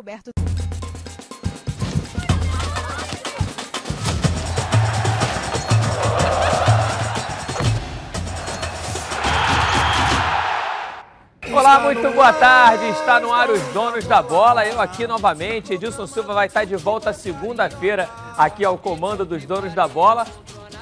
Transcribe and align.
Roberto. 0.00 0.30
Olá, 11.52 11.80
muito 11.80 12.10
boa 12.12 12.32
tarde. 12.32 12.88
Está 12.88 13.20
no 13.20 13.30
ar 13.30 13.50
os 13.50 13.60
donos 13.74 14.06
da 14.06 14.22
bola. 14.22 14.66
Eu 14.66 14.80
aqui 14.80 15.06
novamente. 15.06 15.74
Edilson 15.74 16.06
Silva 16.06 16.32
vai 16.32 16.46
estar 16.46 16.64
de 16.64 16.76
volta 16.76 17.12
segunda-feira 17.12 18.08
aqui 18.38 18.64
ao 18.64 18.78
comando 18.78 19.26
dos 19.26 19.44
donos 19.44 19.74
da 19.74 19.86
bola. 19.86 20.26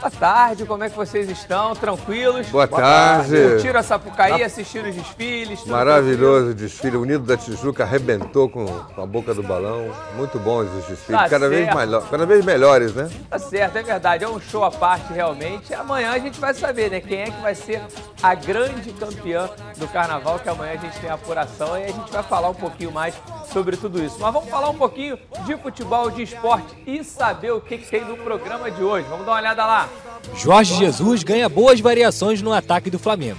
Boa 0.01 0.11
tarde, 0.12 0.65
como 0.65 0.85
é 0.85 0.89
que 0.89 0.96
vocês 0.96 1.29
estão? 1.29 1.75
Tranquilos? 1.75 2.49
Boa, 2.49 2.69
Boa 2.69 2.81
tarde. 2.81 3.33
tarde. 3.33 3.51
Curtiram 3.51 3.81
a 3.81 3.83
Sapucaí, 3.83 4.43
assistiram 4.45 4.89
os 4.89 4.95
desfiles? 4.95 5.64
Maravilhoso 5.67 6.51
o 6.51 6.55
desfile. 6.55 6.96
O 6.96 7.03
Unido 7.03 7.25
da 7.25 7.37
Tijuca 7.37 7.82
arrebentou 7.82 8.49
com, 8.49 8.64
a 8.96 9.07
boca 9.07 9.35
do 9.35 9.43
balão. 9.43 9.91
Muito 10.17 10.39
bons 10.39 10.73
os 10.73 10.87
desfiles, 10.87 11.21
tá 11.21 11.29
cada, 11.29 11.49
vez 11.49 11.75
melhor, 11.75 12.08
cada 12.08 12.25
vez 12.25 12.45
melhores, 12.45 12.95
né? 12.95 13.11
Tá 13.29 13.41
certo, 13.41 13.77
é 13.77 13.82
verdade. 13.82 14.22
É 14.22 14.29
um 14.29 14.41
show 14.41 14.64
à 14.64 14.71
parte 14.71 15.13
realmente. 15.13 15.75
Amanhã 15.75 16.13
a 16.13 16.19
gente 16.19 16.39
vai 16.39 16.55
saber, 16.55 16.91
né? 16.91 17.00
Quem 17.00 17.22
é 17.22 17.30
que 17.30 17.43
vai 17.43 17.57
ser 17.57 17.83
a 18.22 18.35
grande 18.36 18.93
campeã 18.93 19.50
do 19.77 19.89
carnaval, 19.89 20.39
que 20.39 20.49
amanhã 20.49 20.75
a 20.75 20.77
gente 20.77 20.99
tem 21.00 21.11
a 21.11 21.14
apuração 21.14 21.77
e 21.77 21.85
a 21.85 21.91
gente 21.91 22.13
vai 22.13 22.22
falar 22.22 22.50
um 22.50 22.55
pouquinho 22.55 22.93
mais 22.93 23.14
sobre 23.53 23.77
tudo 23.77 24.03
isso. 24.03 24.17
Mas 24.21 24.33
vamos 24.33 24.49
falar 24.49 24.71
um 24.71 24.79
pouquinho 24.79 25.19
de 25.44 25.57
futebol, 25.57 26.11
de 26.11 26.22
esporte 26.22 26.77
e 26.86 27.03
saber 27.03 27.53
o 27.53 27.61
que, 27.61 27.79
que 27.79 27.91
tem 27.91 28.05
no 28.05 28.17
programa 28.17 28.71
de 28.71 28.83
hoje. 28.83 29.07
Vamos 29.08 29.27
dar 29.27 29.33
uma 29.33 29.39
olhada 29.39 29.67
lá. 29.67 29.88
Jorge 30.37 30.75
Jesus 30.75 31.23
ganha 31.23 31.49
boas 31.49 31.81
variações 31.81 32.42
no 32.42 32.53
ataque 32.53 32.91
do 32.91 32.98
Flamengo. 32.98 33.39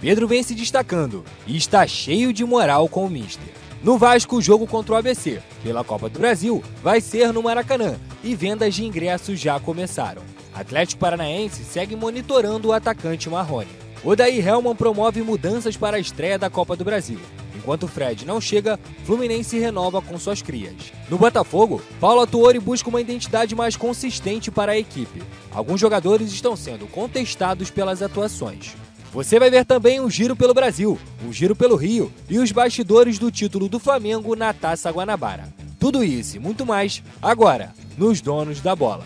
Pedro 0.00 0.28
vem 0.28 0.42
se 0.42 0.54
destacando 0.54 1.24
e 1.46 1.56
está 1.56 1.86
cheio 1.86 2.32
de 2.32 2.44
moral 2.44 2.88
com 2.88 3.04
o 3.04 3.10
Mister. 3.10 3.48
No 3.82 3.96
Vasco, 3.96 4.36
o 4.36 4.42
jogo 4.42 4.66
contra 4.66 4.94
o 4.94 4.96
ABC, 4.96 5.40
pela 5.62 5.84
Copa 5.84 6.08
do 6.08 6.18
Brasil, 6.18 6.62
vai 6.82 7.00
ser 7.00 7.32
no 7.32 7.42
Maracanã 7.42 7.96
e 8.24 8.34
vendas 8.34 8.74
de 8.74 8.84
ingressos 8.84 9.38
já 9.38 9.58
começaram. 9.60 10.22
Atlético 10.54 11.00
Paranaense 11.00 11.62
segue 11.64 11.94
monitorando 11.94 12.68
o 12.68 12.72
atacante 12.72 13.30
Marrone. 13.30 13.68
Odair 14.04 14.46
Helman 14.46 14.74
promove 14.74 15.22
mudanças 15.22 15.76
para 15.76 15.96
a 15.96 16.00
estreia 16.00 16.38
da 16.38 16.50
Copa 16.50 16.76
do 16.76 16.84
Brasil. 16.84 17.20
Enquanto 17.68 17.86
Fred 17.86 18.24
não 18.24 18.40
chega, 18.40 18.80
Fluminense 19.04 19.58
renova 19.58 20.00
com 20.00 20.18
suas 20.18 20.40
crias. 20.40 20.90
No 21.10 21.18
Botafogo, 21.18 21.82
Paulo 22.00 22.22
Atuori 22.22 22.58
busca 22.58 22.88
uma 22.88 22.98
identidade 22.98 23.54
mais 23.54 23.76
consistente 23.76 24.50
para 24.50 24.72
a 24.72 24.78
equipe. 24.78 25.22
Alguns 25.52 25.78
jogadores 25.78 26.32
estão 26.32 26.56
sendo 26.56 26.86
contestados 26.86 27.68
pelas 27.68 28.00
atuações. 28.00 28.74
Você 29.12 29.38
vai 29.38 29.50
ver 29.50 29.66
também 29.66 30.00
um 30.00 30.08
giro 30.08 30.34
pelo 30.34 30.54
Brasil, 30.54 30.98
um 31.22 31.30
giro 31.30 31.54
pelo 31.54 31.76
Rio 31.76 32.10
e 32.26 32.38
os 32.38 32.50
bastidores 32.50 33.18
do 33.18 33.30
título 33.30 33.68
do 33.68 33.78
Flamengo 33.78 34.34
na 34.34 34.54
Taça 34.54 34.90
Guanabara. 34.90 35.52
Tudo 35.78 36.02
isso 36.02 36.38
e 36.38 36.40
muito 36.40 36.64
mais 36.64 37.02
agora 37.20 37.74
nos 37.98 38.22
Donos 38.22 38.62
da 38.62 38.74
Bola. 38.74 39.04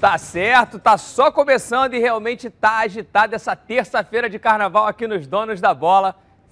Tá 0.00 0.16
certo, 0.18 0.78
tá 0.78 0.96
só 0.96 1.32
começando 1.32 1.94
e 1.94 1.98
realmente 1.98 2.48
tá 2.48 2.78
agitado 2.78 3.34
essa 3.34 3.56
terça-feira 3.56 4.30
de 4.30 4.38
carnaval 4.38 4.86
aqui 4.86 5.08
nos 5.08 5.26
Donos 5.26 5.60
da 5.60 5.74
Bola. 5.74 6.14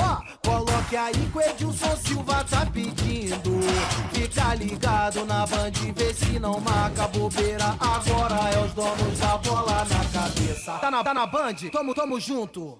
Ó, 0.00 0.16
oh, 0.16 0.48
coloque 0.48 0.96
aí 0.96 1.12
que 1.12 1.36
o 1.38 1.40
Edilson 1.40 1.96
Silva 1.96 2.44
tá 2.48 2.64
pedindo. 2.72 3.60
Fica 4.12 4.54
ligado 4.54 5.24
na 5.24 5.46
band, 5.46 5.72
vê 5.94 6.14
se 6.14 6.38
não 6.38 6.60
marca 6.60 7.08
bobeira. 7.08 7.64
Agora 7.80 8.50
é 8.54 8.64
os 8.64 8.72
donos 8.72 9.18
da 9.18 9.36
bola 9.38 9.84
na 9.84 10.20
cabeça. 10.20 10.72
Tá 10.72 10.90
na, 10.90 11.02
tá 11.02 11.12
na 11.12 11.26
band? 11.26 11.54
Tamo, 11.72 11.94
tamo 11.94 12.20
junto. 12.20 12.78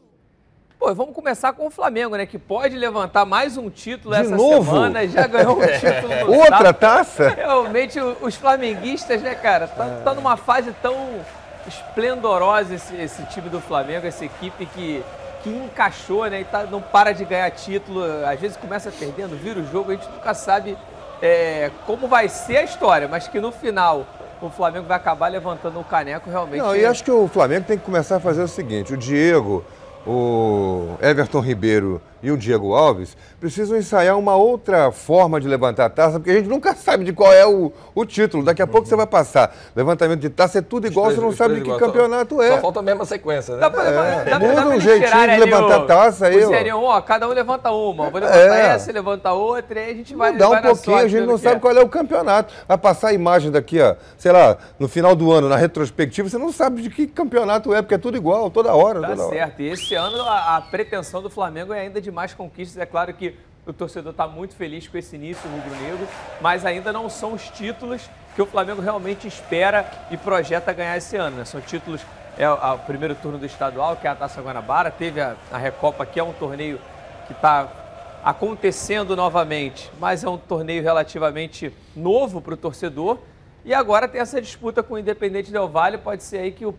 Pô, 0.79 0.95
vamos 0.95 1.13
começar 1.13 1.53
com 1.55 1.67
o 1.67 1.71
Flamengo, 1.71 2.15
né? 2.15 2.25
Que 2.25 2.39
pode 2.39 2.77
levantar 2.77 3.25
mais 3.25 3.57
um 3.57 3.69
título 3.69 4.15
De 4.15 4.21
essa 4.21 4.37
novo? 4.37 4.65
semana. 4.65 5.09
Já 5.09 5.27
ganhou 5.27 5.59
um 5.59 5.67
título. 5.67 6.39
Outra 6.41 6.73
taça? 6.73 7.31
Realmente, 7.35 7.99
os 7.99 8.37
flamenguistas, 8.37 9.21
né, 9.21 9.35
cara? 9.35 9.67
Tá, 9.67 10.03
tá 10.05 10.15
numa 10.15 10.37
fase 10.37 10.73
tão 10.81 11.21
esplendorosa 11.67 12.77
esse, 12.77 12.95
esse 12.95 13.23
time 13.25 13.49
do 13.49 13.61
Flamengo, 13.61 14.07
essa 14.07 14.25
equipe 14.25 14.67
que 14.67 15.05
que 15.53 15.65
encaixou, 15.65 16.27
né? 16.27 16.41
E 16.41 16.45
tá, 16.45 16.65
não 16.65 16.81
para 16.81 17.13
de 17.13 17.25
ganhar 17.25 17.51
título. 17.51 18.03
Às 18.25 18.41
vezes 18.41 18.57
começa 18.57 18.91
perdendo, 18.91 19.37
vira 19.37 19.61
o 19.61 19.67
jogo, 19.71 19.91
a 19.91 19.95
gente 19.95 20.09
nunca 20.11 20.35
sabe 20.35 20.77
é, 21.23 21.71
como 21.87 22.09
vai 22.09 22.29
ser 22.29 22.59
a 22.59 22.63
história, 22.63 23.09
mas 23.09 23.29
que 23.29 23.41
no 23.41 23.51
final 23.53 24.07
o 24.41 24.49
Flamengo 24.51 24.87
vai 24.87 24.97
acabar 24.97 25.29
levantando 25.29 25.81
o 25.81 25.85
caneco 25.85 26.31
realmente. 26.31 26.63
Não, 26.63 26.77
e 26.77 26.85
acho 26.85 27.03
que 27.03 27.11
o 27.11 27.27
Flamengo 27.29 27.67
tem 27.67 27.79
que 27.79 27.85
começar 27.85 28.17
a 28.17 28.21
fazer 28.21 28.43
o 28.43 28.49
seguinte: 28.49 28.95
o 28.95 28.97
Diego, 28.97 29.65
o 30.07 30.97
Everton 31.01 31.41
Ribeiro 31.41 32.01
e 32.23 32.31
o 32.31 32.37
Diego 32.37 32.75
Alves 32.75 33.17
precisam 33.41 33.77
ensaiar 33.77 34.19
uma 34.19 34.35
outra 34.35 34.91
forma 34.91 35.41
de 35.41 35.49
levantar 35.49 35.87
a 35.87 35.91
taça, 35.91 36.19
porque 36.19 36.31
a 36.31 36.35
gente 36.35 36.49
nunca 36.49 36.75
sabe 36.75 37.05
de 37.05 37.13
qual 37.13 37.33
é 37.33 37.47
o, 37.47 37.73
o 37.95 38.05
título. 38.05 38.45
Daqui 38.45 38.63
a 38.63 38.67
pouco 38.67 38.81
uhum. 38.81 38.87
você 38.87 38.97
vai 38.97 39.07
passar. 39.07 39.55
Levantamento 39.75 40.21
de 40.21 40.31
taça 40.31 40.59
é 40.59 40.63
tudo 40.63 40.87
igual, 40.87 41.07
três, 41.07 41.19
você 41.19 41.25
não 41.25 41.33
sabe 41.33 41.57
de 41.57 41.63
que 41.63 41.79
campeonato 41.79 42.37
só, 42.37 42.43
é. 42.43 42.51
Só 42.51 42.61
falta 42.61 42.81
a 42.81 42.83
mesma 42.83 43.05
sequência, 43.05 43.55
né? 43.55 43.61
Dá 43.61 43.71
pra, 43.71 43.85
é. 43.85 44.25
dá, 44.25 44.39
Muda 44.39 44.55
dá 44.55 44.69
um 44.69 44.81
jeitinho 44.81 45.29
de 45.29 45.37
levantar 45.37 45.77
a 45.77 45.85
taça 45.85 46.27
aí. 46.27 46.47
Seriam, 46.47 46.83
ó, 46.83 47.01
cada 47.01 47.29
um 47.29 47.33
levanta 47.33 47.71
uma. 47.71 48.11
Vou 48.11 48.21
levantar 48.21 48.57
é. 48.57 48.75
essa, 48.75 48.93
levanta 48.93 49.33
outra, 49.33 49.81
e 49.81 49.91
a 49.91 49.95
gente 49.95 50.15
vai 50.15 50.37
Dá 50.37 50.49
um 50.49 50.63
pouquinho, 50.63 50.97
a 50.97 51.09
gente 51.09 51.27
não 51.27 51.39
sabe 51.39 51.57
é. 51.57 51.61
qual 51.61 51.77
é 51.77 51.81
o 51.81 51.89
campeonato. 51.89 52.53
Vai 52.67 52.79
passar 52.79 53.09
a 53.09 53.13
imagem 53.13 53.51
daqui, 53.51 53.81
ó, 53.81 53.95
sei 54.17 54.33
lá, 54.33 54.57
no 54.79 54.89
final 54.89 55.15
do 55.15 55.33
ano, 55.33 55.49
na 55.49 55.57
retrospectiva, 55.57 56.29
você 56.29 56.39
não 56.39 56.53
sabe 56.53 56.83
de 56.83 56.91
que 56.91 57.07
campeonato 57.07 57.73
é, 57.73 57.83
porque 57.83 57.95
é 57.95 57.99
tudo 57.99 58.17
igual, 58.17 58.51
toda 58.51 58.75
hora. 58.75 59.01
Tá 59.01 59.09
toda 59.09 59.29
certo. 59.29 59.55
Hora. 59.55 59.63
E 59.63 59.69
esse 59.69 59.95
ano 59.95 60.23
a, 60.23 60.57
a 60.57 60.61
pretensão 60.61 61.23
do 61.23 61.31
Flamengo 61.31 61.73
é 61.73 61.81
ainda 61.81 62.01
de 62.01 62.08
mais 62.11 62.35
conquistas, 62.35 62.81
é 62.81 62.87
claro 62.87 63.13
que 63.15 63.35
o 63.67 63.73
torcedor 63.73 64.13
está 64.13 64.27
muito 64.27 64.57
feliz 64.57 64.89
com 64.89 64.97
esse 64.97 65.15
início 65.17 65.49
rubro-negro, 65.51 66.09
mas 66.41 66.65
ainda 66.65 66.93
não 66.93 67.09
são 67.09 67.35
os 67.35 67.49
títulos 67.51 68.09
que 68.35 68.41
o 68.41 68.47
Flamengo 68.47 68.81
realmente 68.81 69.29
espera 69.29 69.91
e 70.11 70.17
projeta 70.17 70.73
ganhar 70.73 70.97
esse 70.97 71.17
ano. 71.17 71.37
Né? 71.37 71.45
São 71.45 71.61
títulos, 71.61 72.01
é 72.39 72.49
o 72.49 72.79
primeiro 72.79 73.15
turno 73.15 73.37
do 73.37 73.45
estadual, 73.45 73.97
que 73.97 74.07
é 74.07 74.11
a 74.11 74.15
Taça 74.15 74.41
Guanabara, 74.41 74.91
teve 74.91 75.21
a, 75.21 75.37
a 75.53 75.59
Recopa, 75.59 76.07
que 76.07 76.19
é 76.19 76.25
um 76.25 76.33
torneio 76.33 76.81
que 77.27 77.33
está 77.33 77.69
acontecendo 78.25 79.15
novamente, 79.15 79.91
mas 80.01 80.25
é 80.25 80.29
um 80.29 80.39
torneio 80.39 80.83
relativamente 80.83 81.73
novo 81.95 82.41
para 82.41 82.55
o 82.55 82.57
torcedor. 82.57 83.19
E 83.65 83.75
agora 83.75 84.09
tem 84.09 84.21
essa 84.21 84.41
disputa 84.41 84.83
com 84.83 84.95
o 84.95 84.99
Independente 84.99 85.53
Del 85.53 85.69
Valle, 85.69 85.99
pode 85.99 86.23
ser 86.23 86.39
aí 86.39 86.53
que 86.53 86.65
o, 86.65 86.75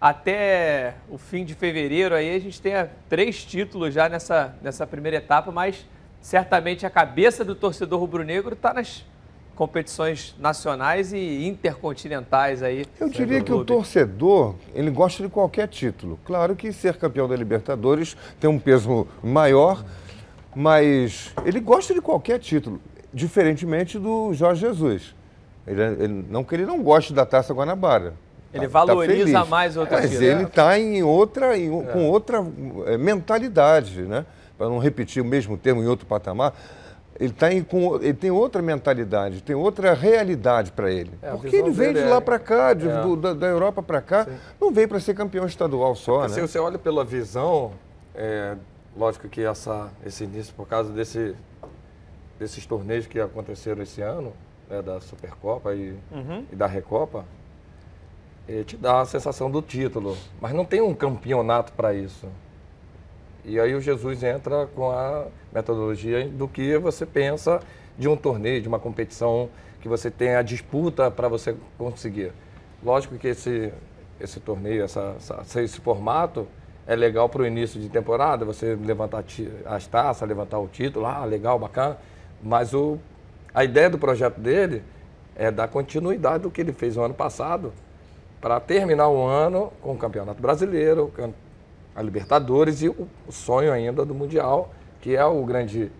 até 0.00 0.94
o 1.08 1.16
fim 1.16 1.44
de 1.44 1.54
fevereiro 1.54 2.14
aí 2.14 2.34
a 2.34 2.38
gente 2.38 2.60
tenha 2.60 2.90
três 3.08 3.44
títulos 3.44 3.94
já 3.94 4.08
nessa, 4.08 4.54
nessa 4.62 4.86
primeira 4.86 5.16
etapa, 5.18 5.50
mas 5.50 5.86
certamente 6.20 6.84
a 6.84 6.90
cabeça 6.90 7.44
do 7.44 7.54
torcedor 7.54 8.00
rubro-negro 8.00 8.54
está 8.54 8.74
nas 8.74 9.04
competições 9.54 10.36
nacionais 10.38 11.12
e 11.12 11.46
intercontinentais 11.46 12.62
aí. 12.62 12.84
Eu 13.00 13.08
diria 13.08 13.40
que 13.40 13.52
o 13.52 13.64
torcedor, 13.64 14.54
ele 14.74 14.90
gosta 14.90 15.22
de 15.22 15.30
qualquer 15.30 15.66
título. 15.66 16.20
Claro 16.24 16.54
que 16.54 16.72
ser 16.72 16.96
campeão 16.98 17.26
da 17.26 17.34
Libertadores 17.34 18.16
tem 18.38 18.50
um 18.50 18.58
peso 18.58 19.08
maior, 19.24 19.82
mas 20.54 21.32
ele 21.44 21.58
gosta 21.58 21.94
de 21.94 22.02
qualquer 22.02 22.38
título, 22.38 22.80
diferentemente 23.12 23.98
do 23.98 24.32
Jorge 24.34 24.60
Jesus. 24.60 25.14
Ele, 25.66 25.82
ele 25.82 26.26
não 26.28 26.44
que 26.44 26.54
ele 26.54 26.66
não 26.66 26.82
goste 26.82 27.12
da 27.12 27.24
Taça 27.24 27.54
Guanabara. 27.54 28.14
Ele 28.52 28.68
tá, 28.68 28.68
valoriza 28.68 29.32
tá 29.32 29.44
mais 29.44 29.76
outra 29.76 29.98
Mas 30.00 30.20
ele 30.20 30.44
está 30.44 30.78
em 30.78 31.02
outra, 31.02 31.58
em, 31.58 31.66
é. 31.66 31.82
com 31.84 32.08
outra 32.08 32.44
é, 32.86 32.96
mentalidade, 32.96 34.02
né? 34.02 34.24
para 34.56 34.68
não 34.68 34.78
repetir 34.78 35.22
o 35.22 35.24
mesmo 35.24 35.56
termo 35.56 35.82
em 35.82 35.86
outro 35.86 36.06
patamar, 36.06 36.54
ele, 37.18 37.32
tá 37.32 37.52
em, 37.52 37.62
com, 37.62 37.96
ele 37.96 38.14
tem 38.14 38.30
outra 38.30 38.60
mentalidade, 38.60 39.42
tem 39.42 39.56
outra 39.56 39.94
realidade 39.94 40.72
para 40.72 40.90
ele. 40.90 41.12
É, 41.22 41.30
Porque 41.30 41.56
ele 41.56 41.70
vem 41.70 41.92
de 41.92 42.02
lá 42.02 42.20
para 42.20 42.38
cá, 42.38 42.74
de, 42.74 42.88
é. 42.88 43.02
do, 43.02 43.16
da, 43.16 43.32
da, 43.32 43.46
Europa 43.46 43.82
para 43.82 44.00
cá, 44.00 44.24
Sim. 44.24 44.36
não 44.60 44.72
veio 44.72 44.88
para 44.88 45.00
ser 45.00 45.14
campeão 45.14 45.46
estadual 45.46 45.94
só, 45.94 46.22
né? 46.22 46.28
Se 46.28 46.40
você 46.40 46.58
olha 46.58 46.78
pela 46.78 47.04
visão, 47.04 47.72
é, 48.14 48.56
lógico 48.96 49.28
que 49.28 49.42
essa, 49.42 49.90
esse 50.04 50.24
início, 50.24 50.54
por 50.54 50.66
causa 50.66 50.92
desse, 50.92 51.34
desses 52.38 52.66
torneios 52.66 53.06
que 53.06 53.18
aconteceram 53.18 53.82
esse 53.82 54.02
ano, 54.02 54.32
né, 54.68 54.82
da 54.82 55.00
Supercopa 55.00 55.74
e, 55.74 55.96
uhum. 56.10 56.44
e 56.52 56.56
da 56.56 56.66
Recopa, 56.66 57.24
te 58.64 58.76
dá 58.76 59.00
a 59.00 59.06
sensação 59.06 59.50
do 59.50 59.60
título. 59.60 60.16
Mas 60.40 60.52
não 60.52 60.64
tem 60.64 60.80
um 60.80 60.94
campeonato 60.94 61.72
para 61.72 61.94
isso. 61.94 62.28
E 63.44 63.60
aí 63.60 63.74
o 63.74 63.80
Jesus 63.80 64.22
entra 64.22 64.66
com 64.74 64.90
a 64.90 65.26
metodologia 65.52 66.28
do 66.28 66.48
que 66.48 66.76
você 66.78 67.06
pensa 67.06 67.60
de 67.96 68.08
um 68.08 68.16
torneio, 68.16 68.60
de 68.60 68.68
uma 68.68 68.78
competição 68.78 69.48
que 69.80 69.88
você 69.88 70.10
tem 70.10 70.34
a 70.34 70.42
disputa 70.42 71.10
para 71.10 71.28
você 71.28 71.54
conseguir. 71.78 72.32
Lógico 72.82 73.16
que 73.16 73.28
esse, 73.28 73.72
esse 74.20 74.40
torneio, 74.40 74.82
essa, 74.82 75.14
essa, 75.16 75.62
esse 75.62 75.80
formato 75.80 76.46
é 76.86 76.94
legal 76.94 77.28
para 77.28 77.42
o 77.42 77.46
início 77.46 77.80
de 77.80 77.88
temporada, 77.88 78.44
você 78.44 78.74
levantar 78.74 79.24
as 79.64 79.86
taças, 79.86 80.28
levantar 80.28 80.58
o 80.58 80.68
título, 80.68 81.06
ah, 81.06 81.24
legal, 81.24 81.58
bacana. 81.58 81.98
Mas 82.42 82.74
o, 82.74 82.98
a 83.54 83.64
ideia 83.64 83.88
do 83.88 83.98
projeto 83.98 84.40
dele 84.40 84.82
é 85.34 85.50
dar 85.50 85.68
continuidade 85.68 86.42
do 86.44 86.50
que 86.50 86.60
ele 86.60 86.72
fez 86.72 86.96
no 86.96 87.02
ano 87.02 87.14
passado, 87.14 87.72
para 88.40 88.60
terminar 88.60 89.08
o 89.08 89.24
ano 89.24 89.72
com 89.80 89.92
o 89.92 89.96
Campeonato 89.96 90.40
Brasileiro, 90.40 91.12
a 91.94 92.02
Libertadores 92.02 92.82
e 92.82 92.88
o, 92.88 93.08
sonho 93.30 93.72
ainda 93.72 94.04
do 94.04 94.14
Mundial, 94.14 94.72
que 95.00 95.16
é 95.16 95.24
o 95.24 95.44
grande 95.44 95.90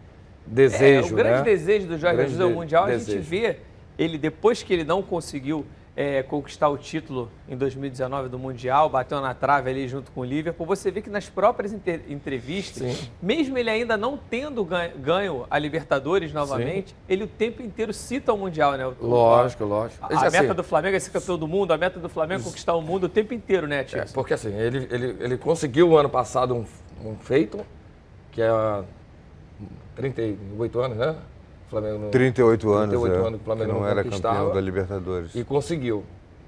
desejo. 0.46 1.08
É, 1.08 1.12
o 1.12 1.16
grande 1.16 1.38
né? 1.38 1.44
desejo 1.44 1.86
do 1.88 1.98
Jorge 1.98 2.22
Jesus 2.22 2.40
ao 2.40 2.50
Mundial, 2.50 2.86
desejo. 2.86 3.10
a 3.10 3.14
gente 3.14 3.28
vê 3.28 3.56
ele, 3.98 4.18
depois 4.18 4.62
que 4.62 4.72
ele 4.72 4.84
não 4.84 5.02
conseguiu 5.02 5.64
é, 5.96 6.22
conquistar 6.22 6.69
o 6.69 6.76
título 6.76 7.31
em 7.48 7.56
2019 7.56 8.28
do 8.28 8.38
Mundial, 8.38 8.90
bateu 8.90 9.19
na 9.19 9.32
trave 9.32 9.70
ali 9.70 9.88
junto 9.88 10.12
com 10.12 10.20
o 10.20 10.25
Liverpool, 10.25 10.66
você 10.66 10.90
vê 10.90 11.00
que 11.00 11.08
nas 11.08 11.31
próprias 11.31 11.72
entrevistas, 11.72 12.93
Sim. 12.93 13.10
mesmo 13.20 13.56
ele 13.56 13.70
ainda 13.70 13.96
não 13.96 14.19
tendo 14.19 14.62
ganho, 14.62 14.98
ganho 14.98 15.46
a 15.48 15.58
Libertadores 15.58 16.34
novamente, 16.34 16.90
Sim. 16.90 16.96
ele 17.08 17.25
o 17.25 17.26
tempo 17.26 17.62
inteiro 17.62 17.94
cita 17.94 18.31
o 18.34 18.37
Mundial, 18.37 18.72
né? 18.72 18.87
O, 18.87 18.94
lógico, 19.00 19.64
lógico. 19.64 20.04
A, 20.04 20.08
a 20.08 20.26
assim, 20.26 20.38
meta 20.38 20.52
do 20.52 20.62
Flamengo 20.62 20.96
é 20.96 21.00
ser 21.00 21.10
campeão 21.10 21.38
do 21.38 21.48
mundo, 21.48 21.72
a 21.72 21.78
meta 21.78 21.99
do 21.99 22.10
Flamengo 22.10 22.42
é 22.42 22.44
conquistar 22.44 22.75
o 22.75 22.82
mundo 22.82 23.04
o 23.04 23.08
tempo 23.08 23.32
inteiro, 23.32 23.66
né, 23.66 23.82
Tio? 23.82 24.00
É, 24.00 24.04
porque 24.12 24.34
assim, 24.34 24.52
ele, 24.52 24.87
ele, 24.90 25.16
ele 25.19 25.38
conseguiu 25.38 25.88
o 25.88 25.96
ano 25.96 26.10
passado 26.10 26.54
um, 26.54 26.66
um 27.02 27.16
feito, 27.16 27.64
que 28.32 28.42
é 28.42 28.50
38 29.94 30.78
anos, 30.78 30.99
né? 30.99 31.16
Flamengo 31.70 31.98
não, 31.98 32.10
38 32.10 32.72
anos, 32.72 32.88
38 32.90 33.12
é, 33.12 33.26
anos 33.26 33.30
que 33.30 33.42
o 33.42 33.44
Flamengo 33.44 33.72
não, 33.72 33.80
não 33.80 33.88
era 33.88 34.04
campeão 34.04 34.52
da 34.52 34.60
Libertadores. 34.60 35.34
E 35.34 35.44
conseguiu. 35.44 36.04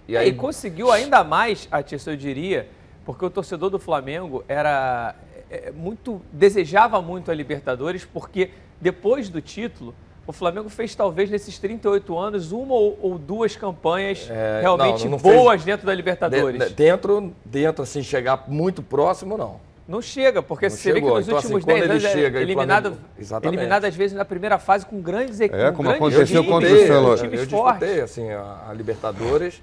E, 0.06 0.16
aí... 0.16 0.28
e 0.28 0.32
conseguiu 0.32 0.90
ainda 0.90 1.22
mais, 1.22 1.68
Atício, 1.70 2.12
eu 2.12 2.16
diria, 2.16 2.68
porque 3.04 3.24
o 3.24 3.30
torcedor 3.30 3.70
do 3.70 3.78
Flamengo 3.78 4.44
era 4.48 5.14
é, 5.50 5.70
muito 5.70 6.20
desejava 6.32 7.00
muito 7.02 7.30
a 7.30 7.34
Libertadores, 7.34 8.04
porque 8.04 8.50
depois 8.80 9.28
do 9.28 9.40
título, 9.40 9.94
o 10.26 10.32
Flamengo 10.32 10.68
fez 10.68 10.94
talvez 10.94 11.30
nesses 11.30 11.58
38 11.58 12.18
anos 12.18 12.52
uma 12.52 12.74
ou, 12.74 12.98
ou 13.00 13.18
duas 13.18 13.56
campanhas 13.56 14.28
é, 14.30 14.60
realmente 14.60 15.04
não, 15.04 15.12
não 15.12 15.18
boas 15.18 15.62
fez... 15.62 15.64
dentro 15.64 15.86
da 15.86 15.94
Libertadores. 15.94 16.68
De, 16.68 16.74
dentro, 16.74 17.32
dentro, 17.44 17.82
assim, 17.82 18.02
chegar 18.02 18.44
muito 18.46 18.82
próximo, 18.82 19.38
não. 19.38 19.58
Não 19.88 20.02
chega, 20.02 20.42
porque 20.42 20.66
não 20.66 20.76
você 20.76 20.92
chegou. 20.92 20.94
vê 20.94 21.06
que 21.06 21.16
nos 21.16 21.26
então, 21.28 21.38
assim, 21.38 21.54
últimos 21.54 21.74
assim, 21.74 21.88
10 21.88 21.90
anos 21.90 22.04
é 22.36 22.42
eliminado, 22.42 22.98
eliminado 23.42 23.84
às 23.86 23.96
vezes 23.96 24.14
na 24.14 24.24
primeira 24.24 24.58
fase 24.58 24.84
com 24.84 25.00
grandes 25.00 25.40
equipes. 25.40 25.64
É, 25.64 25.72
como 25.72 25.88
aconteceu 25.88 26.44
contra 26.44 26.68
o. 26.68 27.16
Eu 27.16 27.46
disputei 27.46 28.02
assim, 28.02 28.30
a, 28.30 28.66
a, 28.68 28.72
Libertadores 28.74 29.62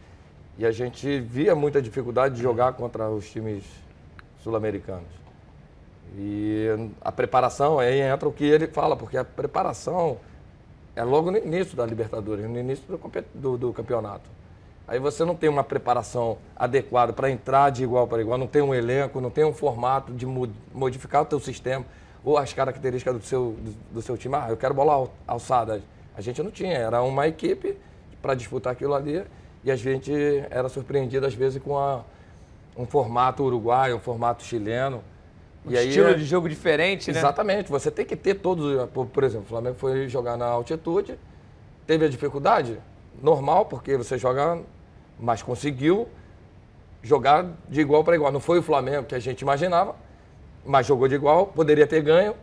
e 0.57 0.66
a 0.66 0.72
gente 0.72 1.19
via 1.19 1.54
muita 1.54 1.80
dificuldade 1.80 2.36
de 2.36 2.42
jogar 2.42 2.74
contra 2.74 3.07
os 3.07 3.30
times 3.30 3.63
sul-americanos. 4.44 5.13
E 6.18 6.69
a 7.01 7.12
preparação, 7.12 7.78
aí 7.78 8.00
entra 8.00 8.28
o 8.28 8.33
que 8.33 8.45
ele 8.45 8.66
fala, 8.66 8.95
porque 8.95 9.18
a 9.18 9.24
preparação 9.24 10.18
é 10.95 11.04
logo 11.04 11.30
no 11.30 11.38
início 11.38 11.78
da 11.78 11.86
Libertadores, 11.86 12.50
no 12.50 12.57
início 12.57 12.83
do, 12.88 13.00
do, 13.36 13.57
do 13.60 13.74
campeonato. 13.74 14.28
Aí 14.88 15.00
você 15.00 15.26
não 15.26 15.36
tem 15.36 15.50
uma 15.50 15.64
preparação 15.64 16.38
adequada 16.56 17.12
para 17.12 17.30
entrar 17.30 17.72
de 17.72 17.84
igual 17.84 18.08
para 18.08 18.22
igual, 18.22 18.38
não 18.38 18.46
tem 18.46 18.62
um 18.62 18.74
elenco, 18.74 19.20
não 19.20 19.32
tem 19.32 19.44
um 19.44 19.54
formato 19.54 20.14
de 20.14 20.26
modificar 20.74 21.24
o 21.24 21.26
teu 21.26 21.40
sistema 21.40 21.84
ou 22.24 22.38
as 22.38 22.54
características 22.54 23.16
do 23.16 23.24
seu, 23.24 23.56
do, 23.92 24.02
seu 24.02 24.18
time. 24.18 24.36
Ah, 24.36 24.48
eu 24.50 24.58
quero 24.58 24.74
bola 24.74 25.10
alçada. 25.28 25.82
A 26.16 26.22
gente 26.22 26.42
não 26.42 26.52
tinha, 26.52 26.78
era 26.78 27.02
uma 27.02 27.28
equipe 27.28 27.78
para 28.22 28.36
disputar 28.36 28.74
aquilo 28.74 28.94
ali 28.94 29.24
e 29.64 29.72
a 29.72 29.76
gente 29.76 30.12
era 30.52 30.70
surpreendido 30.70 31.26
às 31.26 31.34
vezes 31.34 31.62
com 31.62 31.78
a, 31.78 32.04
um 32.78 32.86
formato 32.86 33.44
uruguaio, 33.44 33.96
um 33.96 34.00
formato 34.00 34.44
chileno. 34.44 35.04
Um 35.66 35.72
e 35.72 35.76
estilo 35.76 36.08
aí, 36.08 36.16
de 36.16 36.26
jogo 36.26 36.48
diferente, 36.48 37.12
né? 37.12 37.18
Exatamente. 37.18 37.72
Você 37.72 37.90
tem 37.90 38.06
que 38.06 38.16
ter 38.16 38.36
todos. 38.36 38.88
Por 38.92 39.24
exemplo, 39.24 39.46
o 39.46 39.50
Flamengo 39.50 39.76
foi 39.78 40.08
jogar 40.08 40.38
na 40.38 40.46
altitude, 40.46 41.18
teve 41.88 42.06
a 42.06 42.10
dificuldade, 42.10 42.78
normal, 43.22 43.66
porque 43.66 43.98
você 43.98 44.18
joga 44.18 44.60
mas 45.20 45.42
conseguiu 45.42 46.08
jogar 47.02 47.46
de 47.70 47.82
igual 47.82 48.04
para 48.04 48.16
igual. 48.16 48.32
Não 48.32 48.40
foi 48.40 48.60
o 48.60 48.64
Flamengo 48.64 49.06
que 49.06 49.16
a 49.16 49.20
gente 49.20 49.42
imaginava, 49.42 49.96
mas 50.66 50.86
jogou 50.86 51.08
de 51.08 51.16
igual, 51.16 51.48
poderia 51.48 51.86
ter 51.86 52.02
ganho. 52.02 52.36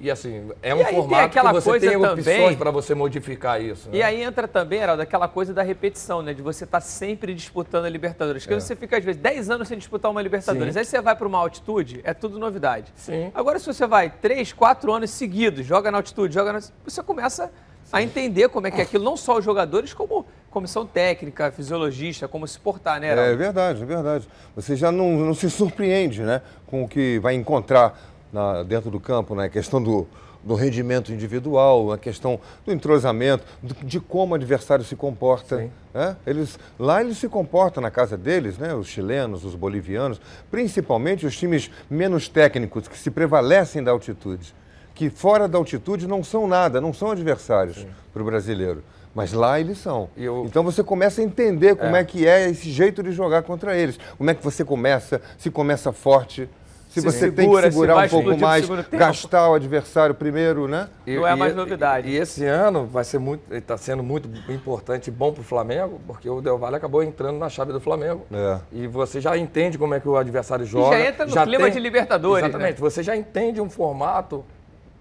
E 0.00 0.10
assim, 0.10 0.50
é 0.60 0.74
um 0.74 0.84
formato 0.84 1.38
que 1.38 1.52
você 1.52 1.80
tem 1.80 1.96
opções 1.96 2.56
para 2.56 2.70
você 2.70 2.94
modificar 2.94 3.62
isso. 3.62 3.88
Né? 3.88 3.98
E 3.98 4.02
aí 4.02 4.22
entra 4.22 4.46
também, 4.48 4.80
Heraldo, 4.80 5.00
aquela 5.00 5.28
coisa 5.28 5.54
da 5.54 5.62
repetição, 5.62 6.20
né? 6.20 6.34
De 6.34 6.42
você 6.42 6.64
estar 6.64 6.80
tá 6.80 6.86
sempre 6.86 7.32
disputando 7.32 7.84
a 7.84 7.88
Libertadores. 7.88 8.42
Porque 8.42 8.54
é. 8.54 8.60
você 8.60 8.74
fica, 8.74 8.98
às 8.98 9.04
vezes, 9.04 9.22
10 9.22 9.50
anos 9.50 9.68
sem 9.68 9.78
disputar 9.78 10.10
uma 10.10 10.20
Libertadores. 10.20 10.74
Sim. 10.74 10.80
Aí 10.80 10.84
você 10.84 11.00
vai 11.00 11.14
para 11.14 11.28
uma 11.28 11.38
altitude, 11.38 12.00
é 12.02 12.12
tudo 12.12 12.38
novidade. 12.38 12.92
Sim. 12.96 13.30
Agora, 13.34 13.58
se 13.58 13.66
você 13.66 13.86
vai 13.86 14.10
3, 14.10 14.52
4 14.52 14.92
anos 14.92 15.10
seguidos, 15.10 15.64
joga 15.64 15.90
na 15.90 15.98
altitude, 15.98 16.34
joga 16.34 16.52
na... 16.52 16.60
Você 16.84 17.02
começa 17.02 17.50
a 17.92 18.02
entender 18.02 18.48
como 18.48 18.66
é 18.66 18.70
que 18.72 18.80
é 18.80 18.84
aquilo, 18.84 19.04
não 19.04 19.16
só 19.16 19.38
os 19.38 19.44
jogadores, 19.44 19.94
como 19.94 20.26
comissão 20.54 20.86
técnica, 20.86 21.50
fisiologista, 21.50 22.28
como 22.28 22.46
se 22.46 22.60
portar, 22.60 23.00
né? 23.00 23.10
Heraldo? 23.10 23.32
É 23.32 23.34
verdade, 23.34 23.82
é 23.82 23.84
verdade. 23.84 24.28
Você 24.54 24.76
já 24.76 24.92
não, 24.92 25.10
não 25.16 25.34
se 25.34 25.50
surpreende 25.50 26.22
né, 26.22 26.40
com 26.66 26.84
o 26.84 26.88
que 26.88 27.18
vai 27.18 27.34
encontrar 27.34 28.00
na, 28.32 28.62
dentro 28.62 28.88
do 28.88 29.00
campo, 29.00 29.34
né? 29.34 29.46
A 29.46 29.48
questão 29.48 29.82
do, 29.82 30.06
do 30.44 30.54
rendimento 30.54 31.12
individual, 31.12 31.90
a 31.90 31.98
questão 31.98 32.38
do 32.64 32.72
entrosamento, 32.72 33.44
de 33.82 33.98
como 33.98 34.32
o 34.32 34.36
adversário 34.36 34.84
se 34.84 34.94
comporta. 34.94 35.68
Né? 35.92 36.16
Eles, 36.24 36.56
lá 36.78 37.00
eles 37.02 37.18
se 37.18 37.28
comportam 37.28 37.82
na 37.82 37.90
casa 37.90 38.16
deles, 38.16 38.56
né? 38.56 38.72
os 38.74 38.86
chilenos, 38.86 39.44
os 39.44 39.56
bolivianos, 39.56 40.20
principalmente 40.52 41.26
os 41.26 41.36
times 41.36 41.68
menos 41.90 42.28
técnicos, 42.28 42.86
que 42.86 42.96
se 42.96 43.10
prevalecem 43.10 43.82
da 43.82 43.90
altitude 43.90 44.54
que 44.94 45.10
fora 45.10 45.48
da 45.48 45.58
altitude 45.58 46.06
não 46.06 46.22
são 46.22 46.46
nada, 46.46 46.80
não 46.80 46.92
são 46.92 47.10
adversários 47.10 47.84
para 48.12 48.22
o 48.22 48.24
brasileiro. 48.24 48.84
Mas 49.14 49.32
lá 49.32 49.60
eles 49.60 49.78
são. 49.78 50.08
Eu... 50.16 50.44
Então 50.46 50.62
você 50.62 50.82
começa 50.82 51.20
a 51.20 51.24
entender 51.24 51.76
como 51.76 51.94
é. 51.94 52.00
é. 52.00 52.04
que 52.04 52.26
é 52.26 52.50
esse 52.50 52.70
jeito 52.70 53.02
de 53.02 53.12
jogar 53.12 53.42
contra 53.42 53.76
eles. 53.76 53.98
Como 54.18 54.28
é 54.28 54.34
que 54.34 54.42
você 54.42 54.64
começa, 54.64 55.20
se 55.38 55.50
começa 55.50 55.92
forte, 55.92 56.48
se, 56.94 57.00
se 57.00 57.06
você 57.06 57.18
segura, 57.18 57.62
tem 57.62 57.70
que 57.70 57.74
segurar 57.74 58.04
um 58.04 58.08
pouco 58.08 58.38
mais, 58.38 58.68
gastar 58.92 59.50
o 59.50 59.54
adversário 59.54 60.14
primeiro, 60.14 60.68
né? 60.68 60.88
E, 61.04 61.16
Não 61.16 61.26
é 61.26 61.34
mais 61.34 61.54
novidade. 61.54 62.08
E, 62.08 62.12
e, 62.12 62.16
esse 62.16 62.44
ano 62.44 62.86
vai 62.86 63.02
ser 63.02 63.18
muito, 63.18 63.52
está 63.52 63.76
sendo 63.76 64.02
muito 64.02 64.28
importante 64.48 65.08
e 65.08 65.10
bom 65.10 65.32
para 65.32 65.40
o 65.40 65.44
Flamengo, 65.44 66.00
porque 66.06 66.30
o 66.30 66.40
Del 66.40 66.56
Valle 66.56 66.76
acabou 66.76 67.02
entrando 67.02 67.36
na 67.36 67.48
chave 67.48 67.72
do 67.72 67.80
Flamengo. 67.80 68.24
É. 68.32 68.60
E 68.70 68.86
você 68.86 69.20
já 69.20 69.36
entende 69.36 69.76
como 69.76 69.92
é 69.94 69.98
que 69.98 70.08
o 70.08 70.16
adversário 70.16 70.64
joga. 70.64 70.96
E 70.96 71.00
já 71.00 71.08
entra 71.08 71.26
no 71.26 71.32
já 71.32 71.44
clima 71.44 71.64
tem, 71.64 71.72
de 71.72 71.80
Libertadores. 71.80 72.44
Exatamente. 72.44 72.74
Né? 72.74 72.80
Você 72.80 73.02
já 73.02 73.16
entende 73.16 73.60
um 73.60 73.68
formato 73.68 74.44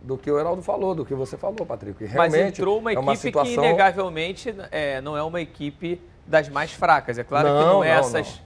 do 0.03 0.17
que 0.17 0.29
o 0.29 0.37
Heraldo 0.37 0.61
falou, 0.61 0.93
do 0.93 1.05
que 1.05 1.15
você 1.15 1.37
falou, 1.37 1.65
Patrick. 1.65 2.03
Realmente 2.03 2.31
Mas 2.31 2.35
entrou 2.35 2.77
uma 2.77 2.91
é 2.91 2.93
equipe 2.93 3.07
uma 3.07 3.15
situação... 3.15 3.63
que, 3.63 3.69
inegavelmente, 3.69 4.53
é, 4.69 4.99
não 4.99 5.15
é 5.15 5.23
uma 5.23 5.39
equipe 5.39 5.99
das 6.27 6.49
mais 6.49 6.73
fracas. 6.73 7.17
É 7.17 7.23
claro 7.23 7.47
não, 7.47 7.57
que 7.57 7.65
não 7.65 7.83
é 7.83 7.93
não, 7.93 7.99
essas, 7.99 8.27
não. 8.27 8.41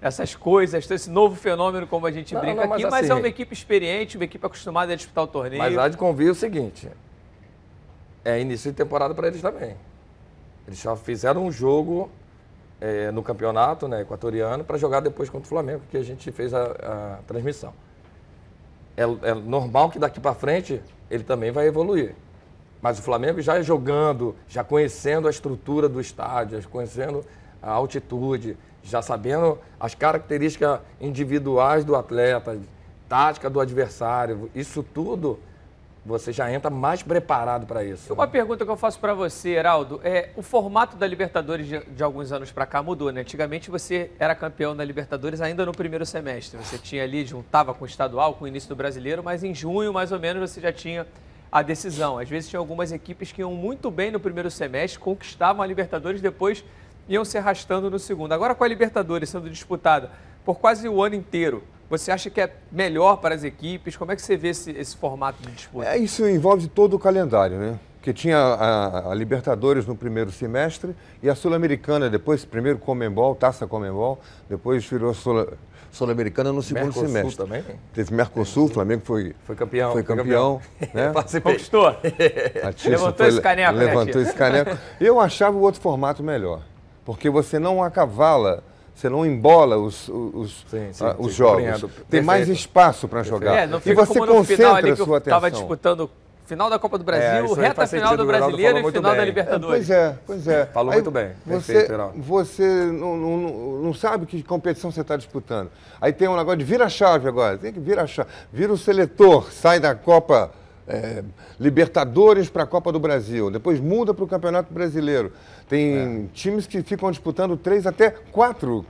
essas 0.00 0.36
coisas, 0.36 0.88
esse 0.88 1.10
novo 1.10 1.34
fenômeno, 1.34 1.84
como 1.88 2.06
a 2.06 2.12
gente 2.12 2.34
brinca 2.36 2.64
mas 2.66 2.72
aqui, 2.72 2.90
mas 2.90 3.08
é 3.08 3.12
assim, 3.12 3.20
uma 3.20 3.28
equipe 3.28 3.52
experiente, 3.52 4.16
uma 4.16 4.24
equipe 4.24 4.46
acostumada 4.46 4.92
a 4.92 4.96
disputar 4.96 5.24
o 5.24 5.26
torneio. 5.26 5.60
Mas 5.60 5.76
há 5.76 5.88
de 5.88 5.96
convir 5.96 6.30
o 6.30 6.34
seguinte, 6.34 6.88
é 8.24 8.40
início 8.40 8.70
de 8.70 8.76
temporada 8.76 9.12
para 9.12 9.26
eles 9.26 9.42
também. 9.42 9.76
Eles 10.68 10.80
já 10.80 10.94
fizeram 10.94 11.44
um 11.44 11.50
jogo 11.50 12.08
é, 12.80 13.10
no 13.10 13.22
campeonato 13.22 13.88
né, 13.88 14.02
equatoriano 14.02 14.62
para 14.62 14.78
jogar 14.78 15.00
depois 15.00 15.28
contra 15.28 15.46
o 15.46 15.48
Flamengo, 15.48 15.82
que 15.90 15.96
a 15.96 16.04
gente 16.04 16.30
fez 16.30 16.54
a, 16.54 16.66
a 16.66 17.18
transmissão. 17.26 17.74
É, 18.96 19.02
é 19.30 19.34
normal 19.34 19.90
que 19.90 19.98
daqui 19.98 20.20
para 20.20 20.34
frente 20.34 20.80
ele 21.10 21.24
também 21.24 21.50
vai 21.50 21.66
evoluir. 21.66 22.14
Mas 22.80 22.98
o 22.98 23.02
Flamengo 23.02 23.42
já 23.42 23.60
jogando, 23.60 24.34
já 24.48 24.64
conhecendo 24.64 25.26
a 25.26 25.30
estrutura 25.30 25.88
do 25.88 26.00
estádio, 26.00 26.60
já 26.60 26.68
conhecendo 26.68 27.24
a 27.62 27.70
altitude, 27.70 28.56
já 28.82 29.02
sabendo 29.02 29.58
as 29.78 29.94
características 29.94 30.80
individuais 31.00 31.84
do 31.84 31.94
atleta, 31.94 32.58
tática 33.08 33.50
do 33.50 33.60
adversário, 33.60 34.50
isso 34.54 34.82
tudo 34.82 35.38
você 36.04 36.32
já 36.32 36.50
entra 36.50 36.70
mais 36.70 37.02
preparado 37.02 37.66
para 37.66 37.84
isso. 37.84 38.14
Uma 38.14 38.26
né? 38.26 38.32
pergunta 38.32 38.64
que 38.64 38.70
eu 38.70 38.76
faço 38.76 38.98
para 38.98 39.12
você, 39.12 39.50
Heraldo, 39.50 40.00
é 40.02 40.30
o 40.34 40.42
formato 40.42 40.96
da 40.96 41.06
Libertadores 41.06 41.66
de, 41.66 41.78
de 41.80 42.02
alguns 42.02 42.32
anos 42.32 42.50
para 42.50 42.64
cá 42.64 42.82
mudou, 42.82 43.12
né? 43.12 43.20
Antigamente 43.20 43.70
você 43.70 44.10
era 44.18 44.34
campeão 44.34 44.74
da 44.74 44.84
Libertadores 44.84 45.40
ainda 45.40 45.66
no 45.66 45.72
primeiro 45.72 46.06
semestre. 46.06 46.58
Você 46.58 46.78
tinha 46.78 47.04
ali, 47.04 47.24
juntava 47.26 47.74
com 47.74 47.84
o 47.84 47.86
estadual, 47.86 48.34
com 48.34 48.44
o 48.44 48.48
início 48.48 48.68
do 48.68 48.76
brasileiro, 48.76 49.22
mas 49.22 49.44
em 49.44 49.54
junho, 49.54 49.92
mais 49.92 50.10
ou 50.10 50.18
menos, 50.18 50.50
você 50.50 50.60
já 50.60 50.72
tinha 50.72 51.06
a 51.52 51.62
decisão. 51.62 52.18
Às 52.18 52.28
vezes 52.28 52.48
tinha 52.48 52.60
algumas 52.60 52.92
equipes 52.92 53.32
que 53.32 53.42
iam 53.42 53.52
muito 53.52 53.90
bem 53.90 54.10
no 54.10 54.20
primeiro 54.20 54.50
semestre, 54.50 54.98
conquistavam 54.98 55.62
a 55.62 55.66
Libertadores, 55.66 56.20
depois 56.20 56.64
iam 57.08 57.24
se 57.24 57.36
arrastando 57.36 57.90
no 57.90 57.98
segundo. 57.98 58.32
Agora 58.32 58.54
com 58.54 58.64
a 58.64 58.68
Libertadores 58.68 59.28
sendo 59.28 59.50
disputada 59.50 60.10
por 60.44 60.58
quase 60.58 60.88
o 60.88 61.02
ano 61.02 61.14
inteiro, 61.14 61.62
você 61.90 62.12
acha 62.12 62.30
que 62.30 62.40
é 62.40 62.50
melhor 62.70 63.16
para 63.16 63.34
as 63.34 63.42
equipes? 63.44 63.96
Como 63.96 64.12
é 64.12 64.16
que 64.16 64.22
você 64.22 64.36
vê 64.36 64.48
esse, 64.50 64.70
esse 64.70 64.96
formato 64.96 65.42
de 65.42 65.50
disputa? 65.50 65.88
É, 65.88 65.98
isso 65.98 66.26
envolve 66.26 66.68
todo 66.68 66.94
o 66.94 66.98
calendário, 66.98 67.58
né? 67.58 67.78
que 68.02 68.14
tinha 68.14 68.38
a, 68.38 69.10
a 69.10 69.14
Libertadores 69.14 69.84
no 69.84 69.94
primeiro 69.94 70.30
semestre 70.32 70.96
e 71.22 71.28
a 71.28 71.34
Sul-Americana 71.34 72.08
depois, 72.08 72.46
primeiro 72.46 72.78
Comembol, 72.78 73.34
Taça 73.34 73.66
Comembol, 73.66 74.18
depois 74.48 74.82
virou 74.86 75.12
Sul- 75.12 75.52
Sul-Americana 75.92 76.50
no 76.50 76.62
segundo 76.62 76.84
Mercosul 76.84 77.08
semestre. 77.08 77.36
também? 77.36 77.62
Teve 77.92 78.14
Mercosul, 78.14 78.64
o 78.64 78.68
Flamengo 78.68 79.02
foi, 79.04 79.34
Foi 79.44 79.54
campeão. 79.54 79.92
foi 79.92 80.02
campeão. 80.02 80.62
né? 80.94 81.10
Participei. 81.12 81.52
Conquistou. 81.52 81.94
Levantou 82.88 83.26
esse 83.26 83.40
caneco, 83.42 83.72
né, 83.74 83.84
Levantou 83.84 84.12
Tirso? 84.14 84.28
esse 84.28 84.34
caneco. 84.34 84.78
Eu 84.98 85.20
achava 85.20 85.56
o 85.56 85.60
outro 85.60 85.80
formato 85.82 86.22
melhor, 86.22 86.62
porque 87.04 87.28
você 87.28 87.58
não 87.58 87.82
acavala, 87.82 88.64
você 89.00 89.08
não 89.08 89.24
embola 89.24 89.78
os, 89.78 90.08
os, 90.08 90.64
Sim, 90.70 90.92
sim, 90.92 91.04
ah, 91.04 91.14
sim, 91.14 91.16
os 91.18 91.32
jogos. 91.34 91.62
compreendo. 91.62 91.90
Tem 92.10 92.20
mais 92.20 92.40
Perfeito. 92.40 92.58
espaço 92.60 93.08
para 93.08 93.22
jogar. 93.22 93.56
É, 93.56 93.66
não 93.66 93.78
e 93.78 93.94
você 93.94 94.18
como 94.18 94.26
no 94.26 94.44
final 94.44 94.74
ali 94.74 94.90
concentra 94.90 94.92
a 94.92 95.06
sua 95.06 95.14
eu 95.14 95.18
estava 95.18 95.46
atenção. 95.46 95.60
disputando 95.66 96.10
final 96.46 96.68
da 96.68 96.78
Copa 96.78 96.98
do 96.98 97.02
É, 97.02 97.04
Brasil, 97.04 97.54
aí 97.54 97.62
reta 97.62 97.86
final 97.86 98.08
sentido, 98.08 98.16
do 98.22 98.26
Brasileiro 98.26 98.78
e 98.78 98.92
final 98.92 99.02
da 99.02 99.10
bem. 99.12 99.20
É, 99.22 99.24
Libertadores. 99.24 99.86
pois 99.86 99.90
é, 99.90 100.18
pois 100.26 100.48
é. 100.48 100.66
Falou 100.66 100.92
muito 100.92 101.10
bem. 101.10 101.30
Você, 101.46 101.72
Perfeito, 101.74 102.12
você 102.16 102.64
não, 102.92 103.16
não, 103.16 103.38
não- 103.84 103.94
sabe 103.94 104.26
que 104.26 104.42
competição 104.42 104.90
você 104.90 105.00
está 105.00 105.16
disputando. 105.16 105.70
Aí 106.00 106.12
tem 106.12 106.28
um 106.28 106.36
negócio 106.36 106.58
de 106.58 106.64
vira 106.64 106.84
a 106.86 106.88
chave 106.88 107.26
agora. 107.28 107.56
Tem 107.56 107.72
que 107.72 107.78
virar 107.80 108.02
a 108.02 108.06
chave. 108.06 108.28
Vira 108.52 108.72
o 108.72 108.76
seletor, 108.76 109.50
sai 109.52 109.78
da 109.80 109.94
Copa 109.94 110.50
é, 110.88 111.22
Libertadores 111.58 112.48
para 112.50 112.64
a 112.64 112.66
Copa 112.66 112.90
do 112.92 112.98
Brasil. 112.98 113.50
Depois 113.50 113.78
muda 113.80 114.12
para 114.14 114.24
o 114.24 114.26
Campeonato 114.28 114.72
Brasileiro. 114.72 115.32
Tem 115.68 116.24
É. 116.24 116.24
times 116.32 116.66
que 116.66 116.82
ficam 116.82 117.10
disputando 117.10 117.56
três 117.56 117.86
até 117.86 118.10
quatro 118.10 118.84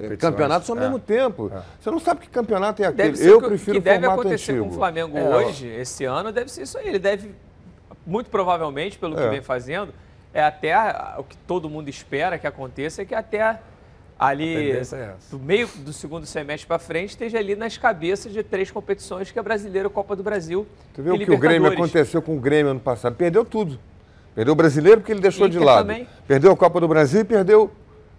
é, 0.00 0.16
campeonatos 0.16 0.70
ao 0.70 0.76
É. 0.76 0.80
mesmo 0.80 0.98
tempo. 0.98 1.50
Você 1.78 1.90
não 1.90 1.98
sabe 1.98 2.20
que 2.20 2.28
campeonato 2.30 2.82
é 2.82 2.86
aquele. 2.86 3.12
Deve 3.12 3.28
Eu 3.28 3.36
o 3.38 3.40
que, 3.42 3.48
prefiro 3.48 3.72
que 3.72 3.78
o 3.78 3.82
deve 3.82 3.98
formato 4.00 4.20
acontecer 4.22 4.52
antigo. 4.52 4.66
com 4.68 4.72
o 4.72 4.78
Flamengo 4.78 5.18
É, 5.18 5.36
hoje, 5.36 5.66
esse 5.68 6.04
ano, 6.04 6.32
deve 6.32 6.50
ser 6.50 6.62
isso 6.62 6.78
aí. 6.78 6.88
Ele 6.88 6.98
deve, 6.98 7.34
muito 8.06 8.30
provavelmente, 8.30 8.98
pelo 8.98 9.14
que 9.14 9.22
É. 9.22 9.28
vem 9.28 9.42
fazendo, 9.42 9.92
é 10.32 10.42
até 10.42 10.74
o 11.18 11.24
que 11.24 11.36
todo 11.36 11.68
mundo 11.68 11.90
espera 11.90 12.38
que 12.38 12.46
aconteça, 12.46 13.02
é 13.02 13.04
que 13.04 13.14
até 13.14 13.60
ali 14.26 14.70
é 14.70 15.14
do 15.30 15.38
meio 15.38 15.68
do 15.78 15.92
segundo 15.92 16.26
semestre 16.26 16.66
para 16.66 16.78
frente 16.78 17.10
esteja 17.10 17.38
ali 17.38 17.56
nas 17.56 17.76
cabeças 17.76 18.32
de 18.32 18.42
três 18.42 18.70
competições 18.70 19.30
que 19.30 19.38
é 19.38 19.42
Brasileiro, 19.42 19.90
Copa 19.90 20.14
do 20.14 20.22
Brasil 20.22 20.66
Tu 20.94 21.02
e 21.02 21.10
o 21.10 21.18
que 21.18 21.30
o 21.30 21.38
Grêmio 21.38 21.70
aconteceu 21.70 22.22
com 22.22 22.36
o 22.36 22.40
Grêmio 22.40 22.70
ano 22.70 22.80
passado? 22.80 23.14
Perdeu 23.16 23.44
tudo. 23.44 23.78
Perdeu 24.34 24.52
o 24.52 24.56
brasileiro 24.56 25.00
porque 25.00 25.12
ele 25.12 25.20
deixou 25.20 25.48
de 25.48 25.56
Inter 25.56 25.66
lado. 25.66 25.86
também. 25.86 26.06
Perdeu 26.26 26.52
a 26.52 26.56
Copa 26.56 26.80
do 26.80 26.88
Brasil 26.88 27.20
e 27.20 27.24
perdeu 27.24 27.70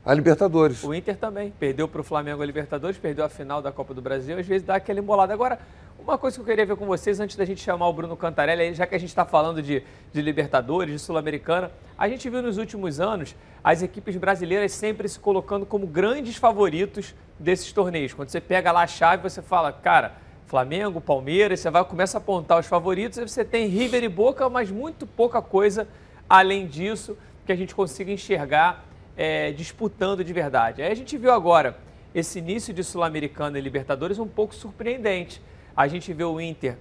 a 0.06 0.14
Libertadores. 0.14 0.84
O 0.84 0.94
Inter 0.94 1.16
também 1.16 1.54
perdeu 1.60 1.88
para 1.88 2.02
o 2.02 2.04
Flamengo 2.04 2.42
a 2.42 2.46
Libertadores, 2.46 2.98
perdeu 2.98 3.24
a 3.26 3.30
final 3.30 3.62
da 3.62 3.72
Copa 3.72 3.94
do 3.94 4.02
Brasil, 4.02 4.38
às 4.38 4.46
vezes 4.46 4.66
dá 4.66 4.76
aquela 4.76 5.00
embolada. 5.00 5.34
Agora, 5.34 5.58
uma 6.00 6.18
coisa 6.18 6.36
que 6.36 6.42
eu 6.42 6.46
queria 6.46 6.66
ver 6.66 6.76
com 6.76 6.86
vocês, 6.86 7.20
antes 7.20 7.36
da 7.36 7.46
gente 7.46 7.62
chamar 7.62 7.88
o 7.88 7.94
Bruno 7.94 8.18
Cantarelli, 8.18 8.74
já 8.74 8.86
que 8.86 8.96
a 8.96 8.98
gente 8.98 9.10
está 9.10 9.24
falando 9.24 9.62
de, 9.62 9.84
de 10.12 10.22
Libertadores, 10.22 10.94
de 10.94 11.00
Sul-Americana, 11.00 11.72
a 11.98 12.10
gente 12.10 12.30
viu 12.30 12.42
nos 12.42 12.58
últimos 12.58 13.00
anos 13.00 13.36
as 13.64 13.82
equipes 13.82 14.18
brasileiras 14.18 14.72
sempre 14.74 15.08
se 15.08 15.20
colocando 15.20 15.66
como 15.66 15.88
grandes 15.88 16.36
favoritos 16.36 17.16
desses 17.40 17.72
torneios. 17.72 18.14
Quando 18.14 18.30
você 18.30 18.42
pega 18.42 18.72
lá 18.72 18.82
a 18.82 18.88
chave, 18.88 19.24
você 19.24 19.42
fala, 19.42 19.72
cara, 19.72 20.14
Flamengo, 20.48 21.00
Palmeiras, 21.00 21.62
você 21.62 21.70
vai 21.70 21.84
começa 21.86 22.18
a 22.18 22.20
apontar 22.20 22.60
os 22.60 22.68
favoritos, 22.68 23.18
aí 23.18 23.28
você 23.28 23.46
tem 23.46 23.68
River 23.68 24.04
e 24.04 24.10
Boca, 24.10 24.50
mas 24.50 24.70
muito 24.70 25.08
pouca 25.08 25.42
coisa 25.42 25.88
além 26.30 26.68
disso 26.68 27.18
que 27.46 27.52
a 27.52 27.56
gente 27.56 27.74
consiga 27.74 28.12
enxergar 28.12 28.86
é, 29.16 29.52
disputando 29.52 30.24
de 30.24 30.34
verdade. 30.34 30.82
Aí 30.82 30.92
a 30.92 30.96
gente 30.96 31.18
viu 31.18 31.32
agora 31.32 31.78
esse 32.14 32.40
início 32.40 32.74
de 32.74 32.84
Sul-Americana 32.84 33.58
e 33.58 33.62
Libertadores 33.62 34.20
um 34.20 34.28
pouco 34.28 34.54
surpreendente. 34.54 35.42
A 35.76 35.88
gente 35.88 36.14
vê 36.14 36.24
o 36.24 36.40
Inter, 36.40 36.78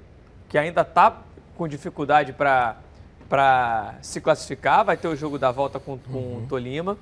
que 0.49 0.59
ainda 0.59 0.83
está 0.83 1.23
com 1.57 1.67
dificuldade 1.67 2.33
para 2.33 3.95
se 4.03 4.21
classificar, 4.21 4.85
vai 4.85 4.97
ter 4.97 5.09
o 5.09 5.17
jogo 5.17 5.39
da 5.39 5.51
volta 5.51 5.81
com, 5.81 5.99
com 5.99 6.39
o 6.39 6.47
Tolima. 6.49 6.99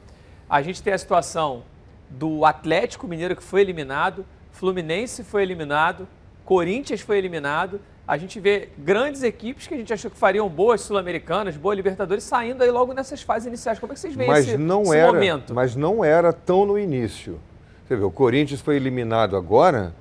A 0.49 0.63
gente 0.63 0.83
tem 0.83 0.93
a 0.93 0.99
situação 0.99 1.63
do 2.09 2.45
Atlético 2.45 3.07
Mineiro, 3.07 3.37
que 3.37 3.43
foi 3.43 3.61
eliminado, 3.61 4.25
Fluminense 4.53 5.25
foi 5.25 5.43
eliminado, 5.43 6.07
Corinthians 6.45 7.01
foi 7.01 7.19
eliminado. 7.19 7.81
A 8.07 8.17
gente 8.17 8.41
vê 8.41 8.69
grandes 8.77 9.23
equipes 9.23 9.69
que 9.69 9.75
a 9.75 9.77
gente 9.77 9.93
achou 9.93 10.11
que 10.11 10.17
fariam 10.17 10.49
boas 10.49 10.81
Sul-Americanas, 10.81 11.57
boas 11.57 11.77
Libertadores, 11.77 12.25
saindo 12.25 12.63
aí 12.63 12.71
logo 12.71 12.93
nessas 12.93 13.23
fases 13.23 13.47
iniciais. 13.47 13.79
Como 13.79 13.93
é 13.93 13.95
que 13.95 14.01
vocês 14.01 14.15
veem 14.15 14.29
Mas 14.29 14.49
esse, 14.49 14.59
não 14.59 14.83
esse 14.83 14.97
era, 14.97 15.13
momento? 15.13 15.55
mas 15.55 15.77
não 15.77 16.05
era 16.05 16.33
tão 16.33 16.67
no 16.67 16.77
início. 16.79 17.41
Você 17.87 17.97
vê, 17.97 18.05
o 18.05 18.11
Corinthians 18.11 18.61
foi 18.61 18.77
eliminado 18.77 19.37
agora 19.37 19.95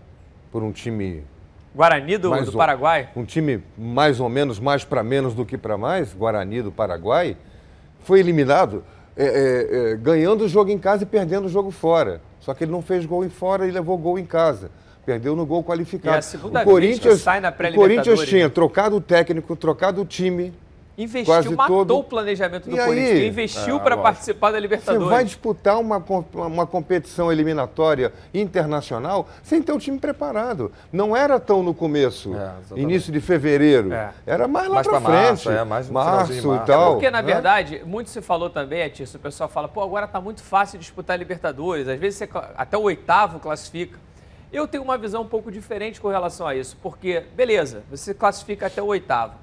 por 0.52 0.64
um 0.64 0.72
time 0.72 1.24
Guarani 1.80 2.18
do, 2.18 2.30
do 2.44 2.52
Paraguai? 2.52 3.08
um 3.16 3.24
time 3.24 3.64
mais 3.78 4.20
ou 4.20 4.28
menos 4.28 4.60
mais 4.60 4.84
para 4.84 5.02
menos 5.02 5.34
do 5.34 5.46
que 5.46 5.58
para 5.58 5.78
mais, 5.78 6.14
Guarani 6.14 6.62
do 6.62 6.74
Paraguai, 6.74 7.38
foi 8.02 8.20
eliminado 8.20 8.84
é, 9.16 9.24
é, 9.24 9.92
é, 9.92 9.96
ganhando 9.96 10.44
o 10.44 10.50
jogo 10.50 10.72
em 10.72 10.78
casa 10.78 11.04
e 11.04 11.06
perdendo 11.06 11.46
o 11.46 11.50
jogo 11.50 11.72
fora. 11.72 12.20
Só 12.42 12.54
que 12.54 12.66
ele 12.66 12.72
não 12.74 12.82
fez 12.82 13.06
gol 13.06 13.24
em 13.24 13.30
fora 13.30 13.66
e 13.66 13.72
levou 13.72 13.98
gol 13.98 14.20
em 14.20 14.26
casa. 14.26 14.70
Perdeu 15.06 15.38
no 15.38 15.46
gol 15.46 15.64
qualificado. 15.64 16.16
E 16.16 16.18
é 16.18 16.20
a 16.20 16.22
segunda 16.22 16.50
o 16.50 16.66
vez 16.66 16.66
Corinthians, 16.66 17.18
que 17.18 17.24
sai 17.24 17.40
na 17.40 17.48
o 17.48 17.52
pré-Libertadores, 17.54 18.04
Corinthians 18.04 18.30
tinha 18.30 18.44
né? 18.44 18.50
trocado 18.50 18.98
o 18.98 19.02
técnico, 19.02 19.56
trocado 19.56 20.02
o 20.02 20.06
time. 20.06 20.54
Investiu, 21.00 21.26
quase 21.34 21.50
matou 21.56 21.86
todo. 21.86 22.00
o 22.00 22.04
planejamento 22.04 22.70
do 22.70 22.76
E 22.76 22.80
aí? 22.80 22.86
Corinthians. 22.86 23.24
Investiu 23.24 23.78
É, 23.78 23.80
para 23.80 23.96
participar 23.96 24.52
da 24.52 24.58
Você 24.58 24.62
Libertadores. 24.62 25.08
vai 25.08 25.24
disputar 25.24 25.80
uma, 25.80 26.04
uma 26.34 26.68
competição 26.68 27.32
eliminatória 27.32 28.12
internacional 28.34 29.28
sem 29.42 29.62
ter 29.62 29.72
o 29.72 29.80
time 29.80 29.98
preparado. 29.98 30.72
Não 30.92 31.16
era 31.16 31.40
tão 31.40 31.64
no 31.64 31.74
começo, 31.74 32.36
É, 32.36 32.52
início 32.78 33.14
de 33.14 33.22
fevereiro. 33.22 33.94
É. 33.94 34.12
Era 34.28 34.46
mais 34.48 34.68
lá 34.68 34.82
para 34.82 34.92
pra 34.92 35.02
frente. 35.02 35.26
março, 35.26 35.50
é, 35.52 35.64
mais 35.64 35.90
março 35.90 36.56
e 36.56 36.60
tal. 36.66 36.92
Porque, 36.94 37.10
na 37.10 37.22
né? 37.22 37.34
verdade, 37.34 37.82
muito 37.86 38.10
se 38.10 38.22
falou 38.22 38.50
também, 38.50 38.84
Atício, 38.84 39.18
o 39.18 39.22
pessoal 39.22 39.48
fala, 39.48 39.70
pô, 39.70 39.82
agora 39.82 40.06
tá 40.06 40.20
muito 40.20 40.44
fácil 40.44 40.78
disputar 40.78 41.14
a 41.14 41.18
Libertadores. 41.18 41.88
Às 41.88 41.98
vezes 41.98 42.18
você 42.20 42.30
até 42.58 42.78
o 42.78 42.82
oitavo 42.82 43.40
classifica. 43.40 43.98
Eu 44.52 44.68
tenho 44.68 44.84
uma 44.84 44.98
visão 44.98 45.22
um 45.22 45.28
pouco 45.28 45.50
diferente 45.52 46.02
com 46.02 46.08
relação 46.10 46.46
a 46.48 46.56
isso, 46.56 46.76
porque, 46.82 47.24
beleza, 47.36 47.84
você 47.90 48.14
classifica 48.14 48.66
até 48.66 48.82
o 48.82 48.86
oitavo. 48.88 49.34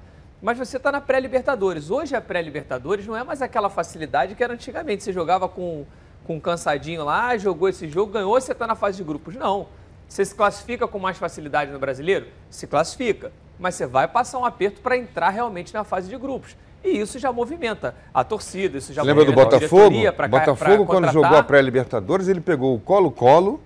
Mas 0.41 0.57
você 0.57 0.77
está 0.77 0.91
na 0.91 1.01
pré-Libertadores. 1.01 1.89
Hoje 1.89 2.15
a 2.15 2.21
pré-Libertadores 2.21 3.07
não 3.07 3.15
é 3.15 3.23
mais 3.23 3.41
aquela 3.41 3.69
facilidade 3.69 4.35
que 4.35 4.43
era 4.43 4.53
antigamente. 4.53 5.03
Você 5.03 5.11
jogava 5.11 5.49
com, 5.49 5.85
com 6.25 6.35
um 6.35 6.39
cansadinho 6.39 7.03
lá, 7.03 7.35
jogou 7.37 7.67
esse 7.67 7.87
jogo, 7.87 8.11
ganhou, 8.11 8.39
você 8.39 8.51
está 8.51 8.67
na 8.67 8.75
fase 8.75 8.97
de 8.97 9.03
grupos. 9.03 9.35
Não. 9.35 9.67
Você 10.07 10.23
se 10.23 10.35
classifica 10.35 10.87
com 10.87 10.99
mais 10.99 11.17
facilidade 11.17 11.71
no 11.71 11.79
brasileiro? 11.79 12.27
Se 12.49 12.67
classifica. 12.67 13.31
Mas 13.59 13.75
você 13.75 13.87
vai 13.87 14.07
passar 14.07 14.37
um 14.37 14.45
aperto 14.45 14.79
para 14.79 14.95
entrar 14.95 15.29
realmente 15.29 15.73
na 15.73 15.83
fase 15.83 16.07
de 16.07 16.17
grupos. 16.17 16.55
E 16.83 16.89
isso 16.89 17.17
já 17.17 17.31
movimenta 17.31 17.95
a 18.13 18.23
torcida, 18.23 18.77
isso 18.77 18.93
já 18.93 19.01
Lembra 19.01 19.25
do 19.25 19.33
Botafogo? 19.33 19.89
diretoria 19.89 20.13
pra 20.13 20.27
Botafogo, 20.27 20.85
pra 20.85 20.95
quando 20.95 21.11
jogou 21.11 21.35
a 21.35 21.43
pré-Libertadores, 21.43 22.27
ele 22.27 22.39
pegou 22.39 22.75
o 22.75 22.79
Colo-Colo 22.79 23.59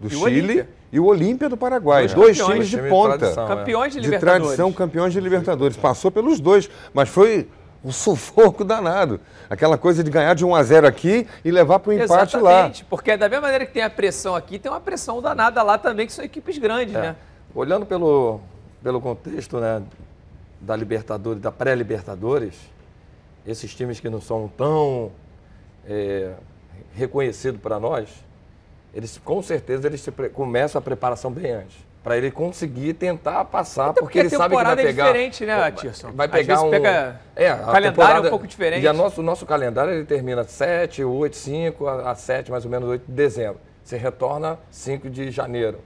do 0.00 0.08
E 0.08 0.10
Chile. 0.10 0.66
E 0.92 1.00
o 1.00 1.06
Olímpia 1.06 1.48
do 1.48 1.56
Paraguai. 1.56 2.02
Dois 2.02 2.14
Dois, 2.14 2.38
campeões. 2.38 2.52
times 2.54 2.68
de 2.68 2.76
Time 2.76 2.82
de 2.88 2.94
ponta. 2.94 3.18
tradição. 3.18 3.46
Campeões 3.48 3.92
de 3.94 4.00
de 4.00 4.04
Libertadores. 4.06 4.42
tradição, 4.44 4.72
campeões 4.72 5.12
de 5.14 5.20
Libertadores. 5.20 5.76
Passou 5.76 6.10
pelos 6.10 6.38
dois, 6.38 6.68
mas 6.92 7.08
foi 7.08 7.48
um 7.84 7.90
sufoco 7.92 8.62
danado. 8.64 9.18
Aquela 9.48 9.78
coisa 9.78 10.04
de 10.04 10.10
ganhar 10.10 10.34
de 10.34 10.44
1 10.44 10.54
a 10.54 10.62
0 10.62 10.86
aqui 10.86 11.26
e 11.44 11.50
levar 11.50 11.78
para 11.78 11.90
o 11.90 11.92
empate 11.94 12.36
lá. 12.36 12.50
Exatamente, 12.52 12.84
porque 12.84 13.16
da 13.16 13.28
mesma 13.28 13.42
maneira 13.42 13.64
que 13.66 13.72
tem 13.72 13.82
a 13.82 13.90
pressão 13.90 14.34
aqui, 14.36 14.58
tem 14.58 14.70
uma 14.70 14.80
pressão 14.80 15.20
danada 15.22 15.62
lá 15.62 15.78
também, 15.78 16.06
que 16.06 16.12
são 16.12 16.24
equipes 16.24 16.58
grandes, 16.58 16.94
É. 16.94 17.00
né? 17.00 17.16
Olhando 17.54 17.84
pelo, 17.86 18.40
pelo 18.82 19.00
contexto 19.00 19.58
né, 19.60 19.82
da 20.60 20.76
Libertadores, 20.76 21.40
da 21.42 21.50
pré-Libertadores, 21.52 22.54
esses 23.46 23.74
times 23.74 23.98
que 23.98 24.08
não 24.08 24.20
são 24.20 24.48
tão 24.56 25.10
é, 25.86 26.32
reconhecidos 26.94 27.60
para 27.60 27.78
nós, 27.80 28.08
eles 28.94 29.20
com 29.24 29.42
certeza 29.42 29.86
eles 29.86 30.06
começam 30.32 30.78
a 30.78 30.82
preparação 30.82 31.30
bem 31.30 31.52
antes. 31.52 31.76
Para 32.02 32.16
ele 32.18 32.32
conseguir 32.32 32.94
tentar 32.94 33.44
passar, 33.44 33.90
Até 33.90 34.00
porque 34.00 34.18
ele 34.18 34.26
a 34.26 34.30
sabe 34.30 34.56
que 34.56 34.62
vai 34.64 34.72
é 34.72 34.76
pegar. 34.76 35.06
diferente, 35.06 35.46
né, 35.46 35.70
Tirson? 35.70 36.10
Vai 36.12 36.26
pegar 36.26 36.62
um. 36.62 36.70
pega- 36.70 37.20
é, 37.36 37.48
a 37.48 37.54
o 37.54 37.72
calendário 37.72 38.24
é 38.24 38.26
um 38.26 38.30
pouco 38.30 38.46
diferente. 38.46 38.82
E 38.82 38.88
a 38.88 38.92
nosso, 38.92 39.20
o 39.20 39.24
nosso 39.24 39.46
calendário 39.46 39.92
ele 39.92 40.04
termina 40.04 40.42
7, 40.42 41.04
8, 41.04 41.36
5, 41.36 41.86
a, 41.86 42.10
a 42.10 42.14
7, 42.16 42.50
mais 42.50 42.64
ou 42.64 42.70
menos 42.72 42.88
8 42.88 43.04
de 43.06 43.12
dezembro. 43.12 43.60
Você 43.84 43.96
retorna 43.96 44.58
5 44.68 45.08
de 45.08 45.30
janeiro. 45.30 45.78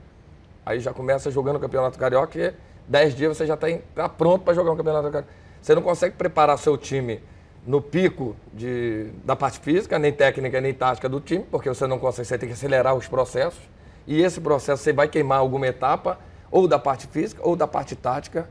Aí 0.65 0.79
já 0.79 0.91
começa 0.91 1.29
jogando 1.29 1.57
o 1.57 1.59
Campeonato 1.59 1.99
Carioca 1.99 2.37
e 2.39 2.51
10 2.87 3.15
dias 3.15 3.37
você 3.37 3.45
já 3.45 3.53
está 3.53 3.67
tá 3.93 4.09
pronto 4.09 4.43
para 4.43 4.55
jogar 4.55 4.71
o 4.71 4.75
Campeonato 4.75 5.11
Carioca. 5.11 5.27
Você 5.61 5.75
não 5.75 5.83
consegue 5.83 6.15
preparar 6.15 6.57
seu 6.57 6.75
time 6.77 7.21
no 7.67 7.81
pico 7.81 8.33
de, 8.53 9.09
da 9.25 9.35
parte 9.35 9.59
física, 9.59 9.99
nem 9.99 10.13
técnica, 10.13 10.61
nem 10.61 10.73
tática 10.73 11.09
do 11.09 11.19
time, 11.19 11.45
porque 11.51 11.67
você 11.67 11.85
não 11.85 11.99
consegue, 11.99 12.25
você 12.25 12.37
tem 12.37 12.47
que 12.47 12.53
acelerar 12.53 12.95
os 12.95 13.07
processos. 13.09 13.59
E 14.07 14.21
esse 14.21 14.39
processo 14.39 14.81
você 14.81 14.93
vai 14.93 15.09
queimar 15.09 15.39
alguma 15.39 15.67
etapa, 15.67 16.17
ou 16.49 16.65
da 16.65 16.79
parte 16.79 17.07
física, 17.07 17.41
ou 17.43 17.57
da 17.57 17.67
parte 17.67 17.93
tática. 17.93 18.49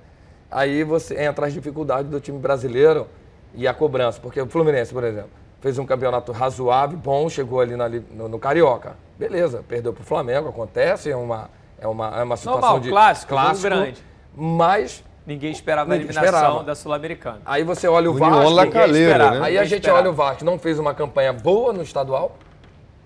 Aí 0.51 0.85
você 0.85 1.19
entra 1.19 1.47
as 1.47 1.55
dificuldades 1.55 2.11
do 2.11 2.21
time 2.21 2.39
brasileiro 2.39 3.07
e 3.55 3.67
a 3.67 3.73
cobrança. 3.73 4.21
Porque 4.21 4.39
o 4.39 4.47
Fluminense, 4.47 4.93
por 4.93 5.03
exemplo, 5.03 5.31
fez 5.63 5.79
um 5.79 5.87
campeonato 5.87 6.31
razoável, 6.31 6.99
bom, 6.99 7.27
chegou 7.31 7.61
ali 7.61 7.75
na 7.75 7.89
no, 7.89 8.29
no 8.29 8.39
Carioca. 8.39 8.97
Beleza, 9.19 9.65
perdeu 9.67 9.95
para 9.95 10.03
o 10.03 10.05
Flamengo, 10.05 10.51
acontece, 10.51 11.11
é 11.11 11.17
uma, 11.17 11.49
é 11.81 11.89
uma, 11.89 12.21
é 12.21 12.23
uma 12.23 12.37
situação 12.37 12.61
Normal, 12.61 12.81
de 12.81 12.91
clássico, 12.91 13.35
jogo 13.35 13.61
grande. 13.63 14.05
Mas 14.37 15.03
ninguém 15.27 15.51
esperava 15.51 15.93
a 15.93 15.95
Ninguém 15.97 16.09
eliminação 16.11 16.39
esperava. 16.39 16.65
da 16.65 16.75
Sul-Americana. 16.75 17.41
Aí 17.45 17.65
você 17.65 17.89
olha 17.89 18.11
o 18.11 18.15
Vasco. 18.15 18.61
Esperava. 18.87 19.39
né? 19.41 19.47
Aí 19.47 19.59
a 19.59 19.65
gente 19.65 19.81
esperava. 19.81 20.01
olha 20.01 20.11
o 20.11 20.15
Vasco, 20.15 20.45
não 20.45 20.59
fez 20.59 20.79
uma 20.79 20.95
campanha 20.95 21.33
boa 21.33 21.73
no 21.73 21.83
estadual. 21.83 22.37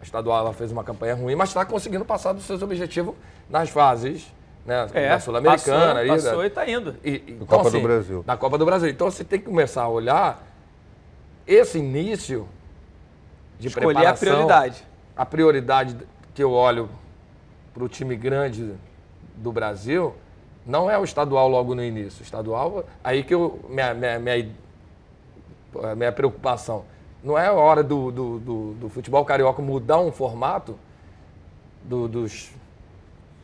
O 0.01 0.05
estadual 0.05 0.39
ela 0.47 0.53
fez 0.53 0.71
uma 0.73 0.85
campanha 0.85 1.15
ruim, 1.15 1.35
mas 1.35 1.49
está 1.51 1.65
conseguindo 1.65 2.05
passar 2.05 2.33
dos 2.33 2.45
seus 2.45 2.63
objetivos 2.63 3.15
nas 3.49 3.69
fases 3.71 4.33
né, 4.65 4.87
É, 4.93 5.09
da 5.09 5.21
Sul-Americana. 5.21 5.95
passou, 6.07 6.15
passou 6.25 6.39
da- 6.41 6.47
e 6.47 6.51
tá 6.51 6.69
indo. 6.71 6.97
E- 7.03 7.11
e- 7.11 7.25
então, 7.33 7.47
Copa 7.47 7.71
do 7.71 7.81
Brasil. 7.81 8.25
Na 8.27 8.37
Copa 8.37 8.59
do 8.59 8.65
Brasil. 8.67 8.89
Então 8.91 9.11
você 9.11 9.25
tem 9.25 9.39
que 9.39 9.47
começar 9.47 9.83
a 9.83 9.89
olhar 9.89 10.47
esse 11.47 11.79
início 11.79 12.47
de 13.59 13.69
Escolher 13.69 13.87
a 13.87 14.01
preparação. 14.15 14.29
prioridade. 14.29 14.85
A 15.17 15.27
prioridade 15.27 15.97
que 16.35 16.43
eu 16.43 16.53
olho 16.53 16.89
para 17.75 17.83
o 17.85 17.89
time 17.89 18.15
grande 18.17 18.75
do 19.35 19.51
Brasil 19.53 20.15
não 20.67 20.91
é 20.91 20.99
o 20.99 21.05
estadual 21.05 21.49
logo 21.49 21.75
no 21.75 21.83
início. 21.83 22.21
O 22.21 22.23
estadual, 22.25 22.85
aí 23.03 23.23
que 23.23 23.35
eu, 23.35 23.61
minha, 23.69 23.95
minha, 23.95 24.19
minha, 24.19 24.49
a 25.85 25.95
minha 25.95 26.13
preocupação. 26.13 26.85
Não 27.23 27.37
é 27.37 27.47
a 27.47 27.53
hora 27.53 27.83
do, 27.83 28.11
do, 28.11 28.39
do, 28.39 28.73
do 28.75 28.89
futebol 28.89 29.25
carioca 29.25 29.61
mudar 29.61 29.99
um 30.01 30.11
formato 30.11 30.79
do- 31.85 32.09
dos, 32.09 32.51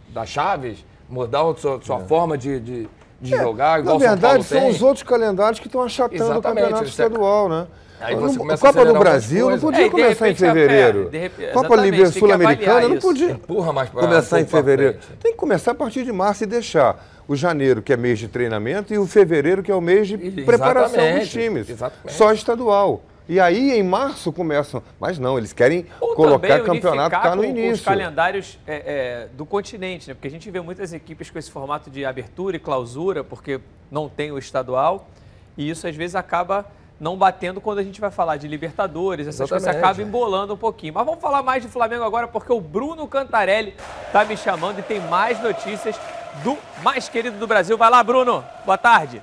das 0.09 0.29
chaves, 0.29 0.85
mudar 1.09 1.43
a 1.43 1.55
sua, 1.57 1.81
sua 1.83 2.01
forma 2.01 2.39
de, 2.39 2.59
de, 2.61 2.89
de 3.21 3.31
jogar, 3.37 3.81
igual 3.81 3.97
É. 3.97 4.05
Na 4.05 4.09
verdade, 4.11 4.45
são 4.45 4.69
os 4.69 4.83
outros 4.83 5.03
calendários 5.03 5.59
que 5.61 5.67
estão 5.67 5.83
achatando 5.83 6.15
o 6.23 6.25
Exatamente, 6.33 6.43
campeonato 6.63 6.85
isso 6.89 7.03
é- 7.03 7.07
estadual, 7.07 7.49
né? 7.49 7.67
Aí 8.01 8.15
No- 8.15 8.21
você 8.29 8.57
Copa 8.59 8.85
do 8.85 8.95
Brasil 8.99 9.51
não 9.51 9.59
podia 9.59 9.87
É, 9.87 9.91
começar 9.91 10.27
em 10.27 10.33
repente, 10.33 10.45
é, 10.45 10.49
fevereiro. 10.53 11.09
de 11.11 11.19
repente- 11.19 11.53
Copa 11.53 11.77
Sul-Americana 12.13 12.89
não 12.89 12.99
podia 12.99 13.31
Empurra 13.33 13.73
mais 13.73 13.89
pra, 13.89 14.01
começar 14.03 14.37
um 14.37 14.41
em 14.41 14.47
fevereiro. 14.47 14.99
Tem 15.21 15.33
que 15.33 15.39
começar 15.39 15.71
a 15.71 15.75
partir 15.75 16.05
de 16.05 16.13
março 16.13 16.45
e 16.45 16.47
deixar 16.47 17.05
o 17.27 17.35
janeiro, 17.35 17.83
que 17.83 17.93
é 17.93 17.97
mês 17.97 18.19
de 18.19 18.29
treinamento, 18.29 18.93
e 18.95 18.99
o 18.99 19.07
fevereiro, 19.07 19.63
que 19.63 19.71
é 19.71 19.75
o 19.75 19.81
mês 19.81 20.07
de 20.09 20.15
Exatamente, 20.15 20.45
preparação 20.45 21.19
dos 21.19 21.29
times. 21.29 21.69
exatamente. 21.71 22.13
Só 22.13 22.33
estadual. 22.33 23.03
E 23.29 23.41
aí, 23.41 23.73
em 23.73 23.83
março, 23.83 24.31
começam. 24.33 24.81
Mas 25.01 25.19
não, 25.19 25.37
eles 25.37 25.53
querem 25.53 25.87
Ou 26.01 26.15
colocar 26.15 26.61
campeonato 26.61 27.11
cá 27.11 27.35
no 27.35 27.43
com- 27.43 27.49
com 27.49 27.55
os 27.55 27.59
início. 27.59 27.85
calendários 27.85 28.57
é, 28.65 28.75
é, 28.77 29.29
do 29.37 29.45
continente, 29.45 30.07
né? 30.07 30.15
Porque 30.15 30.29
a 30.29 30.31
gente 30.31 30.49
vê 30.49 30.61
muitas 30.61 30.93
equipes 30.93 31.29
com 31.29 31.37
esse 31.39 31.51
formato 31.51 31.91
de 31.91 32.05
abertura 32.05 32.55
e 32.55 32.61
clausura, 32.61 33.25
porque 33.25 33.59
não 33.91 34.09
tem 34.09 34.31
o 34.31 34.39
estadual, 34.39 35.09
e 35.59 35.69
isso 35.69 35.89
às 35.89 35.97
vezes 35.97 36.15
acaba 36.15 36.65
não 36.99 37.17
batendo 37.17 37.61
quando 37.61 37.79
a 37.79 37.83
gente 37.83 38.01
vai 38.01 38.11
falar 38.11 38.37
de 38.37 38.49
Libertadores, 38.49 39.27
essas 39.27 39.49
coisas 39.49 39.69
Exatamente. 39.69 39.85
acabam 39.85 40.07
embolando 40.07 40.55
um 40.55 40.57
pouquinho. 40.57 40.95
Mas 40.95 41.05
vamos 41.05 41.21
falar 41.21 41.43
mais 41.43 41.63
de 41.63 41.69
Flamengo 41.69 42.05
agora, 42.05 42.27
porque 42.27 42.53
o 42.53 42.61
Bruno 42.61 43.07
Cantarelli 43.07 43.75
tá 44.13 44.25
me 44.25 44.37
chamando 44.37 44.79
e 44.79 44.83
tem 44.83 45.01
mais 45.01 45.41
notícias 45.43 45.99
do 46.43 46.57
mais 46.83 47.09
querido 47.09 47.39
do 47.39 47.47
Brasil. 47.47 47.77
Vai 47.77 47.91
lá, 47.91 48.03
Bruno. 48.03 48.45
Boa 48.65 48.79
tarde. 48.79 49.23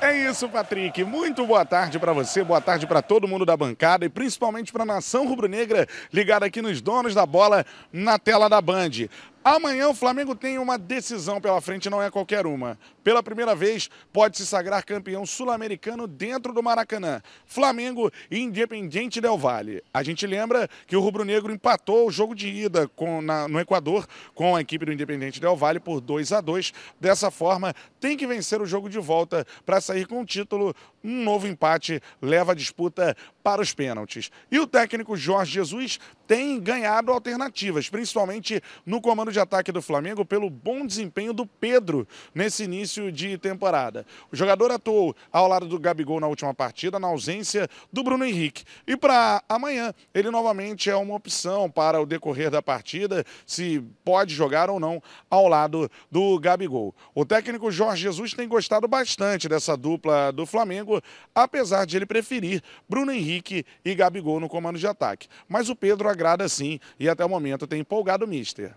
É 0.00 0.16
isso, 0.30 0.48
Patrick. 0.48 1.02
Muito 1.02 1.44
boa 1.44 1.64
tarde 1.64 1.98
para 1.98 2.12
você, 2.12 2.44
boa 2.44 2.60
tarde 2.60 2.86
para 2.86 3.02
todo 3.02 3.26
mundo 3.26 3.44
da 3.44 3.56
bancada 3.56 4.04
e 4.04 4.08
principalmente 4.08 4.72
para 4.72 4.84
a 4.84 4.86
nação 4.86 5.26
rubro-negra 5.26 5.88
ligada 6.12 6.46
aqui 6.46 6.62
nos 6.62 6.80
donos 6.80 7.16
da 7.16 7.26
bola 7.26 7.66
na 7.92 8.16
tela 8.16 8.48
da 8.48 8.60
Band. 8.60 9.08
Amanhã 9.50 9.88
o 9.88 9.94
Flamengo 9.94 10.34
tem 10.34 10.58
uma 10.58 10.76
decisão 10.76 11.40
pela 11.40 11.58
frente, 11.62 11.88
não 11.88 12.02
é 12.02 12.10
qualquer 12.10 12.46
uma. 12.46 12.78
Pela 13.02 13.22
primeira 13.22 13.54
vez, 13.54 13.88
pode 14.12 14.36
se 14.36 14.46
sagrar 14.46 14.84
campeão 14.84 15.24
sul-americano 15.24 16.06
dentro 16.06 16.52
do 16.52 16.62
Maracanã. 16.62 17.22
Flamengo 17.46 18.12
e 18.30 18.40
Independiente 18.40 19.22
Del 19.22 19.38
Valle. 19.38 19.82
A 19.94 20.02
gente 20.02 20.26
lembra 20.26 20.68
que 20.86 20.94
o 20.94 21.00
rubro-negro 21.00 21.50
empatou 21.50 22.06
o 22.06 22.10
jogo 22.12 22.34
de 22.34 22.46
ida 22.46 22.88
com- 22.88 23.22
na- 23.22 23.48
no 23.48 23.58
Equador 23.58 24.06
com 24.34 24.54
a 24.54 24.60
equipe 24.60 24.84
do 24.84 24.92
Independiente 24.92 25.40
Del 25.40 25.56
Valle 25.56 25.80
por 25.80 26.02
2 26.02 26.30
a 26.30 26.42
2 26.42 26.74
Dessa 27.00 27.30
forma, 27.30 27.74
tem 27.98 28.18
que 28.18 28.26
vencer 28.26 28.60
o 28.60 28.66
jogo 28.66 28.90
de 28.90 28.98
volta 28.98 29.46
para 29.64 29.80
sair 29.80 30.06
com 30.06 30.20
o 30.20 30.26
título. 30.26 30.74
Um 31.02 31.22
novo 31.24 31.46
empate 31.46 32.00
leva 32.20 32.52
a 32.52 32.54
disputa 32.54 33.16
para 33.42 33.62
os 33.62 33.72
pênaltis. 33.72 34.30
E 34.50 34.58
o 34.58 34.66
técnico 34.66 35.16
Jorge 35.16 35.52
Jesus 35.52 35.98
tem 36.26 36.60
ganhado 36.60 37.10
alternativas, 37.10 37.88
principalmente 37.88 38.62
no 38.84 39.00
comando 39.00 39.32
de 39.32 39.40
ataque 39.40 39.72
do 39.72 39.80
Flamengo, 39.80 40.24
pelo 40.24 40.50
bom 40.50 40.86
desempenho 40.86 41.32
do 41.32 41.46
Pedro 41.46 42.06
nesse 42.34 42.64
início 42.64 43.10
de 43.10 43.38
temporada. 43.38 44.04
O 44.30 44.36
jogador 44.36 44.70
atuou 44.70 45.16
ao 45.32 45.48
lado 45.48 45.66
do 45.66 45.78
Gabigol 45.78 46.20
na 46.20 46.26
última 46.26 46.52
partida, 46.52 46.98
na 46.98 47.08
ausência 47.08 47.66
do 47.90 48.04
Bruno 48.04 48.26
Henrique. 48.26 48.64
E 48.86 48.94
para 48.94 49.42
amanhã, 49.48 49.94
ele 50.12 50.30
novamente 50.30 50.90
é 50.90 50.96
uma 50.96 51.14
opção 51.14 51.70
para 51.70 52.00
o 52.00 52.06
decorrer 52.06 52.50
da 52.50 52.60
partida, 52.60 53.24
se 53.46 53.82
pode 54.04 54.34
jogar 54.34 54.68
ou 54.68 54.78
não 54.78 55.02
ao 55.30 55.48
lado 55.48 55.90
do 56.10 56.38
Gabigol. 56.38 56.94
O 57.14 57.24
técnico 57.24 57.70
Jorge 57.70 58.02
Jesus 58.02 58.34
tem 58.34 58.46
gostado 58.46 58.86
bastante 58.86 59.48
dessa 59.48 59.76
dupla 59.76 60.30
do 60.30 60.44
Flamengo, 60.44 60.87
apesar 61.34 61.84
de 61.84 61.96
ele 61.96 62.06
preferir 62.06 62.62
Bruno 62.88 63.12
Henrique 63.12 63.64
e 63.84 63.94
Gabigol 63.94 64.40
no 64.40 64.48
comando 64.48 64.78
de 64.78 64.86
ataque. 64.86 65.28
Mas 65.48 65.68
o 65.68 65.76
Pedro 65.76 66.08
agrada 66.08 66.48
sim 66.48 66.78
e 66.98 67.08
até 67.08 67.24
o 67.24 67.28
momento 67.28 67.66
tem 67.66 67.80
empolgado 67.80 68.24
o 68.24 68.28
Mister. 68.28 68.72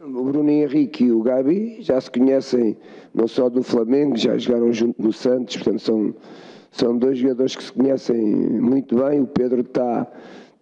O 0.00 0.24
Bruno 0.24 0.48
Henrique 0.48 1.04
e 1.04 1.12
o 1.12 1.22
Gabi 1.22 1.78
já 1.80 2.00
se 2.00 2.10
conhecem 2.10 2.76
não 3.12 3.26
só 3.26 3.48
do 3.48 3.62
Flamengo, 3.62 4.16
já 4.16 4.38
jogaram 4.38 4.72
junto 4.72 5.02
no 5.02 5.12
Santos, 5.12 5.56
portanto 5.56 5.80
são, 5.80 6.14
são 6.70 6.96
dois 6.96 7.18
jogadores 7.18 7.56
que 7.56 7.64
se 7.64 7.72
conhecem 7.72 8.16
muito 8.16 8.94
bem. 8.96 9.20
O 9.20 9.26
Pedro 9.26 9.62
está 9.62 10.06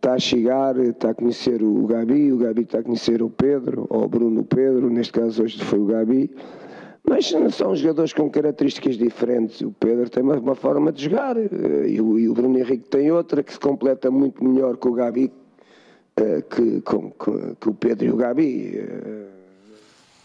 está 0.07 0.15
a 0.15 0.19
chegar, 0.19 0.79
está 0.79 1.11
a 1.11 1.15
conhecer 1.15 1.63
o 1.63 1.85
Gabi, 1.87 2.33
o 2.33 2.39
Gabi 2.39 2.63
está 2.63 2.79
a 2.79 2.83
conhecer 2.83 3.23
o 3.23 3.29
Pedro, 3.29 3.87
ou 3.91 4.05
o 4.05 4.09
Bruno 4.09 4.45
Pedro, 4.45 4.89
neste 4.89 5.13
caso 5.13 5.43
hoje 5.43 5.59
foi 5.65 5.81
o 5.81 5.87
Gabi. 5.87 6.31
Mas 7.09 7.33
são 7.55 7.75
jogadores 7.77 8.13
com 8.13 8.29
características 8.29 8.97
diferentes. 8.97 9.61
O 9.61 9.71
Pedro 9.73 10.11
tem 10.11 10.23
uma, 10.23 10.37
uma 10.39 10.55
forma 10.55 10.91
de 10.93 11.05
jogar 11.05 11.37
eh, 11.37 11.49
e 11.89 12.01
o, 12.01 12.19
e 12.19 12.29
o 12.29 12.35
Bruno 12.35 12.59
Henrique 12.59 12.89
tem 12.89 13.13
outra 13.13 13.43
que 13.43 13.53
se 13.53 13.61
completa 13.61 14.11
muito 14.11 14.43
melhor 14.43 14.77
com 14.77 14.89
o 14.89 14.93
Gabi 14.93 15.33
eh, 16.17 16.43
que, 16.43 16.81
com, 16.81 17.13
que 17.13 17.69
o 17.69 17.75
Pedro 17.75 18.07
e 18.07 18.11
o 18.11 18.17
Gabi. 18.17 19.36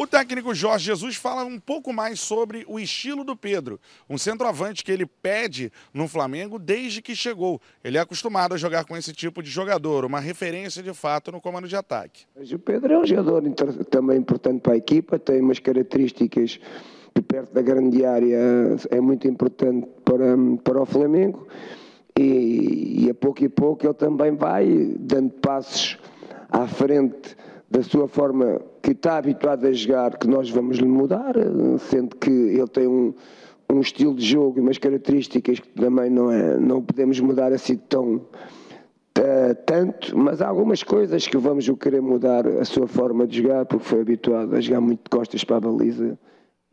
O 0.01 0.07
técnico 0.07 0.51
Jorge 0.51 0.85
Jesus 0.85 1.15
fala 1.15 1.45
um 1.45 1.59
pouco 1.59 1.93
mais 1.93 2.19
sobre 2.19 2.65
o 2.67 2.79
estilo 2.79 3.23
do 3.23 3.35
Pedro, 3.35 3.79
um 4.09 4.17
centroavante 4.17 4.83
que 4.83 4.91
ele 4.91 5.05
pede 5.05 5.71
no 5.93 6.07
Flamengo 6.07 6.57
desde 6.57 7.03
que 7.03 7.15
chegou. 7.15 7.61
Ele 7.83 7.99
é 7.99 8.01
acostumado 8.01 8.55
a 8.55 8.57
jogar 8.57 8.83
com 8.85 8.97
esse 8.97 9.13
tipo 9.13 9.43
de 9.43 9.51
jogador, 9.51 10.03
uma 10.03 10.19
referência 10.19 10.81
de 10.81 10.91
fato 10.91 11.31
no 11.31 11.39
comando 11.39 11.67
de 11.67 11.75
ataque. 11.75 12.25
O 12.35 12.57
Pedro 12.57 12.91
é 12.91 12.97
um 12.97 13.05
jogador 13.05 13.43
também 13.91 14.17
importante 14.17 14.61
para 14.61 14.73
a 14.73 14.77
equipa, 14.77 15.19
tem 15.19 15.39
umas 15.39 15.59
características 15.59 16.59
que 17.13 17.21
perto 17.21 17.53
da 17.53 17.61
grande 17.61 18.03
área 18.03 18.39
é 18.89 18.99
muito 18.99 19.27
importante 19.27 19.87
para, 20.03 20.35
para 20.63 20.81
o 20.81 20.85
Flamengo 20.87 21.47
e, 22.17 23.05
e 23.05 23.09
a 23.11 23.13
pouco 23.13 23.43
e 23.43 23.49
pouco 23.49 23.85
ele 23.85 23.93
também 23.93 24.35
vai 24.35 24.95
dando 24.97 25.29
passos 25.33 25.99
à 26.49 26.65
frente 26.65 27.37
da 27.69 27.83
sua 27.83 28.07
forma 28.07 28.70
que 28.81 28.91
está 28.91 29.17
habituado 29.17 29.65
a 29.65 29.71
jogar, 29.71 30.17
que 30.17 30.27
nós 30.27 30.49
vamos 30.49 30.77
lhe 30.77 30.87
mudar, 30.87 31.35
sendo 31.89 32.15
que 32.15 32.29
ele 32.29 32.67
tem 32.67 32.87
um, 32.87 33.13
um 33.69 33.79
estilo 33.79 34.15
de 34.15 34.25
jogo 34.25 34.57
e 34.57 34.61
umas 34.61 34.77
características 34.77 35.59
que 35.59 35.69
também 35.69 36.09
não, 36.09 36.31
é, 36.31 36.57
não 36.57 36.81
podemos 36.81 37.19
mudar 37.19 37.53
assim 37.53 37.77
tão, 37.77 38.21
Uh, 39.19 39.53
tanto, 39.65 40.17
mas 40.17 40.41
há 40.41 40.47
algumas 40.47 40.83
coisas 40.83 41.27
que 41.27 41.37
vamos 41.37 41.67
o 41.67 41.75
querer 41.75 42.01
mudar 42.01 42.47
a 42.47 42.63
sua 42.63 42.87
forma 42.87 43.27
de 43.27 43.41
jogar, 43.41 43.65
porque 43.65 43.83
foi 43.83 43.99
habituado 43.99 44.55
a 44.55 44.61
jogar 44.61 44.79
muito 44.79 45.03
de 45.03 45.09
costas 45.09 45.43
para 45.43 45.57
a 45.57 45.59
baliza. 45.59 46.17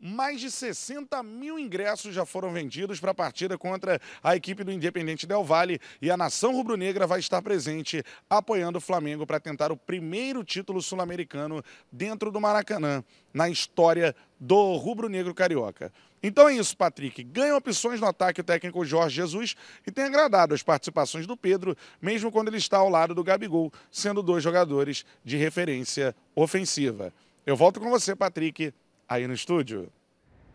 Mais 0.01 0.39
de 0.39 0.49
60 0.49 1.21
mil 1.23 1.59
ingressos 1.59 2.15
já 2.15 2.25
foram 2.25 2.53
vendidos 2.53 3.01
para 3.01 3.11
a 3.11 3.13
partida 3.13 3.57
contra 3.57 3.99
a 4.23 4.33
equipe 4.33 4.63
do 4.63 4.71
Independente 4.71 5.27
Del 5.27 5.43
Valle 5.43 5.77
e 6.01 6.09
a 6.09 6.15
nação 6.15 6.53
rubro-negra 6.53 7.05
vai 7.05 7.19
estar 7.19 7.41
presente 7.41 8.01
apoiando 8.29 8.77
o 8.77 8.81
Flamengo 8.81 9.27
para 9.27 9.41
tentar 9.41 9.73
o 9.73 9.77
primeiro 9.77 10.41
título 10.41 10.81
sul-americano 10.81 11.61
dentro 11.91 12.31
do 12.31 12.39
Maracanã, 12.39 13.03
na 13.33 13.49
história 13.49 14.15
do 14.39 14.77
rubro-negro 14.77 15.35
carioca. 15.35 15.91
Então 16.23 16.47
é 16.47 16.55
isso, 16.55 16.77
Patrick. 16.77 17.21
Ganha 17.21 17.57
opções 17.57 17.99
no 17.99 18.07
ataque 18.07 18.39
o 18.39 18.43
técnico 18.43 18.85
Jorge 18.85 19.17
Jesus 19.17 19.57
e 19.85 19.91
tem 19.91 20.05
agradado 20.05 20.53
as 20.53 20.63
participações 20.63 21.27
do 21.27 21.35
Pedro, 21.35 21.75
mesmo 22.01 22.31
quando 22.31 22.47
ele 22.47 22.57
está 22.57 22.77
ao 22.77 22.87
lado 22.87 23.13
do 23.13 23.23
Gabigol, 23.23 23.69
sendo 23.91 24.23
dois 24.23 24.41
jogadores 24.41 25.05
de 25.25 25.35
referência 25.35 26.15
ofensiva. 26.33 27.13
Eu 27.45 27.57
volto 27.57 27.81
com 27.81 27.89
você, 27.89 28.15
Patrick, 28.15 28.73
aí 29.09 29.27
no 29.27 29.33
estúdio. 29.33 29.89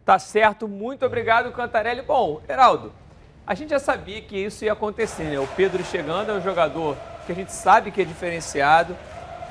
Tá 0.05 0.19
certo, 0.19 0.69
muito 0.69 1.05
obrigado, 1.05 1.51
Cantarelli. 1.51 2.03
Bom, 2.03 2.41
Heraldo, 2.49 2.93
a 3.47 3.55
gente 3.55 3.71
já 3.71 3.81
sabia 3.81 4.21
que 4.21 4.37
isso 4.37 4.65
ia 4.65 4.73
acontecer, 4.73 5.25
né? 5.25 5.41
O 5.41 5.47
Pedro 5.49 5.83
chegando 5.85 6.31
é 6.31 6.35
um 6.35 6.41
jogador 6.41 6.97
que 7.27 7.33
a 7.33 7.35
gente 7.35 7.53
sabe 7.53 7.91
que 7.91 8.03
é 8.03 8.05
diferenciado, 8.05 8.97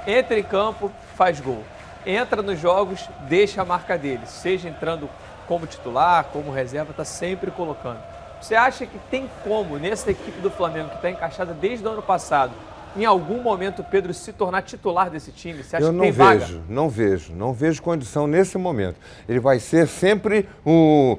entra 0.07 0.39
em 0.39 0.43
campo, 0.43 0.91
faz 1.15 1.39
gol. 1.39 1.63
Entra 2.05 2.41
nos 2.41 2.59
jogos, 2.59 3.09
deixa 3.27 3.61
a 3.61 3.65
marca 3.65 3.97
dele, 3.97 4.25
seja 4.25 4.69
entrando 4.69 5.09
como 5.47 5.65
titular, 5.65 6.25
como 6.25 6.51
reserva, 6.51 6.91
está 6.91 7.05
sempre 7.05 7.49
colocando. 7.51 7.99
Você 8.41 8.55
acha 8.55 8.85
que 8.85 8.99
tem 9.09 9.29
como, 9.43 9.77
nessa 9.77 10.11
equipe 10.11 10.39
do 10.41 10.51
Flamengo, 10.51 10.89
que 10.89 10.95
está 10.95 11.09
encaixada 11.09 11.53
desde 11.53 11.85
o 11.85 11.89
ano 11.89 12.01
passado, 12.01 12.53
em 12.95 13.06
algum 13.06 13.41
momento 13.41 13.82
o 13.82 13.84
Pedro 13.86 14.13
se 14.13 14.32
tornar 14.34 14.62
titular 14.63 15.10
desse 15.10 15.32
time? 15.32 15.63
Você 15.63 15.75
acha 15.75 15.86
Eu 15.86 15.89
que 15.91 15.95
não 15.95 16.03
tem 16.03 16.12
vejo, 16.12 16.29
vaga? 16.53 16.62
não 16.69 16.89
vejo, 16.89 17.34
não 17.34 17.53
vejo 17.53 17.82
condição 17.82 18.27
nesse 18.27 18.58
momento. 18.58 18.95
Ele 19.27 19.39
vai 19.39 19.60
ser 19.60 19.88
sempre 19.88 20.47
o 20.65 21.17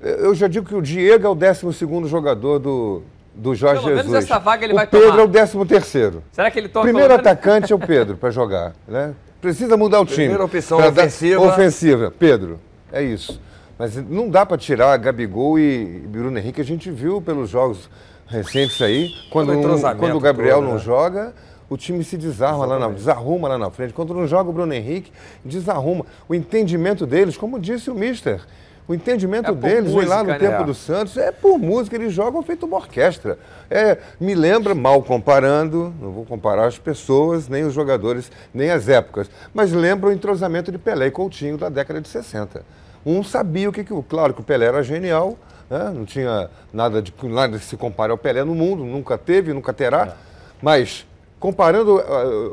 Eu 0.00 0.34
já 0.34 0.46
digo 0.48 0.66
que 0.66 0.74
o 0.74 0.82
Diego 0.82 1.26
é 1.26 1.28
o 1.30 1.34
12 1.34 2.08
jogador 2.08 2.58
do, 2.58 3.02
do 3.34 3.54
Jorge 3.54 3.80
Pelo 3.82 3.96
menos 3.96 4.04
Jesus. 4.06 4.24
essa 4.24 4.38
vaga 4.38 4.64
ele 4.64 4.72
o 4.72 4.76
vai 4.76 4.86
Pedro 4.86 5.08
tomar. 5.10 5.20
é 5.22 5.24
o 5.24 5.28
13 5.28 5.64
terceiro. 5.66 6.22
Será 6.32 6.50
que 6.50 6.58
ele 6.58 6.68
toma 6.68 6.84
Primeiro 6.84 7.08
pelo 7.08 7.18
menos- 7.22 7.32
atacante 7.32 7.72
é 7.72 7.76
o 7.76 7.78
Pedro 7.78 8.16
para 8.16 8.30
jogar, 8.30 8.74
né? 8.86 9.14
Precisa 9.40 9.76
mudar 9.76 10.00
o 10.00 10.04
time. 10.04 10.16
Primeira 10.28 10.44
opção 10.44 10.78
ofensiva. 10.78 11.40
Ofensiva, 11.40 12.12
Pedro. 12.18 12.58
É 12.92 13.02
isso. 13.02 13.40
Mas 13.78 13.94
não 13.96 14.28
dá 14.28 14.44
para 14.44 14.56
tirar 14.58 14.96
Gabigol 14.96 15.58
e 15.58 15.84
Bruno 16.08 16.36
Henrique. 16.36 16.60
A 16.60 16.64
gente 16.64 16.90
viu 16.90 17.20
pelos 17.22 17.48
jogos 17.48 17.88
recentes 18.28 18.80
aí, 18.82 19.10
quando, 19.30 19.52
um- 19.52 19.62
quando 19.98 20.16
o 20.16 20.20
Gabriel 20.20 20.56
todo, 20.58 20.66
não 20.66 20.74
né? 20.74 20.80
joga, 20.80 21.34
o 21.68 21.76
time 21.76 22.02
se 22.04 22.16
desarma 22.16 22.64
lá 22.64 22.78
na, 22.78 22.88
desarruma 22.88 23.48
lá 23.48 23.58
na 23.58 23.70
frente. 23.70 23.92
Quando 23.92 24.14
não 24.14 24.26
joga 24.26 24.48
o 24.50 24.52
Bruno 24.52 24.72
Henrique, 24.72 25.12
desarruma. 25.44 26.04
O 26.28 26.34
entendimento 26.34 27.06
deles, 27.06 27.36
como 27.36 27.58
disse 27.58 27.90
o 27.90 27.94
Mister, 27.94 28.40
o 28.86 28.94
entendimento 28.94 29.50
É 29.50 29.54
deles 29.54 29.92
vem 29.92 30.06
lá 30.06 30.22
no 30.22 30.28
música, 30.30 30.44
né? 30.44 30.50
tempo 30.50 30.64
do 30.64 30.72
Santos, 30.74 31.16
é 31.18 31.30
por 31.30 31.58
música, 31.58 31.94
eles 31.94 32.10
jogam 32.12 32.42
feito 32.42 32.64
uma 32.64 32.78
orquestra. 32.78 33.38
É, 33.70 33.98
me 34.18 34.34
lembra, 34.34 34.74
mal 34.74 35.02
comparando, 35.02 35.92
não 36.00 36.10
vou 36.10 36.24
comparar 36.24 36.66
as 36.66 36.78
pessoas, 36.78 37.48
nem 37.48 37.64
os 37.64 37.74
jogadores, 37.74 38.32
nem 38.54 38.70
as 38.70 38.88
épocas, 38.88 39.30
mas 39.52 39.72
lembra 39.72 40.08
o 40.08 40.12
entrosamento 40.12 40.72
de 40.72 40.78
Pelé 40.78 41.08
e 41.08 41.10
Coutinho 41.10 41.58
da 41.58 41.68
década 41.68 42.00
de 42.00 42.08
60. 42.08 42.62
Um 43.04 43.22
sabia 43.22 43.68
o 43.68 43.72
que, 43.72 43.84
que 43.84 43.92
o. 43.92 44.02
Claro 44.02 44.32
que 44.32 44.40
o 44.40 44.44
Pelé 44.44 44.64
era 44.66 44.82
genial, 44.82 45.36
né? 45.68 45.90
não 45.94 46.04
tinha 46.04 46.50
nada 46.72 47.00
de 47.02 47.12
nada 47.24 47.58
que 47.58 47.64
se 47.64 47.76
compare 47.76 48.10
ao 48.12 48.18
Pelé 48.18 48.44
no 48.44 48.54
mundo, 48.54 48.84
nunca 48.84 49.16
teve, 49.18 49.52
nunca 49.52 49.72
terá, 49.72 50.16
mas 50.62 51.06
comparando 51.38 51.98
ah, 51.98 52.04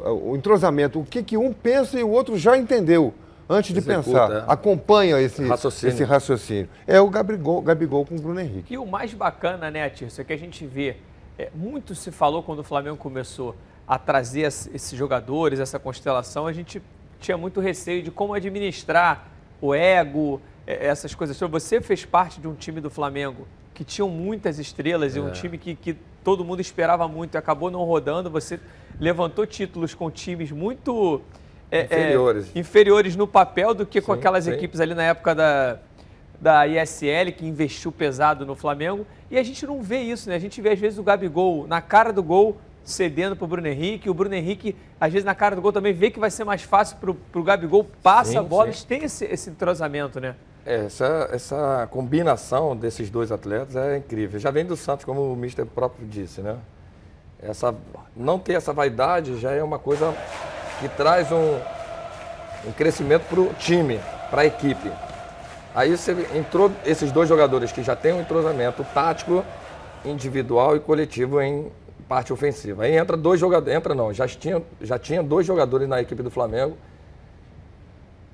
ah, 0.06 0.14
o 0.14 0.36
entrosamento, 0.36 1.00
o 1.00 1.06
que, 1.06 1.24
que 1.24 1.38
um 1.38 1.52
pensa 1.52 2.00
e 2.00 2.04
o 2.04 2.10
outro 2.10 2.38
já 2.38 2.58
entendeu. 2.58 3.14
Antes 3.48 3.74
de 3.74 3.80
Executa, 3.80 4.04
pensar, 4.28 4.32
é. 4.32 4.44
acompanha 4.48 5.22
esse 5.22 5.46
Raciocínio. 5.46 5.94
esse 5.94 6.04
raciocínio. 6.04 6.68
É 6.88 7.00
o 7.00 7.08
Gabigol, 7.08 7.62
Gabigol 7.62 8.04
com 8.04 8.16
o 8.16 8.20
Bruno 8.20 8.40
Henrique. 8.40 8.74
E 8.74 8.78
o 8.78 8.88
mais 8.88 9.14
bacana, 9.14 9.70
né, 9.70 9.88
Tirso, 9.88 10.20
é 10.20 10.24
que 10.24 10.34
a 10.34 10.38
gente 10.38 10.66
vê, 10.66 10.98
é, 11.38 11.50
muito 11.54 11.94
se 11.94 12.10
falou 12.10 12.42
quando 12.42 12.60
o 12.60 12.64
Flamengo 12.64 12.98
começou 12.98 13.56
a 13.88 14.00
trazer 14.00 14.48
es- 14.48 14.68
esses 14.74 14.98
jogadores, 14.98 15.60
essa 15.60 15.78
constelação, 15.78 16.48
a 16.48 16.54
gente 16.54 16.82
tinha 17.20 17.38
muito 17.38 17.60
receio 17.60 18.02
de 18.02 18.10
como 18.10 18.34
administrar 18.34 19.28
o 19.62 19.76
ego, 19.76 20.42
é, 20.42 20.55
essas 20.66 21.14
coisas. 21.16 21.36
Então, 21.36 21.48
Você 21.50 21.82
fez 21.82 22.06
parte 22.06 22.40
de 22.40 22.48
um 22.48 22.54
time 22.56 22.82
do 22.82 22.90
Flamengo 22.90 23.48
que 23.74 23.84
tinham 23.84 24.10
muitas 24.10 24.58
estrelas 24.60 25.16
e 25.16 25.20
É. 25.20 25.22
um 25.22 25.32
time 25.32 25.58
que, 25.58 25.76
que 25.76 25.96
todo 26.24 26.44
mundo 26.46 26.60
esperava 26.62 27.08
muito 27.08 27.36
e 27.36 27.38
acabou 27.38 27.70
não 27.70 27.84
rodando. 27.84 28.30
Você 28.30 28.60
levantou 29.00 29.46
títulos 29.46 29.94
com 29.94 30.10
times 30.10 30.52
muito 30.52 31.22
é, 31.72 31.80
é, 31.80 31.84
Inferiores. 31.86 32.52
inferiores 32.56 33.16
no 33.16 33.28
papel 33.28 33.74
do 33.74 33.86
que 33.86 34.00
com 34.02 34.14
Sim, 34.14 34.20
aquelas 34.20 34.46
sim. 34.46 34.52
equipes 34.52 34.80
ali 34.80 34.94
na 34.94 35.04
época 35.04 35.34
da, 35.36 35.78
da 36.40 36.68
ISL, 36.68 37.32
que 37.36 37.46
investiu 37.46 37.92
pesado 37.92 38.46
no 38.46 38.56
Flamengo. 38.56 39.06
E 39.30 39.38
a 39.38 39.44
gente 39.44 39.66
não 39.66 39.82
vê 39.82 40.00
isso, 40.00 40.30
né? 40.30 40.36
A 40.36 40.40
gente 40.40 40.62
vê, 40.62 40.70
às 40.72 40.80
vezes, 40.80 40.98
o 41.00 41.04
Gabigol 41.04 41.68
na 41.68 41.82
cara 41.82 42.14
do 42.14 42.22
gol 42.24 42.58
cedendo 42.84 43.36
para 43.36 43.46
o 43.46 43.48
Bruno 43.48 43.68
Henrique. 43.68 44.10
O 44.10 44.14
Bruno 44.14 44.36
Henrique, 44.36 44.76
às 45.02 45.12
vezes, 45.12 45.26
na 45.26 45.34
cara 45.34 45.56
do 45.56 45.62
gol 45.62 45.74
também 45.74 45.92
vê 45.92 46.12
que 46.12 46.20
vai 46.20 46.30
ser 46.30 46.44
mais 46.44 46.62
fácil 46.62 46.98
para 46.98 47.40
o 47.40 47.44
Gabigol, 47.44 47.84
passa 48.04 48.32
Sim, 48.34 48.38
a 48.38 48.44
bola. 48.44 48.66
sim. 48.66 48.70
Eles 48.70 48.84
têm 48.84 49.04
esse, 49.04 49.26
esse 49.26 49.50
entrosamento, 49.50 50.20
né? 50.20 50.36
Essa, 50.66 51.30
essa 51.32 51.88
combinação 51.92 52.76
desses 52.76 53.12
dois 53.12 53.32
atletas 53.32 53.76
é 53.76 53.98
incrível. 53.98 54.40
Já 54.40 54.50
vem 54.50 54.66
do 54.66 54.76
Santos, 54.76 55.06
como 55.06 55.32
o 55.32 55.36
Mister 55.36 55.64
próprio 55.64 56.08
disse, 56.08 56.42
né? 56.42 56.58
Essa, 57.40 57.76
não 58.16 58.40
ter 58.40 58.54
essa 58.54 58.74
vaidade 58.74 59.40
já 59.40 59.52
é 59.52 59.62
uma 59.62 59.78
coisa 59.78 60.12
que 60.80 60.90
traz 60.90 61.32
um, 61.32 61.60
um 62.68 62.72
crescimento 62.72 63.28
para 63.30 63.40
o 63.42 63.54
time, 63.54 64.00
para 64.32 64.42
a 64.42 64.46
equipe. 64.46 64.92
Aí 65.76 65.96
você 65.96 66.14
entrou 66.34 66.72
esses 66.84 67.12
dois 67.12 67.30
jogadores 67.30 67.72
que 67.72 67.84
já 67.84 67.96
têm 67.96 68.14
um 68.14 68.22
entrosamento 68.22 68.84
tático, 68.92 69.46
individual 70.04 70.76
e 70.76 70.80
coletivo 70.80 71.40
em 71.42 71.72
parte 72.08 72.34
ofensiva. 72.34 72.86
Aí 72.86 72.98
entra 72.98 73.16
dois 73.16 73.40
jogadores, 73.40 73.78
entra 73.78 73.94
não, 73.94 74.12
já 74.12 74.28
tinha, 74.28 74.64
já 74.82 74.98
tinha 74.98 75.22
dois 75.22 75.46
jogadores 75.46 75.88
na 75.88 76.02
equipe 76.02 76.24
do 76.24 76.32
Flamengo 76.32 76.76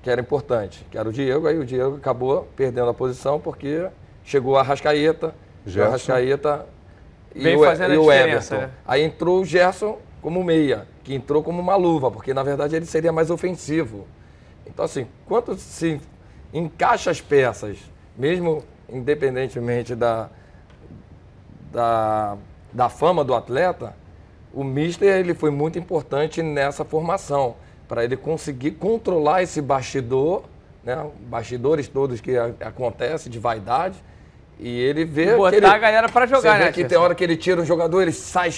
que 0.02 0.10
era 0.10 0.20
importante, 0.20 0.86
que 0.90 0.98
era 0.98 1.08
o 1.08 1.14
Diego, 1.14 1.48
aí 1.48 1.58
o 1.58 1.66
Diego 1.66 1.98
acabou 1.98 2.48
perdendo 2.56 2.90
a 2.90 2.94
posição 2.94 3.40
porque 3.40 3.88
chegou 4.24 4.58
a 4.58 4.64
Rascaeta, 4.64 5.36
o 5.66 5.70
Gerson. 5.70 5.90
Arrascaeta 5.90 6.66
e, 7.36 7.44
Vem 7.44 7.56
o, 7.56 7.64
e 7.64 7.68
a 7.68 8.02
o 8.02 8.12
Everton. 8.12 8.56
né? 8.56 8.72
Aí 8.86 9.04
entrou 9.04 9.42
o 9.42 9.46
Gerson 9.46 10.00
como 10.22 10.44
meia, 10.44 10.88
que 11.04 11.14
entrou 11.14 11.44
como 11.44 11.62
uma 11.62 11.76
luva, 11.76 12.10
porque 12.12 12.34
na 12.34 12.44
verdade 12.44 12.76
ele 12.76 12.86
seria 12.86 13.12
mais 13.12 13.30
ofensivo. 13.30 14.08
Então 14.66 14.86
assim, 14.86 15.08
quando 15.28 15.56
se 15.56 16.02
encaixa 16.54 17.12
as 17.12 17.22
peças, 17.22 17.78
mesmo 18.18 18.64
independentemente 18.90 19.96
da, 19.96 20.30
da, 21.72 22.38
da 22.74 22.90
fama 22.90 23.24
do 23.24 23.34
atleta, 23.34 23.96
o 24.54 24.64
Mister 24.64 25.16
ele 25.16 25.34
foi 25.34 25.50
muito 25.50 25.80
importante 25.80 26.42
nessa 26.42 26.84
formação, 26.84 27.56
para 27.91 28.06
ele 28.06 28.15
conseguir 28.15 28.71
controlar 28.71 29.43
esse 29.43 29.62
bastidor, 29.62 30.43
né, 30.82 30.97
bastidores 31.27 31.89
todos 31.89 32.21
que 32.21 32.38
a- 32.38 32.51
acontece 32.62 33.30
de 33.30 33.38
vaidade, 33.38 34.01
e 34.58 34.80
ele 34.80 35.04
vê 35.04 35.36
Botar 35.36 35.49
que 35.49 35.56
ele, 35.58 35.65
a 35.65 35.77
galera 35.77 36.08
pra 36.08 36.25
jogar, 36.25 36.54
você 36.54 36.58
vê 36.60 36.63
né, 36.67 36.71
que 36.71 36.86
tem 36.86 36.97
hora 36.97 37.13
que 37.13 37.21
ele 37.21 37.36
tira 37.36 37.60
um 37.62 37.65
jogador, 37.65 38.01
ele 38.01 38.13
sai 38.13 38.49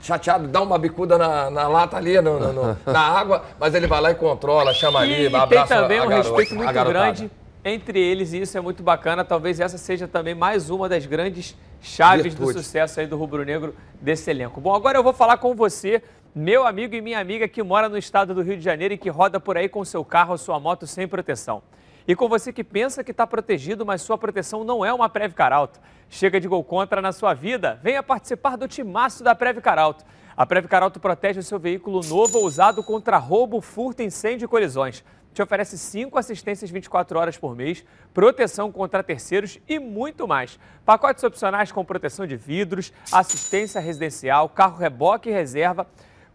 chateado, 0.00 0.48
dá 0.48 0.60
uma 0.60 0.76
bicuda 0.76 1.16
na, 1.16 1.48
na 1.50 1.68
lata 1.68 1.96
ali, 1.98 2.20
no- 2.20 2.40
no- 2.40 2.52
no- 2.52 2.76
na 2.92 3.00
água, 3.00 3.44
mas 3.60 3.76
ele 3.76 3.86
vai 3.86 4.00
lá 4.00 4.10
e 4.10 4.14
controla, 4.16 4.74
chama 4.74 4.98
ali, 4.98 5.26
E 5.26 5.30
tem 5.30 5.38
abraça 5.38 5.72
também 5.72 6.00
a 6.00 6.02
um 6.02 6.08
garota- 6.08 6.28
respeito 6.28 6.56
muito 6.56 6.72
grande 6.84 7.30
entre 7.64 8.00
eles 8.00 8.32
e 8.32 8.40
isso 8.40 8.58
é 8.58 8.60
muito 8.60 8.82
bacana. 8.82 9.22
Talvez 9.24 9.60
essa 9.60 9.78
seja 9.78 10.08
também 10.08 10.34
mais 10.34 10.68
uma 10.68 10.88
das 10.88 11.06
grandes 11.06 11.54
chaves 11.80 12.34
do 12.34 12.44
Virtude. 12.46 12.64
sucesso 12.64 12.98
aí 12.98 13.06
do 13.06 13.16
rubro-negro 13.16 13.72
desse 14.00 14.28
elenco. 14.30 14.60
Bom, 14.60 14.74
agora 14.74 14.98
eu 14.98 15.02
vou 15.04 15.12
falar 15.12 15.36
com 15.36 15.54
você, 15.54 16.02
meu 16.34 16.64
amigo 16.64 16.94
e 16.94 17.00
minha 17.00 17.18
amiga 17.18 17.48
que 17.48 17.60
mora 17.60 17.88
no 17.88 17.98
estado 17.98 18.32
do 18.32 18.40
Rio 18.42 18.56
de 18.56 18.62
Janeiro 18.62 18.94
e 18.94 18.98
que 18.98 19.08
roda 19.08 19.40
por 19.40 19.56
aí 19.56 19.68
com 19.68 19.84
seu 19.84 20.04
carro 20.04 20.32
ou 20.32 20.38
sua 20.38 20.60
moto 20.60 20.86
sem 20.86 21.08
proteção. 21.08 21.60
E 22.06 22.14
com 22.14 22.28
você 22.28 22.52
que 22.52 22.62
pensa 22.62 23.02
que 23.02 23.10
está 23.10 23.26
protegido, 23.26 23.84
mas 23.84 24.02
sua 24.02 24.16
proteção 24.16 24.62
não 24.62 24.84
é 24.84 24.92
uma 24.92 25.08
Previcar 25.08 25.52
Alto. 25.52 25.80
Chega 26.08 26.40
de 26.40 26.46
gol 26.46 26.62
contra 26.62 27.02
na 27.02 27.10
sua 27.10 27.34
vida? 27.34 27.80
Venha 27.82 28.02
participar 28.02 28.56
do 28.56 28.68
timaço 28.68 29.24
da 29.24 29.34
Previcar 29.34 29.76
Alto. 29.76 30.04
A 30.36 30.46
Previcar 30.46 30.84
Alto 30.84 31.00
protege 31.00 31.40
o 31.40 31.42
seu 31.42 31.58
veículo 31.58 32.00
novo 32.04 32.38
ou 32.38 32.44
usado 32.44 32.82
contra 32.82 33.18
roubo, 33.18 33.60
furto, 33.60 34.02
incêndio 34.02 34.44
e 34.46 34.48
colisões. 34.48 35.04
Te 35.34 35.42
oferece 35.42 35.78
cinco 35.78 36.18
assistências 36.18 36.70
24 36.70 37.18
horas 37.18 37.38
por 37.38 37.54
mês, 37.54 37.84
proteção 38.14 38.72
contra 38.72 39.02
terceiros 39.02 39.58
e 39.68 39.78
muito 39.78 40.26
mais. 40.26 40.58
Pacotes 40.84 41.22
opcionais 41.22 41.70
com 41.70 41.84
proteção 41.84 42.26
de 42.26 42.36
vidros, 42.36 42.92
assistência 43.12 43.80
residencial, 43.80 44.48
carro 44.48 44.76
reboque 44.76 45.28
e 45.28 45.32
reserva, 45.32 45.86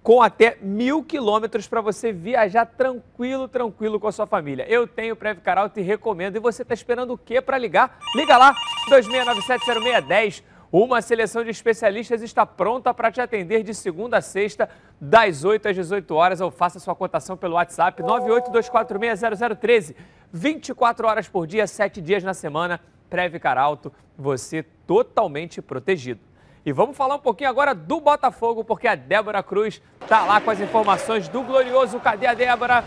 com 0.05 0.21
até 0.21 0.55
mil 0.61 1.03
quilômetros 1.03 1.67
para 1.67 1.81
você 1.81 2.13
viajar 2.13 2.63
tranquilo, 2.63 3.47
tranquilo 3.47 3.99
com 3.99 4.07
a 4.07 4.11
sua 4.11 4.27
família. 4.27 4.63
Eu 4.69 4.87
tenho 4.87 5.15
Previcar 5.15 5.57
Alto 5.57 5.79
e 5.79 5.81
recomendo. 5.81 6.35
E 6.35 6.39
você 6.39 6.61
está 6.61 6.75
esperando 6.75 7.13
o 7.13 7.17
quê 7.17 7.41
para 7.41 7.57
ligar? 7.57 7.97
Liga 8.15 8.37
lá, 8.37 8.53
26970610. 8.87 10.43
Uma 10.71 11.01
seleção 11.01 11.43
de 11.43 11.49
especialistas 11.49 12.21
está 12.21 12.45
pronta 12.45 12.93
para 12.93 13.11
te 13.11 13.19
atender 13.19 13.63
de 13.63 13.73
segunda 13.73 14.17
a 14.17 14.21
sexta, 14.21 14.69
das 15.01 15.43
8 15.43 15.69
às 15.69 15.75
18 15.75 16.13
horas, 16.13 16.39
ou 16.39 16.51
faça 16.51 16.79
sua 16.79 16.93
cotação 16.93 17.35
pelo 17.35 17.55
WhatsApp 17.55 18.03
982460013. 18.03 19.95
24 20.31 21.07
horas 21.07 21.27
por 21.27 21.47
dia, 21.47 21.65
7 21.65 21.99
dias 21.99 22.23
na 22.23 22.35
semana. 22.35 22.79
Previcar 23.09 23.57
Alto, 23.57 23.91
você 24.15 24.61
totalmente 24.85 25.63
protegido. 25.63 26.19
E 26.65 26.71
vamos 26.71 26.97
falar 26.97 27.15
um 27.15 27.19
pouquinho 27.19 27.51
agora 27.51 27.75
do 27.75 28.01
Botafogo, 28.01 28.63
porque 28.63 28.87
a 28.87 28.95
Débora 28.95 29.43
Cruz 29.43 29.79
está 30.01 30.25
lá 30.25 30.41
com 30.41 30.49
as 30.49 30.59
informações 30.59 31.27
do 31.27 31.43
Glorioso. 31.43 31.99
Cadê 31.99 32.25
a 32.25 32.33
Débora? 32.33 32.83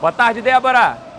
Boa 0.00 0.10
tarde, 0.10 0.40
Débora. 0.40 1.13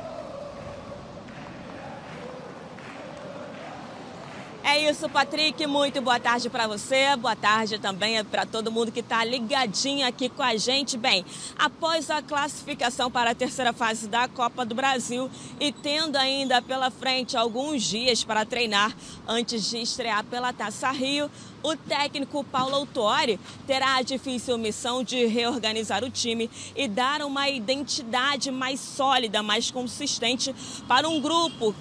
É 4.68 4.90
isso, 4.90 5.08
Patrick. 5.08 5.68
Muito 5.68 6.02
boa 6.02 6.20
tarde 6.20 6.50
para 6.50 6.66
você. 6.66 7.16
Boa 7.18 7.36
tarde 7.36 7.78
também 7.78 8.26
para 8.26 8.48
todo 8.48 8.72
mundo 8.72 8.92
que 8.92 9.02
está 9.02 9.24
ligadinho 9.24 10.08
aqui 10.08 10.28
com 10.28 10.42
a 10.42 10.58
gente. 10.58 10.98
Bem, 10.98 11.24
após 11.56 12.10
a 12.10 12.20
classificação 12.20 13.12
para 13.12 13.30
a 13.30 13.36
terceira 13.36 13.72
fase 13.72 14.08
da 14.08 14.28
Copa 14.28 14.66
do 14.66 14.74
Brasil 14.74 15.30
e 15.60 15.72
tendo 15.72 16.16
ainda 16.16 16.64
pela 16.64 16.90
frente 16.90 17.38
alguns 17.38 17.84
dias 17.84 18.24
para 18.24 18.44
treinar 18.44 18.92
antes 19.28 19.70
de 19.70 19.78
estrear 19.78 20.24
pela 20.24 20.52
Taça 20.52 20.90
Rio, 20.90 21.30
o 21.62 21.76
técnico 21.76 22.44
Paulo 22.44 22.74
Autori 22.74 23.40
terá 23.68 23.98
a 23.98 24.02
difícil 24.02 24.58
missão 24.58 25.04
de 25.04 25.28
reorganizar 25.28 26.04
o 26.04 26.10
time 26.10 26.50
e 26.76 26.88
dar 26.88 27.22
uma 27.22 27.48
identidade 27.48 28.50
mais 28.50 28.80
sólida, 28.80 29.44
mais 29.44 29.70
consistente 29.70 30.56
para 30.88 31.08
um 31.08 31.22
grupo 31.22 31.76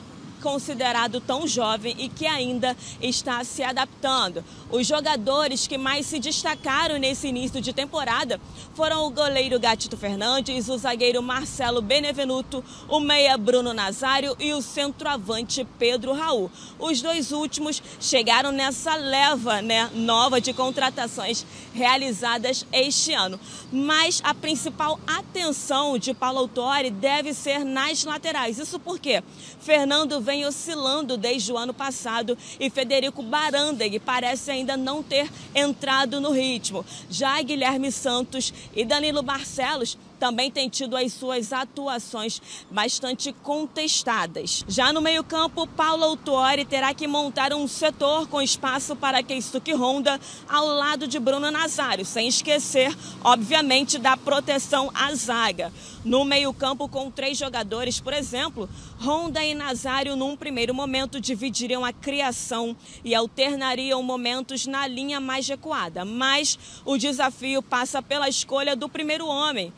considerado 0.44 1.22
tão 1.22 1.48
jovem 1.48 1.96
e 1.98 2.06
que 2.06 2.26
ainda 2.26 2.76
está 3.00 3.42
se 3.42 3.62
adaptando. 3.62 4.44
Os 4.70 4.86
jogadores 4.86 5.66
que 5.66 5.78
mais 5.78 6.04
se 6.04 6.18
destacaram 6.18 6.98
nesse 6.98 7.28
início 7.28 7.62
de 7.62 7.72
temporada 7.72 8.38
foram 8.74 9.06
o 9.06 9.10
goleiro 9.10 9.58
Gatito 9.58 9.96
Fernandes, 9.96 10.68
o 10.68 10.76
zagueiro 10.76 11.22
Marcelo 11.22 11.80
Benevenuto, 11.80 12.62
o 12.88 13.00
meia 13.00 13.38
Bruno 13.38 13.72
Nazário 13.72 14.36
e 14.38 14.52
o 14.52 14.60
centroavante 14.60 15.66
Pedro 15.78 16.12
Raul. 16.12 16.50
Os 16.78 17.00
dois 17.00 17.32
últimos 17.32 17.82
chegaram 17.98 18.52
nessa 18.52 18.96
leva 18.96 19.62
né, 19.62 19.90
nova 19.94 20.42
de 20.42 20.52
contratações 20.52 21.46
realizadas 21.72 22.66
este 22.70 23.14
ano. 23.14 23.40
Mas 23.72 24.20
a 24.22 24.34
principal 24.34 25.00
atenção 25.06 25.96
de 25.96 26.12
Paulo 26.12 26.40
Autori 26.40 26.90
deve 26.90 27.32
ser 27.32 27.64
nas 27.64 28.04
laterais. 28.04 28.58
Isso 28.58 28.78
porque 28.78 29.22
Fernando 29.60 30.20
vem 30.20 30.33
oscilando 30.42 31.18
desde 31.18 31.52
o 31.52 31.58
ano 31.58 31.74
passado 31.74 32.38
e 32.58 32.70
Federico 32.70 33.22
Barandeg 33.22 33.98
parece 34.00 34.50
ainda 34.50 34.74
não 34.74 35.02
ter 35.02 35.30
entrado 35.54 36.18
no 36.18 36.32
ritmo. 36.32 36.82
Já 37.10 37.42
Guilherme 37.42 37.92
Santos 37.92 38.54
e 38.74 38.86
Danilo 38.86 39.22
Barcelos 39.22 39.98
também 40.24 40.50
tem 40.50 40.70
tido 40.70 40.96
as 40.96 41.12
suas 41.12 41.52
atuações 41.52 42.40
bastante 42.70 43.30
contestadas. 43.42 44.64
Já 44.66 44.90
no 44.90 45.02
meio-campo, 45.02 45.66
Paulo 45.66 46.02
Autuori 46.02 46.64
terá 46.64 46.94
que 46.94 47.06
montar 47.06 47.52
um 47.52 47.68
setor 47.68 48.26
com 48.26 48.40
espaço 48.40 48.96
para 48.96 49.22
Keisuke 49.22 49.74
Honda 49.74 50.18
ao 50.48 50.66
lado 50.66 51.06
de 51.06 51.18
Bruno 51.18 51.50
Nazário, 51.50 52.06
sem 52.06 52.26
esquecer, 52.26 52.96
obviamente, 53.22 53.98
da 53.98 54.16
proteção 54.16 54.90
à 54.94 55.14
zaga. 55.14 55.70
No 56.02 56.24
meio-campo, 56.24 56.88
com 56.88 57.10
três 57.10 57.36
jogadores, 57.36 58.00
por 58.00 58.14
exemplo, 58.14 58.66
Honda 59.02 59.44
e 59.44 59.54
Nazário, 59.54 60.16
num 60.16 60.36
primeiro 60.36 60.74
momento, 60.74 61.20
dividiriam 61.20 61.84
a 61.84 61.92
criação 61.92 62.74
e 63.04 63.14
alternariam 63.14 64.02
momentos 64.02 64.66
na 64.66 64.86
linha 64.86 65.20
mais 65.20 65.46
recuada. 65.46 66.02
Mas 66.02 66.58
o 66.82 66.96
desafio 66.96 67.62
passa 67.62 68.02
pela 68.02 68.26
escolha 68.26 68.74
do 68.74 68.88
primeiro 68.88 69.26
homem. 69.26 69.70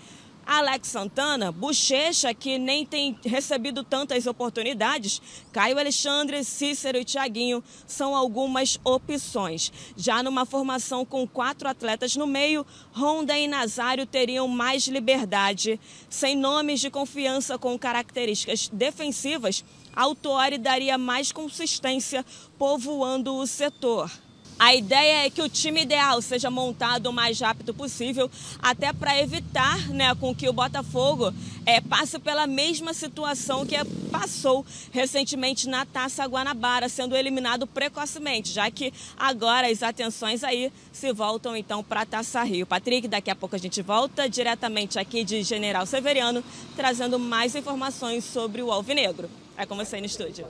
Alex 0.46 0.86
Santana, 0.88 1.50
Bochecha, 1.50 2.32
que 2.32 2.56
nem 2.56 2.86
tem 2.86 3.18
recebido 3.24 3.82
tantas 3.82 4.28
oportunidades, 4.28 5.20
Caio 5.52 5.76
Alexandre, 5.76 6.44
Cícero 6.44 6.96
e 6.98 7.04
Thiaguinho 7.04 7.64
são 7.84 8.14
algumas 8.14 8.78
opções. 8.84 9.72
Já 9.96 10.22
numa 10.22 10.46
formação 10.46 11.04
com 11.04 11.26
quatro 11.26 11.68
atletas 11.68 12.14
no 12.14 12.28
meio, 12.28 12.64
Honda 12.94 13.36
e 13.36 13.48
Nazário 13.48 14.06
teriam 14.06 14.46
mais 14.46 14.86
liberdade. 14.86 15.80
Sem 16.08 16.36
nomes 16.36 16.78
de 16.80 16.90
confiança 16.90 17.58
com 17.58 17.76
características 17.76 18.68
defensivas, 18.72 19.64
Autuori 19.96 20.58
daria 20.58 20.96
mais 20.96 21.32
consistência 21.32 22.24
povoando 22.56 23.34
o 23.34 23.46
setor. 23.48 24.10
A 24.58 24.74
ideia 24.74 25.26
é 25.26 25.30
que 25.30 25.42
o 25.42 25.50
time 25.50 25.82
ideal 25.82 26.22
seja 26.22 26.50
montado 26.50 27.08
o 27.08 27.12
mais 27.12 27.38
rápido 27.38 27.74
possível, 27.74 28.30
até 28.58 28.90
para 28.90 29.20
evitar 29.20 29.88
né, 29.90 30.14
com 30.14 30.34
que 30.34 30.48
o 30.48 30.52
Botafogo 30.52 31.32
é, 31.66 31.78
passe 31.78 32.18
pela 32.18 32.46
mesma 32.46 32.94
situação 32.94 33.66
que 33.66 33.76
passou 34.10 34.64
recentemente 34.90 35.68
na 35.68 35.84
Taça 35.84 36.24
Guanabara, 36.24 36.88
sendo 36.88 37.14
eliminado 37.14 37.66
precocemente, 37.66 38.50
já 38.50 38.70
que 38.70 38.94
agora 39.14 39.70
as 39.70 39.82
atenções 39.82 40.42
aí 40.42 40.72
se 40.90 41.12
voltam 41.12 41.54
então 41.54 41.84
para 41.84 42.00
a 42.00 42.06
Taça 42.06 42.42
Rio. 42.42 42.66
Patrick, 42.66 43.06
daqui 43.08 43.30
a 43.30 43.36
pouco 43.36 43.56
a 43.56 43.58
gente 43.58 43.82
volta 43.82 44.26
diretamente 44.26 44.98
aqui 44.98 45.22
de 45.22 45.42
General 45.42 45.84
Severiano, 45.84 46.42
trazendo 46.74 47.18
mais 47.18 47.54
informações 47.54 48.24
sobre 48.24 48.62
o 48.62 48.72
Alvinegro. 48.72 49.28
É 49.54 49.66
com 49.66 49.76
você 49.76 50.00
no 50.00 50.06
estúdio. 50.06 50.46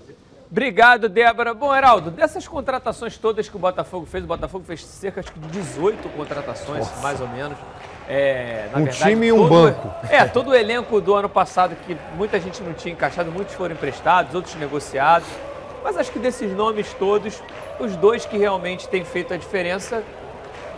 Obrigado, 0.51 1.09
Débora. 1.09 1.53
Bom, 1.53 1.75
Heraldo, 1.75 2.11
dessas 2.11 2.47
contratações 2.47 3.19
todas 3.19 3.49
que 3.49 3.57
o 3.57 3.59
Botafogo 3.59 4.07
fez, 4.07 4.23
o 4.23 4.27
Botafogo 4.27 4.65
fez 4.65 4.85
cerca 4.85 5.23
de 5.23 5.31
18 5.49 6.09
contratações, 6.11 6.87
Nossa. 6.87 7.03
mais 7.03 7.21
ou 7.21 7.29
menos. 7.29 7.59
É, 8.09 8.69
um 8.71 8.85
verdade, 8.85 8.99
time 8.99 9.27
e 9.27 9.33
um 9.33 9.49
banco. 9.49 9.93
É, 10.09 10.25
todo 10.25 10.51
o 10.51 10.55
elenco 10.55 11.01
do 11.01 11.15
ano 11.15 11.29
passado 11.29 11.75
que 11.85 11.97
muita 12.17 12.39
gente 12.39 12.63
não 12.63 12.73
tinha 12.73 12.95
encaixado, 12.95 13.33
muitos 13.33 13.55
foram 13.55 13.75
emprestados, 13.75 14.35
outros 14.35 14.55
negociados. 14.55 15.29
Mas 15.83 15.97
acho 15.97 16.13
que 16.13 16.19
desses 16.19 16.53
nomes 16.53 16.93
todos, 16.95 17.43
os 17.81 17.97
dois 17.97 18.25
que 18.25 18.39
realmente 18.39 18.89
têm 18.89 19.05
feito 19.05 19.35
a 19.35 19.37
diferença, 19.37 20.05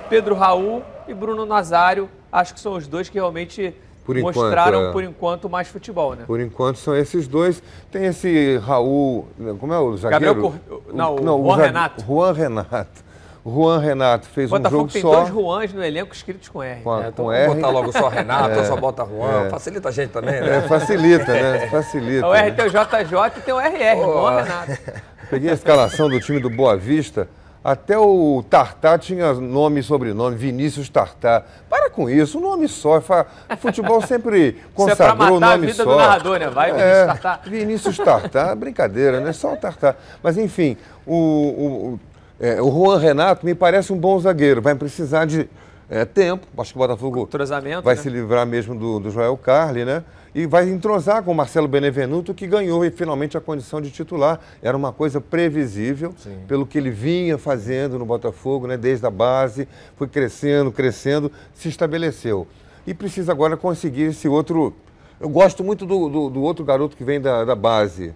Pedro 0.09 0.35
Raul 0.35 0.83
e 1.07 1.13
Bruno 1.13 1.45
Nazário, 1.45 2.09
acho 2.33 2.55
que 2.55 2.61
são 2.61 2.73
os 2.73 2.87
dois 2.87 3.09
que 3.11 3.15
realmente 3.15 3.75
por 4.09 4.17
mostraram, 4.17 4.79
enquanto, 4.79 4.89
é. 4.89 4.93
por 4.93 5.05
enquanto, 5.05 5.51
mais 5.51 5.69
futebol, 5.69 6.15
né? 6.15 6.25
Por 6.27 6.41
enquanto 6.41 6.79
são 6.79 6.97
esses 6.97 7.29
dois. 7.29 7.63
Tem 7.91 8.07
esse 8.07 8.57
Raul, 8.59 9.29
como 9.61 9.75
é 9.75 9.79
o 9.79 9.97
zagueiro? 9.99 10.35
Gabriel 10.35 10.53
Cor... 10.67 10.95
Não, 10.95 11.17
o, 11.17 11.21
não, 11.21 11.43
Juan 11.43 11.57
o 11.57 11.61
Renato. 11.61 12.05
Juan 12.05 12.33
Renato. 12.33 13.09
O 13.45 13.55
Juan 13.55 13.79
Renato 13.79 14.27
fez 14.29 14.49
Botafogo 14.49 14.85
um 14.85 14.89
jogo 14.89 15.01
só. 15.01 15.11
tem 15.11 15.21
dois 15.21 15.29
Juans 15.29 15.73
no 15.75 15.85
elenco 15.85 16.15
escritos 16.15 16.49
com 16.49 16.63
R. 16.63 16.81
Com, 16.83 16.93
a, 16.93 17.05
é, 17.05 17.09
então 17.09 17.25
com 17.27 17.33
R. 17.33 17.55
botar 17.55 17.69
logo 17.69 17.93
só 17.93 18.09
Renato, 18.09 18.51
é, 18.51 18.59
ou 18.59 18.65
só 18.65 18.77
bota 18.77 19.05
Juan. 19.05 19.47
É. 19.47 19.51
Facilita 19.51 19.89
a 19.89 19.93
gente 19.93 20.11
também, 20.11 20.41
né? 20.41 20.57
É, 20.57 20.61
facilita, 20.63 21.33
né? 21.33 21.67
Facilita. 21.69 22.27
O 22.27 22.35
R 22.35 22.53
tem 22.53 22.65
o 22.65 22.71
JJ 22.71 23.39
e 23.39 23.41
tem 23.41 23.55
o 23.55 23.61
RR, 23.61 23.99
oh. 23.99 24.13
Juan 24.21 24.43
Renato. 24.43 24.79
Peguei 25.29 25.51
a 25.51 25.55
escalação 25.55 26.09
do 26.09 26.19
time 26.19 26.41
do 26.41 26.49
Boa 26.49 26.77
Vista. 26.77 27.29
Até 27.63 27.99
o 27.99 28.45
Tartar 28.49 28.99
tinha 28.99 29.35
nome 29.35 29.81
e 29.81 29.83
sobrenome, 29.83 30.37
Vinícius 30.37 30.89
Tartar. 30.89 31.45
Para 31.69 31.91
com 31.91 32.09
isso, 32.09 32.39
um 32.39 32.41
nome 32.41 32.69
só. 32.69 33.03
Futebol 33.59 34.01
sempre 34.01 34.63
consagrou 34.75 35.37
o 35.37 35.41
nome 35.41 35.73
só. 35.75 35.85
Do 35.85 35.97
narrador, 35.97 36.39
né? 36.39 36.49
Vai, 36.49 36.71
Vinícius 36.71 36.93
é, 36.93 37.07
Tartar. 37.07 37.41
Vinícius 37.45 37.97
Tartar, 37.97 38.55
brincadeira, 38.57 39.21
né? 39.21 39.33
Só 39.33 39.55
o 39.55 39.57
Tartar. 39.57 39.97
Mas 40.23 40.39
enfim, 40.39 40.77
o, 41.05 41.15
o, 41.15 42.01
é, 42.41 42.63
o 42.63 42.71
Juan 42.71 42.99
Renato 42.99 43.45
me 43.45 43.55
parece 43.55 43.93
um 43.93 43.99
bom 43.99 44.19
zagueiro. 44.21 44.63
Vai 44.63 44.77
precisar 44.77 45.25
de 45.25 45.49
é, 45.91 46.05
tempo. 46.05 46.47
Acho 46.57 46.73
que 46.73 46.79
o 46.79 46.81
Botafogo 46.81 47.29
vai 47.83 47.97
né? 47.97 48.01
se 48.01 48.09
livrar 48.09 48.47
mesmo 48.47 48.75
do, 48.75 49.01
do 49.01 49.11
Joel 49.11 49.37
Carli, 49.37 49.85
né? 49.85 50.05
E 50.35 50.47
vai 50.47 50.69
entrosar 50.69 51.23
com 51.23 51.33
o 51.33 51.35
Marcelo 51.35 51.67
Benevenuto, 51.67 52.35
que 52.35 52.47
ganhou 52.47 52.89
finalmente 52.91 53.37
a 53.37 53.41
condição 53.41 53.81
de 53.81 53.91
titular. 53.91 54.41
Era 54.63 54.77
uma 54.77 54.93
coisa 54.93 55.21
previsível, 55.21 56.15
Sim. 56.17 56.39
pelo 56.47 56.67
que 56.67 56.79
ele 56.79 56.91
vinha 56.91 57.39
fazendo 57.39 57.99
no 57.99 58.05
Botafogo, 58.05 58.67
né, 58.67 58.77
desde 58.77 59.07
a 59.07 59.11
base, 59.11 59.69
foi 59.97 60.09
crescendo, 60.09 60.71
crescendo, 60.71 61.31
se 61.55 61.69
estabeleceu. 61.69 62.47
E 62.87 62.95
precisa 62.95 63.33
agora 63.33 63.57
conseguir 63.57 64.05
esse 64.05 64.29
outro. 64.29 64.75
Eu 65.21 65.29
gosto 65.29 65.65
muito 65.65 65.85
do, 65.85 66.09
do, 66.09 66.31
do 66.31 66.43
outro 66.43 66.65
garoto 66.65 66.97
que 66.97 67.05
vem 67.05 67.21
da, 67.21 67.45
da 67.45 67.55
base, 67.55 68.15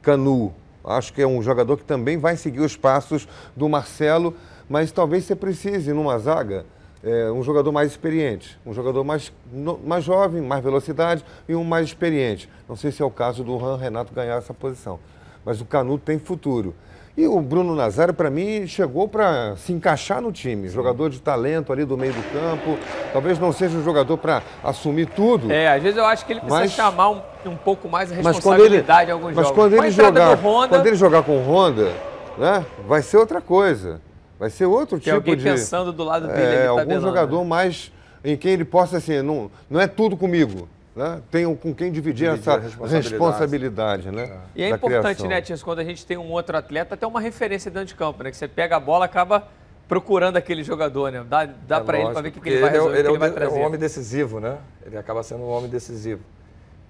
Canu. 0.00 0.52
Acho 0.84 1.12
que 1.12 1.22
é 1.22 1.26
um 1.26 1.42
jogador 1.42 1.78
que 1.78 1.84
também 1.84 2.18
vai 2.18 2.36
seguir 2.36 2.60
os 2.60 2.76
passos 2.76 3.26
do 3.56 3.68
Marcelo, 3.68 4.34
mas 4.68 4.92
talvez 4.92 5.24
você 5.24 5.34
precise, 5.34 5.92
numa 5.92 6.18
zaga, 6.18 6.66
é, 7.04 7.30
um 7.30 7.42
jogador 7.42 7.70
mais 7.70 7.90
experiente, 7.90 8.58
um 8.64 8.72
jogador 8.72 9.04
mais, 9.04 9.32
no, 9.52 9.78
mais 9.78 10.02
jovem, 10.02 10.40
mais 10.40 10.64
velocidade 10.64 11.24
e 11.46 11.54
um 11.54 11.62
mais 11.62 11.88
experiente. 11.88 12.48
Não 12.68 12.76
sei 12.76 12.90
se 12.90 13.02
é 13.02 13.04
o 13.04 13.10
caso 13.10 13.44
do 13.44 13.58
Juan 13.58 13.76
Renato 13.76 14.14
ganhar 14.14 14.36
essa 14.36 14.54
posição, 14.54 14.98
mas 15.44 15.60
o 15.60 15.64
Canuto 15.64 16.04
tem 16.04 16.18
futuro. 16.18 16.74
E 17.16 17.28
o 17.28 17.40
Bruno 17.40 17.76
Nazário, 17.76 18.12
para 18.12 18.28
mim, 18.28 18.66
chegou 18.66 19.06
para 19.06 19.54
se 19.54 19.72
encaixar 19.72 20.20
no 20.20 20.32
time. 20.32 20.68
Jogador 20.68 21.10
de 21.10 21.20
talento 21.20 21.72
ali 21.72 21.84
do 21.84 21.96
meio 21.96 22.12
do 22.12 22.22
campo. 22.32 22.76
Talvez 23.12 23.38
não 23.38 23.52
seja 23.52 23.78
um 23.78 23.84
jogador 23.84 24.18
para 24.18 24.42
assumir 24.64 25.06
tudo. 25.06 25.48
É, 25.52 25.68
às 25.68 25.80
vezes 25.80 25.96
eu 25.96 26.04
acho 26.04 26.26
que 26.26 26.32
ele 26.32 26.40
precisa 26.40 26.62
mas, 26.62 26.72
chamar 26.72 27.10
um, 27.10 27.22
um 27.46 27.56
pouco 27.56 27.88
mais 27.88 28.10
a 28.10 28.16
responsabilidade 28.16 29.02
ele, 29.02 29.10
em 29.10 29.14
alguns 29.14 29.32
mas 29.32 29.46
jogos. 29.46 29.52
Quando 29.52 29.74
ele, 29.74 29.90
jogar, 29.92 30.34
Honda... 30.34 30.68
quando 30.68 30.86
ele 30.88 30.96
jogar 30.96 31.22
com 31.22 31.38
o 31.38 31.44
Honda, 31.48 31.92
né, 32.36 32.66
vai 32.84 33.00
ser 33.00 33.18
outra 33.18 33.40
coisa. 33.40 34.00
Vai 34.38 34.50
ser 34.50 34.66
outro 34.66 34.98
que 34.98 35.04
tipo 35.04 35.16
alguém 35.16 35.36
de... 35.36 35.44
pensando 35.44 35.92
do 35.92 36.04
lado 36.04 36.26
dele. 36.26 36.56
É, 36.56 36.66
algum 36.66 36.80
tabelando, 36.80 37.06
jogador 37.06 37.42
né? 37.42 37.48
mais 37.48 37.92
em 38.24 38.36
quem 38.36 38.52
ele 38.52 38.64
possa, 38.64 38.96
assim, 38.96 39.20
não, 39.22 39.50
não 39.68 39.80
é 39.80 39.86
tudo 39.86 40.16
comigo. 40.16 40.68
Né? 40.96 41.20
Tenho 41.30 41.56
com 41.56 41.74
quem 41.74 41.90
dividir, 41.90 42.30
dividir 42.30 42.40
essa 42.40 42.58
responsabilidade, 42.58 43.10
responsabilidade 43.10 44.10
né? 44.12 44.22
É. 44.22 44.38
E 44.54 44.62
é 44.62 44.68
importante, 44.70 45.02
criação. 45.02 45.28
né, 45.28 45.40
Tias, 45.40 45.62
quando 45.62 45.80
a 45.80 45.84
gente 45.84 46.06
tem 46.06 46.16
um 46.16 46.30
outro 46.30 46.56
atleta, 46.56 46.94
até 46.94 47.06
uma 47.06 47.20
referência 47.20 47.70
dentro 47.70 47.88
de 47.88 47.94
campo, 47.96 48.22
né? 48.22 48.30
Que 48.30 48.36
você 48.36 48.46
pega 48.46 48.76
a 48.76 48.80
bola, 48.80 49.04
acaba 49.04 49.48
procurando 49.88 50.36
aquele 50.36 50.62
jogador, 50.62 51.10
né? 51.10 51.24
Dá, 51.28 51.46
dá 51.46 51.78
é 51.78 51.80
para 51.80 51.98
ele 51.98 52.10
para 52.10 52.22
ver 52.22 52.28
o 52.28 52.32
que, 52.32 52.40
que 52.40 52.48
ele 52.48 52.60
vai 52.60 52.70
resolver, 52.70 52.98
ele, 52.98 53.08
é, 53.08 53.10
ele, 53.10 53.24
ele, 53.24 53.44
é, 53.44 53.48
um 53.48 53.60
homem 53.60 53.78
decisivo, 53.78 54.38
né? 54.38 54.58
Ele 54.86 54.96
acaba 54.96 55.22
sendo 55.22 55.42
um 55.42 55.50
homem 55.50 55.68
decisivo. 55.68 56.22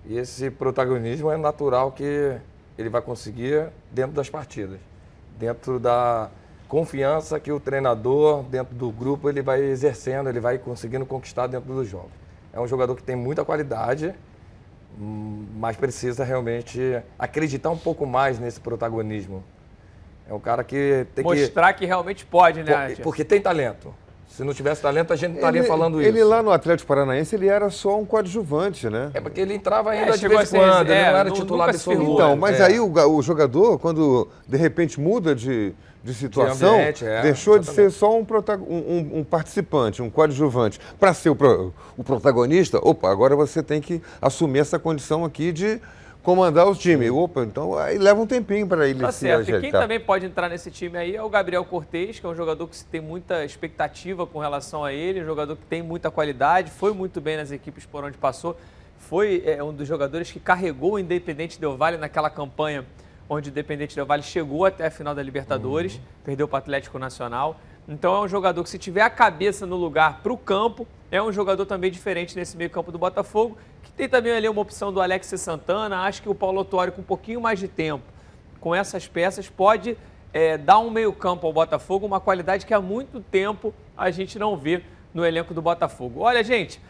E 0.07 0.19
esse 0.19 0.51
protagonismo 0.51 1.31
é 1.31 1.37
natural 1.37 1.91
que 1.91 2.37
ele 2.77 2.91
vai 2.91 3.01
conseguir 3.01 3.69
dentro 3.91 4.13
das 4.13 4.29
partidas, 4.29 4.79
dentro 5.39 5.81
da 5.81 6.31
confiança 6.75 7.39
que 7.39 7.53
o 7.53 7.61
treinador, 7.61 8.43
dentro 8.43 8.75
do 8.75 8.91
grupo, 8.91 9.29
ele 9.29 9.41
vai 9.41 9.63
exercendo, 9.63 10.29
ele 10.29 10.41
vai 10.41 10.59
conseguindo 10.59 11.07
conquistar 11.07 11.47
dentro 11.47 11.73
dos 11.73 11.89
jogos. 11.89 12.11
É 12.53 12.59
um 12.59 12.67
jogador 12.67 12.97
que 12.97 13.03
tem 13.05 13.15
muita 13.15 13.45
qualidade, 13.45 14.13
hum, 15.01 15.45
mas 15.57 15.77
precisa 15.77 16.25
realmente 16.25 17.01
acreditar 17.17 17.71
um 17.71 17.79
pouco 17.79 18.05
mais 18.05 18.41
nesse 18.41 18.59
protagonismo. 18.59 19.45
É 20.29 20.35
um 20.35 20.41
cara 20.41 20.65
que 20.65 21.07
tem 21.15 21.23
Mostrar 21.23 21.37
que... 21.37 21.47
Mostrar 21.47 21.73
que 21.75 21.87
realmente 21.87 22.27
pode, 22.27 22.65
né? 22.65 22.87
Porque, 22.89 23.03
porque 23.03 23.25
tem 23.25 23.41
talento. 23.41 23.95
Se 24.27 24.43
não 24.43 24.53
tivesse 24.53 24.83
talento, 24.83 25.13
a 25.13 25.17
gente 25.17 25.29
não 25.31 25.37
estaria 25.37 25.61
ele, 25.61 25.69
falando 25.69 26.03
ele 26.03 26.19
isso. 26.19 26.29
lá 26.29 26.43
no 26.43 26.51
Atlético 26.51 26.89
Paranaense, 26.89 27.37
ele 27.37 27.47
era 27.47 27.71
só 27.71 28.01
um 28.01 28.05
coadjuvante, 28.05 28.91
né? 28.91 29.13
É 29.15 29.21
porque 29.21 29.41
ele 29.41 29.55
entrava 29.55 29.93
ainda 29.93 30.15
É, 30.15 30.17
de 30.17 30.27
vez 30.27 30.53
em 30.53 30.59
quando, 30.59 30.91
ele 30.91 30.99
é, 30.99 31.13
não 31.13 31.19
era 31.21 31.29
nu- 31.31 31.37
titular 31.37 31.69
absoluto. 31.69 32.15
Então, 32.15 32.35
mas 32.35 32.59
É. 32.59 32.65
aí 32.65 32.81
o, 32.81 32.91
o 32.93 33.23
jogador, 33.23 33.79
quando 33.79 34.29
de 34.49 34.57
repente 34.57 34.99
muda 34.99 35.37
de, 35.37 35.73
de 36.05 36.13
situação, 36.13 36.75
ambiente, 36.75 37.03
é, 37.07 37.23
deixou 37.23 37.59
de 37.59 37.65
ser 37.65 37.87
exatamente. 37.87 37.95
só 37.99 38.55
um, 38.71 38.75
um- 38.77 39.19
um- 39.21 39.25
participante, 39.25 40.03
um 40.03 40.11
coadjuvante. 40.11 40.79
Para 41.01 41.15
ser 41.15 41.31
o, 41.31 41.35
pro- 41.35 41.73
o 41.97 42.05
protagonista, 42.05 42.79
opa, 42.83 43.11
agora 43.11 43.35
você 43.35 43.63
tem 43.63 43.81
que 43.81 44.03
assumir 44.21 44.59
essa 44.59 44.79
condição 44.79 45.25
aqui 45.25 45.51
de 45.51 45.81
comandar 46.23 46.69
os 46.69 46.79
times. 46.79 47.11
Opa, 47.11 47.43
então 47.43 47.79
aí 47.79 47.97
leva 47.97 48.21
um 48.21 48.27
tempinho 48.27 48.67
para 48.67 48.87
ele 48.87 49.01
Tá 49.01 49.11
se 49.11 49.21
certo. 49.21 49.51
E 49.51 49.61
quem 49.63 49.71
também 49.73 49.99
pode 49.99 50.27
entrar 50.27 50.51
nesse 50.51 50.71
time 50.71 50.99
aí 50.99 51.17
é 51.17 51.23
o 51.23 51.29
Gabriel 51.31 51.65
Cortez, 51.65 52.21
que 52.21 52.27
é 52.27 52.29
um 52.29 52.35
jogador 52.35 52.69
que 52.69 52.77
se 52.77 52.85
tem 52.85 53.01
muita 53.01 53.43
expectativa 53.43 54.27
com 54.27 54.39
relação 54.39 54.85
a 54.85 54.93
ele, 54.93 55.23
um 55.23 55.27
jogador 55.27 55.57
que 55.57 55.65
tem 55.65 55.83
muita 55.83 56.11
qualidade, 56.11 56.71
foi 56.71 56.93
muito 56.93 57.19
bem 57.19 57.39
nas 57.39 57.51
equipes 57.51 57.87
por 57.87 58.05
onde 58.05 58.19
passou, 58.19 58.59
foi 58.99 59.43
é, 59.47 59.63
um 59.65 59.73
dos 59.73 59.89
jogadores 59.89 60.31
que 60.31 60.39
carregou 60.39 60.93
o 60.95 60.99
Independente 60.99 61.59
Del 61.59 61.79
Valle 61.79 61.97
naquela 61.97 62.29
campanha 62.29 62.85
onde 63.29 63.49
o 63.49 63.51
Independente 63.51 63.95
Del 63.95 64.07
Valle 64.07 64.23
chegou 64.23 64.65
até 64.65 64.87
a 64.87 64.91
final 64.91 65.15
da 65.15 65.23
Libertadores, 65.23 66.01
perdeu 66.25 66.47
para 66.47 66.57
o 66.57 66.59
Atlético 66.59 66.99
Nacional. 66.99 67.57
Então 67.89 68.15
é 68.15 68.21
um 68.21 68.29
jogador 68.29 68.63
que 68.63 68.71
se 68.71 68.79
tiver 68.79 69.03
a 69.03 69.11
cabeça 69.11 69.67
no 69.67 69.77
lugar 69.77 70.21
para 70.23 70.33
o 70.33 70.39
campo, 70.39 70.87
é 71.11 71.23
um 71.23 71.33
jogador 71.33 71.67
também 71.67 71.91
diferente 71.91 72.35
nesse 72.37 72.57
meio 72.57 72.71
campo 72.71 72.91
do 72.91 72.99
Botafogo, 72.99 73.59
que 73.83 73.93
tem 73.93 74.09
também 74.09 74.33
ali 74.33 74.49
uma 74.49 74.61
opção 74.61 74.93
do 74.93 75.01
Alex 75.01 75.27
Santana, 75.37 76.03
acho 76.03 76.23
que 76.23 76.29
o 76.29 76.35
Paulo 76.35 76.61
Otuori 76.61 76.93
com 76.93 77.03
um 77.03 77.05
pouquinho 77.05 77.41
mais 77.41 77.59
de 77.59 77.69
tempo, 77.69 78.05
com 78.59 78.75
essas 78.75 79.07
peças, 79.07 79.49
pode 79.49 79.97
é, 80.33 80.57
dar 80.57 80.79
um 80.79 80.91
meio 80.91 81.13
campo 81.13 81.47
ao 81.47 81.53
Botafogo, 81.53 82.07
uma 82.07 82.21
qualidade 82.21 82.67
que 82.67 82.75
há 82.75 82.81
muito 82.81 83.21
tempo 83.21 83.73
a 83.97 84.11
gente 84.11 84.39
não 84.39 84.57
vê 84.57 84.83
no 85.13 85.25
elenco 85.25 85.55
do 85.55 85.63
Botafogo. 85.63 86.21
Olha, 86.21 86.43
gente, 86.43 86.81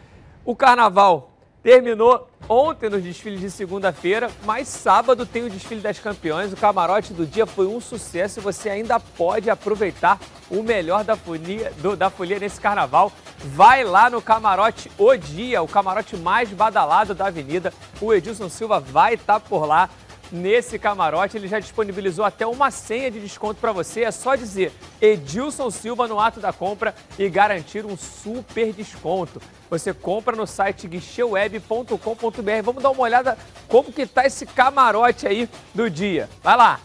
o 0.43 0.55
Carnaval 0.55 1.34
terminou 1.65 2.29
ontem 2.47 2.91
nos 2.91 3.01
desfiles 3.01 3.41
de 3.41 3.49
segunda-feira, 3.49 4.29
mas 4.43 4.67
sábado 4.67 5.25
tem 5.25 5.41
o 5.41 5.49
desfile 5.49 5.81
das 5.81 5.97
campeões. 5.97 6.53
O 6.53 6.55
camarote 6.55 7.11
do 7.11 7.25
dia 7.25 7.47
foi 7.47 7.65
um 7.65 7.81
sucesso 7.81 8.39
e 8.39 8.43
você 8.43 8.69
ainda 8.69 8.99
pode 8.99 9.49
aproveitar 9.49 10.19
o 10.47 10.61
melhor 10.61 11.03
da 11.03 11.15
folia, 11.15 11.73
do- 11.81 11.95
da 11.95 12.11
folia 12.11 12.37
nesse 12.37 12.61
carnaval. 12.61 13.11
Vai 13.45 13.83
lá 13.83 14.11
no 14.11 14.21
camarote 14.21 14.91
O 14.95 15.15
Dia, 15.17 15.63
o 15.63 15.67
camarote 15.67 16.15
mais 16.15 16.51
badalado 16.51 17.15
da 17.15 17.25
avenida. 17.25 17.73
O 17.99 18.13
Edilson 18.13 18.47
Silva 18.47 18.79
vai 18.79 19.15
estar 19.15 19.39
por 19.39 19.65
lá 19.65 19.89
nesse 20.31 20.77
camarote. 20.77 21.35
Ele 21.35 21.47
já 21.47 21.59
disponibilizou 21.59 22.23
até 22.25 22.45
uma 22.45 22.69
senha 22.69 23.09
de 23.09 23.19
desconto 23.19 23.59
para 23.59 23.71
você. 23.71 24.03
É 24.03 24.11
só 24.11 24.35
dizer 24.35 24.71
Edilson 25.01 25.71
Silva 25.71 26.07
no 26.07 26.19
ato 26.19 26.39
da 26.39 26.53
compra 26.53 26.93
e 27.17 27.27
garantir 27.27 27.87
um 27.87 27.97
super 27.97 28.71
desconto. 28.71 29.41
Você 29.69 29.93
compra 29.93 30.35
no 30.35 30.45
site 30.45 30.87
guicheweb.com.br. 30.87 32.63
Vamos 32.63 32.83
dar 32.83 32.91
uma 32.91 33.01
olhada 33.01 33.37
como 33.67 33.91
que 33.91 34.05
tá 34.05 34.25
esse 34.25 34.45
camarote 34.45 35.27
aí 35.27 35.49
do 35.73 35.89
dia. 35.89 36.29
Vai 36.43 36.57
lá. 36.57 36.79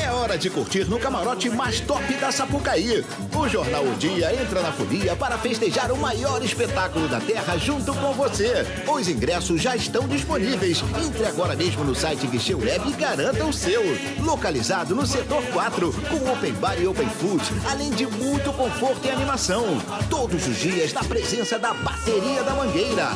É 0.00 0.10
hora 0.10 0.38
de 0.38 0.48
curtir 0.50 0.84
no 0.84 0.98
camarote 0.98 1.50
mais 1.50 1.80
top 1.80 2.14
da 2.14 2.30
Sapucaí. 2.30 3.04
O 3.34 3.48
Jornal 3.48 3.84
O 3.84 3.94
Dia 3.94 4.32
entra 4.40 4.60
na 4.60 4.72
folia 4.72 5.16
para 5.16 5.36
festejar 5.38 5.90
o 5.92 5.96
maior 5.96 6.42
espetáculo 6.42 7.08
da 7.08 7.20
Terra 7.20 7.56
junto 7.56 7.94
com 7.94 8.12
você. 8.12 8.66
Os 8.88 9.08
ingressos 9.08 9.60
já 9.60 9.76
estão 9.76 10.06
disponíveis. 10.08 10.82
Entre 11.04 11.26
agora 11.26 11.54
mesmo 11.56 11.84
no 11.84 11.94
site 11.94 12.26
Guichê 12.26 12.54
Web 12.54 12.88
e 12.88 12.92
garanta 12.92 13.44
o 13.44 13.52
seu. 13.52 13.82
Localizado 14.20 14.94
no 14.94 15.06
setor 15.06 15.42
4, 15.52 15.92
com 15.92 16.32
open 16.32 16.52
bar 16.54 16.80
e 16.80 16.86
open 16.86 17.08
food, 17.08 17.42
além 17.68 17.90
de 17.90 18.06
muito 18.06 18.52
conforto 18.52 19.06
e 19.06 19.10
animação. 19.10 19.64
Todos 20.08 20.46
os 20.46 20.56
dias 20.56 20.92
na 20.96 21.04
presença 21.04 21.58
da 21.58 21.74
bateria 21.74 22.42
da 22.42 22.54
Mangueira. 22.54 23.08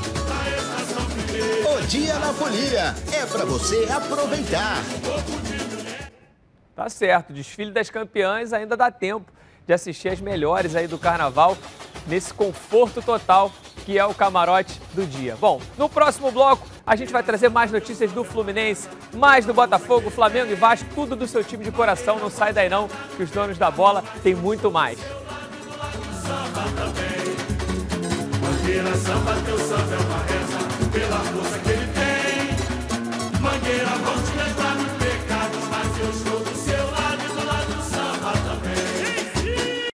O 1.66 1.86
Dia 1.86 2.18
na 2.18 2.30
Folia 2.34 2.94
é 3.10 3.24
para 3.24 3.46
você 3.46 3.88
aproveitar. 3.90 4.76
Tá 6.76 6.90
certo, 6.90 7.32
desfile 7.32 7.70
das 7.70 7.88
campeãs 7.88 8.52
ainda 8.52 8.76
dá 8.76 8.90
tempo 8.90 9.32
de 9.66 9.72
assistir 9.72 10.10
as 10.10 10.20
melhores 10.20 10.76
aí 10.76 10.86
do 10.86 10.98
carnaval 10.98 11.56
nesse 12.06 12.34
conforto 12.34 13.00
total 13.00 13.50
que 13.86 13.98
é 13.98 14.04
o 14.04 14.12
camarote 14.12 14.78
do 14.92 15.06
dia. 15.06 15.34
Bom, 15.40 15.58
no 15.78 15.88
próximo 15.88 16.30
bloco 16.30 16.68
a 16.86 16.94
gente 16.94 17.10
vai 17.10 17.22
trazer 17.22 17.48
mais 17.48 17.72
notícias 17.72 18.12
do 18.12 18.22
Fluminense, 18.22 18.90
mais 19.14 19.46
do 19.46 19.54
Botafogo, 19.54 20.10
Flamengo 20.10 20.52
e 20.52 20.54
Vasco, 20.54 20.86
tudo 20.94 21.16
do 21.16 21.26
seu 21.26 21.42
time 21.42 21.64
de 21.64 21.72
coração. 21.72 22.18
Não 22.18 22.28
sai 22.28 22.52
daí 22.52 22.68
não, 22.68 22.90
que 23.16 23.22
os 23.22 23.30
donos 23.30 23.56
da 23.56 23.70
bola 23.70 24.04
tem 24.22 24.34
muito 24.34 24.70
mais. 24.70 24.98
Mangueira 28.60 28.94
samba, 28.94 29.34
teu 29.46 29.58
samba 29.58 29.94
é 29.94 29.98
uma 29.98 30.18
reza 30.18 30.58
pela 30.92 31.18
força 31.18 31.58
que 31.60 31.70
ele 31.70 31.86
tem. 31.94 33.40
Mangueira, 33.40 33.86
vão 33.86 34.22
te 34.22 34.36
levar 34.36 34.74
no 34.74 34.84
pecado, 34.98 35.58
mas 35.70 35.98
eu 35.98 36.10
estou 36.10 36.40
do 36.40 36.54
seu 36.54 36.90
lado 36.90 37.22
e 37.24 37.28
do 37.28 37.46
lado 37.46 37.74
do 37.74 37.82
samba 37.82 38.32
também. 38.32 39.90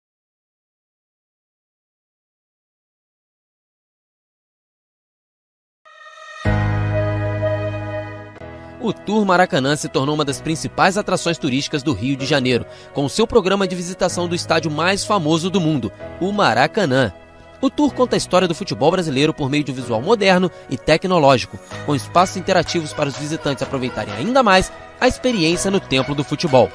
O 8.82 8.92
Tour 8.92 9.26
Maracanã 9.26 9.76
se 9.76 9.88
tornou 9.88 10.16
uma 10.16 10.26
das 10.26 10.42
principais 10.42 10.98
atrações 10.98 11.38
turísticas 11.38 11.84
do 11.84 11.94
Rio 11.94 12.18
de 12.18 12.26
Janeiro, 12.26 12.66
com 12.96 13.08
seu 13.08 13.28
programa 13.28 13.68
de 13.68 13.76
visitação 13.76 14.28
do 14.28 14.34
estádio 14.34 14.72
mais 14.72 15.06
famoso 15.06 15.52
do 15.52 15.62
mundo, 15.62 15.92
o 16.20 16.32
Maracanã. 16.32 17.14
O 17.62 17.70
tour 17.70 17.94
conta 17.94 18.16
a 18.16 18.18
história 18.18 18.48
do 18.48 18.56
futebol 18.56 18.92
brasileiro 18.92 19.34
por 19.34 19.50
meio 19.50 19.64
de 19.64 19.72
um 19.72 19.76
visual 19.76 20.02
moderno 20.02 20.52
e 20.70 20.78
tecnológico, 20.78 21.58
com 21.86 21.96
espaços 21.96 22.38
interativos 22.38 22.94
para 22.94 23.10
os 23.10 23.18
visitantes 23.18 23.64
aproveitarem 23.64 24.14
ainda 24.14 24.44
mais 24.44 24.72
a 25.00 25.08
experiência 25.08 25.72
no 25.72 25.80
templo 25.80 26.14
do 26.14 26.24
futebol. 26.24 26.70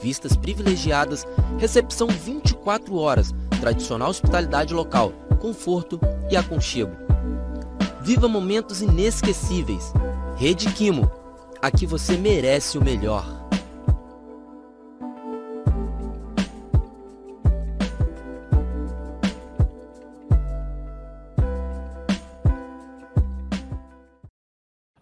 Vistas 0.00 0.36
privilegiadas, 0.36 1.26
recepção 1.58 2.08
24 2.08 2.96
horas, 2.96 3.34
tradicional 3.60 4.10
hospitalidade 4.10 4.72
local, 4.72 5.12
conforto 5.40 6.00
e 6.30 6.36
aconchego. 6.36 6.92
Viva 8.00 8.28
momentos 8.28 8.80
inesquecíveis. 8.80 9.92
Rede 10.36 10.70
Quimo. 10.72 11.10
Aqui 11.60 11.84
você 11.84 12.16
merece 12.16 12.78
o 12.78 12.84
melhor. 12.84 13.37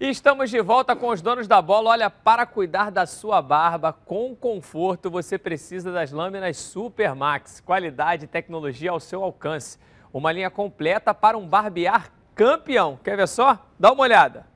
E 0.00 0.08
estamos 0.08 0.48
de 0.48 0.62
volta 0.62 0.96
com 0.96 1.10
os 1.10 1.20
donos 1.20 1.46
da 1.46 1.60
bola. 1.60 1.90
Olha, 1.90 2.08
para 2.08 2.46
cuidar 2.46 2.90
da 2.90 3.04
sua 3.04 3.42
barba 3.42 3.92
com 3.92 4.34
conforto, 4.34 5.10
você 5.10 5.36
precisa 5.36 5.92
das 5.92 6.10
lâminas 6.10 6.56
Super 6.56 7.14
Max. 7.14 7.60
Qualidade 7.60 8.24
e 8.24 8.26
tecnologia 8.26 8.92
ao 8.92 8.98
seu 8.98 9.22
alcance. 9.22 9.78
Uma 10.10 10.32
linha 10.32 10.48
completa 10.48 11.12
para 11.12 11.36
um 11.36 11.46
barbear 11.46 12.10
campeão. 12.34 12.98
Quer 13.04 13.14
ver 13.14 13.28
só? 13.28 13.58
Dá 13.78 13.92
uma 13.92 14.02
olhada. 14.02 14.49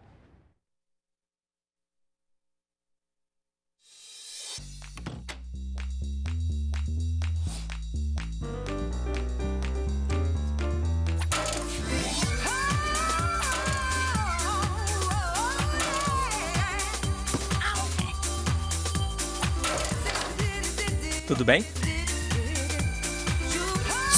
Tudo 21.35 21.47
bem? 21.47 21.65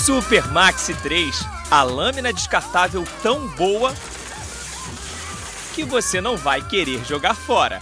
Super 0.05 0.47
Maxi 0.53 0.95
3, 1.01 1.47
a 1.71 1.83
lâmina 1.83 2.31
descartável 2.31 3.03
tão 3.23 3.49
boa 3.57 3.95
que 5.75 5.83
você 5.83 6.21
não 6.21 6.37
vai 6.37 6.61
querer 6.61 7.03
jogar 7.07 7.35
fora. 7.35 7.81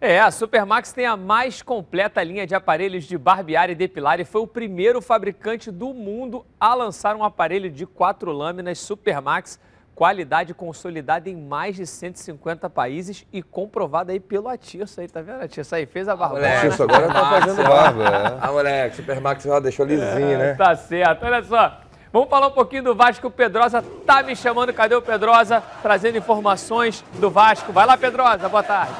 É, 0.00 0.20
a 0.20 0.30
Supermax 0.30 0.92
tem 0.92 1.06
a 1.06 1.16
mais 1.16 1.60
completa 1.60 2.22
linha 2.22 2.46
de 2.46 2.54
aparelhos 2.54 3.02
de 3.02 3.18
barbear 3.18 3.68
e 3.68 3.74
depilar 3.74 4.20
e 4.20 4.24
foi 4.24 4.42
o 4.42 4.46
primeiro 4.46 5.02
fabricante 5.02 5.72
do 5.72 5.92
mundo 5.92 6.46
a 6.60 6.72
lançar 6.72 7.16
um 7.16 7.24
aparelho 7.24 7.68
de 7.68 7.84
quatro 7.84 8.30
lâminas 8.30 8.78
Supermax 8.78 9.58
qualidade 10.00 10.54
consolidada 10.54 11.28
em 11.28 11.36
mais 11.36 11.76
de 11.76 11.86
150 11.86 12.70
países 12.70 13.26
e 13.30 13.42
comprovada 13.42 14.12
aí 14.12 14.18
pelo 14.18 14.48
Atiço 14.48 14.98
aí, 14.98 15.06
tá 15.06 15.20
vendo? 15.20 15.42
Atiço 15.42 15.74
aí 15.74 15.84
fez 15.84 16.08
a 16.08 16.16
barba. 16.16 16.36
moleque. 16.36 16.68
Atiço 16.68 16.82
agora 16.84 17.06
tá 17.08 17.28
fazendo 17.28 17.62
barba, 17.62 18.04
é. 18.04 18.38
Ah, 18.40 18.50
moleque, 18.50 18.96
Supermax 18.96 19.44
já 19.44 19.60
deixou 19.60 19.84
lisinho, 19.84 20.38
né? 20.38 20.54
Tá 20.54 20.74
certo, 20.74 21.26
olha 21.26 21.42
só. 21.42 21.80
Vamos 22.10 22.30
falar 22.30 22.46
um 22.46 22.52
pouquinho 22.52 22.82
do 22.82 22.94
Vasco. 22.94 23.26
O 23.26 23.30
Pedrosa 23.30 23.84
tá 24.06 24.22
me 24.22 24.34
chamando. 24.34 24.72
Cadê 24.72 24.94
o 24.94 25.02
Pedrosa? 25.02 25.62
Trazendo 25.82 26.16
informações 26.16 27.04
do 27.18 27.30
Vasco. 27.30 27.70
Vai 27.70 27.84
lá, 27.84 27.98
Pedrosa. 27.98 28.48
Boa 28.48 28.62
tarde. 28.62 28.94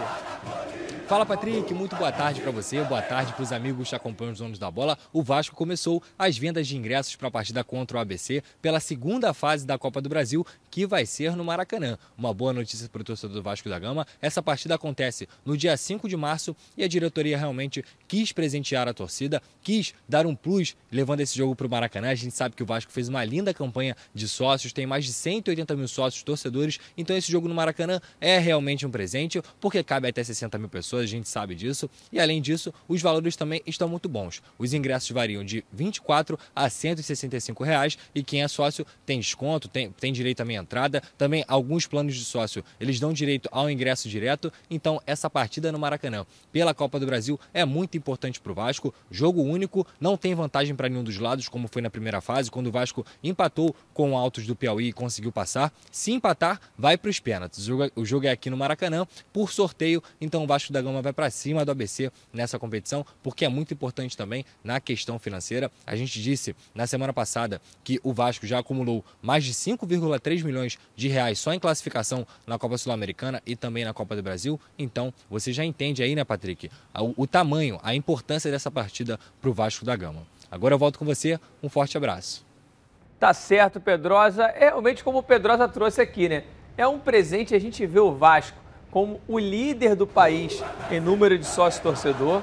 Fala 1.10 1.26
Patrick, 1.26 1.74
muito 1.74 1.96
boa 1.96 2.12
tarde 2.12 2.40
para 2.40 2.52
você, 2.52 2.84
boa 2.84 3.02
tarde 3.02 3.32
para 3.32 3.42
os 3.42 3.50
amigos 3.50 3.88
que 3.88 3.96
acompanham 3.96 4.32
os 4.32 4.38
donos 4.38 4.60
da 4.60 4.70
bola. 4.70 4.96
O 5.12 5.24
Vasco 5.24 5.56
começou 5.56 6.00
as 6.16 6.38
vendas 6.38 6.68
de 6.68 6.76
ingressos 6.76 7.16
para 7.16 7.26
a 7.26 7.30
partida 7.32 7.64
contra 7.64 7.98
o 7.98 8.00
ABC 8.00 8.44
pela 8.62 8.78
segunda 8.78 9.34
fase 9.34 9.66
da 9.66 9.76
Copa 9.76 10.00
do 10.00 10.08
Brasil, 10.08 10.46
que 10.70 10.86
vai 10.86 11.04
ser 11.04 11.34
no 11.34 11.44
Maracanã. 11.44 11.98
Uma 12.16 12.32
boa 12.32 12.52
notícia 12.52 12.88
para 12.88 13.02
o 13.02 13.04
torcedor 13.04 13.34
do 13.34 13.42
Vasco 13.42 13.68
da 13.68 13.78
Gama. 13.78 14.06
Essa 14.22 14.42
partida 14.42 14.74
acontece 14.74 15.28
no 15.44 15.56
dia 15.56 15.76
5 15.76 16.08
de 16.08 16.16
março 16.16 16.54
e 16.76 16.84
a 16.84 16.88
diretoria 16.88 17.36
realmente 17.36 17.84
quis 18.06 18.30
presentear 18.32 18.86
a 18.86 18.94
torcida, 18.94 19.42
quis 19.62 19.92
dar 20.08 20.26
um 20.26 20.34
plus 20.34 20.76
levando 20.92 21.20
esse 21.20 21.36
jogo 21.36 21.56
para 21.56 21.66
o 21.66 21.70
Maracanã. 21.70 22.10
A 22.10 22.14
gente 22.14 22.34
sabe 22.34 22.54
que 22.54 22.62
o 22.62 22.66
Vasco 22.66 22.92
fez 22.92 23.08
uma 23.08 23.24
linda 23.24 23.52
campanha 23.52 23.96
de 24.14 24.28
sócios, 24.28 24.72
tem 24.72 24.86
mais 24.86 25.04
de 25.04 25.12
180 25.12 25.74
mil 25.74 25.88
sócios 25.88 26.22
torcedores, 26.22 26.78
então 26.96 27.16
esse 27.16 27.30
jogo 27.30 27.48
no 27.48 27.54
Maracanã 27.54 28.00
é 28.20 28.38
realmente 28.38 28.86
um 28.86 28.90
presente, 28.90 29.42
porque 29.60 29.82
cabe 29.82 30.08
até 30.08 30.22
60 30.22 30.58
mil 30.58 30.68
pessoas, 30.68 31.04
a 31.04 31.06
gente 31.06 31.28
sabe 31.28 31.54
disso. 31.54 31.90
E 32.12 32.20
além 32.20 32.40
disso, 32.40 32.72
os 32.86 33.02
valores 33.02 33.34
também 33.34 33.62
estão 33.66 33.88
muito 33.88 34.08
bons. 34.08 34.42
Os 34.58 34.72
ingressos 34.72 35.10
variam 35.10 35.44
de 35.44 35.64
24 35.72 36.38
a 36.54 36.70
165 36.70 37.64
reais 37.64 37.98
e 38.14 38.22
quem 38.22 38.42
é 38.42 38.48
sócio 38.48 38.86
tem 39.04 39.18
desconto, 39.18 39.68
tem, 39.68 39.90
tem 39.90 40.12
direito 40.12 40.44
meia 40.44 40.59
entrada. 40.60 41.02
Também 41.16 41.44
alguns 41.48 41.86
planos 41.86 42.14
de 42.14 42.24
sócio 42.24 42.64
eles 42.78 43.00
dão 43.00 43.12
direito 43.12 43.48
ao 43.52 43.70
ingresso 43.70 44.08
direto. 44.08 44.52
Então 44.70 45.00
essa 45.06 45.28
partida 45.28 45.72
no 45.72 45.78
Maracanã 45.78 46.26
pela 46.52 46.74
Copa 46.74 46.98
do 46.98 47.06
Brasil 47.06 47.38
é 47.52 47.64
muito 47.64 47.96
importante 47.96 48.40
para 48.40 48.52
o 48.52 48.54
Vasco. 48.54 48.94
Jogo 49.10 49.42
único, 49.42 49.86
não 50.00 50.16
tem 50.16 50.34
vantagem 50.34 50.74
para 50.74 50.88
nenhum 50.88 51.04
dos 51.04 51.18
lados, 51.18 51.48
como 51.48 51.68
foi 51.68 51.82
na 51.82 51.90
primeira 51.90 52.20
fase, 52.20 52.50
quando 52.50 52.68
o 52.68 52.72
Vasco 52.72 53.04
empatou 53.22 53.74
com 53.92 54.12
o 54.12 54.16
Altos 54.16 54.46
do 54.46 54.56
Piauí 54.56 54.88
e 54.88 54.92
conseguiu 54.92 55.32
passar. 55.32 55.72
Se 55.90 56.12
empatar, 56.12 56.60
vai 56.76 56.96
para 56.96 57.10
os 57.10 57.20
pênaltis. 57.20 57.68
É, 57.68 57.72
o 57.94 58.04
jogo 58.04 58.26
é 58.26 58.30
aqui 58.30 58.50
no 58.50 58.56
Maracanã 58.56 59.06
por 59.32 59.52
sorteio, 59.52 60.02
então 60.20 60.44
o 60.44 60.46
Vasco 60.46 60.72
da 60.72 60.82
Gama 60.82 61.02
vai 61.02 61.12
para 61.12 61.30
cima 61.30 61.64
do 61.64 61.70
ABC 61.70 62.10
nessa 62.32 62.58
competição, 62.58 63.04
porque 63.22 63.44
é 63.44 63.48
muito 63.48 63.74
importante 63.74 64.16
também 64.16 64.44
na 64.62 64.80
questão 64.80 65.18
financeira. 65.18 65.70
A 65.86 65.96
gente 65.96 66.20
disse 66.20 66.54
na 66.74 66.86
semana 66.86 67.12
passada 67.12 67.60
que 67.82 68.00
o 68.02 68.12
Vasco 68.12 68.46
já 68.46 68.58
acumulou 68.58 69.04
mais 69.22 69.44
de 69.44 69.52
5,3 69.52 70.42
milhões 70.44 70.49
de 70.96 71.08
reais 71.08 71.38
só 71.38 71.52
em 71.52 71.58
classificação 71.58 72.26
na 72.46 72.58
Copa 72.58 72.78
Sul-Americana 72.78 73.42
e 73.46 73.56
também 73.56 73.84
na 73.84 73.92
Copa 73.92 74.16
do 74.16 74.22
Brasil. 74.22 74.60
Então, 74.78 75.12
você 75.28 75.52
já 75.52 75.64
entende 75.64 76.02
aí, 76.02 76.14
né, 76.14 76.24
Patrick, 76.24 76.70
o, 76.98 77.22
o 77.22 77.26
tamanho, 77.26 77.78
a 77.82 77.94
importância 77.94 78.50
dessa 78.50 78.70
partida 78.70 79.18
para 79.40 79.50
o 79.50 79.52
Vasco 79.52 79.84
da 79.84 79.96
Gama. 79.96 80.26
Agora 80.50 80.74
eu 80.74 80.78
volto 80.78 80.98
com 80.98 81.04
você, 81.04 81.38
um 81.62 81.68
forte 81.68 81.96
abraço. 81.96 82.44
Tá 83.18 83.34
certo, 83.34 83.78
Pedrosa. 83.78 84.44
É 84.44 84.70
realmente 84.70 85.04
como 85.04 85.18
o 85.18 85.22
Pedrosa 85.22 85.68
trouxe 85.68 86.00
aqui, 86.00 86.28
né? 86.28 86.44
É 86.76 86.86
um 86.86 86.98
presente 86.98 87.54
a 87.54 87.58
gente 87.58 87.84
vê 87.86 88.00
o 88.00 88.12
Vasco 88.12 88.56
como 88.90 89.20
o 89.28 89.38
líder 89.38 89.94
do 89.94 90.06
país 90.06 90.62
em 90.90 90.98
número 90.98 91.38
de 91.38 91.44
sócio 91.44 91.82
torcedor. 91.82 92.42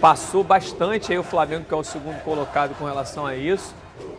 Passou 0.00 0.44
bastante 0.44 1.10
aí 1.10 1.18
o 1.18 1.24
Flamengo, 1.24 1.64
que 1.64 1.74
é 1.74 1.76
o 1.76 1.82
segundo 1.82 2.22
colocado 2.22 2.76
com 2.76 2.84
relação 2.84 3.26
a 3.26 3.34
isso. 3.34 3.74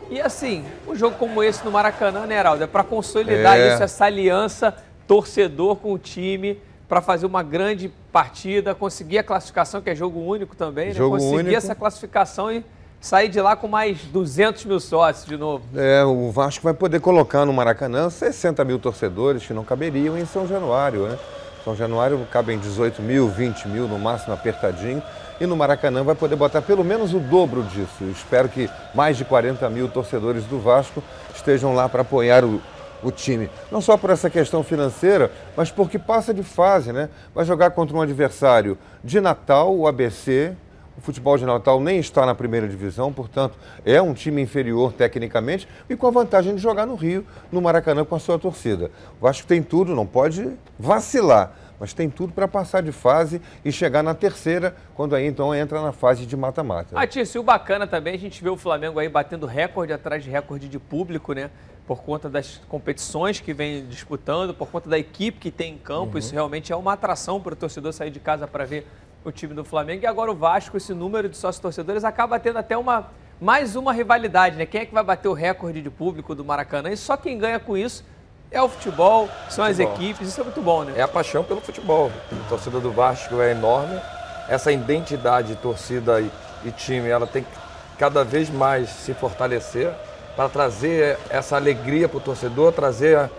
E 0.09 0.19
assim, 0.19 0.65
um 0.87 0.95
jogo 0.95 1.15
como 1.17 1.43
esse 1.43 1.63
no 1.63 1.71
Maracanã, 1.71 2.25
né, 2.25 2.37
Heraldo? 2.37 2.63
É 2.63 2.67
para 2.67 2.83
consolidar 2.83 3.57
É. 3.59 3.73
isso, 3.73 3.83
essa 3.83 4.05
aliança 4.05 4.73
torcedor 5.07 5.75
com 5.77 5.93
o 5.93 5.97
time, 5.97 6.59
para 6.87 7.01
fazer 7.01 7.25
uma 7.25 7.43
grande 7.43 7.91
partida, 8.11 8.73
conseguir 8.73 9.19
a 9.19 9.23
classificação, 9.23 9.81
que 9.81 9.89
é 9.89 9.95
jogo 9.95 10.19
único 10.19 10.55
também, 10.55 10.91
Jogo 10.91 11.15
né? 11.15 11.21
Conseguir 11.21 11.39
único. 11.41 11.55
essa 11.55 11.75
classificação 11.75 12.51
e 12.51 12.63
sair 12.99 13.29
de 13.29 13.39
lá 13.39 13.55
com 13.55 13.67
mais 13.67 13.99
200 14.05 14.65
mil 14.65 14.79
sócios 14.79 15.25
de 15.25 15.37
novo. 15.37 15.63
É, 15.75 16.03
o 16.03 16.31
Vasco 16.31 16.63
vai 16.63 16.73
poder 16.73 16.99
colocar 16.99 17.45
no 17.45 17.53
Maracanã 17.53 18.09
60 18.09 18.63
mil 18.65 18.79
torcedores 18.79 19.45
que 19.45 19.53
não 19.53 19.63
caberiam 19.63 20.17
em 20.17 20.25
São 20.25 20.47
Januário, 20.47 21.07
né? 21.07 21.17
São 21.63 21.75
Januário 21.75 22.19
cabem 22.31 22.57
18 22.57 23.01
mil, 23.01 23.27
20 23.29 23.67
mil, 23.67 23.87
no 23.87 23.99
máximo 23.99 24.33
apertadinho. 24.33 25.01
E 25.39 25.45
no 25.45 25.55
Maracanã 25.55 26.03
vai 26.03 26.15
poder 26.15 26.35
botar 26.35 26.61
pelo 26.61 26.83
menos 26.83 27.13
o 27.13 27.19
dobro 27.19 27.63
disso. 27.63 27.95
Eu 28.01 28.11
espero 28.11 28.49
que 28.49 28.69
mais 28.93 29.15
de 29.15 29.23
40 29.23 29.69
mil 29.69 29.87
torcedores 29.87 30.43
do 30.43 30.59
Vasco 30.59 31.01
estejam 31.33 31.73
lá 31.73 31.87
para 31.87 32.01
apoiar 32.01 32.43
o, 32.43 32.61
o 33.01 33.09
time. 33.09 33.49
Não 33.71 33.79
só 33.79 33.97
por 33.97 34.09
essa 34.09 34.29
questão 34.29 34.63
financeira, 34.63 35.31
mas 35.55 35.71
porque 35.71 35.97
passa 35.97 36.33
de 36.33 36.43
fase, 36.43 36.91
né? 36.91 37.09
Vai 37.33 37.45
jogar 37.45 37.71
contra 37.71 37.95
um 37.95 38.01
adversário 38.01 38.77
de 39.03 39.21
Natal, 39.21 39.73
o 39.73 39.87
ABC. 39.87 40.53
O 40.97 41.01
futebol 41.01 41.37
de 41.37 41.45
Natal 41.45 41.79
nem 41.79 41.97
está 41.97 42.25
na 42.25 42.35
primeira 42.35 42.67
divisão, 42.67 43.13
portanto, 43.13 43.57
é 43.85 44.01
um 44.01 44.13
time 44.13 44.41
inferior 44.41 44.91
tecnicamente 44.91 45.65
e 45.89 45.95
com 45.95 46.05
a 46.05 46.11
vantagem 46.11 46.53
de 46.53 46.61
jogar 46.61 46.85
no 46.85 46.95
Rio, 46.95 47.25
no 47.49 47.61
Maracanã, 47.61 48.03
com 48.03 48.15
a 48.15 48.19
sua 48.19 48.37
torcida. 48.37 48.91
O 49.17 49.23
Vasco 49.23 49.47
tem 49.47 49.63
tudo, 49.63 49.95
não 49.95 50.05
pode 50.05 50.51
vacilar, 50.77 51.53
mas 51.79 51.93
tem 51.93 52.09
tudo 52.09 52.33
para 52.33 52.47
passar 52.47 52.83
de 52.83 52.91
fase 52.91 53.41
e 53.63 53.71
chegar 53.71 54.03
na 54.03 54.13
terceira, 54.13 54.75
quando 54.93 55.15
aí 55.15 55.25
então 55.25 55.55
entra 55.55 55.81
na 55.81 55.91
fase 55.91 56.25
de 56.25 56.35
mata-mata. 56.35 56.89
Ah, 56.93 57.07
Tício, 57.07 57.37
e 57.37 57.41
o 57.41 57.43
bacana 57.43 57.87
também, 57.87 58.15
a 58.15 58.19
gente 58.19 58.43
vê 58.43 58.49
o 58.49 58.57
Flamengo 58.57 58.99
aí 58.99 59.07
batendo 59.07 59.45
recorde 59.45 59.93
atrás 59.93 60.23
de 60.23 60.29
recorde 60.29 60.67
de 60.67 60.77
público, 60.77 61.33
né? 61.33 61.49
Por 61.87 62.03
conta 62.03 62.29
das 62.29 62.61
competições 62.67 63.39
que 63.39 63.53
vem 63.53 63.87
disputando, 63.87 64.53
por 64.53 64.69
conta 64.69 64.89
da 64.89 64.99
equipe 64.99 65.39
que 65.39 65.49
tem 65.49 65.73
em 65.73 65.77
campo. 65.77 66.13
Uhum. 66.13 66.19
Isso 66.19 66.33
realmente 66.33 66.71
é 66.71 66.75
uma 66.75 66.93
atração 66.93 67.41
para 67.41 67.53
o 67.53 67.55
torcedor 67.55 67.93
sair 67.93 68.11
de 68.11 68.19
casa 68.19 68.45
para 68.45 68.65
ver 68.65 68.85
o 69.23 69.31
time 69.31 69.53
do 69.53 69.63
Flamengo. 69.63 70.03
E 70.03 70.05
agora 70.05 70.31
o 70.31 70.35
Vasco, 70.35 70.77
esse 70.77 70.93
número 70.93 71.27
de 71.27 71.35
sócios 71.35 71.61
torcedores, 71.61 72.03
acaba 72.03 72.39
tendo 72.39 72.57
até 72.59 72.77
uma 72.77 73.09
mais 73.41 73.77
uma 73.77 73.93
rivalidade, 73.93 74.57
né? 74.57 74.65
Quem 74.65 74.81
é 74.81 74.85
que 74.85 74.93
vai 74.93 75.03
bater 75.03 75.29
o 75.29 75.33
recorde 75.33 75.81
de 75.81 75.89
público 75.89 76.35
do 76.35 76.43
Maracanã? 76.43 76.89
E 76.89 76.97
só 76.97 77.15
quem 77.15 77.37
ganha 77.37 77.57
com 77.57 77.77
isso 77.77 78.03
é 78.51 78.61
o 78.61 78.67
futebol, 78.69 79.29
são 79.49 79.63
as 79.63 79.77
Futebol. 79.77 79.95
equipes, 79.95 80.27
isso 80.27 80.41
é 80.41 80.43
muito 80.43 80.61
bom, 80.61 80.83
né? 80.83 80.93
É 80.95 81.01
a 81.01 81.07
paixão 81.07 81.43
pelo 81.43 81.61
futebol. 81.61 82.11
A 82.45 82.49
torcida 82.49 82.79
do 82.79 82.91
Vasco 82.91 83.39
é 83.41 83.51
enorme. 83.51 83.99
Essa 84.47 84.71
identidade 84.71 85.49
de 85.49 85.55
torcida 85.57 86.19
e, 86.19 86.31
e 86.65 86.71
time, 86.71 87.07
ela 87.07 87.27
tem 87.27 87.43
que 87.43 87.49
cada 87.97 88.23
vez 88.23 88.49
mais 88.49 88.89
se 88.89 89.13
fortalecer 89.13 89.91
para 90.35 90.49
trazer 90.49 91.17
essa 91.29 91.55
alegria 91.57 92.07
para 92.09 92.17
o 92.17 92.21
torcedor, 92.21 92.71
trazer 92.71 93.17
a, 93.17 93.29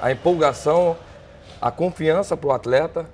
a 0.00 0.12
empolgação, 0.12 0.96
a 1.60 1.70
confiança 1.70 2.36
para 2.36 2.48
o 2.48 2.52
atleta, 2.52 3.06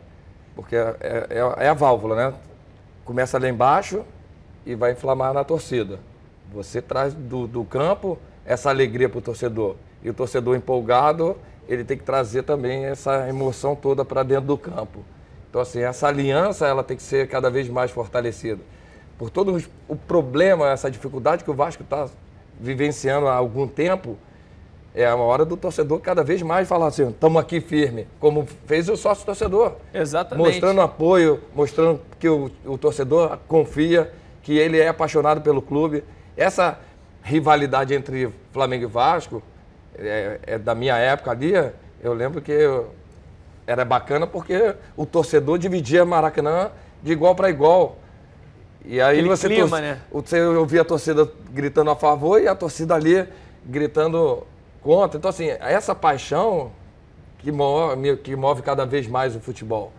porque 0.55 0.77
é, 0.77 0.97
é- 1.31 1.65
é 1.65 1.69
a 1.69 1.75
válvula, 1.75 2.17
né? 2.17 2.35
Começa 3.05 3.39
lá 3.39 3.49
embaixo 3.49 4.05
e 4.67 4.75
vai 4.75 4.93
inflamar 4.93 5.33
na 5.33 5.45
torcida. 5.45 5.99
Você 6.53 6.83
traz 6.83 7.15
do, 7.15 7.47
do 7.47 7.65
campo 7.65 8.19
essa 8.45 8.69
alegria 8.69 9.09
para 9.09 9.19
o 9.19 9.23
torcedor. 9.23 9.77
E 10.03 10.11
o 10.11 10.15
torcedor 10.15 10.57
empolgado, 10.57 11.37
ele 11.69 11.85
tem 11.85 11.97
que 11.97 12.05
trazer 12.05 12.43
também 12.43 12.85
essa 12.87 13.29
emoção 13.29 13.75
toda 13.75 14.05
para 14.05 14.23
dentro 14.23 14.47
do 14.47 14.59
campo. 14.59 15.01
Então, 15.49 15.61
assim, 15.61 15.81
essa 15.81 16.09
aliança 16.09 16.67
ela 16.67 16.83
tem 16.83 16.97
que 16.97 17.03
ser 17.03 17.29
cada 17.29 17.51
vez 17.51 17.69
mais 17.69 17.91
fortalecida. 17.91 18.61
Por 19.19 19.31
todo 19.31 19.63
o 19.89 19.95
problema, 19.95 20.71
essa 20.71 20.91
dificuldade 20.91 21.45
que 21.45 21.51
o 21.51 21.55
Vasco 21.55 21.83
está 21.83 22.09
vivenciando 22.59 23.29
há 23.29 23.35
algum 23.35 23.69
tempo, 23.69 24.17
é 24.95 25.07
a 25.07 25.17
hora 25.17 25.45
do 25.45 25.57
torcedor 25.57 26.01
cada 26.01 26.23
vez 26.23 26.43
mais 26.43 26.69
falar 26.69 26.89
assim, 26.89 27.09
estamos 27.09 27.41
aqui 27.41 27.61
firme, 27.61 28.07
como 28.21 28.47
fez 28.67 28.89
o 28.89 28.97
sócio 28.97 29.25
torcedor. 29.25 29.77
Exatamente. 29.93 30.47
Mostrando 30.47 30.81
apoio, 30.81 31.41
mostrando 31.55 32.01
que 32.19 32.29
o, 32.29 32.51
o 32.65 32.77
torcedor 32.77 33.39
confia, 33.49 34.13
que 34.43 34.59
ele 34.59 34.79
é 34.79 34.89
apaixonado 34.89 35.41
pelo 35.41 35.63
clube. 35.63 36.05
Essa 36.37 36.79
rivalidade 37.23 37.95
entre 37.95 38.31
Flamengo 38.53 38.85
e 38.85 38.87
Vasco 38.87 39.43
é, 39.99 40.39
é 40.47 40.59
da 40.59 40.75
minha 40.75 40.97
época 40.97 41.31
ali. 41.31 41.53
Eu 42.03 42.13
lembro 42.15 42.41
que 42.41 42.53
eu- 42.53 42.93
era 43.67 43.85
bacana 43.85 44.27
porque 44.27 44.75
o 44.97 45.07
torcedor 45.07 45.57
dividia 45.59 46.05
Maracanã 46.05 46.71
de 47.03 47.13
igual 47.13 47.35
para 47.35 47.49
igual. 47.49 47.97
E 48.85 49.01
aí 49.01 49.19
Aquele 49.19 49.29
você, 49.29 49.49
clima, 49.49 49.81
né? 49.81 49.99
você 50.11 50.41
ouvia 50.43 50.81
a 50.83 50.85
torcida 50.85 51.31
gritando 51.51 51.91
a 51.91 51.97
favor 51.97 52.41
e 52.43 52.49
a 52.49 52.55
torcida 52.55 52.95
ali 52.97 53.25
gritando 53.65 54.45
contra. 54.83 55.17
Então, 55.19 55.29
assim, 55.29 55.49
essa 55.61 55.95
paixão 55.95 56.73
que 57.39 57.53
move, 57.53 58.17
que 58.17 58.35
move 58.35 58.63
cada 58.63 58.85
vez 58.85 59.07
mais 59.07 59.37
o 59.37 59.41
futebol. 59.41 59.93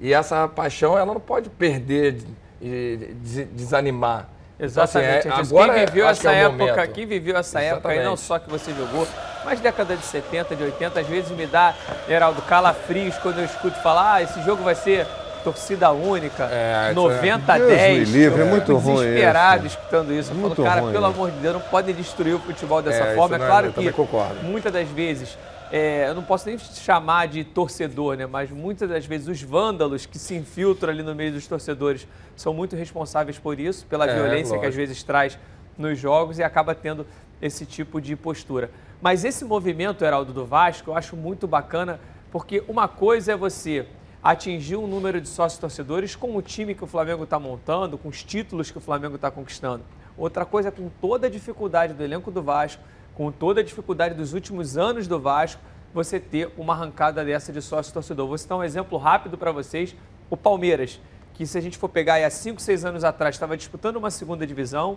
E 0.00 0.12
essa 0.12 0.48
paixão, 0.48 0.98
ela 0.98 1.12
não 1.14 1.20
pode 1.20 1.48
perder 1.48 2.16
e 2.60 3.14
des- 3.20 3.46
desanimar. 3.52 4.28
Exatamente. 4.58 5.28
Então, 5.28 5.38
assim, 5.38 5.54
é- 5.54 5.58
agora 5.58 5.74
quem 5.74 5.86
viveu 5.86 6.08
essa 6.08 6.32
é 6.32 6.38
época, 6.44 6.64
momento. 6.66 6.92
quem 6.92 7.06
viveu 7.06 7.36
essa 7.36 7.60
época 7.60 7.88
aí, 7.90 7.96
não 8.02 8.14
Exatamente. 8.14 8.20
só 8.20 8.38
que 8.40 8.50
você 8.50 8.72
jogou, 8.72 9.06
mas 9.44 9.60
década 9.60 9.96
de 9.96 10.04
70, 10.04 10.56
de 10.56 10.62
80, 10.62 11.00
às 11.00 11.06
vezes 11.06 11.30
me 11.30 11.46
dá, 11.46 11.74
Heraldo, 12.08 12.42
calafrios 12.42 13.16
quando 13.18 13.38
eu 13.38 13.44
escuto 13.44 13.76
falar, 13.80 14.14
ah, 14.14 14.22
esse 14.22 14.42
jogo 14.42 14.62
vai 14.62 14.74
ser 14.74 15.06
torcida 15.42 15.90
única, 15.92 16.48
isso 16.86 16.94
90 16.94 17.52
a 17.52 17.56
é- 17.56 17.58
Deus 17.58 17.70
10. 17.70 18.08
me 18.08 18.18
livre, 18.18 18.40
é 18.40 18.44
Eu 18.44 18.46
muito 18.48 18.76
ruim 18.76 18.94
desesperado 19.04 19.66
isso. 19.66 19.76
escutando 19.78 20.12
isso. 20.12 20.30
Eu 20.32 20.36
Muito 20.36 20.56
falo, 20.56 20.68
cara, 20.68 20.80
ruim 20.80 20.92
pelo 20.92 21.06
isso. 21.06 21.14
amor 21.14 21.30
de 21.30 21.38
Deus, 21.38 21.54
não 21.54 21.60
podem 21.60 21.94
destruir 21.94 22.34
o 22.34 22.38
futebol 22.38 22.80
dessa 22.80 23.04
É, 23.04 23.14
forma. 23.14 23.36
É 23.36 23.40
é- 23.42 23.46
claro 23.46 23.66
eu 23.66 23.72
que 23.74 23.92
concordo. 23.92 24.36
muitas 24.42 24.72
das 24.72 24.88
vezes, 24.88 25.36
é, 25.70 26.08
eu 26.08 26.14
não 26.14 26.22
posso 26.22 26.48
nem 26.48 26.56
chamar 26.56 27.28
de 27.28 27.44
torcedor, 27.44 28.16
né? 28.16 28.24
Mas 28.24 28.50
muitas 28.50 28.88
das 28.88 29.04
vezes 29.04 29.28
os 29.28 29.42
vândalos 29.42 30.06
que 30.06 30.18
se 30.18 30.34
infiltram 30.34 30.90
ali 30.90 31.02
no 31.02 31.14
meio 31.14 31.32
dos 31.32 31.46
torcedores 31.46 32.06
são 32.34 32.54
muito 32.54 32.74
responsáveis 32.74 33.38
por 33.38 33.60
isso, 33.60 33.84
pela 33.84 34.08
É, 34.08 34.14
violência 34.14 34.52
que 34.58 34.64
às 34.64 34.74
lógico. 34.74 34.76
vezes 34.76 35.02
traz 35.02 35.38
nos 35.76 35.98
jogos 35.98 36.38
e 36.38 36.42
acaba 36.42 36.74
tendo 36.74 37.06
esse 37.42 37.66
tipo 37.66 38.00
de 38.00 38.16
postura. 38.16 38.70
Mas 39.04 39.22
esse 39.22 39.44
movimento, 39.44 40.02
Heraldo, 40.02 40.32
do 40.32 40.46
Vasco, 40.46 40.88
eu 40.88 40.96
acho 40.96 41.14
muito 41.14 41.46
bacana, 41.46 42.00
porque 42.32 42.64
uma 42.66 42.88
coisa 42.88 43.32
é 43.32 43.36
você 43.36 43.86
atingir 44.22 44.76
um 44.76 44.86
número 44.86 45.20
de 45.20 45.28
sócios 45.28 45.60
torcedores 45.60 46.16
com 46.16 46.34
o 46.34 46.40
time 46.40 46.74
que 46.74 46.84
o 46.84 46.86
Flamengo 46.86 47.24
está 47.24 47.38
montando, 47.38 47.98
com 47.98 48.08
os 48.08 48.24
títulos 48.24 48.70
que 48.70 48.78
o 48.78 48.80
Flamengo 48.80 49.16
está 49.16 49.30
conquistando. 49.30 49.84
Outra 50.16 50.46
coisa 50.46 50.70
é 50.70 50.72
com 50.72 50.88
toda 51.02 51.26
a 51.26 51.30
dificuldade 51.30 51.92
do 51.92 52.02
elenco 52.02 52.30
do 52.30 52.42
Vasco, 52.42 52.82
com 53.14 53.30
toda 53.30 53.60
a 53.60 53.62
dificuldade 53.62 54.14
dos 54.14 54.32
últimos 54.32 54.78
anos 54.78 55.06
do 55.06 55.20
Vasco, 55.20 55.60
você 55.92 56.18
ter 56.18 56.50
uma 56.56 56.72
arrancada 56.72 57.22
dessa 57.22 57.52
de 57.52 57.60
sócio 57.60 57.92
torcedor. 57.92 58.26
Vou 58.26 58.38
citar 58.38 58.56
um 58.56 58.64
exemplo 58.64 58.96
rápido 58.96 59.36
para 59.36 59.52
vocês: 59.52 59.94
o 60.30 60.36
Palmeiras, 60.36 60.98
que 61.34 61.46
se 61.46 61.58
a 61.58 61.60
gente 61.60 61.76
for 61.76 61.90
pegar 61.90 62.24
há 62.24 62.30
5, 62.30 62.58
6 62.58 62.86
anos 62.86 63.04
atrás, 63.04 63.34
estava 63.34 63.54
disputando 63.54 63.96
uma 63.96 64.10
segunda 64.10 64.46
divisão, 64.46 64.96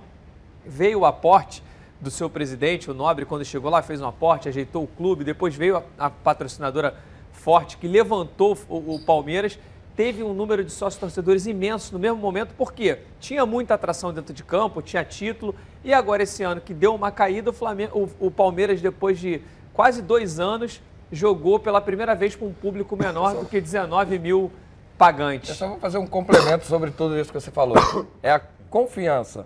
veio 0.66 1.00
o 1.00 1.06
aporte 1.06 1.62
do 2.00 2.12
seu 2.12 2.30
presidente, 2.30 2.92
o 2.92 2.94
Nobre, 2.94 3.26
quando 3.26 3.44
chegou 3.44 3.72
lá, 3.72 3.82
fez 3.82 4.02
um 4.02 4.08
aporte, 4.08 4.48
ajeitou 4.48 4.84
o 4.84 4.88
clube, 4.88 5.24
depois 5.24 5.56
veio 5.56 5.78
a, 5.78 5.84
a 5.98 6.10
patrocinadora 6.10 6.96
Forte, 7.32 7.78
que 7.78 7.88
levantou 7.88 8.58
o, 8.68 8.96
o 8.96 9.06
Palmeiras, 9.06 9.58
teve 9.96 10.22
um 10.24 10.34
número 10.34 10.64
de 10.64 10.72
sócios 10.72 11.00
torcedores 11.00 11.48
imenso 11.48 11.94
no 11.94 12.00
mesmo 12.00 12.18
momento, 12.18 12.54
porque 12.58 13.00
tinha 13.20 13.46
muita 13.46 13.74
atração 13.74 14.14
dentro 14.14 14.34
de 14.34 14.44
campo, 14.44 14.82
tinha 14.82 15.04
título, 15.04 15.56
e 15.84 15.94
agora 15.94 16.24
esse 16.24 16.44
ano 16.44 16.60
que 16.62 16.74
deu 16.74 16.94
uma 16.94 17.12
caída, 17.12 17.50
o, 17.50 17.54
Flamengo, 17.54 18.10
o, 18.20 18.28
o 18.28 18.32
Palmeiras, 18.32 18.82
depois 18.82 19.20
de 19.20 19.42
quase 19.74 20.02
dois 20.02 20.40
anos, 20.40 20.82
jogou 21.12 21.60
pela 21.60 21.80
primeira 21.80 22.14
vez 22.14 22.36
com 22.36 22.48
um 22.48 22.54
público 22.54 22.96
menor 22.96 23.36
do 23.36 23.46
que 23.46 23.62
19 23.62 24.20
mil 24.20 24.52
pagantes. 24.98 25.50
Eu 25.50 25.56
só 25.56 25.68
vou 25.68 25.80
fazer 25.80 25.98
um 25.98 26.08
complemento 26.08 26.66
sobre 26.66 26.92
tudo 26.92 27.18
isso 27.18 27.32
que 27.32 27.40
você 27.40 27.52
falou. 27.52 27.78
É 28.22 28.32
a 28.32 28.42
confiança 28.70 29.46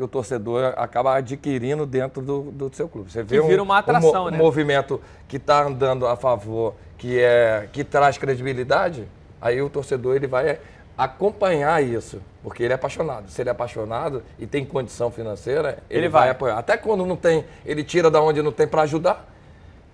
que 0.00 0.04
o 0.04 0.08
torcedor 0.08 0.72
acaba 0.78 1.14
adquirindo 1.16 1.84
dentro 1.84 2.22
do, 2.22 2.44
do 2.50 2.74
seu 2.74 2.88
clube. 2.88 3.12
Você 3.12 3.22
vê 3.22 3.38
Que 3.38 3.46
vira 3.46 3.62
uma 3.62 3.76
atração, 3.78 4.22
um, 4.22 4.24
mo- 4.24 4.30
né? 4.30 4.36
um 4.38 4.40
movimento 4.40 4.98
que 5.28 5.36
está 5.36 5.62
andando 5.62 6.06
a 6.06 6.16
favor, 6.16 6.74
que, 6.96 7.18
é, 7.20 7.68
que 7.70 7.84
traz 7.84 8.16
credibilidade, 8.16 9.06
aí 9.42 9.60
o 9.60 9.68
torcedor 9.68 10.16
ele 10.16 10.26
vai 10.26 10.58
acompanhar 10.96 11.82
isso, 11.84 12.18
porque 12.42 12.62
ele 12.62 12.72
é 12.72 12.76
apaixonado. 12.76 13.28
Se 13.30 13.42
ele 13.42 13.50
é 13.50 13.52
apaixonado 13.52 14.22
e 14.38 14.46
tem 14.46 14.64
condição 14.64 15.10
financeira, 15.10 15.82
ele, 15.90 16.00
Ele 16.00 16.08
vai. 16.08 16.22
vai. 16.22 16.30
apoiar. 16.30 16.58
Até 16.58 16.78
quando 16.78 17.04
não 17.04 17.16
tem, 17.16 17.44
ele 17.66 17.84
tira 17.84 18.10
da 18.10 18.22
onde 18.22 18.40
não 18.42 18.52
tem 18.52 18.66
para 18.66 18.80
ajudar. 18.82 19.28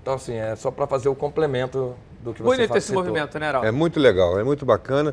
Então, 0.03 0.15
assim, 0.15 0.35
é 0.37 0.55
só 0.55 0.71
para 0.71 0.87
fazer 0.87 1.09
o 1.09 1.17
complemento 1.17 1.97
do 2.21 2.33
que 2.33 2.41
você 2.43 2.57
Bonito 2.59 2.77
esse 2.77 2.87
citou. 2.89 3.03
movimento, 3.03 3.37
né, 3.41 3.49
Heraldo? 3.49 3.67
É 3.67 3.73
muito 3.73 3.99
legal, 3.99 4.39
é 4.39 4.45
muito 4.45 4.65
bacana. 4.65 5.13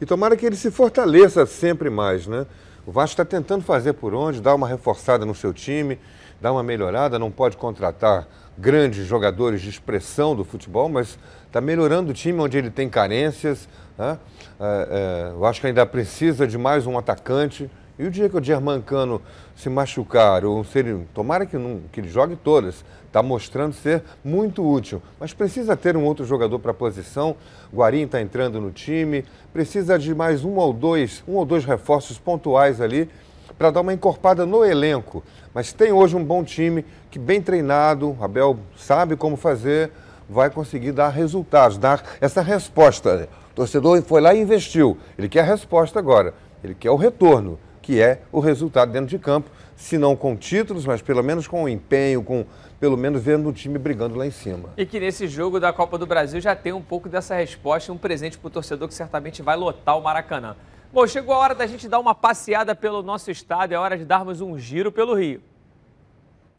E 0.00 0.06
tomara 0.06 0.36
que 0.36 0.46
ele 0.46 0.54
se 0.54 0.70
fortaleça 0.70 1.44
sempre 1.44 1.90
mais, 1.90 2.28
né? 2.28 2.46
O 2.88 2.90
Vasco 2.90 3.20
está 3.20 3.24
tentando 3.26 3.62
fazer 3.62 3.92
por 3.92 4.14
onde, 4.14 4.40
dar 4.40 4.54
uma 4.54 4.66
reforçada 4.66 5.26
no 5.26 5.34
seu 5.34 5.52
time, 5.52 5.98
dar 6.40 6.52
uma 6.52 6.62
melhorada, 6.62 7.18
não 7.18 7.30
pode 7.30 7.54
contratar 7.54 8.26
grandes 8.56 9.06
jogadores 9.06 9.60
de 9.60 9.68
expressão 9.68 10.34
do 10.34 10.42
futebol, 10.42 10.88
mas 10.88 11.18
está 11.46 11.60
melhorando 11.60 12.12
o 12.12 12.14
time 12.14 12.40
onde 12.40 12.56
ele 12.56 12.70
tem 12.70 12.88
carências. 12.88 13.68
Né? 13.98 14.18
É, 14.58 15.28
é, 15.28 15.34
o 15.34 15.40
Vasco 15.40 15.66
ainda 15.66 15.84
precisa 15.84 16.46
de 16.46 16.56
mais 16.56 16.86
um 16.86 16.96
atacante. 16.96 17.70
E 17.98 18.06
o 18.06 18.10
dia 18.10 18.28
que 18.28 18.36
o 18.36 18.42
Germancano 18.42 19.20
se 19.56 19.68
machucar, 19.68 20.44
ou 20.44 20.62
se 20.62 20.78
ele, 20.78 21.06
tomara 21.12 21.44
que, 21.44 21.58
não, 21.58 21.80
que 21.90 22.00
ele 22.00 22.08
jogue 22.08 22.36
todas, 22.36 22.84
está 23.06 23.22
mostrando 23.22 23.72
ser 23.72 24.04
muito 24.24 24.64
útil. 24.64 25.02
Mas 25.18 25.32
precisa 25.32 25.76
ter 25.76 25.96
um 25.96 26.04
outro 26.04 26.24
jogador 26.24 26.58
para 26.60 26.70
a 26.70 26.74
posição. 26.74 27.34
Guarim 27.74 28.02
está 28.02 28.20
entrando 28.20 28.60
no 28.60 28.70
time. 28.70 29.24
Precisa 29.52 29.98
de 29.98 30.14
mais 30.14 30.44
um 30.44 30.56
ou 30.56 30.72
dois, 30.72 31.24
um 31.26 31.34
ou 31.34 31.44
dois 31.44 31.64
reforços 31.64 32.18
pontuais 32.18 32.80
ali 32.80 33.10
para 33.58 33.72
dar 33.72 33.80
uma 33.80 33.92
encorpada 33.92 34.46
no 34.46 34.64
elenco. 34.64 35.24
Mas 35.52 35.72
tem 35.72 35.90
hoje 35.90 36.14
um 36.14 36.24
bom 36.24 36.44
time 36.44 36.84
que 37.10 37.18
bem 37.18 37.42
treinado, 37.42 38.16
Abel 38.20 38.58
sabe 38.76 39.16
como 39.16 39.36
fazer, 39.36 39.90
vai 40.28 40.50
conseguir 40.50 40.92
dar 40.92 41.08
resultados, 41.08 41.78
dar 41.78 42.04
essa 42.20 42.42
resposta. 42.42 43.28
O 43.50 43.54
torcedor 43.54 44.00
foi 44.02 44.20
lá 44.20 44.32
e 44.34 44.40
investiu. 44.40 44.96
Ele 45.18 45.28
quer 45.28 45.40
a 45.40 45.44
resposta 45.44 45.98
agora. 45.98 46.34
Ele 46.62 46.74
quer 46.74 46.90
o 46.90 46.96
retorno, 46.96 47.58
que 47.88 48.02
é 48.02 48.20
o 48.30 48.38
resultado 48.38 48.92
dentro 48.92 49.08
de 49.08 49.18
campo, 49.18 49.48
se 49.74 49.96
não 49.96 50.14
com 50.14 50.36
títulos, 50.36 50.84
mas 50.84 51.00
pelo 51.00 51.22
menos 51.22 51.48
com 51.48 51.64
o 51.64 51.68
empenho, 51.70 52.22
com 52.22 52.44
pelo 52.78 52.98
menos 52.98 53.22
vendo 53.22 53.48
o 53.48 53.52
time 53.52 53.78
brigando 53.78 54.14
lá 54.14 54.26
em 54.26 54.30
cima. 54.30 54.68
E 54.76 54.84
que 54.84 55.00
nesse 55.00 55.26
jogo 55.26 55.58
da 55.58 55.72
Copa 55.72 55.96
do 55.96 56.06
Brasil 56.06 56.38
já 56.38 56.54
tem 56.54 56.70
um 56.70 56.82
pouco 56.82 57.08
dessa 57.08 57.34
resposta 57.34 57.90
um 57.90 57.96
presente 57.96 58.36
para 58.36 58.46
o 58.46 58.50
torcedor 58.50 58.88
que 58.88 58.94
certamente 58.94 59.40
vai 59.40 59.56
lotar 59.56 59.96
o 59.96 60.02
Maracanã. 60.02 60.54
Bom, 60.92 61.06
chegou 61.06 61.34
a 61.34 61.38
hora 61.38 61.54
da 61.54 61.66
gente 61.66 61.88
dar 61.88 61.98
uma 61.98 62.14
passeada 62.14 62.74
pelo 62.74 63.02
nosso 63.02 63.30
estado, 63.30 63.72
é 63.72 63.78
hora 63.78 63.96
de 63.96 64.04
darmos 64.04 64.42
um 64.42 64.58
giro 64.58 64.92
pelo 64.92 65.14
Rio. 65.14 65.40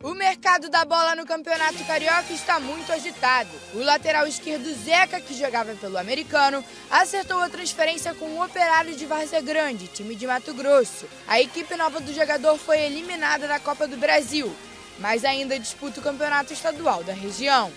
O 0.01 0.13
mercado 0.13 0.69
da 0.69 0.85
bola 0.85 1.13
no 1.13 1.25
Campeonato 1.25 1.83
Carioca 1.83 2.31
está 2.31 2.57
muito 2.57 2.89
agitado. 2.89 3.49
O 3.73 3.79
lateral 3.79 4.25
esquerdo 4.25 4.73
Zeca, 4.73 5.19
que 5.19 5.37
jogava 5.37 5.75
pelo 5.75 5.97
americano, 5.97 6.63
acertou 6.89 7.41
a 7.41 7.49
transferência 7.49 8.13
com 8.13 8.25
o 8.27 8.41
Operário 8.41 8.95
de 8.95 9.05
Várzea 9.05 9.41
Grande, 9.41 9.89
time 9.89 10.15
de 10.15 10.25
Mato 10.25 10.53
Grosso. 10.53 11.05
A 11.27 11.41
equipe 11.41 11.75
nova 11.75 11.99
do 11.99 12.13
jogador 12.13 12.57
foi 12.57 12.79
eliminada 12.79 13.45
da 13.45 13.59
Copa 13.59 13.89
do 13.89 13.97
Brasil, 13.97 14.49
mas 14.99 15.25
ainda 15.25 15.59
disputa 15.59 15.99
o 15.99 16.03
campeonato 16.03 16.53
estadual 16.53 17.03
da 17.03 17.11
região. 17.11 17.69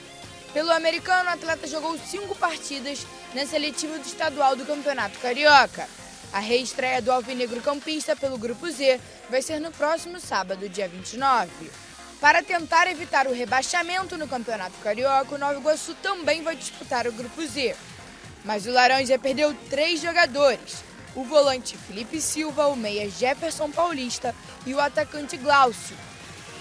Pelo 0.53 0.71
americano, 0.71 1.29
o 1.29 1.33
atleta 1.33 1.67
jogou 1.67 1.99
cinco 1.99 2.37
partidas 2.37 3.05
na 3.35 3.45
seletiva 3.47 3.99
do 3.99 4.07
estadual 4.07 4.55
do 4.55 4.65
Campeonato 4.65 5.19
Carioca. 5.19 5.89
A 6.33 6.39
reestreia 6.39 7.03
do 7.03 7.11
Alvinegro 7.11 7.61
Campista 7.61 8.15
pelo 8.15 8.39
Grupo 8.39 8.71
Z 8.71 9.01
vai 9.29 9.43
ser 9.43 9.61
no 9.61 9.73
próximo 9.73 10.21
sábado, 10.21 10.69
dia 10.69 10.87
29. 10.87 11.51
Para 12.23 12.41
tentar 12.41 12.89
evitar 12.89 13.27
o 13.27 13.33
rebaixamento 13.33 14.17
no 14.17 14.29
Campeonato 14.29 14.79
Carioca, 14.81 15.35
o 15.35 15.39
Nova 15.39 15.59
Iguaçu 15.59 15.93
também 15.97 16.41
vai 16.41 16.55
disputar 16.55 17.05
o 17.09 17.13
Grupo 17.13 17.45
Z. 17.45 17.75
Mas 18.45 18.65
o 18.65 18.71
Laranja 18.71 19.19
perdeu 19.19 19.53
três 19.69 20.01
jogadores: 20.01 20.85
o 21.17 21.25
volante 21.25 21.77
Felipe 21.77 22.21
Silva, 22.21 22.69
o 22.69 22.77
meia 22.77 23.11
Jefferson 23.11 23.73
Paulista 23.73 24.33
e 24.65 24.73
o 24.73 24.79
atacante 24.79 25.37
Glaucio. 25.37 25.97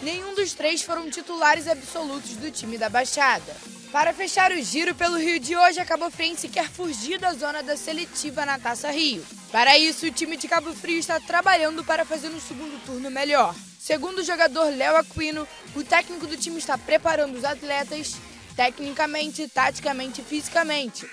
Nenhum 0.02 0.34
dos 0.34 0.54
três 0.54 0.82
foram 0.82 1.12
titulares 1.12 1.68
absolutos 1.68 2.38
do 2.38 2.50
time 2.50 2.80
da 2.80 2.90
Baixada. 2.90 3.56
Para 3.92 4.16
fechar 4.16 4.52
o 4.52 4.64
giro 4.64 4.96
pelo 4.96 5.20
Rio 5.20 5.40
de 5.40 5.56
hoje, 5.56 5.80
a 5.80 5.86
Cabo 5.86 6.10
Friense 6.10 6.50
quer 6.50 6.68
fugir 6.72 7.20
da 7.20 7.34
zona 7.34 7.62
da 7.62 7.78
seletiva 7.78 8.48
na 8.48 8.58
Taça 8.58 8.90
Rio. 8.90 9.24
Para 9.52 9.78
isso, 9.78 10.08
o 10.08 10.12
time 10.12 10.38
de 10.38 10.48
Cabo 10.48 10.74
Frio 10.74 10.98
está 10.98 11.20
trabalhando 11.20 11.84
para 11.84 12.04
fazer 12.04 12.30
um 12.30 12.40
segundo 12.40 12.84
turno 12.84 13.12
melhor. 13.12 13.54
Segundo 13.92 14.20
o 14.20 14.24
jogador 14.24 14.74
Léo 14.74 14.96
Aquino, 14.96 15.46
o 15.76 15.84
técnico 15.84 16.26
do 16.26 16.38
time 16.38 16.58
está 16.60 16.78
preparando 16.78 17.38
os 17.38 17.44
atletas 17.44 18.16
tecnicamente, 18.56 19.50
taticamente 19.50 20.22
e 20.22 20.24
fisicamente. 20.24 21.06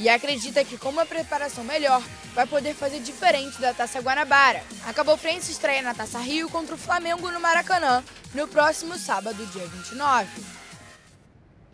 E 0.00 0.08
acredita 0.08 0.64
que 0.64 0.76
com 0.76 0.88
uma 0.88 1.06
preparação 1.06 1.62
melhor, 1.62 2.02
vai 2.34 2.44
poder 2.44 2.74
fazer 2.74 2.98
diferente 2.98 3.60
da 3.60 3.72
Taça 3.72 4.00
Guanabara. 4.00 4.64
A 4.84 4.92
Cabo 4.92 5.16
Friense 5.16 5.52
estreia 5.52 5.80
na 5.80 5.94
Taça 5.94 6.18
Rio 6.18 6.48
contra 6.48 6.74
o 6.74 6.78
Flamengo 6.78 7.30
no 7.30 7.38
Maracanã 7.38 8.02
no 8.34 8.48
próximo 8.48 8.98
sábado, 8.98 9.46
dia 9.52 9.68
29. 9.68 10.53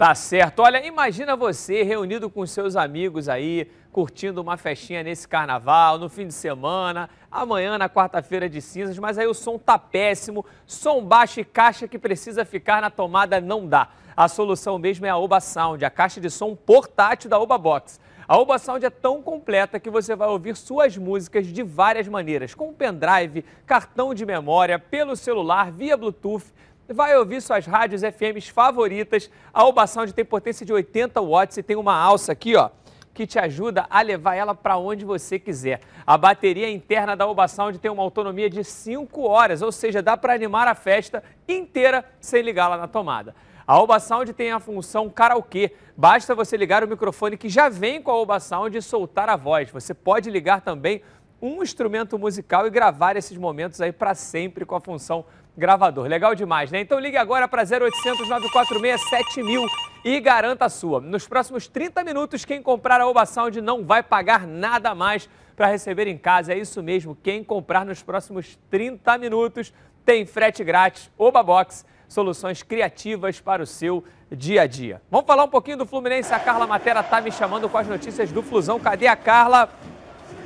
Tá 0.01 0.14
certo. 0.14 0.61
Olha, 0.61 0.82
imagina 0.86 1.36
você 1.36 1.82
reunido 1.82 2.30
com 2.30 2.46
seus 2.46 2.74
amigos 2.74 3.28
aí, 3.28 3.70
curtindo 3.92 4.40
uma 4.40 4.57
festinha 4.57 5.03
nesse 5.03 5.28
carnaval, 5.28 5.98
no 5.98 6.09
fim 6.09 6.26
de 6.26 6.32
semana, 6.32 7.11
amanhã 7.30 7.76
na 7.76 7.86
quarta-feira 7.86 8.48
de 8.48 8.62
cinzas, 8.62 8.98
mas 8.98 9.18
aí 9.18 9.26
o 9.26 9.34
som 9.34 9.59
tá 9.59 9.78
péssimo, 9.78 10.42
som 10.66 11.05
baixo 11.05 11.40
e 11.40 11.44
caixa 11.44 11.86
que 11.86 11.98
precisa 11.98 12.46
ficar 12.46 12.80
na 12.80 12.88
tomada 12.88 13.42
não 13.42 13.66
dá. 13.66 13.90
A 14.16 14.26
solução 14.26 14.78
mesmo 14.78 15.05
é 15.05 15.11
a 15.11 15.18
Oba 15.18 15.38
Sound, 15.38 15.84
a 15.84 15.90
caixa 15.90 16.18
de 16.18 16.30
som 16.30 16.57
portátil 16.57 17.28
da 17.28 17.38
Oba 17.38 17.59
Box. 17.59 18.01
A 18.26 18.38
Oba 18.38 18.59
Sound 18.59 18.86
é 18.86 18.90
tão 18.90 19.20
completa 19.20 19.78
que 19.78 19.90
você 19.90 20.16
vai 20.16 20.28
ouvir 20.28 20.57
suas 20.57 20.96
músicas 20.96 21.46
de 21.46 21.62
várias 21.62 22.09
maneiras, 22.09 22.55
com 22.55 22.72
pendrive, 22.72 23.44
cartão 23.66 24.14
de 24.14 24.24
memória, 24.24 24.78
pelo 24.78 25.14
celular, 25.14 25.70
via 25.70 25.94
Bluetooth, 25.94 26.55
vai 26.93 27.16
ouvir 27.16 27.41
suas 27.41 27.66
rádios 27.66 28.03
FMs 28.03 28.49
favoritas. 28.49 29.30
A 29.53 29.64
Oba 29.64 29.86
Sound 29.86 30.12
tem 30.12 30.24
potência 30.24 30.66
de 30.66 30.72
80 30.72 31.20
watts 31.20 31.57
e 31.57 31.62
tem 31.62 31.76
uma 31.76 31.95
alça 31.95 32.32
aqui, 32.32 32.57
ó, 32.57 32.70
que 33.14 33.26
te 33.26 33.38
ajuda 33.38 33.86
a 33.88 34.01
levar 34.03 34.34
ela 34.34 34.55
para 34.55 34.76
onde 34.76 35.05
você 35.05 35.38
quiser. 35.38 35.80
A 36.07 36.16
bateria 36.16 36.70
interna 36.70 37.16
da 37.16 37.26
Oba 37.26 37.47
Sound 37.49 37.78
tem 37.78 37.91
uma 37.91 38.03
autonomia 38.03 38.51
de 38.51 38.64
5 38.64 39.22
horas, 39.22 39.62
ou 39.62 39.70
seja, 39.70 40.03
dá 40.03 40.16
para 40.16 40.34
animar 40.34 40.66
a 40.66 40.74
festa 40.74 41.22
inteira 41.49 42.05
sem 42.20 42.43
ligá-la 42.43 42.76
na 42.76 42.88
tomada. 42.88 43.34
A 43.66 43.78
Oba 43.78 44.01
Sound 44.01 44.32
tem 44.32 44.51
a 44.51 44.59
função 44.59 45.09
karaokê. 45.09 45.72
Basta 45.97 46.34
você 46.34 46.57
ligar 46.57 46.82
o 46.82 46.88
microfone 46.88 47.36
que 47.36 47.49
já 47.49 47.68
vem 47.68 48.03
com 48.03 48.11
a 48.11 48.16
Oba 48.16 48.41
Sound 48.41 48.76
e 48.76 48.82
soltar 48.82 49.28
a 49.28 49.36
voz. 49.36 49.70
Você 49.70 49.95
pode 49.95 50.28
ligar 50.28 50.61
também 50.61 51.03
um 51.41 51.62
instrumento 51.62 52.18
musical 52.18 52.66
e 52.66 52.70
gravar 52.70 53.16
esses 53.16 53.36
momentos 53.38 53.80
aí 53.80 53.93
para 53.93 54.14
sempre 54.14 54.64
com 54.64 54.74
a 54.74 54.80
função 54.80 55.24
gravador. 55.61 56.08
Legal 56.08 56.34
demais, 56.34 56.72
né? 56.72 56.80
Então 56.80 56.98
ligue 56.98 57.18
agora 57.18 57.46
para 57.46 57.62
0800 57.62 58.28
946 58.28 59.08
7000 59.08 59.66
e 60.04 60.18
garanta 60.18 60.64
a 60.64 60.68
sua. 60.68 61.00
Nos 61.00 61.28
próximos 61.28 61.68
30 61.68 62.02
minutos, 62.02 62.44
quem 62.44 62.61
comprar 62.61 63.00
a 63.00 63.06
Oba 63.06 63.26
Sound 63.26 63.61
não 63.61 63.84
vai 63.84 64.02
pagar 64.02 64.46
nada 64.46 64.94
mais 64.94 65.28
para 65.54 65.66
receber 65.66 66.08
em 66.08 66.16
casa. 66.16 66.54
É 66.54 66.58
isso 66.58 66.82
mesmo, 66.82 67.16
quem 67.22 67.44
comprar 67.44 67.84
nos 67.84 68.02
próximos 68.02 68.58
30 68.70 69.18
minutos 69.18 69.72
tem 70.04 70.24
frete 70.24 70.64
grátis. 70.64 71.11
Oba 71.16 71.42
Box, 71.42 71.84
soluções 72.08 72.62
criativas 72.62 73.38
para 73.38 73.62
o 73.62 73.66
seu 73.66 74.02
dia 74.32 74.62
a 74.62 74.66
dia. 74.66 75.02
Vamos 75.11 75.26
falar 75.26 75.44
um 75.44 75.48
pouquinho 75.48 75.76
do 75.76 75.86
Fluminense. 75.86 76.32
A 76.32 76.40
Carla 76.40 76.66
Matera 76.66 77.00
está 77.00 77.20
me 77.20 77.30
chamando 77.30 77.68
com 77.68 77.76
as 77.76 77.86
notícias 77.86 78.32
do 78.32 78.42
Flusão. 78.42 78.80
Cadê 78.80 79.06
a 79.06 79.14
Carla? 79.14 79.68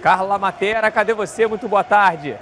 Carla 0.02 0.38
Matera, 0.38 0.90
cadê 0.90 1.14
você? 1.14 1.46
Muito 1.46 1.68
boa 1.68 1.84
tarde. 1.84 2.36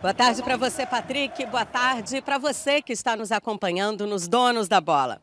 Boa 0.00 0.14
tarde 0.14 0.42
para 0.42 0.56
você, 0.56 0.86
Patrick. 0.86 1.44
Boa 1.44 1.66
tarde 1.66 2.22
para 2.22 2.38
você 2.38 2.80
que 2.80 2.90
está 2.90 3.14
nos 3.14 3.30
acompanhando 3.30 4.06
nos 4.06 4.26
Donos 4.26 4.66
da 4.66 4.80
Bola. 4.80 5.20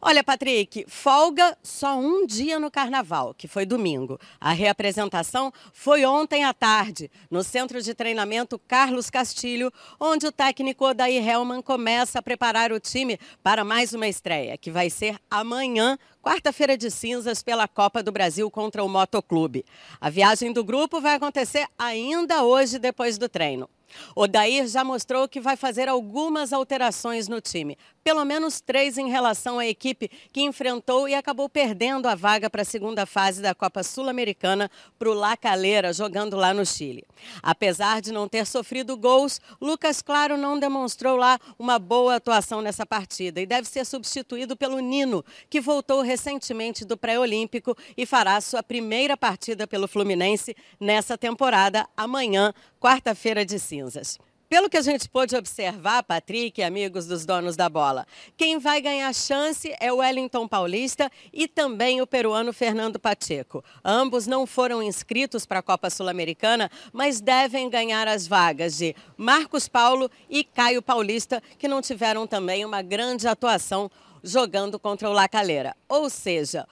Olha, 0.00 0.22
Patrick, 0.22 0.84
folga 0.86 1.58
só 1.64 1.98
um 1.98 2.24
dia 2.24 2.60
no 2.60 2.70
carnaval, 2.70 3.34
que 3.34 3.48
foi 3.48 3.66
domingo. 3.66 4.20
A 4.40 4.52
reapresentação 4.52 5.52
foi 5.72 6.04
ontem 6.04 6.44
à 6.44 6.54
tarde, 6.54 7.10
no 7.28 7.42
Centro 7.42 7.82
de 7.82 7.92
Treinamento 7.92 8.56
Carlos 8.56 9.10
Castilho, 9.10 9.72
onde 9.98 10.28
o 10.28 10.32
técnico 10.32 10.86
Odair 10.86 11.28
Helman 11.28 11.60
começa 11.60 12.20
a 12.20 12.22
preparar 12.22 12.70
o 12.70 12.78
time 12.78 13.18
para 13.42 13.64
mais 13.64 13.92
uma 13.92 14.06
estreia, 14.06 14.56
que 14.56 14.70
vai 14.70 14.90
ser 14.90 15.18
amanhã 15.28 15.98
quarta-feira 16.22 16.76
de 16.76 16.88
cinzas 16.88 17.42
pela 17.42 17.66
Copa 17.66 18.00
do 18.00 18.12
Brasil 18.12 18.48
contra 18.48 18.84
o 18.84 18.88
Motoclube. 18.88 19.64
A 20.00 20.08
viagem 20.08 20.52
do 20.52 20.62
grupo 20.62 21.00
vai 21.00 21.16
acontecer 21.16 21.66
ainda 21.76 22.44
hoje, 22.44 22.78
depois 22.78 23.18
do 23.18 23.28
treino. 23.28 23.68
Odair 24.14 24.66
já 24.66 24.84
mostrou 24.84 25.28
que 25.28 25.40
vai 25.40 25.56
fazer 25.56 25.88
algumas 25.88 26.52
alterações 26.52 27.28
no 27.28 27.40
time, 27.40 27.76
pelo 28.02 28.24
menos 28.24 28.60
três 28.60 28.98
em 28.98 29.08
relação 29.08 29.58
à 29.58 29.66
equipe 29.66 30.10
que 30.32 30.40
enfrentou 30.42 31.08
e 31.08 31.14
acabou 31.14 31.48
perdendo 31.48 32.06
a 32.06 32.14
vaga 32.14 32.48
para 32.48 32.62
a 32.62 32.64
segunda 32.64 33.06
fase 33.06 33.42
da 33.42 33.54
Copa 33.54 33.82
Sul-Americana 33.82 34.70
para 34.98 35.10
o 35.10 35.14
La 35.14 35.36
Calera, 35.36 35.92
jogando 35.92 36.36
lá 36.36 36.54
no 36.54 36.64
Chile. 36.64 37.04
Apesar 37.42 38.00
de 38.00 38.12
não 38.12 38.28
ter 38.28 38.46
sofrido 38.46 38.96
gols, 38.96 39.40
Lucas 39.60 40.02
Claro 40.02 40.36
não 40.36 40.58
demonstrou 40.58 41.16
lá 41.16 41.38
uma 41.58 41.78
boa 41.78 42.16
atuação 42.16 42.60
nessa 42.60 42.86
partida 42.86 43.40
e 43.40 43.46
deve 43.46 43.68
ser 43.68 43.84
substituído 43.84 44.56
pelo 44.56 44.80
Nino, 44.80 45.24
que 45.48 45.60
voltou 45.60 46.02
recentemente 46.02 46.84
do 46.84 46.96
pré-olímpico 46.96 47.76
e 47.96 48.06
fará 48.06 48.40
sua 48.40 48.62
primeira 48.62 49.16
partida 49.16 49.66
pelo 49.66 49.88
Fluminense 49.88 50.56
nessa 50.78 51.18
temporada 51.18 51.86
amanhã, 51.96 52.52
quarta-feira 52.80 53.44
de 53.44 53.58
cinzas. 53.58 54.18
Pelo 54.50 54.68
que 54.68 54.76
a 54.76 54.82
gente 54.82 55.08
pôde 55.08 55.36
observar, 55.36 56.02
Patrick 56.02 56.60
e 56.60 56.64
amigos 56.64 57.06
dos 57.06 57.24
donos 57.24 57.54
da 57.54 57.68
bola, 57.68 58.04
quem 58.36 58.58
vai 58.58 58.80
ganhar 58.80 59.14
chance 59.14 59.72
é 59.78 59.92
o 59.92 59.98
Wellington 59.98 60.48
Paulista 60.48 61.08
e 61.32 61.46
também 61.46 62.00
o 62.00 62.06
peruano 62.06 62.52
Fernando 62.52 62.98
Pacheco. 62.98 63.62
Ambos 63.84 64.26
não 64.26 64.48
foram 64.48 64.82
inscritos 64.82 65.46
para 65.46 65.60
a 65.60 65.62
Copa 65.62 65.88
Sul-Americana, 65.88 66.68
mas 66.92 67.20
devem 67.20 67.70
ganhar 67.70 68.08
as 68.08 68.26
vagas 68.26 68.76
de 68.76 68.92
Marcos 69.16 69.68
Paulo 69.68 70.10
e 70.28 70.42
Caio 70.42 70.82
Paulista, 70.82 71.40
que 71.56 71.68
não 71.68 71.80
tiveram 71.80 72.26
também 72.26 72.64
uma 72.64 72.82
grande 72.82 73.28
atuação 73.28 73.88
jogando 74.22 74.80
contra 74.80 75.08
o 75.08 75.12
La 75.12 75.28
Calera. 75.28 75.76
Ou 75.88 76.10
seja, 76.10 76.66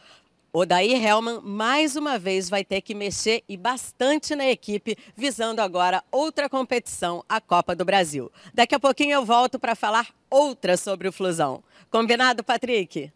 Odair 0.51 1.05
Helman 1.05 1.43
mais 1.43 1.95
uma 1.95 2.19
vez 2.19 2.49
vai 2.49 2.65
ter 2.65 2.81
que 2.81 2.95
mexer 2.95 3.43
e 3.47 3.55
bastante 3.55 4.35
na 4.35 4.47
equipe, 4.47 4.97
visando 5.15 5.61
agora 5.61 6.03
outra 6.11 6.49
competição, 6.49 7.23
a 7.29 7.39
Copa 7.39 7.77
do 7.77 7.85
Brasil. 7.85 8.33
Daqui 8.55 8.75
a 8.75 8.81
pouquinho 8.81 9.13
eu 9.13 9.25
volto 9.27 9.59
para 9.59 9.75
falar 9.75 10.07
outra 10.31 10.79
sobre 10.79 11.07
o 11.07 11.13
Flusão. 11.13 11.63
Combinado, 11.91 12.43
Patrick? 12.43 13.13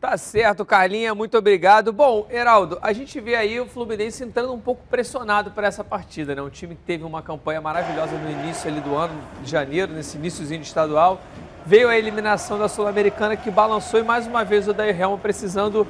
Tá 0.00 0.18
certo, 0.18 0.66
Carlinha, 0.66 1.14
muito 1.14 1.38
obrigado. 1.38 1.92
Bom, 1.92 2.26
Heraldo, 2.28 2.78
a 2.82 2.92
gente 2.92 3.18
vê 3.20 3.36
aí 3.36 3.60
o 3.60 3.66
Fluminense 3.66 4.24
entrando 4.24 4.52
um 4.52 4.60
pouco 4.60 4.82
pressionado 4.90 5.52
para 5.52 5.68
essa 5.68 5.84
partida, 5.84 6.34
né? 6.34 6.42
Um 6.42 6.50
time 6.50 6.74
que 6.74 6.82
teve 6.82 7.04
uma 7.04 7.22
campanha 7.22 7.60
maravilhosa 7.60 8.18
no 8.18 8.28
início 8.28 8.68
ali 8.68 8.80
do 8.80 8.94
ano, 8.96 9.14
de 9.42 9.50
janeiro, 9.50 9.92
nesse 9.92 10.16
iníciozinho 10.18 10.60
de 10.60 10.66
estadual. 10.66 11.20
Veio 11.64 11.88
a 11.88 11.96
eliminação 11.96 12.58
da 12.58 12.68
Sul-Americana 12.68 13.36
que 13.36 13.50
balançou 13.50 13.98
e 13.98 14.02
mais 14.02 14.26
uma 14.26 14.44
vez 14.44 14.66
o 14.66 14.72
Odair 14.72 15.00
Helman 15.00 15.18
precisando 15.18 15.86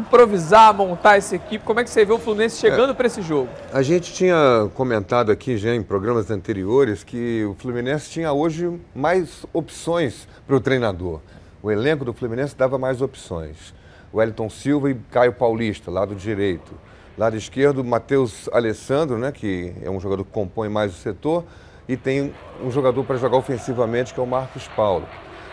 improvisar, 0.00 0.74
montar 0.74 1.16
essa 1.16 1.36
equipe? 1.36 1.64
Como 1.64 1.78
é 1.78 1.84
que 1.84 1.90
você 1.90 2.04
vê 2.04 2.12
o 2.12 2.18
Fluminense 2.18 2.58
chegando 2.58 2.90
é, 2.90 2.94
para 2.94 3.06
esse 3.06 3.22
jogo? 3.22 3.48
A 3.72 3.82
gente 3.82 4.12
tinha 4.12 4.68
comentado 4.74 5.30
aqui 5.30 5.56
já 5.56 5.74
em 5.74 5.82
programas 5.82 6.30
anteriores 6.30 7.04
que 7.04 7.44
o 7.44 7.54
Fluminense 7.54 8.10
tinha 8.10 8.32
hoje 8.32 8.80
mais 8.94 9.46
opções 9.52 10.26
para 10.46 10.56
o 10.56 10.60
treinador. 10.60 11.20
O 11.62 11.70
elenco 11.70 12.04
do 12.04 12.12
Fluminense 12.12 12.56
dava 12.56 12.78
mais 12.78 13.02
opções. 13.02 13.74
Wellington 14.12 14.48
Silva 14.50 14.90
e 14.90 14.94
Caio 15.10 15.32
Paulista, 15.32 15.90
lado 15.90 16.14
direito. 16.14 16.72
Lado 17.16 17.36
esquerdo, 17.36 17.84
Matheus 17.84 18.48
Alessandro, 18.52 19.18
né, 19.18 19.30
que 19.30 19.74
é 19.82 19.90
um 19.90 20.00
jogador 20.00 20.24
que 20.24 20.32
compõe 20.32 20.68
mais 20.68 20.92
o 20.92 20.96
setor. 20.96 21.44
E 21.86 21.96
tem 21.96 22.32
um 22.62 22.70
jogador 22.70 23.04
para 23.04 23.16
jogar 23.16 23.36
ofensivamente, 23.36 24.14
que 24.14 24.20
é 24.20 24.22
o 24.22 24.26
Marcos 24.26 24.66
Paulo. 24.68 25.06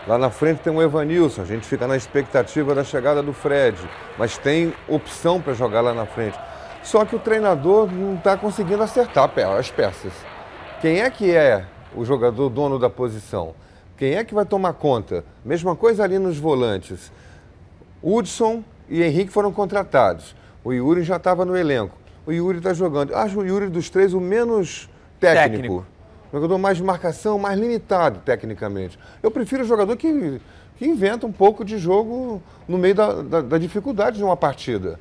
Lá 0.08 0.16
na 0.16 0.30
frente 0.30 0.62
tem 0.62 0.72
o 0.74 0.80
Evanilson, 0.80 1.42
a 1.42 1.44
gente 1.44 1.66
fica 1.66 1.86
na 1.86 1.94
expectativa 1.94 2.74
da 2.74 2.82
chegada 2.82 3.22
do 3.22 3.34
Fred, 3.34 3.76
mas 4.16 4.38
tem 4.38 4.72
opção 4.88 5.38
para 5.38 5.52
jogar 5.52 5.82
lá 5.82 5.92
na 5.92 6.06
frente. 6.06 6.40
Só 6.82 7.04
que 7.04 7.14
o 7.14 7.18
treinador 7.18 7.92
não 7.92 8.14
está 8.14 8.34
conseguindo 8.34 8.82
acertar 8.82 9.30
as 9.58 9.70
peças. 9.70 10.14
Quem 10.80 11.02
é 11.02 11.10
que 11.10 11.36
é 11.36 11.66
o 11.94 12.06
jogador 12.06 12.48
dono 12.48 12.78
da 12.78 12.88
posição? 12.88 13.54
Quem 13.98 14.14
é 14.14 14.24
que 14.24 14.32
vai 14.32 14.46
tomar 14.46 14.72
conta? 14.72 15.26
Mesma 15.44 15.76
coisa 15.76 16.04
ali 16.04 16.18
nos 16.18 16.38
volantes. 16.38 17.12
Hudson 18.02 18.64
e 18.88 19.02
Henrique 19.02 19.30
foram 19.30 19.52
contratados. 19.52 20.34
O 20.64 20.72
Yuri 20.72 21.02
já 21.02 21.16
estava 21.16 21.44
no 21.44 21.54
elenco. 21.54 21.94
o 22.26 22.32
Yuri 22.32 22.58
está 22.58 22.72
jogando. 22.72 23.14
Acho 23.14 23.40
o 23.40 23.46
Yuri 23.46 23.68
dos 23.68 23.90
três 23.90 24.14
o 24.14 24.20
menos 24.20 24.88
técnico. 25.20 25.52
Técnico. 25.52 25.97
Jogador 26.32 26.58
mais 26.58 26.76
de 26.76 26.82
marcação, 26.82 27.38
mais 27.38 27.58
limitado 27.58 28.20
tecnicamente. 28.24 28.98
Eu 29.22 29.30
prefiro 29.30 29.62
o 29.62 29.66
jogador 29.66 29.96
que, 29.96 30.40
que 30.76 30.86
inventa 30.86 31.26
um 31.26 31.32
pouco 31.32 31.64
de 31.64 31.78
jogo 31.78 32.42
no 32.66 32.76
meio 32.76 32.94
da, 32.94 33.22
da, 33.22 33.40
da 33.40 33.58
dificuldade 33.58 34.18
de 34.18 34.24
uma 34.24 34.36
partida. 34.36 34.98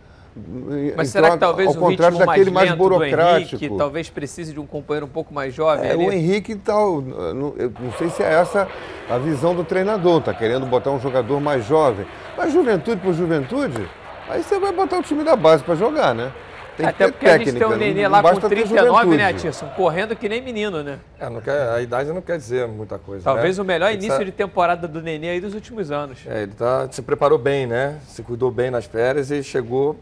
Mas 0.96 1.10
Em 1.10 1.12
será 1.12 1.32
que 1.32 1.38
talvez 1.40 1.70
ao 1.70 1.76
o 1.76 1.78
contrário 1.78 2.18
daquele 2.18 2.52
mais, 2.52 2.70
mais 2.70 2.78
burocrático. 2.78 3.56
Henrique 3.56 3.78
talvez 3.78 4.10
precise 4.10 4.54
de 4.54 4.60
um 4.60 4.68
companheiro 4.68 5.06
um 5.08 5.10
pouco 5.10 5.34
mais 5.34 5.54
jovem 5.54 5.90
É, 5.90 5.94
ali? 5.94 6.06
o 6.06 6.12
Henrique 6.12 6.56
tal, 6.56 7.02
não, 7.02 7.56
eu 7.58 7.72
não 7.80 7.92
sei 7.98 8.10
se 8.10 8.22
é 8.22 8.34
essa 8.34 8.68
a 9.10 9.18
visão 9.18 9.56
do 9.56 9.64
treinador, 9.64 10.22
tá 10.22 10.34
querendo 10.34 10.66
botar 10.66 10.92
um 10.92 11.00
jogador 11.00 11.40
mais 11.40 11.66
jovem. 11.66 12.06
Mas 12.38 12.54
juventude 12.54 13.02
por 13.02 13.14
juventude, 13.14 13.90
aí 14.30 14.44
você 14.44 14.60
vai 14.60 14.72
botar 14.72 15.00
o 15.00 15.04
time 15.04 15.24
da 15.24 15.36
base 15.36 15.64
para 15.64 15.74
jogar, 15.76 16.14
né? 16.14 16.32
Tem 16.78 16.86
Até 16.86 17.12
porque 17.12 17.26
a 17.26 17.40
gente 17.40 17.46
tem 17.46 17.54
técnica, 17.54 17.76
um 17.76 17.78
Nenê 17.80 18.04
não 18.04 18.12
lá 18.12 18.18
com 18.22 18.30
basta 18.30 18.50
ter 18.50 18.56
39, 18.56 19.18
né. 19.18 19.26
Atirson? 19.26 19.68
Correndo 19.70 20.16
que 20.16 20.30
nem 20.30 20.40
menino, 20.44 20.84
né? 20.84 21.00
É, 21.20 21.28
não 21.28 21.42
quer, 21.42 21.70
a 21.70 21.82
idade 21.82 22.14
não 22.14 22.22
quer 22.22 22.38
dizer 22.38 22.68
muita 22.68 23.00
coisa. 23.00 23.24
Talvez 23.24 23.58
né? 23.58 23.64
o 23.64 23.66
melhor 23.66 23.88
Ele 23.88 23.96
início 23.98 24.20
tá- 24.20 24.24
de 24.24 24.32
temporada 24.32 24.88
do 24.88 25.02
Nenê 25.02 25.30
aí 25.30 25.42
dos 25.42 25.56
últimos 25.56 25.90
anos. 25.90 26.20
É, 26.28 26.44
ele 26.44 26.52
tá, 26.52 26.88
se 26.92 27.02
preparou 27.02 27.40
bem, 27.40 27.66
né? 27.66 28.00
Se 28.08 28.22
cuidou 28.22 28.52
bem 28.52 28.70
nas 28.70 28.86
férias 28.86 29.32
e 29.32 29.42
chegou 29.42 29.98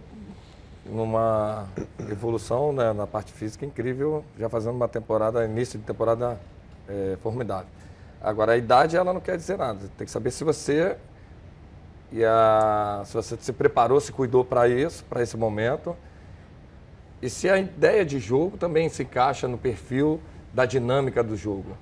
numa 0.86 1.66
evolução 2.12 2.74
né, 2.74 2.92
na 2.92 3.08
parte 3.08 3.32
física 3.32 3.66
incrível, 3.66 4.26
já 4.38 4.50
fazendo 4.50 4.76
uma 4.76 4.88
temporada, 4.90 5.46
início 5.46 5.80
de 5.80 5.86
temporada 5.86 6.38
é, 6.90 7.18
formidável. 7.24 7.68
Agora, 8.22 8.52
a 8.52 8.58
idade, 8.58 8.98
ela 8.98 9.14
não 9.14 9.22
quer 9.22 9.38
dizer 9.38 9.58
nada. 9.58 9.80
Tem 9.98 10.04
que 10.04 10.12
saber 10.12 10.32
se 10.32 10.44
você, 10.44 10.98
e 12.12 12.22
a, 12.26 13.02
se 13.06 13.14
você 13.14 13.38
se 13.40 13.54
preparou, 13.54 14.02
se 14.02 14.12
cuidou 14.12 14.44
para 14.44 14.68
isso, 14.68 15.06
para 15.06 15.24
esse 15.24 15.38
momento. 15.38 15.96
E 17.22 17.30
se 17.30 17.50
a 17.50 17.58
ideia 17.58 18.06
de 18.06 18.20
jogo 18.20 18.58
também 18.58 18.90
se 18.90 19.04
encaixa 19.04 19.48
no 19.48 19.58
perfil 19.58 20.20
da 20.54 20.66
dinâmica 20.66 21.24
do 21.24 21.36
jogo. 21.36 21.78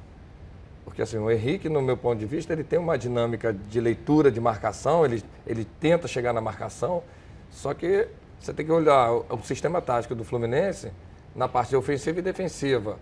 Porque 0.84 1.02
assim, 1.02 1.18
o 1.18 1.30
Henrique, 1.30 1.70
no 1.70 1.82
meu 1.82 1.98
ponto 1.98 2.20
de 2.20 2.26
vista, 2.26 2.54
ele 2.54 2.64
tem 2.64 2.78
uma 2.78 2.98
dinâmica 2.98 3.54
de 3.54 3.80
leitura, 3.80 4.32
de 4.32 4.40
marcação, 4.40 5.06
ele, 5.06 5.24
ele 5.46 5.66
tenta 5.80 6.08
chegar 6.08 6.34
na 6.34 6.42
marcação, 6.42 7.04
só 7.52 7.74
que 7.74 8.08
você 8.40 8.54
tem 8.54 8.66
que 8.66 8.72
olhar 8.72 9.12
o, 9.12 9.40
sistema 9.44 9.82
tático 9.82 10.14
do 10.14 10.24
Fluminense 10.24 10.92
na 11.36 11.48
parte 11.48 11.76
ofensiva 11.76 12.20
e 12.20 12.22
defensiva. 12.22 12.98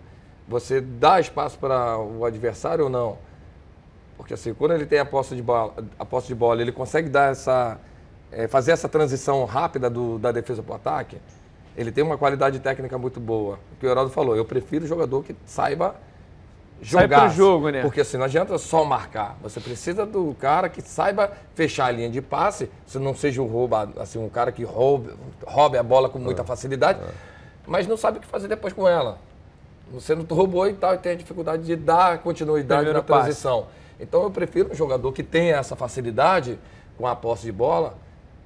Você 0.46 0.80
dá 0.80 1.18
espaço 1.18 1.58
para 1.58 1.98
o 1.98 2.24
adversário 2.24 2.84
ou 2.84 2.90
não? 2.90 3.18
Porque 4.16 4.34
assim, 4.34 4.54
quando 4.54 4.72
ele 4.72 4.86
tem 4.86 4.98
a 4.98 5.04
posse 5.04 5.34
de 5.34 5.42
bola, 5.42 5.74
a 5.98 6.04
posse 6.04 6.28
de 6.28 6.34
bola 6.34 6.62
ele 6.62 6.70
consegue 6.70 7.08
dar 7.08 7.32
essa, 7.32 7.78
eh, 8.30 8.46
fazer 8.46 8.70
essa 8.70 8.88
transição 8.88 9.44
rápida 9.44 9.90
do- 9.90 10.18
da 10.18 10.30
defesa 10.30 10.62
para 10.62 10.72
o 10.72 10.76
ataque, 10.76 11.18
ele 11.76 11.90
tem 11.92 12.02
uma 12.04 12.18
qualidade 12.18 12.58
técnica 12.60 12.98
muito 12.98 13.18
boa. 13.20 13.58
O 13.72 13.76
que 13.80 13.86
o 13.86 13.90
Heraldo 13.90 14.10
falou, 14.10 14.36
eu 14.36 14.44
prefiro 14.44 14.86
jogador 14.86 15.22
que 15.24 15.34
saiba 15.46 15.94
Sai 16.82 17.02
jogar. 17.04 17.20
pro 17.26 17.30
jogo, 17.30 17.70
né? 17.70 17.82
Porque 17.82 18.00
assim, 18.00 18.16
não 18.16 18.24
adianta 18.24 18.58
só 18.58 18.84
marcar. 18.84 19.36
Você 19.42 19.60
precisa 19.60 20.04
do 20.04 20.34
cara 20.38 20.68
que 20.68 20.82
saiba 20.82 21.30
fechar 21.54 21.86
a 21.86 21.90
linha 21.90 22.10
de 22.10 22.20
passe, 22.20 22.68
se 22.86 22.98
não 22.98 23.14
seja 23.14 23.40
um 23.40 23.46
rouba, 23.46 23.88
assim, 23.98 24.18
um 24.18 24.28
cara 24.28 24.50
que 24.52 24.64
roube, 24.64 25.10
roube 25.46 25.78
a 25.78 25.82
bola 25.82 26.08
com 26.08 26.18
É. 26.18 26.22
muita 26.22 26.42
facilidade, 26.44 26.98
mas 27.66 27.86
não 27.86 27.96
sabe 27.96 28.18
o 28.18 28.20
que 28.20 28.26
fazer 28.26 28.48
depois 28.48 28.72
com 28.72 28.88
ela. 28.88 29.18
Você 29.92 30.14
não 30.14 30.24
roubou 30.24 30.66
e 30.68 30.72
tal, 30.72 30.94
e 30.94 30.98
tem 30.98 31.12
a 31.12 31.16
dificuldade 31.16 31.62
de 31.64 31.76
dar 31.76 32.18
continuidade 32.18 32.80
Primeiro 32.86 32.98
na 32.98 33.02
passe. 33.04 33.22
transição. 33.24 33.66
Então 34.00 34.22
eu 34.24 34.30
prefiro 34.30 34.72
um 34.72 34.74
jogador 34.74 35.12
que 35.12 35.22
tenha 35.22 35.56
essa 35.56 35.76
facilidade 35.76 36.58
com 36.98 37.06
a 37.06 37.14
posse 37.14 37.44
de 37.44 37.52
bola. 37.52 37.94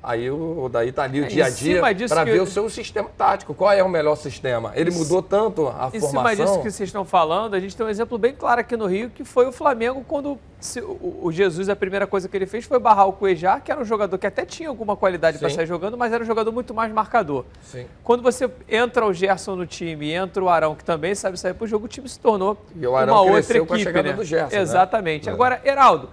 Aí 0.09 0.31
o 0.31 0.69
daí 0.71 0.93
tá 0.93 1.03
ali 1.03 1.21
o 1.21 1.25
É, 1.25 1.27
em 1.27 1.29
dia 1.31 1.47
a 1.47 1.51
dia 1.51 1.83
para 2.09 2.23
ver 2.23 2.41
o 2.41 2.47
seu 2.47 2.71
sistema 2.71 3.11
tático. 3.19 3.53
Qual 3.53 3.73
é 3.73 3.83
o 3.83 3.89
melhor 3.89 4.15
sistema? 4.15 4.71
Ele 4.77 4.91
Em 4.91 4.95
mudou 4.95 5.21
tanto 5.21 5.67
a 5.67 5.91
Em 5.93 5.99
formação. 5.99 6.11
cima 6.11 6.37
disso 6.37 6.63
que 6.63 6.71
vocês 6.71 6.89
estão 6.89 7.05
falando, 7.05 7.55
a 7.55 7.59
gente 7.59 7.77
tem 7.77 7.85
um 7.85 7.89
exemplo 7.89 8.17
bem 8.17 8.33
claro 8.33 8.61
aqui 8.61 8.77
no 8.77 8.87
Rio, 8.87 9.11
que 9.11 9.25
foi 9.25 9.49
o 9.49 9.53
Flamengo 9.53 10.05
quando 10.07 10.39
se- 10.61 10.81
o 10.81 11.19
o 11.25 11.33
Jesus, 11.33 11.69
a 11.69 11.75
primeira 11.75 12.07
coisa 12.07 12.29
que 12.29 12.37
ele 12.37 12.47
fez 12.47 12.65
foi 12.65 12.79
barrar 12.79 13.09
o 13.09 13.13
Cuejar, 13.15 13.61
que 13.65 13.73
era 13.73 13.81
um 13.81 13.85
jogador 13.85 14.17
que 14.17 14.29
até 14.29 14.45
tinha 14.45 14.69
alguma 14.69 14.95
qualidade 14.97 15.39
para 15.39 15.51
sair 15.51 15.67
jogando, 15.67 15.97
mas 15.99 16.13
era 16.13 16.23
um 16.23 16.27
jogador 16.27 16.53
muito 16.53 16.73
mais 16.73 16.93
marcador. 16.93 17.45
Sim. 17.65 17.87
Quando 18.05 18.23
você 18.23 18.49
entra 18.69 19.05
o 19.05 19.13
Gerson 19.13 19.57
no 19.57 19.67
time 19.67 20.07
e 20.07 20.13
entra 20.13 20.41
o 20.41 20.49
Arão, 20.49 20.77
que 20.77 20.85
também 20.85 21.17
sabe 21.17 21.37
sair 21.37 21.55
pro 21.55 21.67
jogo, 21.67 21.87
o 21.87 21.89
time 21.89 22.09
se 22.09 22.21
tornou 22.21 22.57
E 22.77 22.87
o 22.87 22.95
Arão 22.97 23.13
uma 23.13 23.23
outra 23.23 23.57
equipe, 23.59 23.67
com 23.67 23.75
a 23.75 23.79
chegada 23.79 24.11
né? 24.11 24.15
do 24.15 24.23
Gerson, 24.25 24.55
né? 24.55 24.63
Exatamente. 24.63 25.29
É. 25.29 25.33
Agora, 25.33 25.61
Heraldo, 25.65 26.11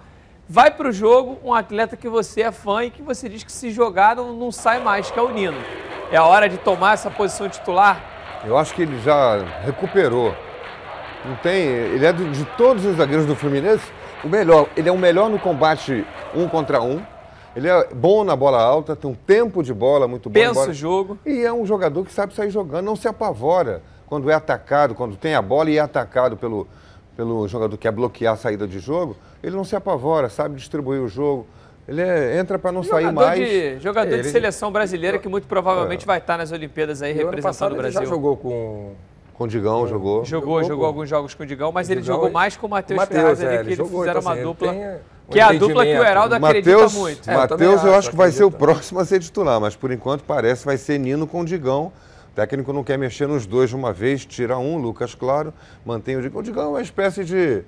vai 0.48 0.70
pro 0.70 0.92
jogo 0.92 1.38
um 1.44 1.52
atleta 1.54 1.96
que 1.96 2.08
você 2.08 2.42
é 2.42 2.52
fã 2.52 2.84
e 2.84 2.90
que 2.90 3.02
você 3.02 3.28
diz 3.28 3.42
que 3.44 3.52
se 3.52 3.70
jogar 3.70 4.16
não, 4.16 4.32
não 4.32 4.52
sai 4.52 4.80
mais, 4.82 5.10
que 5.10 5.18
é 5.18 5.22
o 5.22 5.30
Nino. 5.30 5.56
É 6.10 6.16
a 6.16 6.24
hora 6.24 6.48
de 6.48 6.56
tomar 6.58 6.94
essa 6.94 7.10
posição 7.10 7.48
titular? 7.48 8.00
Eu 8.44 8.56
acho 8.58 8.74
que 8.74 8.82
ele 8.82 9.00
já 9.00 9.38
recuperou. 9.64 10.34
Não 11.24 11.34
tem. 11.36 11.62
Ele 11.66 12.04
é 12.04 12.12
do- 12.12 12.30
de 12.30 12.44
todos 12.56 12.84
os 12.84 12.96
zagueiros 12.96 13.24
do 13.26 13.34
Fluminense 13.34 13.84
o 14.22 14.28
melhor. 14.28 14.68
Ele 14.76 14.88
é 14.88 14.92
o 14.92 14.98
melhor 14.98 15.30
no 15.30 15.38
combate 15.38 16.04
um 16.34 16.46
contra 16.46 16.82
um. 16.82 17.02
Ele 17.56 17.68
é 17.68 17.88
bom 17.94 18.22
na 18.24 18.34
bola 18.36 18.60
alta, 18.60 18.94
tem 18.96 19.10
um 19.10 19.14
tempo 19.14 19.62
de 19.62 19.72
bola 19.72 20.06
muito 20.06 20.28
bom. 20.28 20.34
Pensa 20.38 20.68
o 20.70 20.74
jogo. 20.74 21.18
E 21.24 21.42
é 21.44 21.52
um 21.52 21.64
jogador 21.64 22.04
que 22.04 22.12
sabe 22.12 22.34
sair 22.34 22.50
jogando, 22.50 22.84
não 22.84 22.96
se 22.96 23.06
apavora 23.08 23.80
quando 24.06 24.28
é 24.30 24.34
atacado, 24.34 24.94
quando 24.94 25.16
tem 25.16 25.34
a 25.34 25.40
bola 25.40 25.70
e 25.70 25.78
é 25.78 25.80
atacado 25.80 26.36
pelo, 26.36 26.66
pelo 27.16 27.46
jogador 27.48 27.76
que 27.76 27.82
quer 27.82 27.92
bloquear 27.92 28.34
a 28.34 28.36
saída 28.36 28.66
de 28.66 28.78
jogo. 28.78 29.16
Ele 29.42 29.54
não 29.54 29.64
se 29.64 29.76
apavora, 29.76 30.28
sabe 30.28 30.56
distribuir 30.56 31.00
o 31.00 31.08
jogo. 31.08 31.46
Ele 31.86 32.00
é- 32.00 32.38
entra 32.38 32.58
para 32.58 32.72
não 32.72 32.82
sair 32.82 33.04
Jogador, 33.04 33.26
mais. 33.26 33.38
de, 33.38 33.78
jogador 33.80 34.08
de 34.10 34.14
Ele- 34.20 34.28
seleção 34.30 34.72
brasileira 34.72 35.18
que 35.18 35.28
muito 35.28 35.46
provavelmente 35.46 36.06
vai 36.06 36.18
estar 36.18 36.38
nas 36.38 36.50
Olimpíadas 36.50 37.02
aí 37.02 37.12
E 37.12 37.22
o 37.22 37.26
representando 37.26 37.72
o 37.72 37.74
ele 37.74 37.82
Brasil. 37.82 38.00
já 38.00 38.06
jogou 38.06 38.36
com 38.36 38.92
Com 39.34 39.44
o 39.44 39.48
Digão 39.48 39.86
jogou. 39.86 40.24
Jogou, 40.24 40.62
jogou, 40.62 40.78
com- 40.78 40.86
alguns 40.86 41.08
jogos 41.08 41.34
com 41.34 41.42
o 41.42 41.46
Digão, 41.46 41.72
mas 41.72 41.90
ele 41.90 42.00
Digão 42.00 42.14
jogou 42.16 42.30
e- 42.30 42.32
mais 42.32 42.56
com 42.56 42.66
o 42.68 42.70
Matheus 42.70 42.98
Matheus, 43.00 43.20
Ferraz 43.20 43.40
é, 43.42 43.46
ali, 43.46 43.54
ele 43.56 43.62
que 43.64 43.68
eles 43.70 43.78
jogou, 43.78 44.00
fizeram 44.00 44.20
então, 44.20 44.30
uma 44.30 44.32
assim, 44.32 44.40
ele 44.40 44.48
dupla. 44.48 44.72
tem, 44.72 44.80
um 44.88 45.32
Que 45.32 45.40
é 45.40 45.42
a 45.42 45.52
dupla 45.52 45.84
que 45.84 45.92
o. 45.98 46.04
Heraldo 46.04 46.34
acredita 46.36 46.70
Mateus, 46.72 46.94
muito. 46.94 47.28
É, 47.30 47.34
eu 47.34 47.38
Mateus, 47.38 47.84
eu 47.84 47.94
acho, 47.96 48.10
que 48.10 48.16
vai 48.16 48.30
ser 48.30 48.44
o 48.44 48.50
próximo 48.50 49.00
a 49.00 49.04
ser 49.04 49.18
titular, 49.20 49.60
mas 49.60 49.74
por 49.76 49.90
enquanto 49.90 50.22
parece 50.22 50.60
que 50.60 50.66
vai 50.66 50.76
ser 50.78 50.98
Nino 50.98 51.26
com 51.26 51.40
o 51.40 51.44
Digão. 51.44 51.92
O 52.34 52.36
técnico 52.36 52.72
não 52.72 52.82
quer 52.82 52.98
mexer 52.98 53.28
nos 53.28 53.46
dois 53.46 53.70
de 53.70 53.76
uma 53.76 53.92
vez, 53.92 54.26
tira 54.26 54.58
um, 54.58 54.76
Lucas 54.76 55.14
Claro, 55.14 55.54
mantém 55.86 56.16
o 56.16 56.20
Digão. 56.20 56.40
O 56.40 56.42
Digão 56.42 56.64
é 56.64 56.66
uma 56.66 56.82
espécie 56.82 57.24
de, 57.24 57.62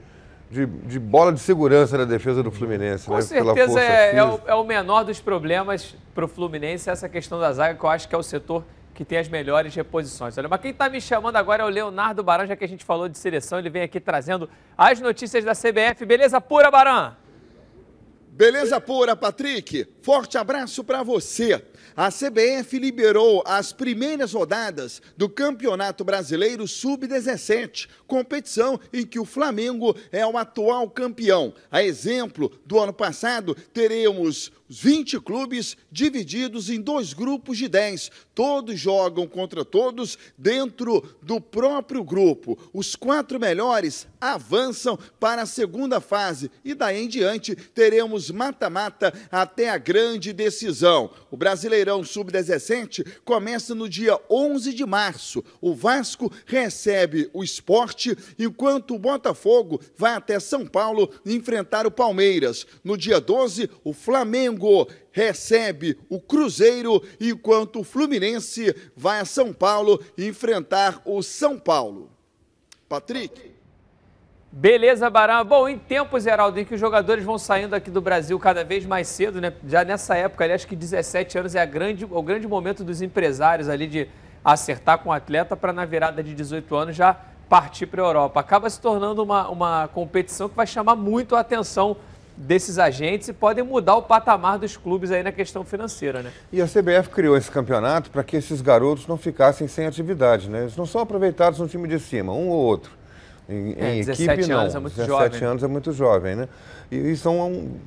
de, 0.50 0.66
de 0.66 0.98
bola 0.98 1.32
de 1.32 1.38
segurança 1.38 1.96
na 1.96 2.04
defesa 2.04 2.42
do 2.42 2.50
Fluminense, 2.50 3.06
Com 3.06 3.14
né? 3.14 3.22
Pela 3.22 3.54
certeza 3.54 3.68
força 3.68 3.80
é, 3.80 4.16
é 4.16 4.24
o, 4.24 4.40
é 4.44 4.54
o 4.56 4.64
menor 4.64 5.04
dos 5.04 5.20
problemas 5.20 5.94
para 6.12 6.24
o 6.24 6.28
Fluminense, 6.28 6.90
essa 6.90 7.08
questão 7.08 7.38
da 7.38 7.52
zaga, 7.52 7.78
que 7.78 7.84
eu 7.84 7.88
acho 7.88 8.08
que 8.08 8.14
é 8.16 8.18
o 8.18 8.24
setor 8.24 8.64
que 8.92 9.04
tem 9.04 9.18
as 9.18 9.28
melhores 9.28 9.72
reposições. 9.72 10.36
Olha, 10.36 10.48
mas 10.48 10.60
quem 10.60 10.72
está 10.72 10.88
me 10.88 11.00
chamando 11.00 11.36
agora 11.36 11.62
é 11.62 11.66
o 11.66 11.68
Leonardo 11.68 12.24
Baran, 12.24 12.48
já 12.48 12.56
que 12.56 12.64
a 12.64 12.68
gente 12.68 12.84
falou 12.84 13.08
de 13.08 13.16
seleção, 13.16 13.60
ele 13.60 13.70
vem 13.70 13.82
aqui 13.82 14.00
trazendo 14.00 14.50
as 14.76 14.98
notícias 14.98 15.44
da 15.44 15.52
CBF. 15.52 16.04
Beleza 16.04 16.40
pura, 16.40 16.72
Baran? 16.72 17.14
Beleza 18.32 18.80
pura, 18.80 19.14
Patrick? 19.14 19.86
Forte 20.02 20.36
abraço 20.36 20.82
para 20.82 21.04
você. 21.04 21.64
A 21.94 22.10
CBF 22.10 22.78
liberou 22.78 23.42
as 23.46 23.72
primeiras 23.72 24.32
rodadas 24.32 25.02
do 25.16 25.28
Campeonato 25.28 26.04
Brasileiro 26.04 26.66
Sub-17, 26.66 27.88
competição 28.06 28.80
em 28.92 29.04
que 29.04 29.18
o 29.18 29.24
Flamengo 29.24 29.96
é 30.10 30.26
o 30.26 30.38
atual 30.38 30.88
campeão. 30.90 31.54
A 31.70 31.82
exemplo 31.82 32.50
do 32.64 32.78
ano 32.78 32.92
passado, 32.92 33.54
teremos 33.72 34.50
20 34.68 35.20
clubes 35.20 35.76
divididos 35.90 36.68
em 36.70 36.80
dois 36.80 37.12
grupos 37.12 37.58
de 37.58 37.68
10. 37.68 38.10
Todos 38.34 38.78
jogam 38.78 39.26
contra 39.26 39.64
todos 39.64 40.18
dentro 40.36 41.16
do 41.22 41.40
próprio 41.40 42.02
grupo. 42.02 42.58
Os 42.72 42.96
quatro 42.96 43.38
melhores 43.38 44.06
avançam 44.20 44.98
para 45.20 45.42
a 45.42 45.46
segunda 45.46 46.00
fase 46.00 46.50
e 46.64 46.74
daí 46.74 47.04
em 47.04 47.08
diante 47.08 47.54
teremos 47.54 48.30
mata-mata 48.30 49.12
até 49.30 49.70
a 49.70 49.78
grande 49.78 50.32
decisão. 50.32 51.10
O 51.30 51.36
Brasileirão 51.76 52.02
Sub-17 52.02 53.06
começa 53.24 53.74
no 53.74 53.88
dia 53.88 54.18
11 54.30 54.72
de 54.72 54.86
março. 54.86 55.44
O 55.60 55.74
Vasco 55.74 56.32
recebe 56.46 57.28
o 57.34 57.44
esporte, 57.44 58.16
enquanto 58.38 58.94
o 58.94 58.98
Botafogo 58.98 59.80
vai 59.94 60.14
até 60.14 60.40
São 60.40 60.66
Paulo 60.66 61.10
enfrentar 61.24 61.86
o 61.86 61.90
Palmeiras. 61.90 62.66
No 62.82 62.96
dia 62.96 63.20
12, 63.20 63.68
o 63.84 63.92
Flamengo 63.92 64.88
recebe 65.12 65.98
o 66.08 66.18
Cruzeiro, 66.18 67.02
enquanto 67.20 67.80
o 67.80 67.84
Fluminense 67.84 68.74
vai 68.96 69.20
a 69.20 69.26
São 69.26 69.52
Paulo 69.52 70.02
enfrentar 70.16 71.02
o 71.04 71.22
São 71.22 71.58
Paulo. 71.58 72.10
Patrick. 72.88 73.55
Beleza, 74.58 75.10
Baran. 75.10 75.44
Bom, 75.44 75.68
em 75.68 75.76
tempos, 75.76 76.24
Heraldo, 76.24 76.58
em 76.58 76.64
que 76.64 76.72
os 76.72 76.80
jogadores 76.80 77.22
vão 77.22 77.36
saindo 77.36 77.74
aqui 77.74 77.90
do 77.90 78.00
Brasil 78.00 78.38
cada 78.38 78.64
vez 78.64 78.86
mais 78.86 79.06
cedo, 79.06 79.38
né? 79.38 79.52
Já 79.68 79.84
nessa 79.84 80.16
época, 80.16 80.44
ali, 80.44 80.54
acho 80.54 80.66
que 80.66 80.74
17 80.74 81.36
anos 81.36 81.54
é 81.54 81.60
a 81.60 81.66
grande, 81.66 82.06
o 82.06 82.22
grande 82.22 82.48
momento 82.48 82.82
dos 82.82 83.02
empresários 83.02 83.68
ali 83.68 83.86
de 83.86 84.08
acertar 84.42 85.00
com 85.00 85.10
o 85.10 85.12
atleta 85.12 85.54
para 85.54 85.74
na 85.74 85.84
virada 85.84 86.22
de 86.22 86.34
18 86.34 86.74
anos 86.74 86.96
já 86.96 87.14
partir 87.50 87.84
para 87.84 88.00
a 88.00 88.06
Europa. 88.06 88.40
Acaba 88.40 88.70
se 88.70 88.80
tornando 88.80 89.22
uma, 89.22 89.46
uma 89.50 89.88
competição 89.88 90.48
que 90.48 90.56
vai 90.56 90.66
chamar 90.66 90.96
muito 90.96 91.36
a 91.36 91.40
atenção 91.40 91.94
desses 92.34 92.78
agentes 92.78 93.28
e 93.28 93.34
podem 93.34 93.62
mudar 93.62 93.96
o 93.96 94.02
patamar 94.04 94.58
dos 94.58 94.74
clubes 94.74 95.10
aí 95.10 95.22
na 95.22 95.32
questão 95.32 95.64
financeira, 95.64 96.22
né? 96.22 96.32
E 96.50 96.62
a 96.62 96.66
CBF 96.66 97.10
criou 97.10 97.36
esse 97.36 97.50
campeonato 97.50 98.10
para 98.10 98.24
que 98.24 98.38
esses 98.38 98.62
garotos 98.62 99.06
não 99.06 99.18
ficassem 99.18 99.68
sem 99.68 99.84
atividade, 99.84 100.48
né? 100.48 100.60
Eles 100.62 100.76
não 100.78 100.86
são 100.86 101.02
aproveitados 101.02 101.58
no 101.58 101.68
time 101.68 101.86
de 101.86 102.00
cima, 102.00 102.32
um 102.32 102.48
ou 102.48 102.56
outro. 102.56 102.96
Em, 103.48 103.74
É, 103.78 103.94
em 103.94 104.00
17 104.04 104.30
equipe, 104.30 104.48
não. 104.48 104.60
anos 104.60 104.74
é 104.74 104.78
muito 104.80 104.96
17 104.96 105.34
jovem. 105.34 105.48
anos 105.48 105.62
é 105.62 105.66
muito 105.68 105.92
jovem, 105.92 106.34
né? 106.34 106.48
E, 106.90 106.96
e 106.96 107.16
são, 107.16 107.40
um, 107.48 107.78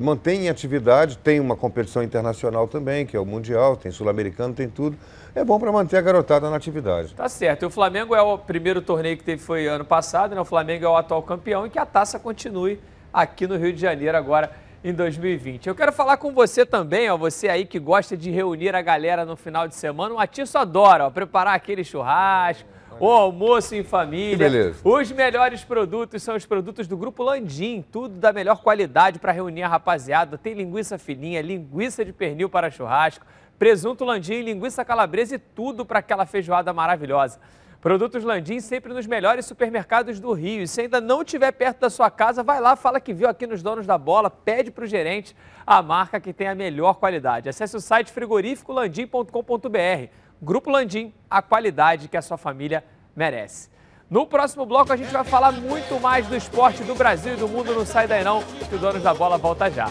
mantém 0.00 0.46
em 0.46 0.48
atividade, 0.48 1.16
tem 1.18 1.40
uma 1.40 1.56
competição 1.56 2.02
internacional 2.02 2.68
também, 2.68 3.06
que 3.06 3.16
é 3.16 3.20
o 3.20 3.24
Mundial, 3.24 3.76
tem 3.76 3.90
Sul-Americano, 3.90 4.52
tem 4.54 4.68
tudo. 4.68 4.98
É 5.34 5.44
bom 5.44 5.58
para 5.58 5.70
manter 5.72 5.96
a 5.96 6.00
garotada 6.00 6.50
na 6.50 6.56
atividade. 6.56 7.14
Tá 7.14 7.28
certo. 7.28 7.62
E 7.62 7.66
o 7.66 7.70
Flamengo 7.70 8.14
é 8.14 8.20
o 8.20 8.36
primeiro 8.36 8.82
torneio 8.82 9.16
que 9.16 9.24
teve 9.24 9.40
foi 9.42 9.66
ano 9.66 9.84
passado, 9.84 10.34
né? 10.34 10.40
O 10.40 10.44
Flamengo 10.44 10.84
é 10.84 10.88
o 10.88 10.96
atual 10.96 11.22
campeão 11.22 11.66
e 11.66 11.70
que 11.70 11.78
a 11.78 11.86
taça 11.86 12.18
continue 12.18 12.78
aqui 13.12 13.46
no 13.46 13.56
Rio 13.56 13.72
de 13.72 13.80
Janeiro 13.80 14.16
agora 14.16 14.50
em 14.84 14.92
2020. 14.92 15.66
Eu 15.68 15.74
quero 15.74 15.92
falar 15.92 16.16
com 16.18 16.32
você 16.32 16.64
também, 16.66 17.10
ó, 17.10 17.16
você 17.16 17.48
aí 17.48 17.64
que 17.64 17.78
gosta 17.78 18.16
de 18.16 18.30
reunir 18.30 18.74
a 18.74 18.82
galera 18.82 19.24
no 19.24 19.36
final 19.36 19.66
de 19.66 19.74
semana. 19.74 20.14
O 20.14 20.18
Atiço 20.18 20.58
adora, 20.58 21.06
ó, 21.06 21.10
preparar 21.10 21.54
aquele 21.54 21.82
churrasco, 21.82 22.68
o 23.00 23.10
almoço 23.10 23.74
em 23.74 23.82
família. 23.82 24.74
Os 24.84 25.10
melhores 25.12 25.64
produtos 25.64 26.22
são 26.22 26.36
os 26.36 26.44
produtos 26.44 26.86
do 26.86 26.96
Grupo 26.96 27.22
Landim, 27.22 27.84
tudo 27.92 28.16
da 28.16 28.32
melhor 28.32 28.62
qualidade 28.62 29.18
para 29.18 29.32
reunir 29.32 29.62
a 29.62 29.68
rapaziada. 29.68 30.38
Tem 30.38 30.54
linguiça 30.54 30.98
fininha, 30.98 31.40
linguiça 31.40 32.04
de 32.04 32.12
pernil 32.12 32.48
para 32.48 32.70
churrasco, 32.70 33.24
presunto 33.58 34.04
Landim, 34.04 34.42
linguiça 34.42 34.84
calabresa 34.84 35.36
e 35.36 35.38
tudo 35.38 35.84
para 35.84 36.00
aquela 36.00 36.26
feijoada 36.26 36.72
maravilhosa. 36.72 37.38
Produtos 37.80 38.24
Landim 38.24 38.58
sempre 38.58 38.92
nos 38.92 39.06
melhores 39.06 39.46
supermercados 39.46 40.18
do 40.18 40.32
Rio. 40.32 40.62
E 40.62 40.68
se 40.68 40.80
ainda 40.80 41.00
não 41.00 41.22
estiver 41.22 41.52
perto 41.52 41.78
da 41.78 41.88
sua 41.88 42.10
casa, 42.10 42.42
vai 42.42 42.60
lá, 42.60 42.74
fala 42.74 43.00
que 43.00 43.14
viu 43.14 43.28
aqui 43.28 43.46
nos 43.46 43.62
Donos 43.62 43.86
da 43.86 43.96
Bola, 43.96 44.28
pede 44.28 44.72
para 44.72 44.82
o 44.82 44.86
gerente 44.86 45.36
a 45.64 45.80
marca 45.80 46.18
que 46.18 46.32
tem 46.32 46.48
a 46.48 46.56
melhor 46.56 46.94
qualidade. 46.94 47.48
Acesse 47.48 47.76
o 47.76 47.80
site 47.80 48.10
frigoríficolandim.com.br. 48.10 50.10
Grupo 50.40 50.70
Landim, 50.70 51.12
a 51.28 51.42
qualidade 51.42 52.08
que 52.08 52.16
a 52.16 52.22
sua 52.22 52.38
família 52.38 52.84
merece. 53.14 53.68
No 54.08 54.26
próximo 54.26 54.64
bloco 54.64 54.92
a 54.92 54.96
gente 54.96 55.12
vai 55.12 55.24
falar 55.24 55.52
muito 55.52 56.00
mais 56.00 56.26
do 56.26 56.36
esporte 56.36 56.82
do 56.82 56.94
Brasil 56.94 57.34
e 57.34 57.36
do 57.36 57.48
mundo. 57.48 57.74
Não 57.74 57.84
sai 57.84 58.06
daí 58.06 58.24
não, 58.24 58.42
que 58.42 58.74
o 58.74 58.78
Donos 58.78 59.02
da 59.02 59.12
Bola 59.12 59.36
volta 59.36 59.70
já. 59.70 59.90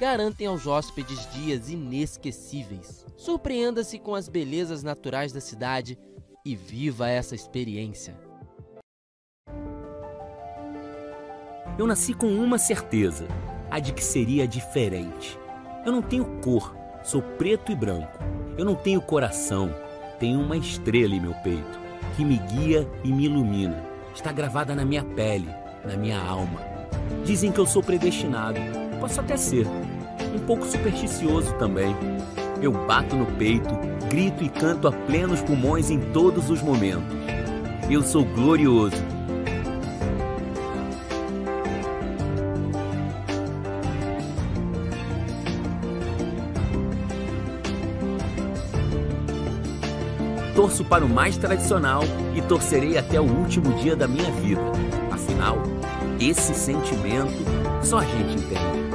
garantem 0.00 0.46
aos 0.46 0.66
hóspedes 0.66 1.30
dias 1.30 1.68
inesquecíveis. 1.68 3.04
Surpreenda-se 3.18 3.98
com 3.98 4.14
as 4.14 4.30
belezas 4.30 4.82
naturais 4.82 5.30
da 5.30 5.42
cidade 5.42 5.98
e 6.42 6.56
viva 6.56 7.06
essa 7.06 7.34
experiência. 7.34 8.18
Eu 11.78 11.86
nasci 11.86 12.14
com 12.14 12.28
uma 12.28 12.56
certeza, 12.56 13.28
a 13.70 13.78
de 13.78 13.92
que 13.92 14.02
seria 14.02 14.48
diferente. 14.48 15.38
Eu 15.84 15.92
não 15.92 16.00
tenho 16.00 16.24
cor, 16.40 16.74
sou 17.02 17.20
preto 17.20 17.70
e 17.70 17.76
branco. 17.76 18.18
Eu 18.56 18.64
não 18.64 18.74
tenho 18.74 19.02
coração, 19.02 19.70
tenho 20.18 20.40
uma 20.40 20.56
estrela 20.56 21.14
em 21.14 21.20
meu 21.20 21.34
peito, 21.42 21.78
que 22.16 22.24
me 22.24 22.38
guia 22.38 22.90
e 23.04 23.12
me 23.12 23.26
ilumina. 23.26 23.84
Está 24.14 24.32
gravada 24.32 24.74
na 24.74 24.84
minha 24.84 25.04
pele, 25.04 25.50
na 25.84 25.94
minha 25.94 26.18
alma. 26.18 26.60
Dizem 27.22 27.52
que 27.52 27.58
eu 27.58 27.66
sou 27.66 27.82
predestinado, 27.82 28.58
posso 28.98 29.20
até 29.20 29.36
ser. 29.36 29.66
Um 30.34 30.38
pouco 30.46 30.66
supersticioso 30.66 31.52
também. 31.54 31.94
Eu 32.62 32.72
bato 32.72 33.16
no 33.16 33.26
peito, 33.26 33.68
grito 34.08 34.44
e 34.44 34.48
canto 34.48 34.86
a 34.86 34.92
plenos 34.92 35.40
pulmões 35.42 35.90
em 35.90 35.98
todos 36.12 36.50
os 36.50 36.62
momentos. 36.62 37.02
Eu 37.88 38.02
sou 38.02 38.24
glorioso. 38.24 38.96
Torço 50.54 50.84
para 50.84 51.04
o 51.04 51.08
mais 51.08 51.38
tradicional 51.38 52.02
e 52.34 52.42
torcerei 52.42 52.98
até 52.98 53.18
o 53.18 53.24
último 53.24 53.72
dia 53.78 53.96
da 53.96 54.06
minha 54.06 54.30
vida. 54.32 54.60
Afinal, 55.10 55.56
esse 56.20 56.54
sentimento 56.54 57.32
só 57.82 57.98
a 57.98 58.04
gente 58.04 58.34
entende. 58.34 58.89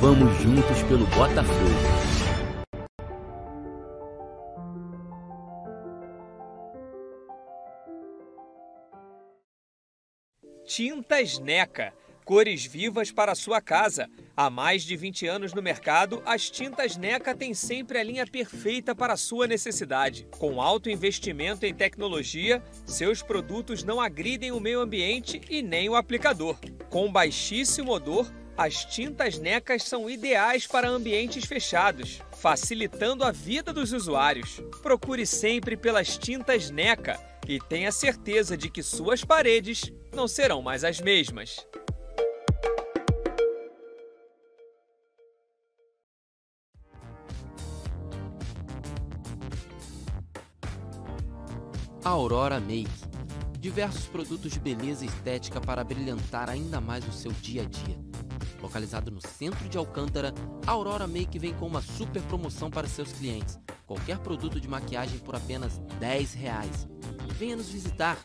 Vamos 0.00 0.32
juntos 0.40 0.80
pelo 0.84 1.04
Botafogo. 1.06 1.48
Tintas 10.64 11.40
Neca. 11.40 11.92
Cores 12.24 12.64
vivas 12.64 13.10
para 13.10 13.32
a 13.32 13.34
sua 13.34 13.60
casa. 13.60 14.08
Há 14.36 14.48
mais 14.48 14.84
de 14.84 14.94
20 14.94 15.26
anos 15.26 15.52
no 15.52 15.60
mercado, 15.60 16.22
as 16.24 16.48
tintas 16.48 16.96
Neca 16.96 17.34
têm 17.34 17.52
sempre 17.52 17.98
a 17.98 18.04
linha 18.04 18.24
perfeita 18.24 18.94
para 18.94 19.16
sua 19.16 19.48
necessidade. 19.48 20.28
Com 20.38 20.62
alto 20.62 20.88
investimento 20.88 21.66
em 21.66 21.74
tecnologia, 21.74 22.62
seus 22.86 23.20
produtos 23.20 23.82
não 23.82 24.00
agridem 24.00 24.52
o 24.52 24.60
meio 24.60 24.78
ambiente 24.78 25.40
e 25.50 25.60
nem 25.60 25.88
o 25.88 25.96
aplicador. 25.96 26.56
Com 26.88 27.10
baixíssimo 27.10 27.90
odor, 27.90 28.30
as 28.58 28.84
tintas 28.84 29.38
Necas 29.38 29.84
são 29.84 30.10
ideais 30.10 30.66
para 30.66 30.88
ambientes 30.88 31.44
fechados, 31.44 32.20
facilitando 32.32 33.22
a 33.22 33.30
vida 33.30 33.72
dos 33.72 33.92
usuários. 33.92 34.60
Procure 34.82 35.24
sempre 35.24 35.76
pelas 35.76 36.18
tintas 36.18 36.68
Neca 36.68 37.20
e 37.46 37.60
tenha 37.60 37.92
certeza 37.92 38.56
de 38.56 38.68
que 38.68 38.82
suas 38.82 39.24
paredes 39.24 39.92
não 40.12 40.26
serão 40.26 40.60
mais 40.60 40.82
as 40.82 41.00
mesmas. 41.00 41.64
Aurora 52.02 52.58
Make. 52.58 52.88
Diversos 53.60 54.06
produtos 54.06 54.52
de 54.52 54.58
beleza 54.58 55.04
e 55.04 55.08
estética 55.08 55.60
para 55.60 55.84
brilhantar 55.84 56.48
ainda 56.50 56.80
mais 56.80 57.06
o 57.06 57.12
seu 57.12 57.30
dia 57.32 57.62
a 57.62 57.64
dia. 57.64 58.07
Localizado 58.60 59.10
no 59.10 59.20
centro 59.20 59.68
de 59.68 59.78
Alcântara, 59.78 60.34
a 60.66 60.72
Aurora 60.72 61.06
Make 61.06 61.38
vem 61.38 61.54
com 61.54 61.66
uma 61.66 61.80
super 61.80 62.22
promoção 62.22 62.70
para 62.70 62.88
seus 62.88 63.12
clientes. 63.12 63.58
Qualquer 63.86 64.18
produto 64.18 64.60
de 64.60 64.68
maquiagem 64.68 65.18
por 65.18 65.34
apenas 65.36 65.78
10 66.00 66.34
reais. 66.34 66.88
Venha 67.38 67.56
nos 67.56 67.68
visitar. 67.68 68.18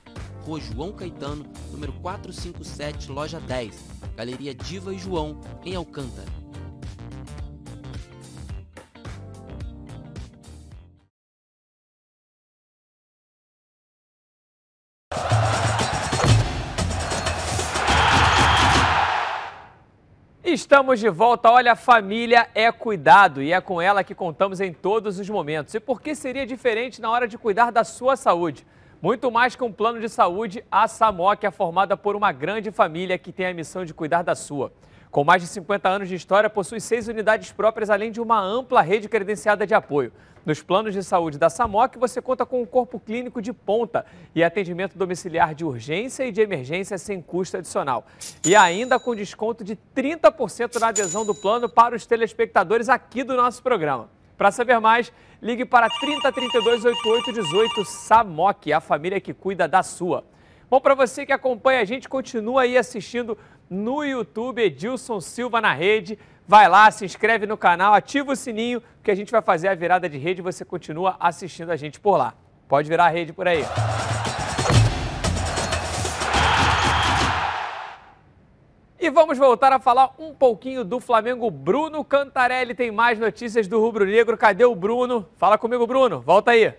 Rua 0.46 0.60
João 0.60 0.92
Caetano, 0.92 1.46
número 1.72 1.94
457, 1.94 3.10
loja 3.12 3.40
10. 3.40 3.76
Galeria 4.16 4.54
Diva 4.54 4.94
e 4.94 4.98
João, 4.98 5.40
em 5.64 5.76
Alcântara. 5.76 6.43
Estamos 20.74 21.00
de 21.00 21.08
volta. 21.08 21.52
Olha, 21.52 21.76
família 21.76 22.50
é 22.56 22.72
cuidado 22.72 23.44
e 23.44 23.54
é 23.54 23.62
com 23.62 23.80
ela 23.80 24.04
que 24.04 24.16
contamos 24.16 24.60
em 24.60 24.74
todos 24.74 25.20
os 25.20 25.30
momentos. 25.30 25.76
E 25.76 25.80
por 25.80 26.02
que 26.02 26.16
seria 26.16 26.48
diferente 26.48 27.00
na 27.00 27.12
hora 27.12 27.28
de 27.28 27.38
cuidar 27.38 27.72
da 27.72 27.84
sua 27.84 28.16
saúde? 28.16 28.66
Muito 29.00 29.30
mais 29.30 29.56
que 29.56 29.64
um 29.64 29.72
plano 29.72 30.00
de 30.00 30.10
saúde, 30.10 30.66
a 30.72 30.88
SAMOC 30.88 31.46
é 31.46 31.52
formada 31.52 31.96
por 31.96 32.16
uma 32.16 32.32
grande 32.32 32.72
família 32.72 33.20
que 33.20 33.32
tem 33.32 33.46
a 33.46 33.54
missão 33.54 33.86
de 33.86 33.94
cuidar 33.94 34.24
da 34.24 34.34
sua. 34.34 34.74
Com 35.14 35.24
mais 35.24 35.44
de 35.44 35.48
50 35.48 35.88
anos 35.88 36.10
de 36.10 36.16
história, 36.16 36.50
possui 36.50 36.82
seis 36.82 37.08
unidades 37.08 37.52
próprias, 37.52 37.92
além 37.92 38.12
de 38.12 38.20
uma 38.20 38.42
ampla 38.42 38.82
rede 38.82 39.08
credenciada 39.08 39.64
de 39.64 39.76
apoio. 39.76 40.12
Nos 40.44 40.64
planos 40.64 40.92
de 40.92 41.04
saúde 41.04 41.38
da 41.38 41.52
SAMOC, 41.52 42.00
você 42.00 42.20
conta 42.20 42.48
com 42.48 42.64
um 42.64 42.66
corpo 42.66 43.00
clínico 43.00 43.40
de 43.40 43.54
ponta 43.54 44.08
e 44.34 44.44
atendimento 44.44 44.98
domiciliar 44.98 45.54
de 45.54 45.64
urgência 45.64 46.26
e 46.26 46.32
de 46.32 46.42
emergência 46.42 46.98
sem 46.98 47.22
custo 47.22 47.58
adicional. 47.58 48.08
E 48.44 48.56
ainda 48.56 49.00
com 49.00 49.14
desconto 49.14 49.64
de 49.64 49.78
30% 49.96 50.80
na 50.80 50.88
adesão 50.88 51.24
do 51.24 51.36
plano 51.36 51.70
para 51.70 51.96
os 51.96 52.08
telespectadores 52.08 52.90
aqui 52.90 53.24
do 53.24 53.36
nosso 53.36 53.62
programa. 53.62 54.10
Para 54.36 54.50
saber 54.50 54.80
mais, 54.80 55.14
ligue 55.40 55.64
para 55.64 55.90
3032 55.90 56.86
8818 56.86 57.86
SAMOC, 57.86 58.74
a 58.74 58.82
família 58.82 59.22
que 59.22 59.32
cuida 59.32 59.68
da 59.68 59.84
sua. 59.84 60.24
Bom, 60.74 60.82
para 60.82 60.96
você 60.96 61.24
que 61.24 61.32
acompanha 61.32 61.82
a 61.82 61.86
gente, 61.86 62.10
continua 62.10 62.64
aí 62.64 62.80
assistindo 62.80 63.38
no 63.74 64.04
YouTube 64.04 64.62
Edilson 64.62 65.20
Silva 65.20 65.60
na 65.60 65.74
rede. 65.74 66.18
Vai 66.48 66.70
lá, 66.70 66.92
se 66.92 67.04
inscreve 67.04 67.46
no 67.46 67.58
canal, 67.58 67.94
ativa 67.94 68.32
o 68.32 68.36
sininho, 68.36 68.84
que 69.02 69.10
a 69.10 69.16
gente 69.16 69.32
vai 69.32 69.42
fazer 69.42 69.70
a 69.70 69.76
virada 69.76 70.08
de 70.08 70.18
rede 70.18 70.42
e 70.42 70.44
você 70.44 70.64
continua 70.64 71.16
assistindo 71.20 71.72
a 71.72 71.76
gente 71.76 72.00
por 72.00 72.18
lá. 72.18 72.34
Pode 72.68 72.88
virar 72.88 73.06
a 73.06 73.10
rede 73.10 73.34
por 73.34 73.48
aí. 73.48 73.64
E 79.00 79.10
vamos 79.10 79.38
voltar 79.38 79.74
a 79.74 79.80
falar 79.80 80.14
um 80.18 80.34
pouquinho 80.34 80.84
do 80.84 81.00
Flamengo. 81.00 81.52
Bruno 81.52 82.06
Cantarelli 82.06 82.74
tem 82.74 82.90
mais 82.90 83.20
notícias 83.20 83.68
do 83.68 83.80
Rubro 83.80 84.06
Negro. 84.06 84.38
Cadê 84.38 84.64
o 84.64 84.76
Bruno? 84.76 85.28
Fala 85.36 85.58
comigo, 85.58 85.86
Bruno. 85.86 86.22
Volta 86.22 86.52
aí. 86.52 86.74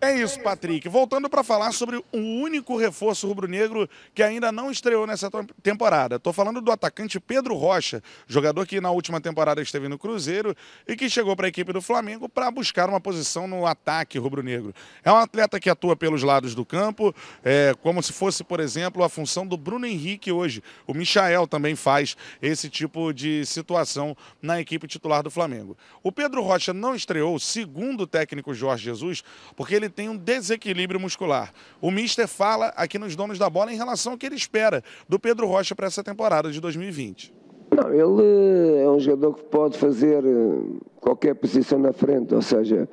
É 0.00 0.14
isso, 0.14 0.40
Patrick. 0.40 0.88
Voltando 0.88 1.28
para 1.28 1.42
falar 1.42 1.72
sobre 1.72 1.96
o 1.96 2.18
único 2.18 2.76
reforço 2.76 3.26
rubro-negro 3.26 3.90
que 4.14 4.22
ainda 4.22 4.52
não 4.52 4.70
estreou 4.70 5.04
nessa 5.08 5.28
temporada. 5.60 6.16
Estou 6.16 6.32
falando 6.32 6.60
do 6.60 6.70
atacante 6.70 7.18
Pedro 7.18 7.56
Rocha, 7.56 8.00
jogador 8.28 8.64
que 8.64 8.80
na 8.80 8.92
última 8.92 9.20
temporada 9.20 9.60
esteve 9.60 9.88
no 9.88 9.98
Cruzeiro 9.98 10.54
e 10.86 10.94
que 10.94 11.10
chegou 11.10 11.34
para 11.34 11.46
a 11.46 11.48
equipe 11.48 11.72
do 11.72 11.82
Flamengo 11.82 12.28
para 12.28 12.48
buscar 12.48 12.88
uma 12.88 13.00
posição 13.00 13.48
no 13.48 13.66
ataque 13.66 14.20
rubro-negro. 14.20 14.72
É 15.02 15.10
um 15.10 15.16
atleta 15.16 15.58
que 15.58 15.68
atua 15.68 15.96
pelos 15.96 16.22
lados 16.22 16.54
do 16.54 16.64
campo, 16.64 17.12
é, 17.42 17.74
como 17.82 18.00
se 18.00 18.12
fosse, 18.12 18.44
por 18.44 18.60
exemplo, 18.60 19.02
a 19.02 19.08
função 19.08 19.44
do 19.44 19.56
Bruno 19.56 19.84
Henrique 19.84 20.30
hoje. 20.30 20.62
O 20.86 20.94
Michael 20.94 21.48
também 21.48 21.74
faz 21.74 22.16
esse 22.40 22.70
tipo 22.70 23.12
de 23.12 23.44
situação 23.44 24.16
na 24.40 24.60
equipe 24.60 24.86
titular 24.86 25.24
do 25.24 25.30
Flamengo. 25.30 25.76
O 26.04 26.12
Pedro 26.12 26.40
Rocha 26.40 26.72
não 26.72 26.94
estreou, 26.94 27.36
segundo 27.40 28.02
o 28.02 28.06
técnico 28.06 28.54
Jorge 28.54 28.84
Jesus, 28.84 29.24
porque 29.56 29.74
ele 29.74 29.87
ele 29.88 29.94
tem 29.94 30.08
um 30.08 30.16
desequilíbrio 30.16 31.00
muscular. 31.00 31.52
O 31.80 31.90
Mister 31.90 32.28
fala 32.28 32.66
aqui 32.76 32.98
nos 32.98 33.16
donos 33.16 33.38
da 33.38 33.48
bola 33.48 33.72
em 33.72 33.76
relação 33.76 34.12
ao 34.12 34.18
que 34.18 34.26
ele 34.26 34.36
espera 34.36 34.84
do 35.08 35.18
Pedro 35.18 35.46
Rocha 35.46 35.74
para 35.74 35.86
essa 35.86 36.04
temporada 36.04 36.52
de 36.52 36.60
2020. 36.60 37.34
Não, 37.70 37.92
ele 37.92 38.82
é 38.82 38.88
um 38.88 39.00
jogador 39.00 39.34
que 39.34 39.44
pode 39.44 39.76
fazer 39.76 40.24
eh, 40.24 40.78
qualquer 41.00 41.34
posição 41.34 41.78
na 41.78 41.92
frente, 41.92 42.34
ou 42.34 42.40
seja, 42.40 42.88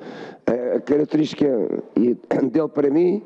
a 0.46 0.80
característica 0.80 1.46
dele 1.96 2.68
para 2.68 2.90
mim 2.90 3.22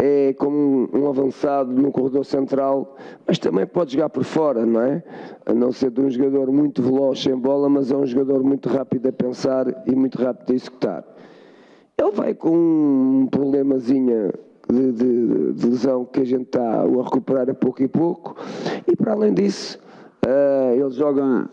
é 0.00 0.32
como 0.34 0.88
um 0.92 1.08
avançado 1.08 1.72
no 1.72 1.90
corredor 1.90 2.24
central, 2.24 2.96
mas 3.26 3.38
também 3.38 3.66
pode 3.66 3.92
jogar 3.92 4.08
por 4.08 4.24
fora, 4.24 4.64
não 4.64 4.80
é? 4.80 5.02
A 5.44 5.52
não 5.52 5.72
ser 5.72 5.90
de 5.90 6.00
um 6.00 6.10
jogador 6.10 6.52
muito 6.52 6.82
veloz 6.82 7.20
sem 7.20 7.36
bola, 7.36 7.68
mas 7.68 7.90
é 7.90 7.96
um 7.96 8.06
jogador 8.06 8.42
muito 8.44 8.68
rápido 8.68 9.08
a 9.08 9.12
pensar 9.12 9.66
e 9.86 9.94
muito 9.94 10.20
rápido 10.20 10.52
a 10.52 10.54
executar. 10.54 11.04
Ele 12.00 12.12
vai 12.12 12.32
com 12.32 12.56
um 12.56 13.26
problemazinho 13.26 14.32
de, 14.70 14.92
de, 14.92 15.52
de, 15.52 15.66
lesão 15.66 16.04
que 16.04 16.20
a 16.20 16.24
gente 16.24 16.44
está 16.44 16.82
a 16.82 16.84
recuperar 16.84 17.50
a 17.50 17.54
pouco 17.54 17.82
e 17.82 17.88
pouco. 17.88 18.36
E 18.86 18.94
para 18.94 19.12
além 19.12 19.34
disso, 19.34 19.80
uh, 20.24 20.74
ele 20.74 20.90
joga 20.90 21.50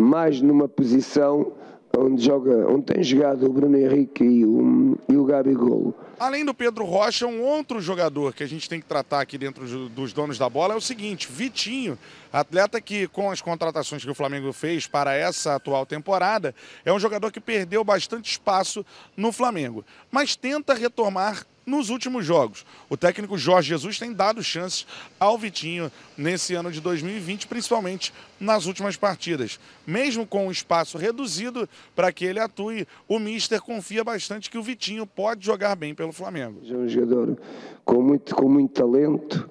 mais 0.00 0.42
numa 0.42 0.66
posição 0.66 1.52
onde, 1.98 2.24
joga, 2.24 2.68
onde 2.68 2.82
tem 2.84 3.02
jogado 3.02 3.46
o 3.46 3.52
Bruno 3.52 3.76
Henrique 3.76 4.24
e 4.24 4.44
o, 4.44 4.98
e 5.08 5.16
o 5.16 5.24
Gabigol. 5.24 5.94
Além 6.18 6.44
do 6.44 6.54
Pedro 6.54 6.84
Rocha, 6.84 7.26
um 7.26 7.42
outro 7.42 7.80
jogador 7.80 8.32
que 8.32 8.42
a 8.42 8.48
gente 8.48 8.68
tem 8.68 8.80
que 8.80 8.86
tratar 8.86 9.20
aqui 9.20 9.36
dentro 9.36 9.66
dos 9.88 10.12
donos 10.12 10.38
da 10.38 10.48
bola 10.48 10.74
é 10.74 10.76
o 10.76 10.80
seguinte: 10.80 11.28
Vitinho, 11.30 11.98
atleta 12.32 12.80
que, 12.80 13.06
com 13.08 13.30
as 13.30 13.40
contratações 13.40 14.04
que 14.04 14.10
o 14.10 14.14
Flamengo 14.14 14.52
fez 14.52 14.86
para 14.86 15.14
essa 15.14 15.54
atual 15.54 15.84
temporada, 15.84 16.54
é 16.84 16.92
um 16.92 16.98
jogador 16.98 17.30
que 17.30 17.40
perdeu 17.40 17.84
bastante 17.84 18.30
espaço 18.30 18.84
no 19.16 19.32
Flamengo, 19.32 19.84
mas 20.10 20.36
tenta 20.36 20.74
retomar 20.74 21.46
nos 21.66 21.90
últimos 21.90 22.24
jogos. 22.24 22.64
O 22.88 22.96
técnico 22.96 23.36
Jorge 23.36 23.70
Jesus 23.70 23.98
tem 23.98 24.12
dado 24.12 24.42
chances 24.42 24.86
ao 25.18 25.36
Vitinho 25.36 25.90
nesse 26.16 26.54
ano 26.54 26.70
de 26.70 26.80
2020, 26.80 27.48
principalmente 27.48 28.14
nas 28.38 28.66
últimas 28.66 28.96
partidas. 28.96 29.58
Mesmo 29.84 30.24
com 30.24 30.46
um 30.46 30.50
espaço 30.50 30.96
reduzido 30.96 31.68
para 31.94 32.12
que 32.12 32.24
ele 32.24 32.38
atue, 32.38 32.86
o 33.08 33.18
Mister 33.18 33.60
confia 33.60 34.04
bastante 34.04 34.48
que 34.48 34.56
o 34.56 34.62
Vitinho 34.62 35.06
pode 35.06 35.44
jogar 35.44 35.74
bem 35.74 35.92
pelo 35.92 36.12
Flamengo. 36.12 36.60
É 36.64 36.74
um 36.74 36.88
jogador 36.88 37.36
com 37.84 38.00
muito, 38.00 38.34
com 38.34 38.48
muito 38.48 38.72
talento. 38.72 39.50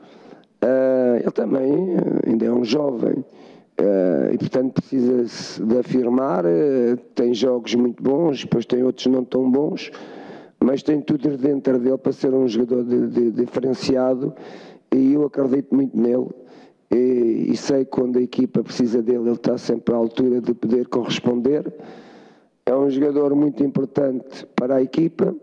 Uh, 0.64 1.18
ele 1.20 1.32
também 1.32 1.72
uh, 1.72 2.22
ainda 2.26 2.46
é 2.46 2.52
um 2.52 2.64
jovem. 2.64 3.26
Uh, 3.78 4.34
e 4.34 4.38
portanto 4.38 4.74
precisa 4.76 5.66
de 5.66 5.78
afirmar, 5.78 6.46
tem 7.14 7.34
jogos 7.34 7.76
muito 7.76 8.02
bons, 8.02 8.40
depois 8.40 8.66
tem 8.66 8.82
outros 8.82 9.06
não 9.08 9.26
tão 9.26 9.52
bons, 9.52 9.92
mas 10.66 10.82
tem 10.82 11.00
tudo 11.00 11.38
dentro 11.38 11.78
dele 11.78 11.96
para 11.96 12.12
ser 12.12 12.34
um 12.34 12.48
jogador 12.48 12.84
de, 12.84 13.08
de, 13.08 13.32
diferenciado 13.32 14.34
e 14.92 15.14
eu 15.14 15.24
acredito 15.24 15.76
muito 15.76 15.96
nele. 15.96 16.30
E, 16.90 17.52
e, 17.52 17.56
sei 17.56 17.86
que 17.86 17.92
quando 17.92 18.18
a 18.18 18.22
equipa 18.22 18.64
precisa 18.64 19.00
dele, 19.00 19.20
ele 19.20 19.32
está 19.34 19.60
sempre 19.60 19.94
à 19.94 19.98
altura 19.98 20.42
de 20.42 20.56
poder 20.56 20.88
corresponder. 20.88 21.72
É 22.66 22.76
um 22.76 22.90
jogador 22.90 23.36
muito 23.36 23.64
importante 23.64 24.48
para 24.56 24.78
a 24.78 24.82
equipa. 24.82 25.36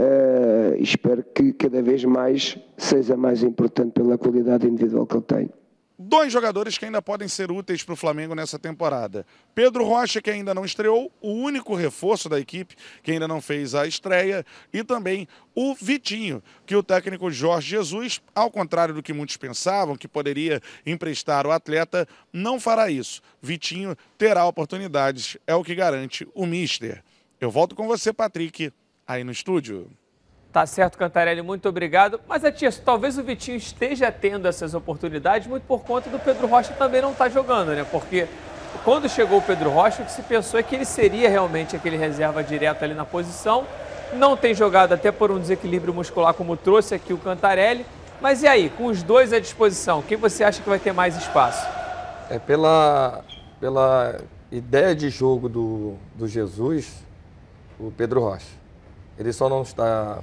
Uh, 0.00 0.74
espero 0.78 1.24
que 1.34 1.54
cada 1.54 1.80
vez 1.80 2.04
mais 2.04 2.58
seja 2.76 3.16
mais 3.16 3.42
importante 3.42 3.92
pela 3.92 4.18
qualidade 4.18 4.68
individual 4.68 5.06
que 5.06 5.16
ele 5.16 5.22
tem 5.22 5.50
dois 6.08 6.32
jogadores 6.32 6.78
que 6.78 6.86
ainda 6.86 7.02
podem 7.02 7.28
ser 7.28 7.52
úteis 7.52 7.82
para 7.82 7.92
o 7.92 7.96
Flamengo 7.96 8.34
nessa 8.34 8.58
temporada. 8.58 9.26
Pedro 9.54 9.84
Rocha, 9.84 10.22
que 10.22 10.30
ainda 10.30 10.54
não 10.54 10.64
estreou, 10.64 11.12
o 11.20 11.32
único 11.32 11.74
reforço 11.74 12.30
da 12.30 12.40
equipe 12.40 12.74
que 13.02 13.12
ainda 13.12 13.28
não 13.28 13.42
fez 13.42 13.74
a 13.74 13.86
estreia, 13.86 14.44
e 14.72 14.82
também 14.82 15.28
o 15.54 15.74
Vitinho, 15.74 16.42
que 16.64 16.74
o 16.74 16.82
técnico 16.82 17.30
Jorge 17.30 17.68
Jesus, 17.68 18.22
ao 18.34 18.50
contrário 18.50 18.94
do 18.94 19.02
que 19.02 19.12
muitos 19.12 19.36
pensavam, 19.36 19.96
que 19.96 20.08
poderia 20.08 20.62
emprestar 20.86 21.46
o 21.46 21.52
atleta, 21.52 22.08
não 22.32 22.58
fará 22.58 22.90
isso. 22.90 23.20
Vitinho 23.42 23.94
terá 24.16 24.46
oportunidades, 24.46 25.36
é 25.46 25.54
o 25.54 25.62
que 25.62 25.74
garante 25.74 26.26
o 26.34 26.46
Mister. 26.46 27.04
Eu 27.38 27.50
volto 27.50 27.76
com 27.76 27.86
você, 27.86 28.12
Patrick, 28.14 28.72
aí 29.06 29.22
no 29.22 29.30
estúdio. 29.30 29.90
Tá 30.52 30.64
certo, 30.64 30.96
Cantarelli, 30.96 31.42
muito 31.42 31.68
obrigado. 31.68 32.18
Mas, 32.26 32.44
Atias, 32.44 32.78
talvez 32.78 33.18
o 33.18 33.22
Vitinho 33.22 33.56
esteja 33.56 34.10
tendo 34.10 34.48
essas 34.48 34.72
oportunidades 34.72 35.46
muito 35.46 35.64
por 35.64 35.80
conta 35.80 36.08
do 36.08 36.18
Pedro 36.18 36.46
Rocha 36.46 36.72
também 36.72 37.02
não 37.02 37.12
estar 37.12 37.24
tá 37.24 37.30
jogando, 37.30 37.68
né? 37.68 37.84
Porque 37.90 38.26
quando 38.82 39.08
chegou 39.08 39.38
o 39.38 39.42
Pedro 39.42 39.70
Rocha, 39.70 40.02
o 40.02 40.06
que 40.06 40.12
se 40.12 40.22
pensou 40.22 40.58
é 40.58 40.62
que 40.62 40.74
ele 40.74 40.86
seria 40.86 41.28
realmente 41.28 41.76
aquele 41.76 41.96
reserva 41.96 42.42
direto 42.42 42.82
ali 42.82 42.94
na 42.94 43.04
posição. 43.04 43.66
Não 44.14 44.38
tem 44.38 44.54
jogado 44.54 44.94
até 44.94 45.12
por 45.12 45.30
um 45.30 45.38
desequilíbrio 45.38 45.92
muscular, 45.92 46.32
como 46.32 46.56
trouxe 46.56 46.94
aqui 46.94 47.12
o 47.12 47.18
Cantarelli. 47.18 47.84
Mas 48.20 48.42
e 48.42 48.46
aí, 48.46 48.70
com 48.70 48.86
os 48.86 49.02
dois 49.02 49.34
à 49.34 49.38
disposição, 49.38 50.00
quem 50.00 50.16
você 50.16 50.42
acha 50.42 50.62
que 50.62 50.68
vai 50.68 50.78
ter 50.78 50.92
mais 50.92 51.14
espaço? 51.16 51.68
É 52.30 52.38
pela, 52.38 53.22
pela 53.60 54.16
ideia 54.50 54.94
de 54.94 55.10
jogo 55.10 55.48
do, 55.48 55.94
do 56.14 56.26
Jesus, 56.26 57.04
o 57.78 57.92
Pedro 57.92 58.22
Rocha. 58.22 58.58
Ele 59.18 59.32
só 59.32 59.48
não 59.48 59.62
está 59.62 60.20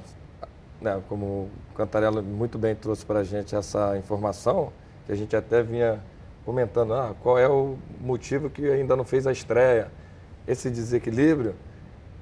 né, 0.82 1.02
como 1.08 1.26
o 1.26 1.50
Cantarela 1.76 2.22
muito 2.22 2.58
bem 2.58 2.76
trouxe 2.76 3.06
para 3.06 3.20
a 3.20 3.24
gente 3.24 3.56
essa 3.56 3.98
informação, 3.98 4.72
que 5.06 5.12
a 5.12 5.16
gente 5.16 5.36
até 5.36 5.62
vinha 5.62 6.00
comentando, 6.46 6.94
ah, 6.94 7.16
qual 7.24 7.40
é 7.40 7.48
o 7.50 7.76
motivo 8.00 8.50
que 8.50 8.70
ainda 8.70 8.96
não 8.96 9.04
fez 9.04 9.26
a 9.26 9.32
estreia. 9.32 9.88
Esse 10.48 10.70
desequilíbrio, 10.70 11.56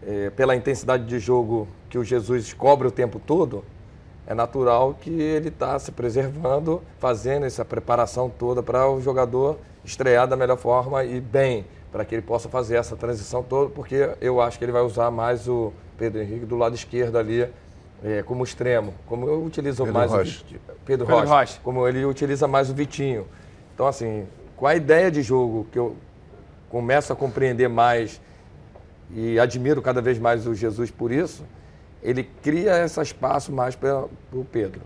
é, 0.01 0.29
pela 0.29 0.55
intensidade 0.55 1.05
de 1.05 1.19
jogo 1.19 1.67
que 1.89 1.97
o 1.97 2.03
Jesus 2.03 2.53
cobra 2.53 2.87
o 2.87 2.91
tempo 2.91 3.19
todo, 3.19 3.65
é 4.25 4.33
natural 4.33 4.93
que 4.93 5.09
ele 5.09 5.49
está 5.49 5.77
se 5.77 5.91
preservando, 5.91 6.81
fazendo 6.99 7.45
essa 7.45 7.65
preparação 7.65 8.29
toda 8.29 8.63
para 8.63 8.89
o 8.89 9.01
jogador 9.01 9.59
estrear 9.83 10.25
da 10.25 10.37
melhor 10.37 10.57
forma 10.57 11.03
e 11.03 11.19
bem, 11.19 11.65
para 11.91 12.05
que 12.05 12.15
ele 12.15 12.21
possa 12.21 12.47
fazer 12.47 12.77
essa 12.77 12.95
transição 12.95 13.43
toda, 13.43 13.69
porque 13.69 14.15
eu 14.21 14.39
acho 14.39 14.57
que 14.57 14.63
ele 14.63 14.71
vai 14.71 14.81
usar 14.81 15.11
mais 15.11 15.47
o 15.49 15.73
Pedro 15.97 16.21
Henrique 16.21 16.45
do 16.45 16.55
lado 16.55 16.73
esquerdo 16.73 17.17
ali, 17.17 17.47
é, 18.03 18.21
como 18.21 18.43
extremo, 18.43 18.93
como 19.05 19.27
eu 19.27 19.43
utilizo 19.43 19.83
Pedro 19.83 19.93
mais 19.93 20.11
Rocha. 20.11 20.41
o 20.41 20.45
Pedro, 20.45 20.75
Pedro 20.85 21.05
Rocha, 21.05 21.25
Rocha, 21.25 21.59
como 21.63 21.87
ele 21.87 22.03
utiliza 22.05 22.47
mais 22.47 22.69
o 22.69 22.73
Vitinho. 22.73 23.25
Então, 23.73 23.87
assim, 23.87 24.27
com 24.57 24.67
a 24.67 24.75
ideia 24.75 25.09
de 25.09 25.21
jogo 25.21 25.65
que 25.71 25.79
eu 25.79 25.95
começo 26.69 27.13
a 27.13 27.15
compreender 27.15 27.69
mais 27.69 28.19
e 29.11 29.39
admiro 29.39 29.81
cada 29.81 30.01
vez 30.01 30.19
mais 30.19 30.45
o 30.47 30.53
Jesus 30.53 30.91
por 30.91 31.11
isso, 31.11 31.43
ele 32.01 32.23
cria 32.41 32.83
esse 32.83 32.99
espaço 33.01 33.51
mais 33.51 33.75
para 33.75 34.05
o 34.33 34.45
Pedro. 34.51 34.81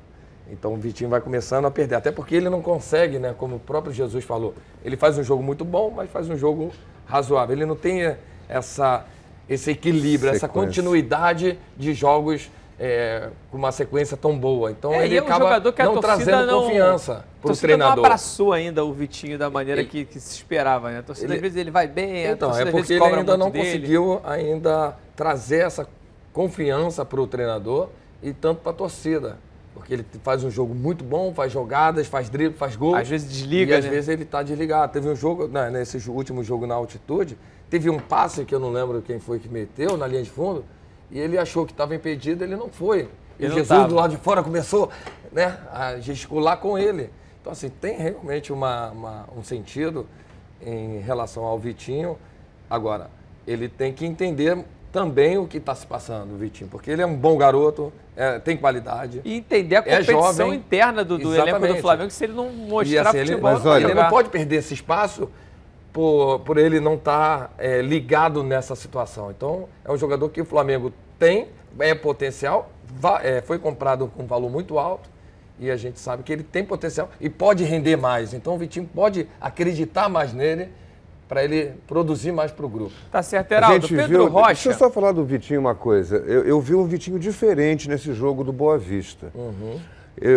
Então 0.49 0.74
o 0.74 0.78
Vitinho 0.78 1.09
vai 1.09 1.20
começando 1.20 1.65
a 1.65 1.72
perder. 1.72 1.95
Até 1.95 2.11
porque 2.11 2.36
ele 2.36 2.49
não 2.49 2.61
consegue, 2.61 3.20
né? 3.20 3.34
Como 3.38 3.55
o 3.55 3.59
próprio 3.59 3.93
Jesus 3.93 4.24
falou. 4.24 4.53
Ele 4.84 4.95
faz 4.95 5.18
um 5.18 5.24
jogo 5.24 5.43
muito 5.43 5.65
bom, 5.65 5.91
mas 5.93 6.09
faz 6.09 6.30
um 6.30 6.38
jogo 6.38 6.72
razoável. 7.05 7.55
Ele 7.55 7.65
não 7.65 7.76
tem 7.76 8.15
essa, 8.47 9.05
esse 9.49 9.72
equilíbrio, 9.72 10.30
essa 10.30 10.47
Sequência. 10.47 10.68
continuidade 10.68 11.59
de 11.76 11.93
jogos 11.93 12.49
é, 12.80 13.30
com 13.49 13.57
uma 13.57 13.71
sequência 13.71 14.15
tão 14.15 14.38
boa. 14.38 14.69
Então 14.71 14.93
É, 14.93 15.05
ele 15.05 15.17
é 15.17 15.21
um 15.21 15.25
acaba 15.25 15.45
jogador 15.45 15.73
que 15.73 15.82
a 15.82 15.86
não 15.86 15.99
trazendo 15.99 16.45
não, 16.45 16.61
confiança 16.63 17.25
para 17.41 17.51
o 17.51 17.57
treinador. 17.57 17.95
não 17.97 18.05
abraçou 18.05 18.53
ainda 18.53 18.86
o 18.86 18.93
Vitinho 18.93 19.38
da 19.38 19.49
maneira 19.49 19.82
Ele- 19.82 19.89
que, 19.89 20.05
que 20.05 20.19
se 20.19 20.36
esperava. 20.36 20.91
Né? 20.91 20.99
A 20.99 21.03
torcida, 21.03 21.28
Ele- 21.28 21.36
às 21.36 21.41
vezes, 21.41 21.57
ele 21.57 21.71
vai 21.71 21.88
bem, 21.88 22.28
a 22.28 22.32
Então, 22.34 22.49
é 22.49 22.51
às 22.51 22.57
vezes, 22.59 22.71
porque 22.71 22.93
ele 22.93 23.03
ainda 23.03 23.36
não 23.38 23.49
dele. 23.49 23.65
conseguiu 23.65 24.21
ainda 24.23 24.95
trazer 25.15 25.65
essa 25.65 25.88
confiança 26.32 27.03
para 27.03 27.19
o 27.19 27.28
treinador 27.28 27.89
e 28.21 28.32
tanto 28.34 28.61
para 28.61 28.71
a 28.71 28.75
torcida. 28.75 29.38
Porque 29.73 29.93
ele 29.93 30.05
faz 30.23 30.43
um 30.43 30.49
jogo 30.49 30.73
muito 30.73 31.03
bom, 31.03 31.34
faz 31.34 31.51
jogadas, 31.51 32.07
faz 32.07 32.30
drible, 32.30 32.57
faz 32.57 32.75
gol. 32.75 32.95
Às 32.95 33.07
vezes 33.07 33.30
desliga, 33.32 33.75
E 33.75 33.78
às 33.78 33.86
né? 33.86 33.91
vezes 33.91 34.09
ele 34.09 34.23
está 34.23 34.41
desligado. 34.41 34.91
Teve 34.91 35.07
um 35.07 35.15
jogo, 35.15 35.47
né, 35.47 35.69
nesse 35.69 35.97
último 36.09 36.43
jogo 36.43 36.65
na 36.65 36.73
altitude, 36.75 37.38
teve 37.69 37.88
um 37.89 37.99
passe 37.99 38.43
que 38.43 38.53
eu 38.55 38.59
não 38.59 38.71
lembro 38.71 39.01
quem 39.03 39.19
foi 39.19 39.38
que 39.39 39.47
meteu 39.47 39.95
na 39.95 40.07
linha 40.07 40.23
de 40.23 40.30
fundo, 40.32 40.65
e 41.11 41.19
ele 41.19 41.37
achou 41.37 41.65
que 41.65 41.71
estava 41.71 41.95
impedido, 41.95 42.43
ele 42.43 42.55
não 42.55 42.69
foi. 42.69 43.09
E 43.39 43.45
Ele 43.45 43.53
Jesus 43.53 43.67
tava. 43.67 43.87
do 43.87 43.95
lado 43.95 44.11
de 44.11 44.17
fora 44.17 44.41
começou 44.43 44.89
né, 45.31 45.57
a 45.71 45.97
gesticular 45.99 46.57
com 46.57 46.77
ele. 46.77 47.09
Então, 47.39 47.51
assim, 47.53 47.69
tem 47.69 47.95
realmente 47.97 48.51
uma- 48.51 48.89
uma- 48.89 49.25
um 49.37 49.43
sentido 49.43 50.07
em 50.61 50.99
relação 50.99 51.43
ao 51.43 51.57
Vitinho. 51.59 52.17
Agora, 52.69 53.09
ele 53.45 53.69
tem 53.69 53.93
que 53.93 54.05
entender 54.05 54.57
também 54.91 55.37
o 55.37 55.45
que 55.47 55.57
está 55.57 55.75
se 55.75 55.85
passando, 55.85 56.33
o 56.33 56.37
Vitinho, 56.37 56.69
porque 56.69 56.89
ele 56.89 57.01
é 57.01 57.05
um 57.05 57.15
bom 57.15 57.37
garoto, 57.37 57.93
é, 58.15 58.39
tem 58.39 58.57
qualidade. 58.57 59.21
E 59.23 59.35
entender 59.37 59.75
a 59.75 59.79
é 59.79 59.81
competição 59.83 60.21
jovem. 60.47 60.53
interna 60.55 61.03
do, 61.03 61.17
do 61.17 61.35
elenco 61.35 61.67
do. 61.67 61.75
Flamengo, 61.77 62.09
se 62.09 62.23
ele 62.23 62.33
não 62.33 62.49
mostrar 62.51 62.91
E, 62.91 62.97
assim, 63.07 63.17
ele, 63.17 63.27
futebol, 63.27 63.51
mas 63.51 63.63
não 63.63 63.71
vai 63.71 63.73
olha, 63.83 63.85
ele 63.91 63.93
não 64.01 64.09
pode 64.09 64.29
perder 64.29 64.55
esse 64.57 64.73
espaço 64.73 65.29
por, 66.01 66.39
por 66.41 66.59
ele 66.59 66.79
não 66.79 66.93
estar 66.93 67.51
é, 67.57 67.81
ligado 67.81 68.43
nessa 68.43 68.75
situação. 68.75 69.31
Então, 69.31 69.67
é 69.83 69.91
um 69.91 69.97
jogador 69.97 70.29
que 70.29 70.39
o 70.39 70.45
Flamengo 70.45 70.93
tem, 71.17 71.47
é 71.79 71.95
potencial, 71.95 72.69
va- 72.99 73.19
é, 73.23 73.41
foi 73.41 73.57
comprado 73.57 74.05
com 74.15 74.21
um 74.21 74.27
valor 74.27 74.47
muito 74.51 74.77
alto 74.77 75.09
e 75.59 75.71
a 75.71 75.75
gente 75.75 75.99
sabe 75.99 76.21
que 76.21 76.31
ele 76.31 76.43
tem 76.43 76.63
potencial 76.63 77.09
e 77.19 77.31
pode 77.31 77.63
render 77.63 77.95
mais. 77.95 78.31
Então, 78.31 78.53
o 78.53 78.59
Vitinho 78.59 78.87
pode 78.93 79.27
acreditar 79.41 80.07
mais 80.07 80.33
nele 80.33 80.69
para 81.27 81.43
ele 81.43 81.73
produzir 81.87 82.31
mais 82.31 82.51
para 82.51 82.67
o 82.67 82.69
grupo. 82.69 82.93
Tá 83.11 83.23
certo, 83.23 83.51
Heraldo. 83.53 83.87
gente 83.87 83.95
Pedro 83.95 84.07
viu- 84.25 84.27
Rocha. 84.27 84.45
Deixa 84.53 84.69
eu 84.69 84.73
só 84.75 84.91
falar 84.91 85.13
do 85.13 85.25
Vitinho 85.25 85.59
uma 85.59 85.73
coisa. 85.73 86.17
Eu, 86.17 86.43
eu 86.43 86.61
vi 86.61 86.75
um 86.75 86.85
Vitinho 86.85 87.17
diferente 87.17 87.89
nesse 87.89 88.13
jogo 88.13 88.43
do 88.43 88.53
Boa 88.53 88.77
Vista. 88.77 89.31
Eu- 89.33 89.79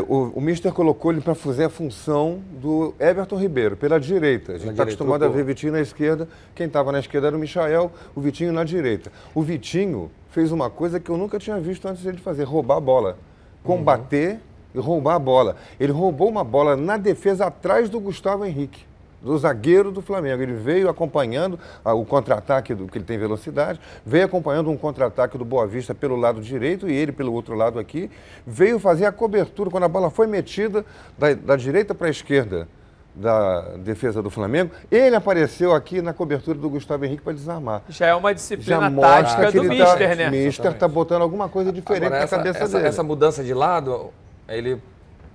o, 0.06 0.32
o 0.34 0.40
Mister 0.40 0.72
colocou 0.72 1.10
ele 1.10 1.20
para 1.20 1.34
fazer 1.34 1.64
a 1.64 1.70
função 1.70 2.40
do 2.60 2.94
Everton 3.00 3.36
Ribeiro, 3.36 3.76
pela 3.76 3.98
direita. 3.98 4.52
A 4.52 4.58
gente 4.58 4.72
está 4.72 4.82
acostumado 4.82 5.22
a 5.22 5.26
trocou. 5.26 5.36
ver 5.36 5.44
Vitinho 5.44 5.72
na 5.72 5.80
esquerda. 5.80 6.28
Quem 6.54 6.66
estava 6.66 6.92
na 6.92 6.98
esquerda 6.98 7.28
era 7.28 7.36
o 7.36 7.40
Michael, 7.40 7.90
o 8.14 8.20
Vitinho 8.20 8.52
na 8.52 8.62
direita. 8.62 9.10
O 9.34 9.42
Vitinho 9.42 10.10
fez 10.30 10.52
uma 10.52 10.68
coisa 10.68 11.00
que 11.00 11.10
eu 11.10 11.16
nunca 11.16 11.38
tinha 11.38 11.58
visto 11.58 11.86
antes 11.88 12.02
dele 12.02 12.18
fazer: 12.18 12.44
roubar 12.44 12.76
a 12.76 12.80
bola. 12.80 13.18
Combater 13.64 14.38
e 14.74 14.78
roubar 14.78 15.14
a 15.14 15.18
bola. 15.18 15.56
Ele 15.78 15.92
roubou 15.92 16.28
uma 16.28 16.44
bola 16.44 16.76
na 16.76 16.96
defesa 16.96 17.46
atrás 17.46 17.88
do 17.88 17.98
Gustavo 17.98 18.44
Henrique 18.44 18.89
do 19.22 19.36
zagueiro 19.38 19.90
do 19.90 20.00
Flamengo. 20.02 20.42
Ele 20.42 20.54
veio 20.54 20.88
acompanhando 20.88 21.58
ah, 21.84 21.94
o 21.94 22.04
contra-ataque, 22.04 22.74
do 22.74 22.86
que 22.86 22.98
ele 22.98 23.04
tem 23.04 23.18
velocidade, 23.18 23.80
veio 24.04 24.24
acompanhando 24.24 24.70
um 24.70 24.76
contra-ataque 24.76 25.36
do 25.36 25.44
Boa 25.44 25.66
Vista 25.66 25.94
pelo 25.94 26.16
lado 26.16 26.40
direito 26.40 26.88
e 26.88 26.92
ele 26.92 27.12
pelo 27.12 27.32
outro 27.32 27.54
lado 27.54 27.78
aqui. 27.78 28.10
Veio 28.46 28.78
fazer 28.78 29.04
a 29.06 29.12
cobertura 29.12 29.70
quando 29.70 29.84
a 29.84 29.88
bola 29.88 30.10
foi 30.10 30.26
metida 30.26 30.84
da, 31.18 31.34
da 31.34 31.56
direita 31.56 31.94
para 31.94 32.06
a 32.06 32.10
esquerda 32.10 32.68
da 33.14 33.76
defesa 33.76 34.22
do 34.22 34.30
Flamengo. 34.30 34.70
Ele 34.90 35.16
apareceu 35.16 35.74
aqui 35.74 36.00
na 36.00 36.12
cobertura 36.12 36.58
do 36.58 36.70
Gustavo 36.70 37.04
Henrique 37.04 37.22
para 37.22 37.32
desarmar. 37.32 37.82
Já 37.88 38.06
é 38.06 38.14
uma 38.14 38.32
disciplina 38.32 38.90
tática 38.90 39.50
que 39.50 39.58
do 39.58 39.64
ele 39.64 39.68
Mister, 39.80 40.08
tá, 40.08 40.14
né? 40.14 40.28
O 40.28 40.30
Mister 40.30 40.72
está 40.72 40.88
botando 40.88 41.22
alguma 41.22 41.48
coisa 41.48 41.72
diferente 41.72 42.06
Agora, 42.06 42.20
na 42.20 42.24
essa, 42.24 42.36
cabeça 42.36 42.58
essa, 42.64 42.76
dele. 42.76 42.88
essa 42.88 43.02
mudança 43.02 43.42
de 43.42 43.52
lado, 43.52 44.10
ele 44.48 44.80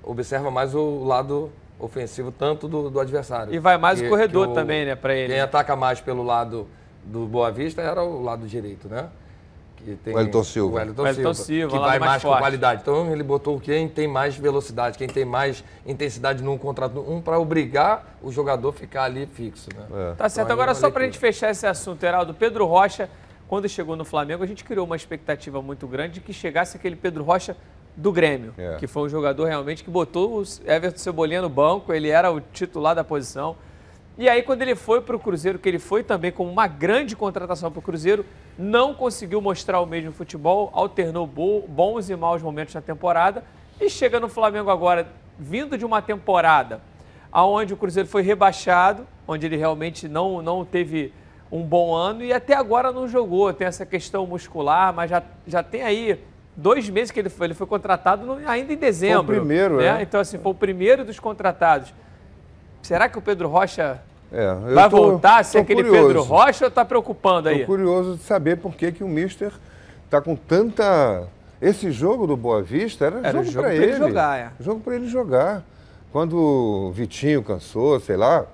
observa 0.03 0.49
mais 0.49 0.73
o 0.73 1.03
lado 1.03 1.51
ofensivo 1.86 2.31
tanto 2.31 2.67
do, 2.67 2.89
do 2.89 2.99
adversário. 2.99 3.53
E 3.53 3.59
vai 3.59 3.77
mais 3.77 3.99
o 3.99 4.03
Que- 4.03 4.09
corredor 4.09 4.49
que 4.49 4.53
também, 4.53 4.86
né, 4.86 4.95
pra 4.95 5.13
ele. 5.15 5.33
Quem 5.33 5.41
ataca 5.41 5.75
mais 5.75 6.01
pelo 6.01 6.23
lado 6.23 6.67
do 7.03 7.25
Boa 7.25 7.51
Vista 7.51 7.81
era 7.81 8.03
o 8.03 8.21
lado 8.21 8.47
direito, 8.47 8.88
né? 8.89 9.07
Que 9.77 9.95
tem 9.97 10.13
O 10.13 10.17
Wellington 10.17 10.43
Silva. 10.43 10.73
O 10.73 10.77
Wellington, 10.77 11.01
O 11.01 11.05
Wellington 11.05 11.33
Silva, 11.33 11.45
Silva, 11.45 11.73
que 11.73 11.79
vai 11.79 11.99
mais 11.99 12.11
mais, 12.11 12.23
com 12.23 12.29
qualidade. 12.29 12.81
Então 12.81 13.11
ele 13.11 13.21
botou 13.21 13.59
quem 13.59 13.88
tem 13.88 14.07
mais 14.07 14.36
velocidade, 14.36 14.97
quem 14.97 15.07
tem 15.07 15.23
mais 15.23 15.63
intensidade 15.86 16.41
num 16.43 16.57
contrato, 16.57 16.99
um 17.07 17.21
para 17.21 17.38
obrigar 17.38 18.17
o 18.23 18.31
jogador 18.31 18.69
a 18.69 18.73
ficar 18.73 19.03
ali 19.03 19.27
fixo, 19.27 19.69
né? 19.75 20.15
Tá 20.17 20.27
certo. 20.27 20.47
Então, 20.47 20.53
Agora, 20.55 20.71
é 20.71 20.73
só 20.73 20.88
uma 20.88 20.91
pra 20.91 21.03
gente 21.05 21.19
fechar 21.19 21.51
esse 21.51 21.67
assunto, 21.67 22.03
Heraldo, 22.03 22.33
Pedro 22.33 22.65
Rocha, 22.65 23.07
quando 23.47 23.69
chegou 23.69 23.95
no 23.95 24.03
Flamengo, 24.03 24.43
a 24.43 24.47
gente 24.47 24.63
criou 24.63 24.88
uma 24.88 24.95
expectativa 24.95 25.61
muito 25.61 25.86
grande 25.88 26.15
de 26.15 26.21
que 26.21 26.33
chegasse 26.33 26.75
aquele 26.75 26.95
Pedro 26.95 27.23
Rocha 27.23 27.55
do 27.96 28.12
Grêmio, 28.12 28.54
É. 28.58 28.76
que 28.78 28.88
foi 28.88 29.04
um 29.04 29.10
jogador 29.10 29.46
realmente 29.46 29.84
que 29.84 29.89
botou 29.89 30.41
o 30.41 30.43
Everton 30.66 30.98
Cebolinha 30.98 31.41
no 31.41 31.50
banco, 31.50 31.93
ele 31.93 32.10
era 32.10 32.32
o 32.32 32.41
titular 32.41 32.93
da 32.96 33.04
posição. 33.04 33.56
E 34.18 34.30
aí, 34.30 34.41
quando 34.43 34.62
ele 34.62 34.76
foi 34.76 35.02
para 35.02 35.16
o 35.16 35.20
Cruzeiro, 35.20 35.60
que 35.60 35.68
ele 35.68 35.80
foi 35.80 36.02
também 36.04 36.32
como 36.32 36.50
uma 36.50 36.68
grande 36.68 37.16
contratação 37.16 37.70
para 37.72 37.80
o 37.80 37.82
Cruzeiro, 37.82 38.26
não 38.58 38.93
conseguiu 38.93 39.41
mostrar 39.41 39.82
o 39.82 39.86
mesmo 39.86 40.12
futebol, 40.14 40.70
alternou 40.74 41.28
bo- 41.28 41.64
bons 41.68 42.10
e 42.10 42.16
maus 42.16 42.41
momentos 42.41 42.74
na 42.74 42.82
temporada 42.82 43.43
e 43.80 43.89
chega 43.89 44.20
no 44.20 44.30
Flamengo 44.30 44.70
agora, 44.70 45.08
vindo 45.38 45.78
de 45.78 45.86
uma 45.86 46.02
temporada 46.02 46.80
aonde 47.32 47.74
o 47.74 47.78
Cruzeiro 47.78 48.08
foi 48.08 48.22
rebaixado, 48.22 49.06
onde 49.28 49.46
ele 49.46 49.58
realmente 49.58 50.08
não, 50.08 50.41
não 50.41 50.64
teve 50.64 51.12
um 51.52 51.62
bom 51.62 51.93
ano 51.93 52.24
e 52.24 52.32
até 52.32 52.54
agora 52.56 52.93
não 52.93 53.10
jogou. 53.10 53.52
Tem 53.54 53.68
essa 53.68 53.86
questão 53.86 54.26
muscular, 54.26 54.93
mas 54.93 55.10
já, 55.10 55.22
já 55.46 55.62
tem 55.62 55.82
aí 55.84 56.18
dois 56.56 56.89
meses 56.89 57.12
que 57.12 57.20
ele 57.20 57.30
foi, 57.30 57.47
ele 57.47 57.53
foi 57.53 57.68
contratado 57.68 58.26
no- 58.26 58.49
ainda 58.49 58.74
em 58.74 58.78
dezembro. 58.78 59.26
primeiro, 59.36 59.78
né? 59.78 59.99
é. 59.99 60.01
Então, 60.01 60.20
assim, 60.20 60.38
foi 60.38 60.51
o 60.51 60.56
primeiro 60.56 61.03
dos 61.06 61.20
contratados. 61.20 61.93
Será 62.82 63.10
que 63.10 63.18
o 63.18 63.22
Pedro 63.22 63.47
Rocha 63.47 63.99
É, 64.32 64.53
vai 64.74 64.89
tô- 64.89 64.97
voltar 64.97 65.39
a 65.39 65.43
ser 65.43 65.60
aquele 65.60 65.84
curioso. 65.84 66.08
Pedro 66.08 66.24
Rocha 66.24 66.66
ou 66.66 66.70
está 66.70 66.86
preocupando 66.86 67.49
aí? 67.49 67.62
Estou 67.62 67.76
curioso 67.76 68.16
de 68.18 68.24
saber 68.24 68.58
por 68.58 68.74
que, 68.76 68.91
que 68.91 69.03
o 69.03 69.08
Mister 69.08 69.51
está 70.06 70.22
com 70.22 70.36
tanta. 70.36 71.28
Esse 71.62 71.89
jogo 71.91 72.28
do 72.28 72.36
Boa 72.38 72.62
Vista 72.62 73.06
era, 73.06 73.20
Era 73.20 73.39
o 73.39 73.43
jogo, 73.43 73.45
jogo 73.51 73.66
para 73.66 73.76
ele 73.76 73.86
ele. 73.86 73.97
jogar, 73.97 74.39
é. 74.39 74.49
Jogo 74.60 74.80
para 74.82 74.95
ele 74.95 75.08
jogar. 75.08 75.64
Quando 76.12 76.38
o 76.38 76.91
Vitinho 76.91 77.41
cansou, 77.43 77.99
sei 77.99 78.16
lá, 78.18 78.45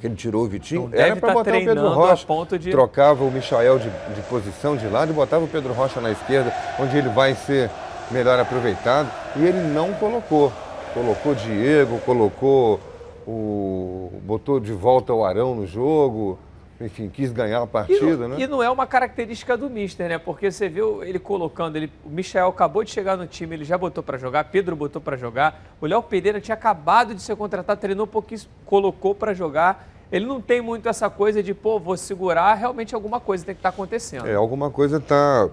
que 0.00 0.06
ele 0.06 0.14
tirou 0.16 0.44
o 0.44 0.48
Vitinho, 0.48 0.88
deve 0.88 1.02
era 1.02 1.16
para 1.16 1.28
tá 1.28 1.34
botar 1.34 1.50
o 1.50 1.64
Pedro 1.64 1.88
Rocha. 1.90 2.58
de- 2.58 2.70
Trocava 2.70 3.24
o 3.24 3.30
Michael 3.30 3.78
de, 3.78 3.88
de 4.14 4.20
posição 4.28 4.76
de 4.76 4.86
lado 4.88 5.10
e 5.10 5.14
botava 5.14 5.44
o 5.44 5.48
Pedro 5.48 5.72
Rocha 5.72 6.00
na 6.00 6.10
esquerda, 6.10 6.52
onde 6.78 6.96
ele 6.96 7.08
vai 7.08 7.34
ser 7.34 7.70
melhor 8.10 8.38
aproveitado. 8.38 9.10
E 9.36 9.44
ele 9.44 9.58
não 9.72 9.92
colocou. 9.94 10.52
Colocou 10.94 11.34
Diego, 11.34 11.98
colocou 12.06 12.80
o. 13.26 14.10
botou 14.22 14.58
de 14.60 14.72
volta 14.72 15.12
o 15.12 15.24
Arão 15.24 15.54
no 15.54 15.66
jogo. 15.66 16.38
Enfim, 16.80 17.08
quis 17.08 17.32
ganhar 17.32 17.60
a 17.60 17.64
E 17.64 17.66
partida, 17.66 18.28
não, 18.28 18.36
né? 18.36 18.36
e 18.38 18.46
não 18.46 18.62
é 18.62 18.68
uma 18.70 18.86
característica 18.86 19.56
do 19.56 19.70
Mister, 19.70 20.08
né? 20.08 20.18
Porque 20.18 20.50
você 20.50 20.68
viu 20.68 21.02
ele 21.02 21.18
colocando, 21.18 21.76
ele, 21.76 21.90
o 22.04 22.10
Michel 22.10 22.48
acabou 22.48 22.84
de 22.84 22.90
chegar 22.90 23.16
no 23.16 23.26
time, 23.26 23.56
ele 23.56 23.64
já 23.64 23.78
botou 23.78 24.02
pra 24.02 24.18
jogar, 24.18 24.44
Pedro 24.44 24.76
botou 24.76 25.00
pra 25.00 25.16
jogar, 25.16 25.62
o 25.80 25.86
Léo 25.86 26.02
Pereira 26.02 26.40
tinha 26.40 26.54
acabado 26.54 27.14
de 27.14 27.22
ser 27.22 27.34
contratado, 27.34 27.80
treinou 27.80 28.04
um 28.04 28.08
pouquinho, 28.08 28.40
colocou 28.66 29.14
pra 29.14 29.32
jogar. 29.32 29.88
Ele 30.12 30.24
não 30.26 30.40
tem 30.40 30.60
muito 30.60 30.88
essa 30.88 31.10
coisa 31.10 31.42
de, 31.42 31.52
pô, 31.52 31.80
vou 31.80 31.96
segurar, 31.96 32.54
realmente 32.54 32.94
alguma 32.94 33.18
coisa 33.18 33.44
tem 33.44 33.54
que 33.54 33.58
estar 33.58 33.70
acontecendo. 33.70 34.26
É, 34.26 34.34
alguma 34.34 34.70
coisa 34.70 34.98
está 34.98 35.48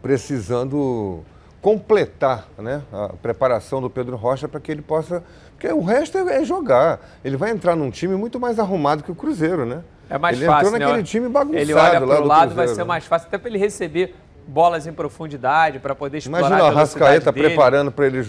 precisando 0.00 1.24
completar 1.60 2.46
né, 2.58 2.82
a 2.92 3.08
preparação 3.20 3.80
do 3.80 3.90
Pedro 3.90 4.16
Rocha 4.16 4.46
para 4.48 4.60
que 4.60 4.70
ele 4.70 4.82
possa. 4.82 5.22
Porque 5.52 5.68
o 5.68 5.82
resto 5.82 6.18
é, 6.18 6.40
é 6.40 6.44
jogar. 6.44 7.00
Ele 7.24 7.36
vai 7.36 7.50
entrar 7.50 7.74
num 7.76 7.90
time 7.90 8.14
muito 8.14 8.38
mais 8.38 8.58
arrumado 8.58 9.02
que 9.02 9.10
o 9.10 9.14
Cruzeiro, 9.14 9.64
né? 9.66 9.82
É 10.10 10.18
mais 10.18 10.36
ele 10.36 10.46
fácil, 10.46 10.66
entrou 10.66 10.80
naquele 10.80 10.98
né? 10.98 11.04
time 11.04 11.28
bagunçado 11.28 11.62
Ele 11.62 11.72
olha 11.72 11.98
lá 12.00 12.06
pro 12.16 12.22
do 12.22 12.28
lado, 12.28 12.54
vai 12.54 12.66
ser 12.66 12.78
né? 12.78 12.84
mais 12.84 13.06
fácil, 13.06 13.28
até 13.28 13.38
para 13.38 13.48
ele 13.48 13.58
receber 13.58 14.14
bolas 14.46 14.86
em 14.86 14.92
profundidade, 14.92 15.78
para 15.78 15.94
poder 15.94 16.18
explorar 16.18 16.46
Imagina 16.48 16.62
a 16.62 16.66
o 16.66 16.70
Arrascaeta 16.76 17.30
dele. 17.30 17.46
preparando 17.46 17.92
para 17.92 18.06
ele 18.06 18.20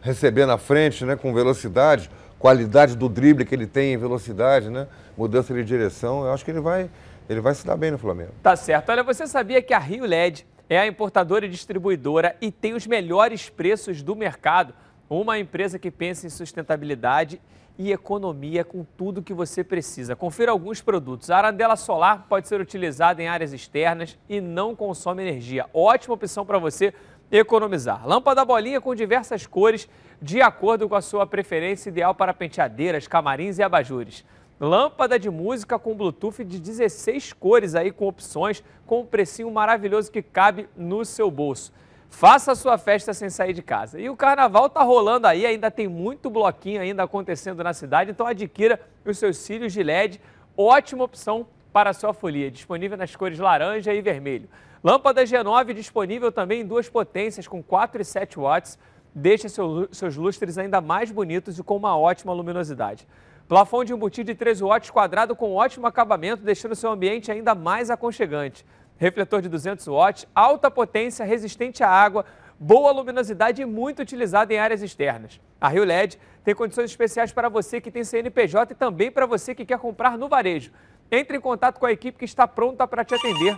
receber 0.00 0.46
na 0.46 0.56
frente, 0.56 1.04
né, 1.04 1.16
com 1.16 1.34
velocidade, 1.34 2.08
qualidade 2.38 2.96
do 2.96 3.08
drible 3.08 3.44
que 3.44 3.52
ele 3.52 3.66
tem 3.66 3.94
em 3.94 3.96
velocidade, 3.96 4.70
né? 4.70 4.86
Mudança 5.16 5.52
de 5.52 5.64
direção. 5.64 6.24
Eu 6.24 6.32
acho 6.32 6.44
que 6.44 6.50
ele 6.50 6.60
vai, 6.60 6.88
ele 7.28 7.40
vai 7.40 7.54
se 7.54 7.66
dar 7.66 7.76
bem 7.76 7.90
no 7.90 7.98
Flamengo. 7.98 8.30
Tá 8.42 8.54
certo. 8.54 8.90
Olha, 8.90 9.02
você 9.02 9.26
sabia 9.26 9.60
que 9.60 9.74
a 9.74 9.78
Rio 9.78 10.04
LED 10.04 10.46
é 10.68 10.78
a 10.78 10.86
importadora 10.86 11.46
e 11.46 11.48
distribuidora 11.48 12.36
e 12.40 12.52
tem 12.52 12.74
os 12.74 12.86
melhores 12.86 13.48
preços 13.48 14.02
do 14.02 14.14
mercado? 14.14 14.74
Uma 15.08 15.38
empresa 15.38 15.78
que 15.78 15.90
pensa 15.90 16.26
em 16.26 16.30
sustentabilidade 16.30 17.40
e 17.78 17.92
economia 17.92 18.64
com 18.64 18.84
tudo 18.96 19.22
que 19.22 19.34
você 19.34 19.64
precisa. 19.64 20.14
Confira 20.14 20.52
alguns 20.52 20.80
produtos. 20.80 21.30
A 21.30 21.38
arandela 21.38 21.76
solar 21.76 22.26
pode 22.28 22.46
ser 22.46 22.60
utilizada 22.60 23.22
em 23.22 23.28
áreas 23.28 23.52
externas 23.52 24.18
e 24.28 24.40
não 24.40 24.76
consome 24.76 25.22
energia. 25.22 25.66
Ótima 25.72 26.14
opção 26.14 26.46
para 26.46 26.58
você 26.58 26.94
economizar. 27.30 28.06
Lâmpada 28.06 28.44
bolinha 28.44 28.80
com 28.80 28.94
diversas 28.94 29.46
cores 29.46 29.88
de 30.22 30.40
acordo 30.40 30.88
com 30.88 30.94
a 30.94 31.02
sua 31.02 31.26
preferência, 31.26 31.88
ideal 31.88 32.14
para 32.14 32.32
penteadeiras, 32.32 33.08
camarins 33.08 33.58
e 33.58 33.62
abajures. 33.62 34.24
Lâmpada 34.60 35.18
de 35.18 35.28
música 35.28 35.78
com 35.78 35.96
Bluetooth 35.96 36.44
de 36.44 36.60
16 36.60 37.32
cores 37.32 37.74
aí 37.74 37.90
com 37.90 38.06
opções, 38.06 38.62
com 38.86 39.00
um 39.00 39.06
precinho 39.06 39.50
maravilhoso 39.50 40.12
que 40.12 40.22
cabe 40.22 40.68
no 40.76 41.04
seu 41.04 41.28
bolso. 41.30 41.72
Faça 42.14 42.52
a 42.52 42.54
sua 42.54 42.78
festa 42.78 43.12
sem 43.12 43.28
sair 43.28 43.52
de 43.52 43.60
casa. 43.60 43.98
E 43.98 44.08
o 44.08 44.16
carnaval 44.16 44.70
tá 44.70 44.80
rolando 44.84 45.26
aí, 45.26 45.44
ainda 45.44 45.68
tem 45.68 45.88
muito 45.88 46.30
bloquinho 46.30 46.80
ainda 46.80 47.02
acontecendo 47.02 47.64
na 47.64 47.74
cidade, 47.74 48.12
então 48.12 48.24
adquira 48.24 48.80
os 49.04 49.18
seus 49.18 49.36
cílios 49.36 49.72
de 49.72 49.82
LED, 49.82 50.20
ótima 50.56 51.02
opção 51.02 51.44
para 51.72 51.90
a 51.90 51.92
sua 51.92 52.14
folia, 52.14 52.52
disponível 52.52 52.96
nas 52.96 53.16
cores 53.16 53.40
laranja 53.40 53.92
e 53.92 54.00
vermelho. 54.00 54.48
Lâmpada 54.82 55.24
G9 55.24 55.74
disponível 55.74 56.30
também 56.30 56.60
em 56.60 56.64
duas 56.64 56.88
potências 56.88 57.48
com 57.48 57.60
4 57.60 58.00
e 58.00 58.04
7 58.04 58.38
watts, 58.38 58.78
deixa 59.12 59.48
seu, 59.48 59.88
seus 59.90 60.14
lustres 60.14 60.56
ainda 60.56 60.80
mais 60.80 61.10
bonitos 61.10 61.58
e 61.58 61.64
com 61.64 61.76
uma 61.76 61.98
ótima 61.98 62.32
luminosidade. 62.32 63.08
Plafond 63.48 63.88
de 63.88 63.92
embutido 63.92 64.32
de 64.32 64.38
13 64.38 64.62
watts 64.62 64.88
quadrado 64.88 65.34
com 65.34 65.52
ótimo 65.52 65.88
acabamento, 65.88 66.44
deixando 66.44 66.76
seu 66.76 66.92
ambiente 66.92 67.32
ainda 67.32 67.56
mais 67.56 67.90
aconchegante. 67.90 68.64
Refletor 68.96 69.42
de 69.42 69.48
200 69.48 69.86
watts, 69.86 70.26
alta 70.34 70.70
potência, 70.70 71.24
resistente 71.24 71.82
à 71.82 71.88
água, 71.88 72.24
boa 72.58 72.92
luminosidade 72.92 73.60
e 73.60 73.64
muito 73.64 74.00
utilizado 74.00 74.52
em 74.52 74.58
áreas 74.58 74.82
externas. 74.82 75.40
A 75.60 75.68
Rio 75.68 75.84
LED 75.84 76.18
tem 76.44 76.54
condições 76.54 76.90
especiais 76.90 77.32
para 77.32 77.48
você 77.48 77.80
que 77.80 77.90
tem 77.90 78.04
CNPJ 78.04 78.72
e 78.72 78.76
também 78.76 79.10
para 79.10 79.26
você 79.26 79.54
que 79.54 79.64
quer 79.64 79.78
comprar 79.78 80.16
no 80.16 80.28
varejo. 80.28 80.70
Entre 81.10 81.36
em 81.36 81.40
contato 81.40 81.78
com 81.78 81.86
a 81.86 81.92
equipe 81.92 82.18
que 82.18 82.24
está 82.24 82.46
pronta 82.46 82.86
para 82.86 83.04
te 83.04 83.14
atender. 83.14 83.56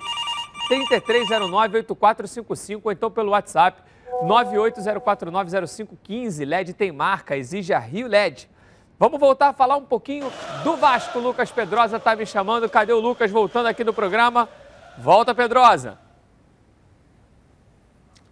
3309-8455 0.69 2.81
ou 2.85 2.93
então 2.93 3.11
pelo 3.11 3.33
WhatsApp 3.33 3.83
980490515. 4.25 6.47
LED 6.47 6.75
tem 6.75 6.93
marca, 6.93 7.37
exige 7.37 7.73
a 7.73 7.79
Rio 7.79 8.09
LED. 8.09 8.49
Vamos 8.99 9.21
voltar 9.21 9.49
a 9.49 9.53
falar 9.53 9.77
um 9.77 9.85
pouquinho 9.85 10.33
do 10.65 10.75
Vasco. 10.77 11.19
Lucas 11.19 11.51
Pedrosa 11.51 11.99
está 11.99 12.17
me 12.17 12.25
chamando. 12.25 12.67
Cadê 12.69 12.95
o 12.95 13.01
Lucas 13.01 13.31
voltando 13.31 13.67
aqui 13.67 13.85
no 13.85 13.93
programa? 13.93 14.49
Volta, 14.99 15.35
Pedrosa. 15.35 16.06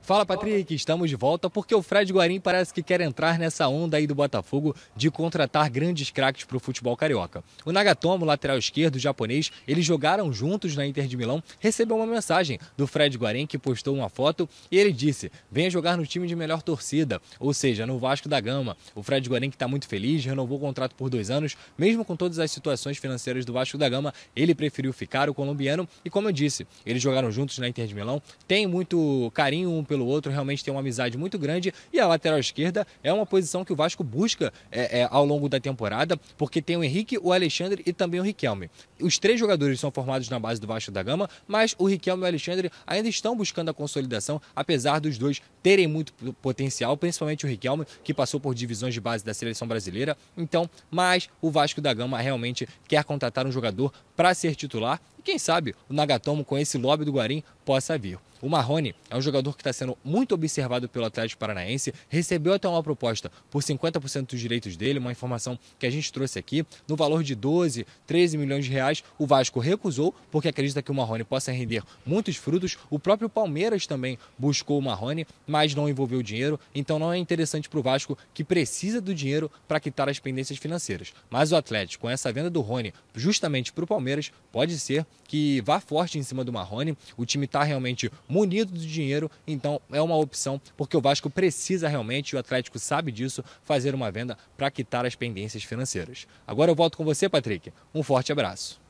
Fala 0.05 0.27
Patrick, 0.27 0.75
estamos 0.75 1.09
de 1.09 1.17
volta 1.17 1.49
porque 1.49 1.75
o 1.75 1.81
Fred 1.81 2.13
Guarim 2.13 2.39
parece 2.39 2.75
que 2.75 2.83
quer 2.83 3.01
entrar 3.01 3.39
nessa 3.39 3.67
onda 3.69 3.97
aí 3.97 4.07
do 4.07 4.15
Botafogo 4.15 4.77
de 4.95 5.11
contratar 5.11 5.71
grandes 5.71 6.11
craques 6.11 6.45
para 6.45 6.59
o 6.59 6.61
futebol 6.61 6.95
carioca. 6.95 7.43
O 7.65 7.73
Nagatomo, 7.73 8.23
lateral 8.27 8.59
esquerdo 8.59 8.99
japonês, 8.99 9.51
eles 9.67 9.83
jogaram 9.83 10.31
juntos 10.31 10.77
na 10.77 10.87
Inter 10.87 11.07
de 11.07 11.17
Milão, 11.17 11.43
recebeu 11.59 11.97
uma 11.97 12.05
mensagem 12.05 12.59
do 12.77 12.87
Fred 12.87 13.17
Guarim 13.17 13.47
que 13.47 13.57
postou 13.57 13.95
uma 13.95 14.11
foto 14.11 14.47
e 14.71 14.77
ele 14.79 14.93
disse: 14.93 15.33
venha 15.51 15.71
jogar 15.71 15.97
no 15.97 16.05
time 16.05 16.27
de 16.27 16.37
melhor 16.37 16.61
torcida, 16.61 17.19
ou 17.41 17.55
seja, 17.55 17.87
no 17.87 17.99
Vasco 17.99 18.29
da 18.29 18.39
Gama. 18.41 18.77
O 18.95 19.03
Fred 19.03 19.27
Guarim 19.27 19.49
que 19.49 19.57
está 19.57 19.67
muito 19.67 19.89
feliz, 19.89 20.23
renovou 20.23 20.59
o 20.59 20.61
contrato 20.61 20.95
por 20.95 21.09
dois 21.09 21.31
anos, 21.31 21.57
mesmo 21.79 22.05
com 22.05 22.15
todas 22.15 22.39
as 22.39 22.51
situações 22.51 22.99
financeiras 22.99 23.47
do 23.47 23.55
Vasco 23.55 23.79
da 23.79 23.89
Gama, 23.89 24.13
ele 24.37 24.55
preferiu 24.55 24.93
ficar 24.93 25.31
o 25.31 25.35
colombiano 25.35 25.89
e 26.05 26.11
como 26.11 26.29
eu 26.29 26.33
disse, 26.33 26.67
eles 26.85 27.03
jogaram 27.03 27.33
juntos 27.33 27.57
na 27.57 27.67
Inter 27.67 27.87
de 27.87 27.95
Milão, 27.95 28.21
tem 28.47 28.67
muito 28.67 29.33
carinho 29.33 29.71
um 29.71 29.83
pelo 29.83 29.94
outro, 30.03 30.33
realmente 30.33 30.65
tem 30.65 30.73
uma 30.73 30.81
amizade 30.81 31.17
muito 31.17 31.39
grande. 31.39 31.73
E 31.93 32.01
a 32.01 32.07
lateral 32.07 32.39
esquerda 32.39 32.87
é 33.03 33.13
uma 33.13 33.27
posição 33.27 33.65
que 33.65 33.73
o 33.73 33.77
Vasco 33.77 34.03
busca 34.03 34.53
é, 34.71 35.01
é, 35.01 35.09
ao 35.11 35.25
longo 35.25 35.49
da 35.49 35.61
temporada, 35.61 36.17
porque 36.37 36.63
tem 36.63 36.77
o 36.77 36.85
Henrique, 36.85 37.19
o 37.19 37.33
Alexandre 37.33 37.83
e 37.87 37.93
também 37.93 38.21
o 38.21 38.23
Riquelme. 38.23 38.71
Os 39.01 39.19
três 39.19 39.39
jogadores 39.39 39.79
são 39.79 39.91
formados 39.91 40.29
na 40.29 40.39
base 40.39 40.61
do 40.61 40.67
Vasco 40.67 40.91
da 40.91 41.03
Gama, 41.03 41.29
mas 41.47 41.75
o 41.79 41.87
Riquelme 41.87 42.23
e 42.23 42.25
o 42.25 42.27
Alexandre 42.27 42.71
ainda 42.87 43.09
estão 43.09 43.37
buscando 43.37 43.69
a 43.69 43.75
consolidação, 43.75 44.41
apesar 44.55 44.99
dos 44.99 45.19
dois 45.19 45.43
terem 45.63 45.87
muito 45.87 46.13
potencial, 46.35 46.97
principalmente 46.97 47.45
o 47.45 47.49
Riquelme, 47.49 47.87
que 48.03 48.15
passou 48.15 48.41
por 48.41 48.55
divisões 48.55 48.95
de 48.95 49.01
base 49.01 49.25
da 49.25 49.35
seleção 49.35 49.67
brasileira. 49.69 50.17
Então, 50.37 50.69
mas 50.91 51.29
o 51.41 51.51
Vasco 51.51 51.81
da 51.81 51.93
Gama 51.93 52.19
realmente 52.21 52.69
quer 52.89 53.05
contratar 53.05 53.47
um 53.47 53.53
jogador 53.53 53.93
para 54.17 54.33
ser 54.35 54.55
titular 54.55 55.01
e 55.19 55.23
quem 55.23 55.39
sabe 55.39 55.75
o 55.89 55.95
Nagatomo 55.95 56.45
com 56.45 56.57
esse 56.59 56.79
lobby 56.79 57.05
do 57.05 57.13
Guarim 57.13 57.43
possa 57.65 57.99
vir. 57.99 58.19
O 58.45 58.49
Marrone 58.51 58.95
é 59.09 59.17
um 59.17 59.23
jogador 59.23 59.55
que 59.55 59.63
está 59.63 59.73
sendo 59.73 59.97
muito 60.05 60.35
observado 60.35 60.87
pelo 60.87 61.07
Atlético 61.07 61.41
Paranaense, 61.41 61.95
recebeu 62.11 62.53
até 62.53 62.69
uma 62.69 62.83
proposta 62.83 63.33
por 63.51 63.63
50% 63.63 64.27
dos 64.27 64.39
direitos 64.39 64.77
dele, 64.77 64.99
uma 64.99 65.11
informação 65.11 65.59
que 65.79 65.87
a 65.87 65.91
gente 65.91 66.13
trouxe 66.13 66.39
aqui, 66.39 66.63
no 66.87 66.95
valor 66.95 67.23
de 67.23 67.35
12, 67.35 67.87
13 68.07 68.37
milhões 68.37 68.67
de 68.67 68.71
reais. 68.71 69.03
O 69.19 69.27
Vasco 69.27 69.61
recusou, 69.61 70.15
porque 70.31 70.49
acredita 70.49 70.83
que 70.83 70.91
o 70.91 70.95
Marrone 70.95 71.25
possa 71.25 71.53
render 71.53 71.83
muitos 72.05 72.37
frutos. 72.37 72.77
O 72.91 72.99
próprio 72.99 73.31
Palmeiras 73.31 73.87
também 73.87 74.19
buscou 74.37 74.79
o 74.79 74.83
Marrone, 74.83 75.27
mas 75.47 75.75
não 75.75 75.89
envolveu 75.89 76.23
dinheiro, 76.23 76.61
então 76.75 76.99
não 76.99 77.11
é 77.11 77.17
interessante 77.17 77.67
para 77.67 77.81
o 77.81 77.83
Vasco, 77.83 78.19
que 78.35 78.45
precisa 78.45 79.01
do 79.01 79.15
dinheiro 79.15 79.51
para 79.67 79.81
quitar 79.81 80.07
as 80.07 80.19
pendências 80.19 80.59
financeiras. 80.59 81.15
Mas 81.31 81.51
o 81.51 81.57
Atlético, 81.57 82.03
com 82.03 82.11
essa 82.11 82.31
venda 82.31 82.51
do 82.51 82.61
Rony 82.61 82.93
justamente 83.15 83.73
para 83.73 83.85
o 83.85 83.87
Palmeiras, 83.87 84.31
pode 84.53 84.79
ser 84.79 85.07
que 85.27 85.63
vá 85.63 85.81
forte 85.81 86.19
em 86.19 86.23
cima 86.23 86.45
do 86.45 86.53
Marrone. 86.53 86.97
O 87.17 87.25
time 87.25 87.47
está 87.47 87.63
realmente 87.63 88.11
munido 88.35 88.73
de 88.73 88.87
dinheiro, 88.89 89.31
então 89.47 89.81
é 89.93 90.03
uma 90.03 90.17
opção, 90.17 90.61
porque 90.77 90.97
o 90.97 91.01
Vasco 91.01 91.31
precisa 91.31 91.87
realmente, 91.87 92.31
e 92.31 92.37
o 92.37 92.39
Atlético 92.41 92.81
sabe 92.81 93.13
disso, 93.13 93.45
fazer 93.63 93.95
uma 93.95 94.11
venda 94.11 94.37
para 94.57 94.73
quitar 94.73 95.07
as 95.07 95.15
pendências 95.15 95.63
financeiras. 95.63 96.27
Agora 96.45 96.69
eu 96.69 96.75
volto 96.75 96.97
com 96.97 97.05
você, 97.05 97.29
Patrick. 97.29 97.73
Um 97.95 98.03
forte 98.03 98.33
abraço. 98.33 98.81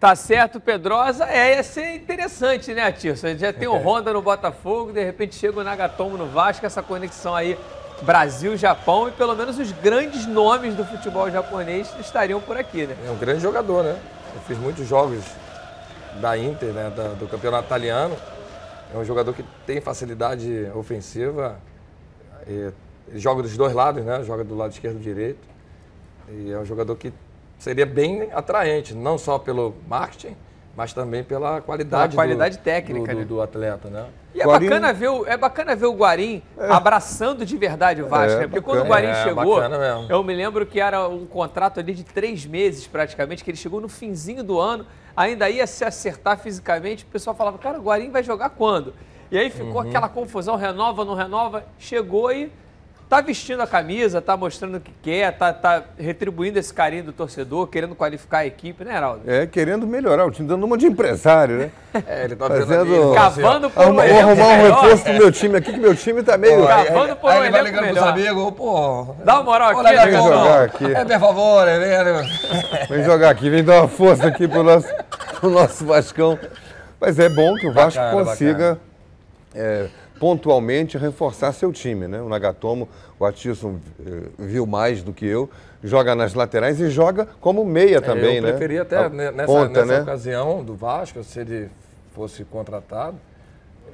Tá 0.00 0.16
certo, 0.16 0.58
Pedrosa. 0.60 1.26
É, 1.26 1.56
ia 1.56 1.62
ser 1.62 1.96
interessante, 1.96 2.72
né, 2.72 2.90
Tirso? 2.90 3.26
Já 3.36 3.52
tem 3.52 3.68
o 3.68 3.76
Honda 3.84 4.14
no 4.14 4.22
Botafogo, 4.22 4.92
de 4.92 5.04
repente 5.04 5.34
chega 5.34 5.60
o 5.60 5.64
Nagatomo 5.64 6.16
no 6.16 6.26
Vasco, 6.28 6.64
essa 6.64 6.82
conexão 6.82 7.34
aí 7.34 7.58
Brasil-Japão 8.00 9.08
e 9.08 9.12
pelo 9.12 9.36
menos 9.36 9.58
os 9.58 9.72
grandes 9.72 10.24
nomes 10.24 10.74
do 10.74 10.86
futebol 10.86 11.30
japonês 11.30 11.92
estariam 12.00 12.40
por 12.40 12.56
aqui, 12.56 12.86
né? 12.86 12.96
É 13.06 13.10
um 13.10 13.18
grande 13.18 13.42
jogador, 13.42 13.82
né? 13.82 14.00
Eu 14.34 14.40
fiz 14.42 14.56
muitos 14.56 14.88
jogos 14.88 15.22
da 16.20 16.38
Inter, 16.38 16.72
né, 16.72 16.92
da, 16.94 17.08
do 17.08 17.26
campeonato 17.26 17.66
italiano. 17.66 18.16
É 18.92 18.96
um 18.96 19.04
jogador 19.04 19.32
que 19.34 19.44
tem 19.66 19.80
facilidade 19.80 20.68
ofensiva. 20.74 21.58
ele 22.46 22.72
joga 23.14 23.42
dos 23.42 23.56
dois 23.56 23.72
lados, 23.72 24.04
né? 24.04 24.22
Joga 24.24 24.44
do 24.44 24.56
lado 24.56 24.72
esquerdo 24.72 24.96
e 24.98 25.02
direito. 25.02 25.46
E 26.30 26.52
é 26.52 26.58
um 26.58 26.64
jogador 26.64 26.94
que 26.96 27.12
seria 27.58 27.86
bem 27.86 28.28
atraente, 28.32 28.94
não 28.94 29.18
só 29.18 29.38
pelo 29.38 29.74
marketing, 29.88 30.36
mas 30.76 30.92
também 30.92 31.24
pela 31.24 31.60
qualidade, 31.60 32.12
Pela 32.12 32.22
qualidade 32.24 32.56
do, 32.58 32.62
técnica, 32.62 33.12
do, 33.12 33.18
né? 33.18 33.24
do, 33.24 33.34
do 33.34 33.42
atleta, 33.42 33.88
né? 33.88 34.06
E 34.34 34.40
é 34.40 34.46
bacana, 34.46 34.92
ver 34.92 35.08
o, 35.08 35.26
é 35.26 35.36
bacana 35.36 35.74
ver 35.74 35.86
o 35.86 35.94
Guarim 35.94 36.42
abraçando 36.56 37.44
de 37.44 37.56
verdade 37.56 38.00
o 38.02 38.06
Vasco, 38.06 38.36
É, 38.36 38.40
né? 38.40 38.46
Porque 38.46 38.60
bacana. 38.60 38.78
quando 38.80 38.86
o 38.86 38.88
Guarim 38.88 39.08
É, 39.08 39.24
chegou, 39.24 39.60
eu 40.08 40.22
me 40.22 40.34
lembro 40.34 40.64
que 40.66 40.78
era 40.80 41.08
um 41.08 41.26
contrato 41.26 41.80
ali 41.80 41.92
de 41.94 42.04
três 42.04 42.46
meses 42.46 42.86
praticamente, 42.86 43.42
que 43.42 43.50
ele 43.50 43.56
chegou 43.58 43.80
no 43.80 43.88
finzinho 43.88 44.44
do 44.44 44.60
ano, 44.60 44.86
ainda 45.18 45.50
ia 45.50 45.66
se 45.66 45.84
acertar 45.84 46.38
fisicamente, 46.38 47.02
o 47.04 47.08
pessoal 47.08 47.34
falava, 47.34 47.58
cara, 47.58 47.78
o 47.78 47.82
Guarim 47.82 48.10
vai 48.10 48.22
jogar 48.22 48.50
quando? 48.50 48.94
E 49.32 49.36
aí 49.36 49.50
ficou 49.50 49.82
Uhum. 49.82 49.88
aquela 49.88 50.08
confusão, 50.08 50.54
renova, 50.54 51.04
não 51.04 51.14
renova, 51.14 51.64
chegou 51.76 52.30
e 52.30 52.52
tá 53.08 53.20
vestindo 53.20 53.62
a 53.62 53.66
camisa, 53.66 54.20
tá 54.20 54.36
mostrando 54.36 54.76
o 54.76 54.80
que 54.80 54.92
quer, 55.02 55.32
tá, 55.32 55.52
tá 55.52 55.82
retribuindo 55.98 56.58
esse 56.58 56.72
carinho 56.72 57.04
do 57.04 57.12
torcedor, 57.12 57.66
querendo 57.66 57.94
qualificar 57.94 58.38
a 58.38 58.46
equipe, 58.46 58.84
né, 58.84 58.96
Heraldo? 58.96 59.22
É, 59.26 59.46
querendo 59.46 59.86
melhorar 59.86 60.26
o 60.26 60.30
time, 60.30 60.46
dando 60.46 60.64
uma 60.64 60.76
de 60.76 60.86
empresário, 60.86 61.58
né? 61.58 61.70
É, 62.06 62.24
ele 62.24 62.36
tá 62.36 62.46
Fazendo... 62.46 63.14
Cavando 63.14 63.70
por 63.70 63.80
um 63.80 63.86
Arrumar, 63.86 64.06
elenco 64.06 64.28
arrumar 64.28 64.46
um 64.46 64.62
reforço 64.62 65.04
pro 65.04 65.12
meu 65.14 65.32
time 65.32 65.56
aqui, 65.56 65.72
que 65.72 65.80
meu 65.80 65.96
time 65.96 66.22
tá 66.22 66.36
meio... 66.36 66.66
Cavando 66.66 67.16
por 67.16 67.30
um 67.30 67.32
Aí 67.32 67.40
ele 67.40 67.50
vai 67.50 67.62
ligando 67.62 67.88
pros 67.88 68.02
amigos, 68.02 68.54
pô. 68.54 69.14
Dá 69.24 69.34
uma 69.34 69.42
moral 69.42 69.70
aqui, 69.70 69.80
Olha, 69.80 70.04
Vem 70.04 70.22
jogar 70.22 70.62
aqui. 70.64 70.84
É, 70.84 71.04
por 71.04 71.20
favor, 71.20 71.66
é, 71.66 71.76
é, 71.76 72.86
Vem 72.88 73.04
jogar 73.04 73.30
aqui, 73.30 73.50
vem 73.50 73.64
dar 73.64 73.80
uma 73.80 73.88
força 73.88 74.28
aqui 74.28 74.46
pro 74.46 74.62
nosso, 74.62 74.88
pro 75.40 75.50
nosso 75.50 75.84
Vascão. 75.86 76.38
Mas 77.00 77.18
é 77.18 77.28
bom 77.28 77.54
que 77.54 77.66
o 77.66 77.72
Vasco 77.72 78.00
Bacana, 78.00 78.24
consiga 78.24 78.78
é, 79.54 79.86
pontualmente 80.18 80.98
reforçar 80.98 81.52
seu 81.52 81.72
time, 81.72 82.06
né? 82.08 82.20
O 82.20 82.28
Nagatomo, 82.28 82.88
o 83.18 83.24
Atisson 83.24 83.76
eh, 84.04 84.22
viu 84.38 84.66
mais 84.66 85.02
do 85.02 85.12
que 85.12 85.26
eu, 85.26 85.48
joga 85.82 86.14
nas 86.14 86.34
laterais 86.34 86.80
e 86.80 86.90
joga 86.90 87.26
como 87.40 87.64
meia 87.64 88.00
também, 88.00 88.36
eu 88.36 88.42
né? 88.42 88.50
preferia 88.50 88.82
até 88.82 88.96
A 88.98 89.08
nessa, 89.08 89.46
ponta, 89.46 89.80
nessa 89.80 89.86
né? 89.86 90.02
ocasião 90.02 90.64
do 90.64 90.74
Vasco, 90.74 91.22
se 91.22 91.40
ele 91.40 91.70
fosse 92.14 92.44
contratado, 92.44 93.16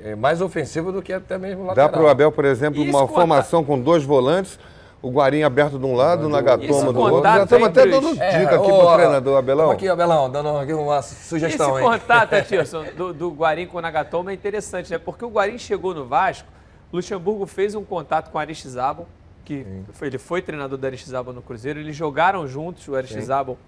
é 0.02 0.14
mais 0.14 0.40
ofensivo 0.40 0.92
do 0.92 1.02
que 1.02 1.12
até 1.12 1.38
mesmo 1.38 1.66
lateral. 1.66 1.88
Dá 1.88 1.92
para 1.92 2.04
o 2.04 2.08
Abel, 2.08 2.32
por 2.32 2.44
exemplo, 2.44 2.82
uma 2.82 3.06
formação 3.06 3.62
com 3.64 3.78
dois 3.78 4.02
volantes, 4.02 4.58
o 5.04 5.10
Guarim 5.10 5.42
aberto 5.42 5.78
de 5.78 5.84
um 5.84 5.94
lado, 5.94 6.26
o 6.26 6.28
Nagatomo 6.30 6.92
do 6.92 6.98
outro. 7.00 7.22
Já 7.22 7.42
estamos 7.44 7.68
até 7.68 7.82
entre 7.82 7.94
os- 7.96 8.02
dando 8.04 8.22
É, 8.22 8.38
dica 8.38 8.56
aqui 8.56 8.70
ô, 8.70 8.78
pro 8.78 8.94
treinador, 8.94 9.36
Abelão. 9.38 9.70
Aqui, 9.70 9.88
Abelão, 9.88 10.30
dando 10.30 10.56
aqui 10.56 10.72
uma 10.72 11.02
sugestão, 11.02 11.76
Esse 11.78 11.84
hein? 11.84 11.90
contato, 11.90 12.32
Atirson, 12.34 12.84
do, 12.96 13.12
do 13.12 13.30
Guarim 13.30 13.66
com 13.66 13.76
o 13.76 13.80
Nagatomo 13.82 14.30
é 14.30 14.32
interessante, 14.34 14.90
né? 14.90 14.98
Porque 14.98 15.22
o 15.24 15.28
Guarim 15.28 15.58
chegou 15.58 15.94
no 15.94 16.06
Vasco, 16.06 16.48
Luxemburgo 16.92 17.44
fez 17.46 17.74
um 17.74 17.84
contato 17.84 18.30
com 18.30 18.38
o 18.38 18.40
Aristizábal, 18.40 19.06
que 19.44 19.66
foi- 19.92 20.08
ele 20.08 20.16
foi 20.16 20.40
treinador 20.40 20.78
do 20.78 20.86
Aristizábal 20.86 21.34
no 21.34 21.42
Cruzeiro, 21.42 21.78
eles 21.78 21.94
jogaram 21.94 22.48
juntos, 22.48 22.88
o 22.88 22.96
Aristizábal 22.96 23.58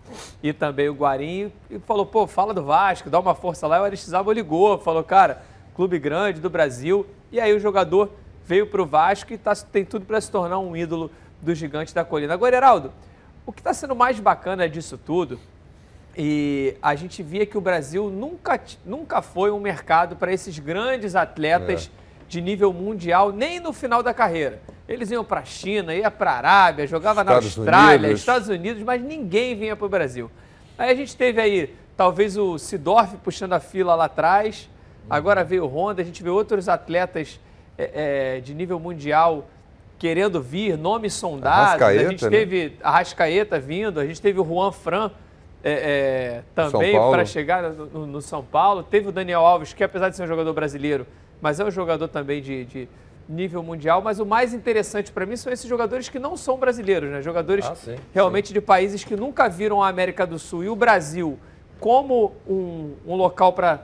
e 0.43 0.55
também 0.55 0.89
o 0.89 0.95
Guarim, 0.95 1.53
e 1.71 1.79
falou, 1.81 2.07
pô, 2.07 2.27
fala 2.27 2.55
do 2.55 2.63
Vasco, 2.65 3.11
dá 3.11 3.21
uma 3.21 3.35
força 3.35 3.67
lá, 3.67 3.77
e 3.77 3.81
o 3.81 3.85
Aristizábal 3.85 4.33
ligou, 4.33 4.79
falou, 4.79 5.05
cara, 5.05 5.43
clube 5.75 5.99
grande 5.99 6.41
do 6.41 6.49
Brasil, 6.49 7.05
e 7.31 7.39
aí 7.39 7.53
o 7.53 7.61
jogador 7.61 8.09
veio 8.47 8.67
para 8.69 8.81
o 8.81 8.87
Vasco 8.87 9.33
e 9.35 9.37
tá, 9.37 9.53
tem 9.55 9.85
tudo 9.85 10.07
para 10.07 10.21
se 10.21 10.31
tornar 10.31 10.59
um 10.61 10.75
ídolo 10.77 11.11
do 11.41 11.55
gigante 11.55 11.95
da 11.95 12.05
colina. 12.05 12.35
Agora, 12.35 12.57
Heraldo, 12.57 12.93
o 13.45 13.53
que 13.53 13.61
está 13.61 13.73
sendo 13.73 13.95
mais 13.95 14.19
bacana 14.19 14.69
disso 14.69 14.99
tudo, 14.99 15.39
e 16.17 16.75
a 16.81 16.95
gente 16.95 17.23
via 17.23 17.45
que 17.45 17.59
o 17.59 17.61
Brasil 17.61 18.09
nunca, 18.09 18.59
nunca 18.85 19.21
foi 19.21 19.51
um 19.51 19.61
mercado 19.61 20.17
para 20.17 20.33
esses 20.33 20.59
grandes 20.59 21.15
atletas 21.15 21.91
É. 22.03 22.07
de 22.29 22.41
nível 22.41 22.73
mundial, 22.73 23.31
nem 23.33 23.61
no 23.61 23.73
final 23.73 24.03
da 24.03 24.15
carreira. 24.15 24.61
Eles 24.89 25.11
iam 25.11 25.25
para 25.25 25.41
a 25.41 25.45
China, 25.45 25.95
ia 25.95 26.11
para 26.11 26.31
a 26.33 26.37
Arábia, 26.37 26.87
jogava 26.87 27.23
na 27.23 27.33
Estados 27.33 27.59
Austrália, 27.59 27.99
Unidos. 28.07 28.21
Estados 28.21 28.49
Unidos, 28.49 28.83
mas 28.83 29.03
ninguém 29.03 29.55
vinha 29.57 29.77
para 29.77 29.87
o 29.87 29.89
Brasil. 29.89 30.31
Aí 30.79 30.91
a 30.91 30.95
gente 30.95 31.17
teve 31.17 31.41
aí, 31.41 31.75
talvez 31.97 32.37
o 32.37 32.59
Sidorf 32.59 33.17
puxando 33.19 33.53
a 33.53 33.61
fila 33.61 33.95
lá 33.95 34.07
atrás, 34.07 34.69
agora 35.11 35.45
veio 35.45 35.65
o 35.65 35.69
Honda, 35.69 36.03
a 36.03 36.05
gente 36.05 36.23
vê 36.23 36.31
outros 36.31 36.69
atletas 36.69 37.39
é, 37.77 38.37
é, 38.37 38.41
de 38.41 38.55
nível 38.55 38.79
mundial 38.81 39.47
querendo 39.99 40.41
vir, 40.43 40.77
nomes 40.77 41.15
sondados. 41.15 41.83
a 41.83 41.97
gente 42.09 42.25
né? 42.25 42.31
teve 42.31 42.77
a 42.83 42.91
Rascaeta 42.91 43.59
vindo, 43.59 43.99
a 44.01 44.07
gente 44.07 44.21
teve 44.21 44.39
o 44.41 44.45
Juan 44.45 44.71
Fran 44.73 45.11
é, 45.65 45.73
é, 45.73 46.43
também 46.55 46.93
para 46.95 47.25
chegar 47.25 47.63
no, 47.73 48.07
no- 48.07 48.23
São 48.23 48.43
Paulo. 48.45 48.83
Teve 48.83 49.09
o 49.09 49.13
Daniel 49.13 49.41
Alves, 49.41 49.73
que 49.73 49.83
apesar 49.83 50.09
de 50.11 50.17
ser 50.17 50.23
um 50.23 50.27
jogador 50.27 50.53
brasileiro, 50.53 51.07
mas 51.41 51.59
é 51.59 51.65
um 51.65 51.71
jogador 51.71 52.09
também 52.09 52.41
de, 52.41 52.65
de 52.67 52.89
nível 53.29 53.63
mundial. 53.63 54.01
Mas 54.03 54.21
o 54.21 54.27
mais 54.27 54.55
interessante 54.55 55.11
para 55.11 55.27
mim 55.27 55.37
são 55.37 55.53
esses 55.53 55.69
jogadores 55.69 56.09
que 56.09 56.19
não 56.19 56.37
são 56.37 56.57
brasileiros, 56.59 57.11
né? 57.11 57.21
Jogadores 57.23 57.67
Ah, 57.67 57.75
sim, 57.75 57.97
realmente 58.15 58.53
de 58.53 58.61
países 58.61 59.03
que 59.03 59.17
nunca 59.17 59.49
viram 59.49 59.83
a 59.83 59.89
América 59.89 60.27
do 60.27 60.39
Sul 60.39 60.63
e 60.63 60.69
o 60.69 60.77
Brasil 60.77 61.39
como 61.81 62.33
um, 62.47 62.95
um 63.07 63.17
local 63.17 63.53
para 63.53 63.81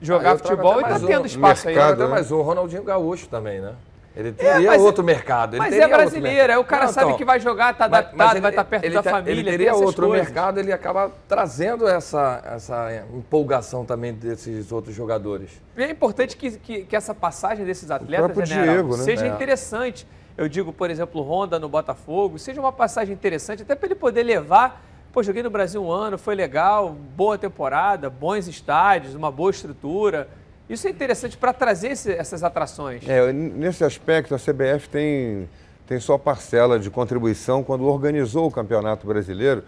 jogar 0.00 0.32
Ah, 0.32 0.38
futebol 0.38 0.80
e 0.80 0.84
está 0.84 0.96
um 0.96 1.06
tendo 1.06 1.26
espaço 1.26 1.68
aí. 1.68 1.74
mercado, 1.74 1.98
né? 1.98 2.04
até 2.04 2.12
mais 2.12 2.32
um, 2.32 2.36
o 2.38 2.42
Ronaldinho 2.42 2.82
Gaúcho 2.82 3.28
também, 3.28 3.60
né? 3.60 3.74
Ele 4.16 4.32
teria 4.32 4.72
mas- 4.72 4.82
outro 4.82 5.04
mercado. 5.04 5.56
Mas 5.56 5.72
é 5.72 5.86
brasileiro, 5.86 6.52
aí 6.52 6.58
o 6.58 6.64
cara 6.64 6.86
Não, 6.86 6.92
sabe 6.92 7.06
então, 7.06 7.18
que 7.18 7.24
vai 7.24 7.38
jogar, 7.38 7.74
tá 7.76 7.88
mas- 7.88 7.98
adaptado, 8.00 8.16
mas 8.18 8.30
ele- 8.32 8.40
vai 8.40 8.50
estar 8.50 8.64
perto 8.64 8.84
ele 8.84 8.94
da 8.94 9.02
tá- 9.04 9.10
família. 9.10 9.32
Ele 9.40 9.50
teria 9.50 9.74
outro 9.74 10.08
coisas. 10.08 10.26
mercado, 10.26 10.58
ele 10.58 10.72
acaba 10.72 11.12
trazendo 11.28 11.86
essa, 11.86 12.42
essa 12.44 13.04
empolgação 13.14 13.84
também 13.84 14.12
desses 14.12 14.72
outros 14.72 14.94
jogadores. 14.96 15.62
E 15.76 15.82
é 15.84 15.90
importante 15.90 16.36
que, 16.36 16.50
que, 16.58 16.82
que 16.82 16.96
essa 16.96 17.14
passagem 17.14 17.64
desses 17.64 17.88
atletas 17.90 18.32
próprio 18.32 18.56
né, 18.56 18.62
Diego, 18.64 18.96
né? 18.96 19.04
seja 19.04 19.26
É. 19.26 19.28
interessante. 19.28 20.06
Eu 20.36 20.48
digo, 20.48 20.72
por 20.72 20.90
exemplo, 20.90 21.22
Honda 21.22 21.58
no 21.58 21.68
Botafogo, 21.68 22.36
seja 22.38 22.60
uma 22.60 22.72
passagem 22.72 23.14
interessante, 23.14 23.62
até 23.62 23.74
para 23.76 23.86
ele 23.86 23.94
poder 23.94 24.24
levar. 24.24 24.84
Pô, 25.12 25.22
joguei 25.22 25.42
no 25.42 25.50
Brasil 25.50 25.82
um 25.84 25.90
ano, 25.90 26.16
foi 26.18 26.34
legal, 26.34 26.90
boa 27.16 27.36
temporada, 27.38 28.08
bons 28.10 28.48
estádios, 28.48 29.14
uma 29.14 29.30
boa 29.30 29.50
estrutura. 29.50 30.28
Isso 30.70 30.86
é 30.86 30.90
interessante 30.90 31.36
para 31.36 31.52
trazer 31.52 31.88
esse- 31.88 32.12
essas 32.12 32.44
atrações. 32.44 33.02
É, 33.08 33.32
nesse 33.32 33.82
aspecto, 33.82 34.32
a 34.36 34.38
CBF 34.38 34.88
tem, 34.88 35.48
tem 35.84 35.98
sua 35.98 36.16
parcela 36.16 36.78
de 36.78 36.88
contribuição 36.88 37.64
quando 37.64 37.84
organizou 37.84 38.46
o 38.46 38.50
Campeonato 38.52 39.04
Brasileiro 39.04 39.64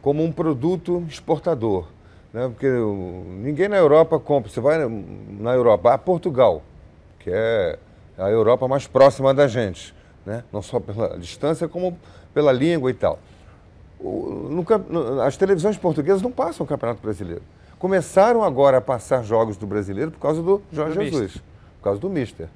como 0.00 0.24
um 0.24 0.32
produto 0.32 1.04
exportador. 1.06 1.86
Né? 2.32 2.48
Porque 2.48 2.66
ninguém 2.66 3.68
na 3.68 3.76
Europa 3.76 4.18
compra. 4.18 4.50
Você 4.50 4.58
vai 4.60 4.78
na- 5.38 5.52
Europa, 5.52 5.92
a 5.92 5.98
Portugal, 5.98 6.62
que 7.18 7.28
é 7.30 7.78
a 8.16 8.30
Europa 8.30 8.66
mais 8.66 8.86
próxima 8.86 9.34
da 9.34 9.46
gente, 9.46 9.94
né? 10.24 10.44
não 10.50 10.62
só 10.62 10.80
pela 10.80 11.18
distância, 11.18 11.68
como 11.68 11.98
pela 12.32 12.52
língua 12.52 12.90
e 12.90 12.94
tal. 12.94 13.18
O- 14.00 14.48
no 14.50 14.64
no- 14.88 15.20
as 15.20 15.36
televisões 15.36 15.76
portuguesas 15.76 16.22
não 16.22 16.32
passam 16.32 16.64
o 16.64 16.68
Campeonato 16.68 17.02
Brasileiro. 17.02 17.42
Começaram 17.78 18.42
agora 18.42 18.78
a 18.78 18.80
passar 18.80 19.22
jogos 19.22 19.56
do 19.56 19.66
brasileiro 19.66 20.10
por 20.10 20.18
causa 20.18 20.42
do 20.42 20.60
Jorge 20.72 20.94
Do 20.94 21.04
Jesus, 21.04 21.22
Mister. 21.22 21.42
por 21.78 21.84
causa 21.84 22.00
do 22.00 22.10
Mister. 22.10 22.48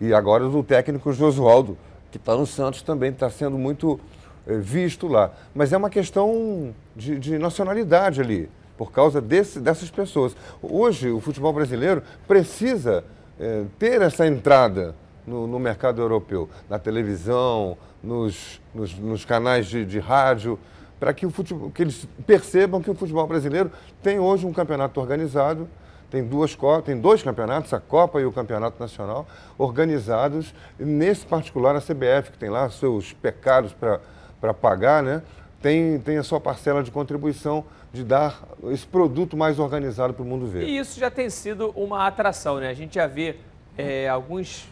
E 0.00 0.14
agora 0.14 0.48
do 0.48 0.62
técnico 0.62 1.12
Josualdo, 1.12 1.76
que 2.10 2.16
está 2.16 2.34
no 2.34 2.46
Santos 2.46 2.80
também, 2.80 3.10
está 3.10 3.28
sendo 3.28 3.58
muito 3.58 4.00
eh, 4.46 4.56
visto 4.56 5.06
lá. 5.06 5.32
Mas 5.54 5.72
é 5.74 5.76
uma 5.76 5.90
questão 5.90 6.74
de, 6.96 7.18
de 7.18 7.38
nacionalidade 7.38 8.22
ali, 8.22 8.48
por 8.78 8.90
causa 8.90 9.20
desse, 9.20 9.60
dessas 9.60 9.90
pessoas. 9.90 10.34
Hoje, 10.62 11.10
o 11.10 11.20
futebol 11.20 11.52
brasileiro 11.52 12.02
precisa 12.26 13.04
eh, 13.38 13.64
ter 13.78 14.00
essa 14.00 14.26
entrada 14.26 14.94
no, 15.26 15.46
no 15.46 15.58
mercado 15.58 16.00
europeu, 16.00 16.48
na 16.70 16.78
televisão, 16.78 17.76
nos, 18.02 18.62
nos, 18.74 18.98
nos 18.98 19.24
canais 19.26 19.66
de, 19.66 19.84
de 19.84 19.98
rádio, 19.98 20.58
para 21.00 21.12
que, 21.14 21.26
que 21.74 21.82
eles 21.82 22.06
percebam 22.26 22.80
que 22.80 22.90
o 22.90 22.94
futebol 22.94 23.26
brasileiro 23.26 23.72
tem 24.02 24.20
hoje 24.20 24.46
um 24.46 24.52
campeonato 24.52 25.00
organizado, 25.00 25.66
tem 26.10 26.22
duas 26.22 26.56
tem 26.84 27.00
dois 27.00 27.22
campeonatos, 27.22 27.72
a 27.72 27.80
Copa 27.80 28.20
e 28.20 28.24
o 28.24 28.32
Campeonato 28.32 28.78
Nacional, 28.78 29.26
organizados, 29.56 30.54
nesse 30.78 31.24
particular 31.24 31.74
a 31.74 31.80
CBF, 31.80 32.32
que 32.32 32.38
tem 32.38 32.50
lá 32.50 32.68
seus 32.68 33.12
pecados 33.12 33.72
para 33.72 34.54
pagar, 34.54 35.02
né? 35.02 35.22
tem, 35.60 35.98
tem 36.00 36.18
a 36.18 36.22
sua 36.22 36.40
parcela 36.40 36.82
de 36.82 36.90
contribuição 36.90 37.64
de 37.92 38.04
dar 38.04 38.42
esse 38.70 38.86
produto 38.86 39.36
mais 39.36 39.58
organizado 39.58 40.14
para 40.14 40.22
o 40.22 40.26
mundo 40.26 40.46
ver. 40.46 40.62
E 40.62 40.78
isso 40.78 40.98
já 40.98 41.10
tem 41.10 41.28
sido 41.28 41.70
uma 41.70 42.06
atração, 42.06 42.58
né? 42.58 42.68
A 42.68 42.74
gente 42.74 42.94
já 42.94 43.06
vê 43.06 43.36
é, 43.76 44.08
alguns 44.08 44.68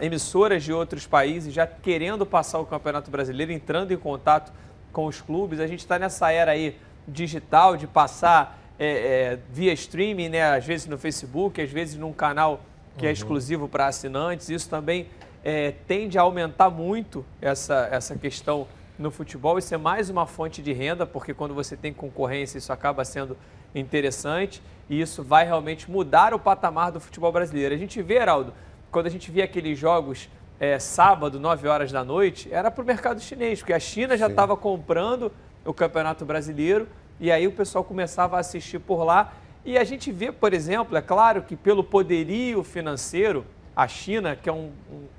emissoras 0.00 0.62
de 0.62 0.72
outros 0.72 1.06
países 1.06 1.52
já 1.52 1.66
querendo 1.66 2.24
passar 2.24 2.58
o 2.58 2.66
Campeonato 2.66 3.10
Brasileiro, 3.10 3.52
entrando 3.52 3.92
em 3.92 3.96
contato 3.96 4.52
com 4.96 5.04
os 5.04 5.20
clubes. 5.20 5.60
A 5.60 5.66
gente 5.66 5.80
está 5.80 5.98
nessa 5.98 6.32
era 6.32 6.52
aí 6.52 6.74
digital 7.06 7.76
de 7.76 7.86
passar 7.86 8.58
é, 8.78 8.86
é, 8.86 9.38
via 9.52 9.74
streaming, 9.74 10.30
né? 10.30 10.42
Às 10.56 10.64
vezes 10.64 10.86
no 10.86 10.96
Facebook, 10.96 11.60
às 11.60 11.70
vezes 11.70 11.96
num 11.96 12.14
canal 12.14 12.62
que 12.96 13.04
é 13.04 13.08
Uhum. 13.08 13.12
exclusivo 13.12 13.68
para 13.68 13.88
assinantes. 13.88 14.48
Isso 14.48 14.70
também 14.70 15.06
é, 15.44 15.74
tende 15.86 16.16
a 16.16 16.22
aumentar 16.22 16.70
muito 16.70 17.26
essa, 17.42 17.90
essa 17.92 18.16
questão 18.16 18.66
no 18.98 19.10
futebol. 19.10 19.58
Isso 19.58 19.74
é 19.74 19.76
mais 19.76 20.08
uma 20.08 20.24
fonte 20.24 20.62
de 20.62 20.72
renda, 20.72 21.04
porque 21.04 21.34
quando 21.34 21.52
você 21.52 21.76
tem 21.76 21.92
concorrência, 21.92 22.56
isso 22.56 22.72
acaba 22.72 23.04
sendo 23.04 23.36
interessante 23.74 24.62
e 24.88 24.98
isso 24.98 25.22
vai 25.22 25.44
realmente 25.44 25.90
mudar 25.90 26.32
o 26.32 26.38
patamar 26.38 26.90
do 26.90 27.00
futebol 27.00 27.30
brasileiro. 27.30 27.74
A 27.74 27.78
gente 27.78 28.00
vê, 28.00 28.14
Heraldo, 28.14 28.54
quando 28.90 29.08
a 29.08 29.10
gente 29.10 29.30
via 29.30 29.44
aqueles 29.44 29.78
jogos 29.78 30.30
é, 30.58 30.78
sábado, 30.78 31.38
9 31.38 31.68
horas 31.68 31.92
da 31.92 32.02
noite, 32.04 32.48
era 32.52 32.70
para 32.70 32.82
o 32.82 32.86
mercado 32.86 33.20
chinês, 33.20 33.60
porque 33.60 33.72
a 33.72 33.80
China 33.80 34.16
já 34.16 34.26
estava 34.26 34.56
comprando 34.56 35.30
o 35.64 35.74
Campeonato 35.74 36.24
Brasileiro 36.24 36.86
e 37.20 37.30
aí 37.30 37.46
o 37.46 37.52
pessoal 37.52 37.84
começava 37.84 38.36
a 38.36 38.40
assistir 38.40 38.78
por 38.78 39.02
lá. 39.04 39.32
E 39.64 39.76
a 39.76 39.84
gente 39.84 40.12
vê, 40.12 40.30
por 40.30 40.54
exemplo, 40.54 40.96
é 40.96 41.02
claro 41.02 41.42
que 41.42 41.56
pelo 41.56 41.82
poderio 41.82 42.62
financeiro, 42.62 43.44
a 43.74 43.86
China, 43.88 44.36
que 44.36 44.48
é 44.48 44.52
um, 44.52 44.70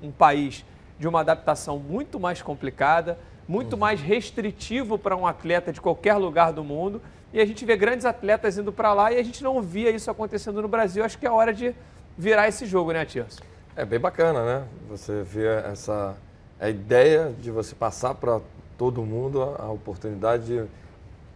um- 0.02 0.08
um 0.08 0.10
país 0.10 0.64
de 0.98 1.06
uma 1.06 1.20
adaptação 1.20 1.78
muito 1.78 2.18
mais 2.18 2.42
complicada, 2.42 3.18
muito 3.46 3.76
mais 3.76 4.00
restritivo 4.00 4.98
para 4.98 5.16
um 5.16 5.26
atleta 5.26 5.72
de 5.72 5.80
qualquer 5.80 6.14
lugar 6.14 6.52
do 6.52 6.64
mundo. 6.64 7.00
E 7.32 7.40
a 7.40 7.46
gente 7.46 7.64
vê 7.64 7.76
grandes 7.76 8.04
atletas 8.06 8.58
indo 8.58 8.72
para 8.72 8.92
lá 8.92 9.12
e 9.12 9.18
a 9.18 9.22
gente 9.22 9.42
não 9.44 9.60
via 9.62 9.90
isso 9.90 10.10
acontecendo 10.10 10.60
no 10.62 10.68
Brasil. 10.68 11.04
Acho 11.04 11.18
que 11.18 11.26
é 11.26 11.30
hora 11.30 11.52
de 11.52 11.74
virar 12.16 12.48
esse 12.48 12.66
jogo, 12.66 12.92
né, 12.92 13.04
Tirso? 13.04 13.40
É 13.78 13.84
bem 13.84 14.00
bacana, 14.00 14.44
né? 14.44 14.66
Você 14.88 15.22
vê 15.22 15.46
essa 15.46 16.16
a 16.58 16.68
ideia 16.68 17.32
de 17.40 17.48
você 17.48 17.76
passar 17.76 18.12
para 18.12 18.40
todo 18.76 19.04
mundo 19.04 19.40
a, 19.40 19.66
a 19.66 19.70
oportunidade 19.70 20.46
de 20.46 20.68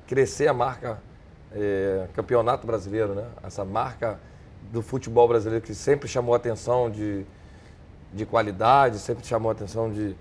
crescer 0.09 0.49
a 0.49 0.53
marca 0.53 1.01
eh, 1.55 2.09
campeonato 2.15 2.67
brasileiro, 2.67 3.15
né? 3.15 3.29
Essa 3.45 3.65
marca 3.65 4.19
do 4.73 4.83
futebol 4.83 5.29
brasileiro 5.29 5.65
que 5.65 5.73
sempre 5.73 6.09
chamou 6.09 6.35
atenção 6.35 6.91
de, 6.91 7.25
de 8.13 8.27
qualidade, 8.27 8.99
sempre 8.99 9.25
chamou 9.25 9.53
atenção 9.53 9.93
de, 9.93 10.17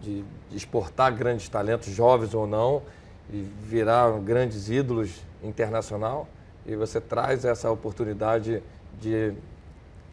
de, 0.00 0.24
de 0.48 0.56
exportar 0.56 1.14
grandes 1.14 1.50
talentos, 1.50 1.92
jovens 1.92 2.32
ou 2.32 2.46
não, 2.46 2.80
e 3.30 3.46
virar 3.62 4.10
grandes 4.20 4.70
ídolos 4.70 5.22
internacional. 5.42 6.26
E 6.64 6.74
você 6.74 6.98
traz 6.98 7.44
essa 7.44 7.70
oportunidade 7.70 8.62
de 8.98 9.34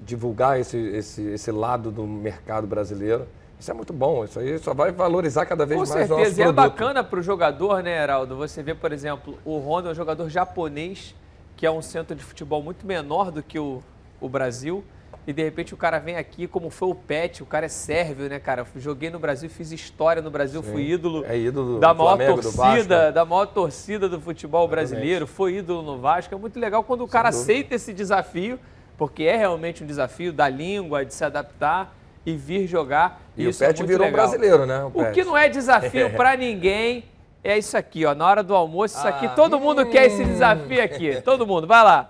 divulgar 0.06 0.60
esse, 0.60 0.78
esse, 0.78 1.22
esse 1.24 1.52
lado 1.52 1.92
do 1.92 2.04
mercado 2.06 2.68
brasileiro. 2.68 3.28
Isso 3.60 3.72
é 3.72 3.74
muito 3.74 3.94
bom, 3.94 4.24
isso 4.26 4.40
aí 4.40 4.60
só 4.60 4.74
vai 4.74 4.92
valorizar 4.92 5.46
cada 5.46 5.66
vez 5.66 5.82
Com 5.90 5.96
mais 5.96 6.06
o 6.08 6.10
nosso 6.10 6.24
certeza. 6.24 6.42
E 6.42 6.44
é 6.44 6.46
produto. 6.46 6.72
bacana 6.72 7.04
para 7.04 7.20
o 7.20 7.24
jogador, 7.24 7.82
né, 7.82 8.04
Heraldo? 8.04 8.36
Você 8.36 8.62
vê, 8.62 8.76
por 8.76 8.92
exemplo, 8.92 9.40
o 9.46 9.58
Honda 9.58 9.90
é 9.90 9.92
um 9.92 9.96
jogador 9.96 10.30
japonês, 10.30 11.16
que 11.56 11.66
é 11.66 11.72
um 11.72 11.82
centro 11.82 12.16
de 12.16 12.24
futebol 12.24 12.62
muito 12.62 12.86
menor 12.86 13.32
do 13.32 13.42
que 13.42 13.58
o, 13.58 13.82
o 14.20 14.30
Brasil. 14.30 14.84
E 15.26 15.34
de 15.34 15.42
repente 15.42 15.74
o 15.74 15.78
cara 15.78 15.98
vem 15.98 16.18
aqui, 16.18 16.46
como 16.48 16.70
foi 16.70 16.90
o 16.90 16.94
Pet, 16.94 17.42
o 17.42 17.46
cara 17.48 17.66
é 17.66 17.70
sérvio, 17.70 18.30
né, 18.30 18.38
cara? 18.38 18.64
Joguei 18.76 19.10
no 19.10 19.18
Brasil, 19.18 19.50
fiz 19.50 19.72
história 19.72 20.22
no 20.22 20.30
Brasil, 20.30 20.62
Sim. 20.62 20.72
fui 20.72 20.92
ídolo, 20.92 21.26
É 21.26 21.36
ídolo 21.36 21.76
do 21.76 21.80
da 21.80 21.94
maior 21.96 22.18
Flamengo, 22.18 22.42
torcida, 22.42 23.12
da 23.12 23.26
maior 23.26 23.46
torcida 23.48 24.08
do 24.08 24.22
futebol 24.22 24.68
brasileiro, 24.68 25.26
foi 25.26 25.56
ídolo 25.56 25.82
no 25.82 25.98
Vasco. 25.98 26.36
É 26.36 26.38
muito 26.38 26.60
legal 26.60 26.84
quando 26.84 27.04
o 27.04 27.08
cara 27.08 27.30
aceita 27.30 27.74
esse 27.74 27.92
desafio, 27.92 28.60
porque 28.98 29.24
é 29.24 29.36
realmente 29.38 29.84
um 29.84 29.88
desafio 29.88 30.32
da 30.34 30.48
língua, 30.50 31.06
de 31.06 31.14
se 31.14 31.24
adaptar 31.24 31.94
e 32.26 32.36
vir 32.36 32.66
jogar. 32.68 33.22
E 33.38 33.46
o 33.46 33.50
isso 33.50 33.64
é 33.64 33.68
Pet 33.68 33.80
muito 33.80 33.90
virou 33.90 34.08
um 34.08 34.10
legal. 34.12 34.26
brasileiro, 34.28 34.66
né, 34.66 34.84
o 34.94 35.02
O, 35.02 35.12
que 35.12 35.24
não 35.24 35.38
é 35.38 35.48
desafio 35.50 36.08
É. 36.08 36.10
pra 36.16 36.36
ninguém 36.36 37.06
é 37.44 37.58
isso 37.58 37.78
aqui, 37.78 38.06
ó. 38.06 38.16
Na 38.16 38.26
hora 38.28 38.42
do 38.42 38.56
almoço, 38.56 38.98
isso 38.98 39.08
aqui, 39.08 39.26
Ah. 39.28 39.30
todo 39.30 39.60
mundo 39.60 39.86
quer 39.86 40.06
esse 40.06 40.24
desafio 40.24 40.84
aqui. 40.84 41.22
Todo 41.24 41.46
mundo, 41.46 41.68
vai 41.68 41.84
lá. 41.84 42.10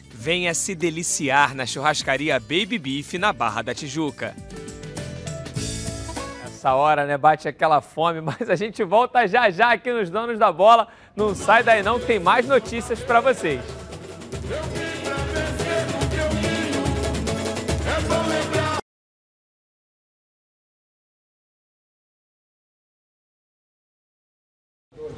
Venha 0.21 0.53
se 0.53 0.75
deliciar 0.75 1.55
na 1.55 1.65
churrascaria 1.65 2.39
Baby 2.39 2.77
Beef 2.77 3.13
na 3.13 3.33
Barra 3.33 3.63
da 3.63 3.73
Tijuca. 3.73 4.35
Essa 6.45 6.75
hora, 6.75 7.07
né, 7.07 7.17
bate 7.17 7.47
aquela 7.47 7.81
fome, 7.81 8.21
mas 8.37 8.47
a 8.47 8.55
gente 8.55 8.83
volta 8.83 9.27
já 9.27 9.49
já 9.49 9.71
aqui 9.71 9.91
nos 9.91 10.11
Donos 10.11 10.37
da 10.37 10.51
Bola. 10.51 10.87
Não 11.15 11.33
sai 11.33 11.63
daí 11.63 11.81
não, 11.81 11.99
tem 11.99 12.19
mais 12.19 12.47
notícias 12.47 12.99
para 12.99 13.19
vocês. 13.19 13.61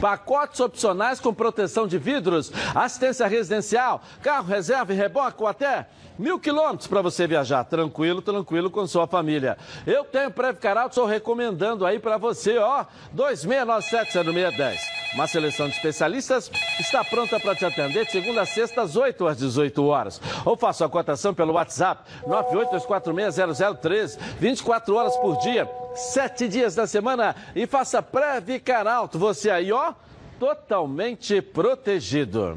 Pacotes 0.00 0.60
opcionais 0.60 1.20
com 1.20 1.32
proteção 1.32 1.86
de 1.86 1.98
vidros, 1.98 2.52
assistência 2.74 3.26
residencial, 3.26 4.02
carro 4.22 4.46
reserva 4.46 4.92
e 4.92 4.96
reboque 4.96 5.42
ou 5.42 5.48
até 5.48 5.86
mil 6.20 6.38
quilômetros 6.38 6.86
para 6.86 7.00
você 7.00 7.26
viajar 7.26 7.64
tranquilo, 7.64 8.20
tranquilo 8.20 8.70
com 8.70 8.86
sua 8.86 9.06
família. 9.06 9.56
Eu 9.86 10.04
tenho 10.04 10.30
Previcar 10.30 10.86
estou 10.86 11.06
recomendando 11.06 11.86
aí 11.86 11.98
para 11.98 12.18
você, 12.18 12.58
ó, 12.58 12.84
2697-0610. 13.16 14.78
Uma 15.14 15.26
seleção 15.26 15.66
de 15.66 15.74
especialistas 15.74 16.50
está 16.78 17.02
pronta 17.02 17.40
para 17.40 17.56
te 17.56 17.64
atender 17.64 18.04
de 18.04 18.12
segunda 18.12 18.42
a 18.42 18.46
sexta, 18.46 18.82
às 18.82 18.94
8 18.96 19.26
às 19.26 19.38
18 19.38 19.84
horas. 19.84 20.20
Ou 20.44 20.56
faça 20.56 20.84
a 20.84 20.88
cotação 20.88 21.32
pelo 21.32 21.54
WhatsApp 21.54 22.04
982460013, 22.26 24.18
24 24.38 24.94
horas 24.94 25.16
por 25.16 25.38
dia, 25.38 25.68
7 25.94 26.46
dias 26.48 26.74
da 26.74 26.86
semana 26.86 27.34
e 27.56 27.66
faça 27.66 28.02
Previcar 28.02 28.86
Alto. 28.86 29.18
Você 29.18 29.50
aí, 29.50 29.72
ó, 29.72 29.94
totalmente 30.38 31.40
protegido. 31.40 32.56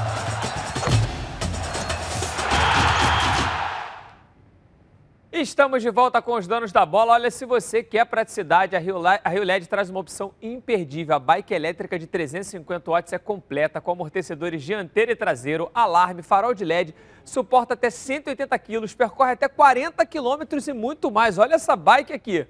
Estamos 5.33 5.81
de 5.81 5.89
volta 5.89 6.21
com 6.21 6.33
os 6.33 6.45
donos 6.45 6.73
da 6.73 6.85
bola. 6.85 7.13
Olha, 7.13 7.31
se 7.31 7.45
você 7.45 7.81
quer 7.81 8.05
praticidade, 8.05 8.75
a 8.75 8.79
Rio, 8.79 8.97
a 9.07 9.29
Rio 9.29 9.45
LED 9.45 9.65
traz 9.69 9.89
uma 9.89 10.01
opção 10.01 10.33
imperdível. 10.41 11.15
A 11.15 11.19
bike 11.19 11.53
elétrica 11.53 11.97
de 11.97 12.05
350 12.05 12.91
watts 12.91 13.13
é 13.13 13.17
completa, 13.17 13.79
com 13.79 13.91
amortecedores 13.93 14.61
dianteiro 14.61 15.09
e 15.09 15.15
traseiro, 15.15 15.71
alarme, 15.73 16.21
farol 16.21 16.53
de 16.53 16.65
LED, 16.65 16.93
suporta 17.23 17.75
até 17.75 17.89
180 17.89 18.59
quilos, 18.59 18.93
percorre 18.93 19.31
até 19.31 19.47
40 19.47 20.05
quilômetros 20.05 20.67
e 20.67 20.73
muito 20.73 21.09
mais. 21.09 21.37
Olha 21.37 21.55
essa 21.55 21.77
bike 21.77 22.11
aqui. 22.11 22.45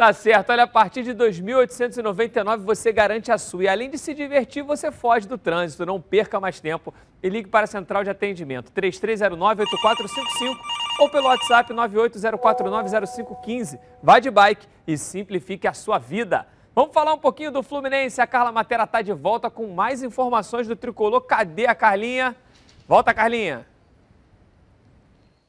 Tá 0.00 0.12
certo. 0.14 0.48
Olha, 0.48 0.62
a 0.62 0.66
partir 0.66 1.02
de 1.02 1.12
2.899 1.12 2.64
você 2.64 2.90
garante 2.90 3.30
a 3.30 3.36
sua. 3.36 3.64
E 3.64 3.68
além 3.68 3.90
de 3.90 3.98
se 3.98 4.14
divertir, 4.14 4.62
você 4.62 4.90
foge 4.90 5.28
do 5.28 5.36
trânsito. 5.36 5.84
Não 5.84 6.00
perca 6.00 6.40
mais 6.40 6.58
tempo 6.58 6.94
e 7.22 7.28
ligue 7.28 7.50
para 7.50 7.64
a 7.64 7.66
central 7.66 8.02
de 8.02 8.08
atendimento 8.08 8.72
3309-8455 8.72 10.56
ou 11.00 11.10
pelo 11.10 11.26
WhatsApp 11.26 11.74
980490515. 11.74 13.78
Vá 14.02 14.18
de 14.18 14.30
bike 14.30 14.66
e 14.86 14.96
simplifique 14.96 15.68
a 15.68 15.74
sua 15.74 15.98
vida. 15.98 16.46
Vamos 16.74 16.94
falar 16.94 17.12
um 17.12 17.18
pouquinho 17.18 17.52
do 17.52 17.62
Fluminense. 17.62 18.22
A 18.22 18.26
Carla 18.26 18.50
Matera 18.50 18.84
está 18.84 19.02
de 19.02 19.12
volta 19.12 19.50
com 19.50 19.66
mais 19.66 20.02
informações 20.02 20.66
do 20.66 20.74
tricolor. 20.74 21.20
Cadê 21.20 21.66
a 21.66 21.74
Carlinha? 21.74 22.34
Volta, 22.88 23.12
Carlinha. 23.12 23.66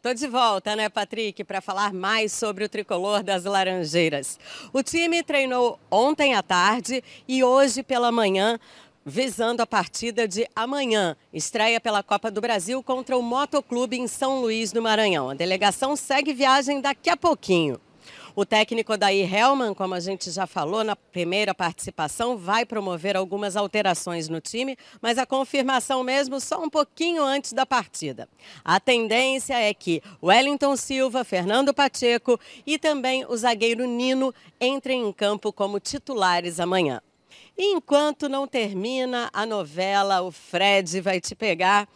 Tô 0.01 0.15
de 0.15 0.25
volta, 0.25 0.75
né, 0.75 0.89
Patrick, 0.89 1.43
para 1.43 1.61
falar 1.61 1.93
mais 1.93 2.33
sobre 2.33 2.63
o 2.63 2.69
tricolor 2.69 3.21
das 3.21 3.43
Laranjeiras. 3.43 4.39
O 4.73 4.81
time 4.81 5.21
treinou 5.21 5.79
ontem 5.91 6.33
à 6.33 6.41
tarde 6.41 7.03
e 7.27 7.43
hoje 7.43 7.83
pela 7.83 8.11
manhã, 8.11 8.59
visando 9.05 9.61
a 9.61 9.67
partida 9.67 10.27
de 10.27 10.47
amanhã. 10.55 11.15
Estreia 11.31 11.79
pela 11.79 12.01
Copa 12.01 12.31
do 12.31 12.41
Brasil 12.41 12.81
contra 12.81 13.15
o 13.15 13.21
Motoclube 13.21 13.95
em 13.95 14.07
São 14.07 14.41
Luís 14.41 14.71
do 14.71 14.81
Maranhão. 14.81 15.29
A 15.29 15.35
delegação 15.35 15.95
segue 15.95 16.33
viagem 16.33 16.81
daqui 16.81 17.07
a 17.11 17.15
pouquinho. 17.15 17.79
O 18.35 18.45
técnico 18.45 18.95
Daí 18.97 19.21
Helman, 19.21 19.73
como 19.73 19.93
a 19.93 19.99
gente 19.99 20.31
já 20.31 20.47
falou 20.47 20.83
na 20.83 20.95
primeira 20.95 21.53
participação, 21.53 22.37
vai 22.37 22.65
promover 22.65 23.17
algumas 23.17 23.57
alterações 23.57 24.29
no 24.29 24.39
time, 24.39 24.77
mas 25.01 25.17
a 25.17 25.25
confirmação 25.25 26.03
mesmo 26.03 26.39
só 26.39 26.63
um 26.63 26.69
pouquinho 26.69 27.23
antes 27.23 27.51
da 27.51 27.65
partida. 27.65 28.29
A 28.63 28.79
tendência 28.79 29.55
é 29.59 29.73
que 29.73 30.01
Wellington 30.23 30.77
Silva, 30.77 31.23
Fernando 31.23 31.73
Pacheco 31.73 32.39
e 32.65 32.77
também 32.77 33.25
o 33.25 33.35
zagueiro 33.35 33.85
Nino 33.85 34.33
entrem 34.59 35.07
em 35.07 35.11
campo 35.11 35.51
como 35.51 35.79
titulares 35.79 36.59
amanhã. 36.59 37.01
Enquanto 37.57 38.29
não 38.29 38.47
termina 38.47 39.29
a 39.33 39.45
novela 39.45 40.21
O 40.21 40.31
Fred 40.31 41.01
vai 41.01 41.19
te 41.19 41.35
pegar, 41.35 41.87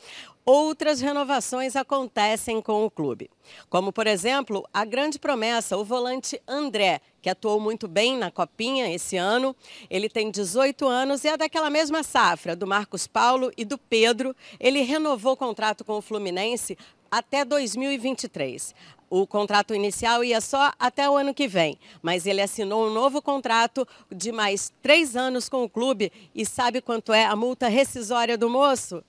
outras 0.45 1.01
renovações 1.01 1.75
acontecem 1.75 2.61
com 2.61 2.85
o 2.85 2.91
clube. 2.91 3.31
Como, 3.69 3.91
por 3.91 4.05
exemplo, 4.05 4.63
a 4.71 4.85
grande 4.85 5.17
promessa, 5.17 5.75
o 5.75 5.83
volante 5.83 6.39
André, 6.47 7.01
que 7.21 7.29
atuou 7.29 7.59
muito 7.59 7.87
bem 7.87 8.15
na 8.15 8.29
Copinha 8.29 8.93
esse 8.93 9.17
ano. 9.17 9.55
Ele 9.89 10.07
tem 10.07 10.29
18 10.29 10.87
anos 10.87 11.23
e 11.23 11.29
é 11.29 11.35
daquela 11.35 11.69
mesma 11.69 12.03
safra 12.03 12.55
do 12.55 12.67
Marcos 12.67 13.07
Paulo 13.07 13.51
e 13.57 13.65
do 13.65 13.77
Pedro. 13.77 14.35
Ele 14.59 14.81
renovou 14.81 15.33
o 15.33 15.37
contrato 15.37 15.83
com 15.83 15.97
o 15.97 16.01
Fluminense 16.01 16.77
até 17.09 17.43
2023. 17.43 18.75
O 19.09 19.25
contrato 19.25 19.73
inicial 19.73 20.23
ia 20.23 20.41
só 20.41 20.71
até 20.77 21.09
o 21.09 21.15
ano 21.15 21.33
que 21.33 21.47
vem, 21.47 21.79
mas 22.01 22.25
ele 22.25 22.41
assinou 22.41 22.87
um 22.87 22.93
novo 22.93 23.21
contrato 23.21 23.87
de 24.11 24.31
mais 24.31 24.73
três 24.81 25.15
anos 25.15 25.47
com 25.47 25.63
o 25.63 25.69
clube 25.69 26.11
e 26.33 26.45
sabe 26.45 26.81
quanto 26.81 27.13
é 27.13 27.25
a 27.25 27.35
multa 27.35 27.67
rescisória 27.67 28.37
do 28.37 28.49
moço? 28.49 29.03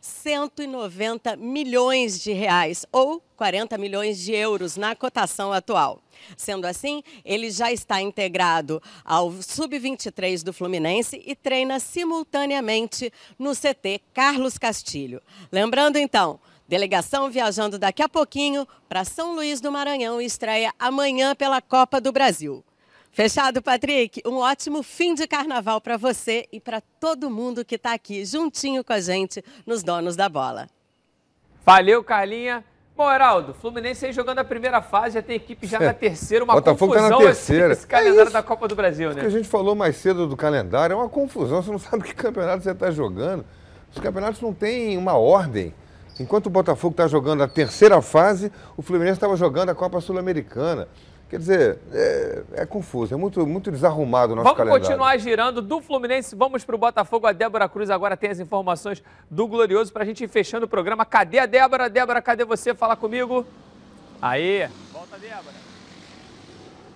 190 0.00 1.36
milhões 1.36 2.20
de 2.20 2.32
reais 2.32 2.86
ou 2.90 3.22
40 3.36 3.78
milhões 3.78 4.18
de 4.18 4.32
euros 4.32 4.76
na 4.76 4.94
cotação 4.94 5.52
atual. 5.52 6.00
Sendo 6.36 6.66
assim, 6.66 7.02
ele 7.24 7.50
já 7.50 7.72
está 7.72 8.00
integrado 8.00 8.82
ao 9.04 9.30
Sub-23 9.32 10.42
do 10.42 10.52
Fluminense 10.52 11.22
e 11.24 11.34
treina 11.34 11.80
simultaneamente 11.80 13.12
no 13.38 13.52
CT 13.52 14.00
Carlos 14.12 14.58
Castilho. 14.58 15.22
Lembrando 15.50 15.96
então, 15.96 16.38
Delegação 16.70 17.28
viajando 17.28 17.80
daqui 17.80 18.00
a 18.00 18.08
pouquinho 18.08 18.64
para 18.88 19.04
São 19.04 19.34
Luís 19.34 19.60
do 19.60 19.72
Maranhão 19.72 20.22
e 20.22 20.24
estreia 20.24 20.72
amanhã 20.78 21.34
pela 21.34 21.60
Copa 21.60 22.00
do 22.00 22.12
Brasil. 22.12 22.64
Fechado, 23.12 23.60
Patrick? 23.60 24.22
Um 24.24 24.36
ótimo 24.36 24.82
fim 24.84 25.14
de 25.14 25.26
carnaval 25.26 25.80
para 25.80 25.96
você 25.96 26.46
e 26.52 26.60
para 26.60 26.80
todo 27.00 27.28
mundo 27.28 27.64
que 27.64 27.74
está 27.74 27.92
aqui 27.92 28.24
juntinho 28.24 28.84
com 28.84 28.92
a 28.92 29.00
gente 29.00 29.44
nos 29.66 29.82
Donos 29.82 30.14
da 30.14 30.28
Bola. 30.28 30.68
Valeu, 31.66 32.04
Carlinha. 32.04 32.64
Bom, 32.96 33.10
Heraldo, 33.10 33.52
Fluminense 33.54 34.06
aí 34.06 34.12
jogando 34.12 34.38
a 34.38 34.44
primeira 34.44 34.80
fase, 34.80 35.14
já 35.14 35.22
tem 35.22 35.34
equipe 35.34 35.66
já 35.66 35.80
na 35.80 35.92
terceira, 35.94 36.44
uma 36.44 36.54
Botafogo 36.54 36.92
confusão 36.92 37.10
tá 37.10 37.18
na 37.18 37.24
terceira. 37.24 37.72
Esse, 37.72 37.80
esse 37.80 37.86
calendário 37.86 38.28
É 38.28 38.32
da 38.32 38.42
Copa 38.42 38.68
do 38.68 38.76
Brasil, 38.76 39.10
O 39.10 39.14
né? 39.14 39.20
que 39.22 39.26
a 39.26 39.30
gente 39.30 39.48
falou 39.48 39.74
mais 39.74 39.96
cedo 39.96 40.26
do 40.28 40.36
calendário 40.36 40.94
é 40.94 40.96
uma 40.96 41.08
confusão. 41.08 41.62
Você 41.62 41.70
não 41.70 41.78
sabe 41.80 42.04
que 42.04 42.14
campeonato 42.14 42.62
você 42.62 42.70
está 42.70 42.90
jogando. 42.90 43.44
Os 43.92 43.98
campeonatos 44.00 44.40
não 44.40 44.54
têm 44.54 44.96
uma 44.96 45.14
ordem. 45.14 45.74
Enquanto 46.20 46.46
o 46.46 46.50
Botafogo 46.50 46.92
está 46.92 47.08
jogando 47.08 47.42
a 47.42 47.48
terceira 47.48 48.00
fase, 48.02 48.52
o 48.76 48.82
Fluminense 48.82 49.14
estava 49.14 49.34
jogando 49.34 49.70
a 49.70 49.74
Copa 49.74 50.00
Sul-Americana. 50.00 50.86
Quer 51.30 51.38
dizer, 51.38 51.78
é, 51.92 52.42
é 52.54 52.66
confuso, 52.66 53.14
é 53.14 53.16
muito, 53.16 53.46
muito 53.46 53.70
desarrumado 53.70 54.32
o 54.32 54.36
nosso 54.36 54.46
Vamos 54.46 54.58
calendário. 54.58 54.84
continuar 54.84 55.16
girando 55.16 55.62
do 55.62 55.80
Fluminense, 55.80 56.34
vamos 56.34 56.64
para 56.64 56.74
o 56.74 56.78
Botafogo. 56.78 57.24
A 57.24 57.30
Débora 57.30 57.68
Cruz 57.68 57.88
agora 57.88 58.16
tem 58.16 58.30
as 58.30 58.40
informações 58.40 59.00
do 59.30 59.46
Glorioso 59.46 59.92
para 59.92 60.02
a 60.02 60.06
gente 60.06 60.24
ir 60.24 60.28
fechando 60.28 60.66
o 60.66 60.68
programa. 60.68 61.06
Cadê 61.06 61.38
a 61.38 61.46
Débora? 61.46 61.88
Débora, 61.88 62.20
cadê 62.20 62.44
você? 62.44 62.74
Fala 62.74 62.96
comigo. 62.96 63.46
Aí. 64.20 64.68
Volta, 64.92 65.16
Débora. 65.18 65.69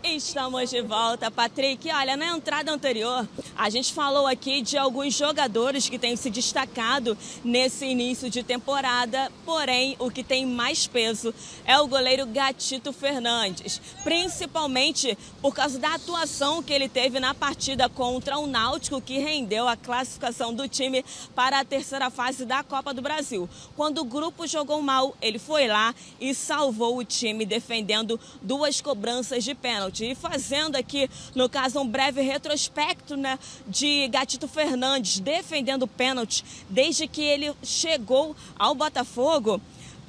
Estamos 0.07 0.69
de 0.69 0.83
volta, 0.83 1.31
Patrick. 1.31 1.91
Olha, 1.91 2.15
na 2.15 2.27
entrada 2.27 2.71
anterior, 2.71 3.27
a 3.57 3.71
gente 3.71 3.91
falou 3.91 4.27
aqui 4.27 4.61
de 4.61 4.77
alguns 4.77 5.15
jogadores 5.15 5.89
que 5.89 5.99
têm 5.99 6.15
se 6.15 6.29
destacado 6.29 7.17
nesse 7.43 7.87
início 7.87 8.29
de 8.29 8.43
temporada, 8.43 9.33
porém, 9.47 9.97
o 9.99 10.11
que 10.11 10.23
tem 10.23 10.45
mais 10.45 10.87
peso 10.87 11.35
é 11.65 11.81
o 11.81 11.87
goleiro 11.87 12.27
Gatito 12.27 12.93
Fernandes, 12.93 13.81
principalmente 14.05 15.17
por 15.41 15.55
causa 15.55 15.79
da 15.79 15.95
atuação 15.95 16.63
que 16.63 16.75
ele 16.75 16.89
teve 16.89 17.19
na 17.19 17.35
partida 17.35 17.89
contra 17.89 18.39
o 18.39 18.47
Náutico, 18.47 19.01
que 19.01 19.19
rendeu 19.19 19.67
a 19.67 19.75
classificação 19.75 20.53
do 20.53 20.69
time 20.69 21.03
para 21.35 21.61
a 21.61 21.65
terceira 21.65 22.11
fase 22.11 22.45
da 22.45 22.63
Copa 22.63 22.93
do 22.93 23.01
Brasil. 23.01 23.49
Quando 23.75 24.03
o 24.03 24.05
grupo 24.05 24.47
jogou 24.47 24.83
mal, 24.83 25.17
ele 25.23 25.39
foi 25.39 25.67
lá 25.67 25.95
e 26.21 26.35
salvou 26.35 26.99
o 26.99 27.05
time 27.05 27.47
defendendo 27.47 28.21
duas 28.43 28.83
cobranças 28.83 29.43
de 29.43 29.55
pênalti 29.55 29.94
e 30.03 30.15
fazendo 30.15 30.77
aqui, 30.77 31.09
no 31.35 31.49
caso, 31.49 31.81
um 31.81 31.87
breve 31.87 32.21
retrospecto 32.21 33.17
né, 33.17 33.39
de 33.67 34.09
Gatito 34.09 34.49
Fernandes 34.49 35.21
defendendo 35.21 35.87
pênalti 35.87 36.45
desde 36.69 37.07
que 37.07 37.23
ele 37.23 37.53
chegou 37.63 38.35
ao 38.59 38.75
Botafogo. 38.75 39.61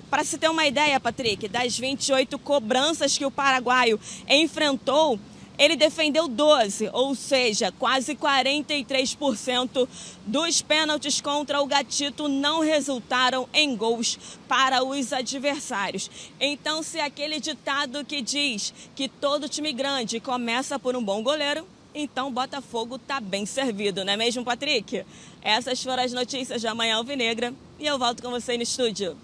Para 0.10 0.24
se 0.24 0.38
ter 0.38 0.49
uma 0.49 0.66
ideia, 0.66 0.99
Patrick, 0.99 1.48
das 1.48 1.78
28 1.78 2.38
cobranças 2.40 3.18
que 3.18 3.26
o 3.26 3.32
paraguaio 3.32 3.99
enfrentou, 4.30 5.20
ele 5.57 5.76
defendeu 5.76 6.27
12, 6.27 6.90
ou 6.94 7.15
seja, 7.15 7.72
quase 7.77 8.15
43% 8.15 9.88
dos 10.26 10.61
pênaltis 10.61 11.22
contra 11.22 11.61
o 11.61 11.65
Gatito 11.65 12.27
não 12.27 12.61
resultaram 12.61 13.48
em 13.53 13.76
gols 13.76 14.18
para 14.48 14.84
os 14.84 15.14
adversários. 15.14 16.10
Então, 16.40 16.82
se 16.84 16.99
aquele 16.99 17.40
ditado 17.40 18.03
que 18.03 18.22
diz 18.22 18.73
que 18.95 19.07
todo 19.07 19.49
time 19.49 19.72
grande 19.73 20.19
começa 20.19 20.77
por 20.80 20.95
um 20.95 21.03
bom 21.03 21.22
goleiro, 21.23 21.68
então 21.94 22.32
Botafogo 22.32 22.98
está 22.98 23.22
bem 23.22 23.45
servido, 23.45 24.03
não 24.03 24.14
é 24.14 24.18
mesmo, 24.18 24.44
Patrick? 24.44 25.06
Essas 25.41 25.82
foram 25.82 26.03
as 26.03 26.11
notícias 26.11 26.61
da 26.61 26.76
Manhã 26.76 26.98
Alvinegra 26.98 27.53
e 27.80 27.86
eu 27.86 27.98
volto 27.98 28.22
com 28.22 28.30
você 28.30 28.57
no 28.57 28.64
estúdio. 28.64 29.15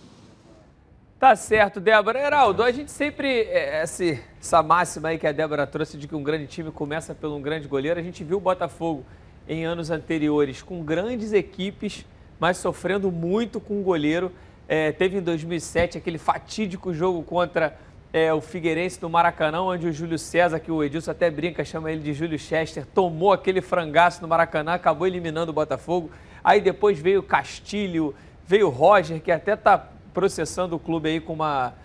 Tá 1.19 1.35
certo, 1.35 1.79
Débora. 1.79 2.19
Heraldo, 2.19 2.63
a 2.63 2.71
gente 2.71 2.91
sempre, 2.91 3.41
é, 3.41 3.83
esse- 3.83 4.23
essa 4.41 4.63
máxima 4.63 5.09
aí 5.09 5.19
que 5.19 5.27
a 5.27 5.31
Débora 5.31 5.68
trouxe 5.68 5.95
de 5.99 6.07
que 6.07 6.15
um 6.15 6.23
grande 6.23 6.47
time 6.47 6.72
começa 6.72 7.13
por 7.13 7.30
um 7.30 7.39
grande 7.39 7.68
goleiro, 7.68 7.99
a 7.99 8.03
gente 8.03 8.23
viu 8.23 8.38
o 8.38 8.41
Botafogo 8.41 9.05
em 9.47 9.65
anos 9.65 9.91
anteriores 9.91 10.63
com 10.63 10.84
grandes 10.84 11.31
equipes, 11.31 12.07
mas 12.39 12.57
sofrendo 12.57 13.11
muito 13.11 13.59
com 13.59 13.80
o 13.80 13.84
goleiro. 13.84 14.31
É, 14.68 14.91
teve 14.91 15.19
em 15.19 15.22
2007 15.22 15.99
aquele 15.99 16.18
fatídico 16.18 16.91
jogo 16.91 17.22
contra 17.22 17.77
é, 18.11 18.34
o 18.34 18.41
Figueirense 18.41 18.99
no 18.99 19.11
Maracanã, 19.11 19.61
onde 19.61 19.88
o 19.88 19.93
Júlio 19.93 20.18
César, 20.18 20.59
que 20.59 20.72
o 20.72 20.84
Edilson 20.84 21.11
até 21.11 21.30
brinca, 21.30 21.63
chama 21.63 21.91
ele 21.91 22.01
de 22.01 22.11
Júlio 22.11 22.39
Chester, 22.39 22.84
tomou 22.84 23.31
aquele 23.31 23.61
frangaço 23.61 24.23
no 24.23 24.27
Maracanã, 24.27 24.73
acabou 24.73 25.05
eliminando 25.05 25.51
o 25.51 25.53
Botafogo. 25.53 26.09
Aí 26.43 26.59
depois 26.59 26.97
veio 26.97 27.19
o 27.19 27.23
Castilho, 27.23 28.15
veio 28.47 28.68
o 28.68 28.72
Roger, 28.72 29.22
que 29.22 29.31
até 29.31 29.53
está 29.53 29.88
processando 30.11 30.76
o 30.76 30.80
clube 30.80 31.09
aí 31.09 31.19
com 31.19 31.34
uma, 31.34 31.76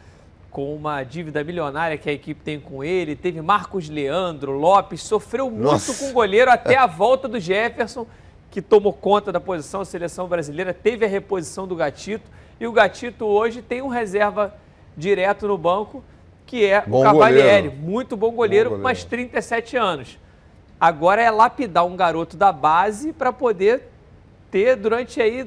com 0.57 0.75
uma 0.75 1.05
dívida 1.05 1.45
milionária 1.45 1.99
que 1.99 2.09
a 2.09 2.13
equipe 2.15 2.41
tem 2.43 2.59
com 2.59 2.83
ele. 2.83 3.15
Teve 3.15 3.43
Marcos 3.43 3.91
Leandro, 3.91 4.53
Lopes, 4.53 5.03
sofreu 5.03 5.51
muito 5.51 5.65
Nossa. 5.65 5.93
com 5.93 6.09
o 6.09 6.13
goleiro 6.15 6.51
até 6.51 6.79
a 6.79 6.87
volta 6.87 7.29
do 7.29 7.39
Jefferson, 7.39 8.07
que 8.51 8.63
tomou 8.63 8.95
conta 8.95 9.31
da 9.31 9.39
posição 9.39 9.81
da 9.81 9.85
seleção 9.85 10.27
brasileira, 10.27 10.73
teve 10.73 11.05
a 11.05 11.09
reposição 11.09 11.69
do 11.69 11.77
Gatito. 11.77 12.25
E 12.59 12.67
o 12.67 12.73
Gatito 12.73 13.27
hoje 13.27 13.61
tem 13.61 13.83
um 13.83 13.89
reserva 13.89 14.55
direto 14.97 15.47
no 15.47 15.59
banco, 15.59 16.03
que 16.47 16.65
é 16.65 16.81
Bom 16.81 17.01
o 17.01 17.03
Cavalieri. 17.03 17.69
goleiro. 17.69 17.73
Muito 17.77 18.17
bom 18.17 18.31
goleiro, 18.31 18.71
goleiro. 18.71 18.83
mas 18.83 19.05
37 19.05 19.77
anos. 19.77 20.19
Agora 20.81 21.21
é 21.21 21.31
lapidar 21.31 21.85
um 21.85 21.95
garoto 21.95 22.35
da 22.35 22.51
base 22.51 23.13
para 23.13 23.31
poder 23.31 23.91
ter 24.51 24.75
durante 24.75 25.21
aí 25.21 25.47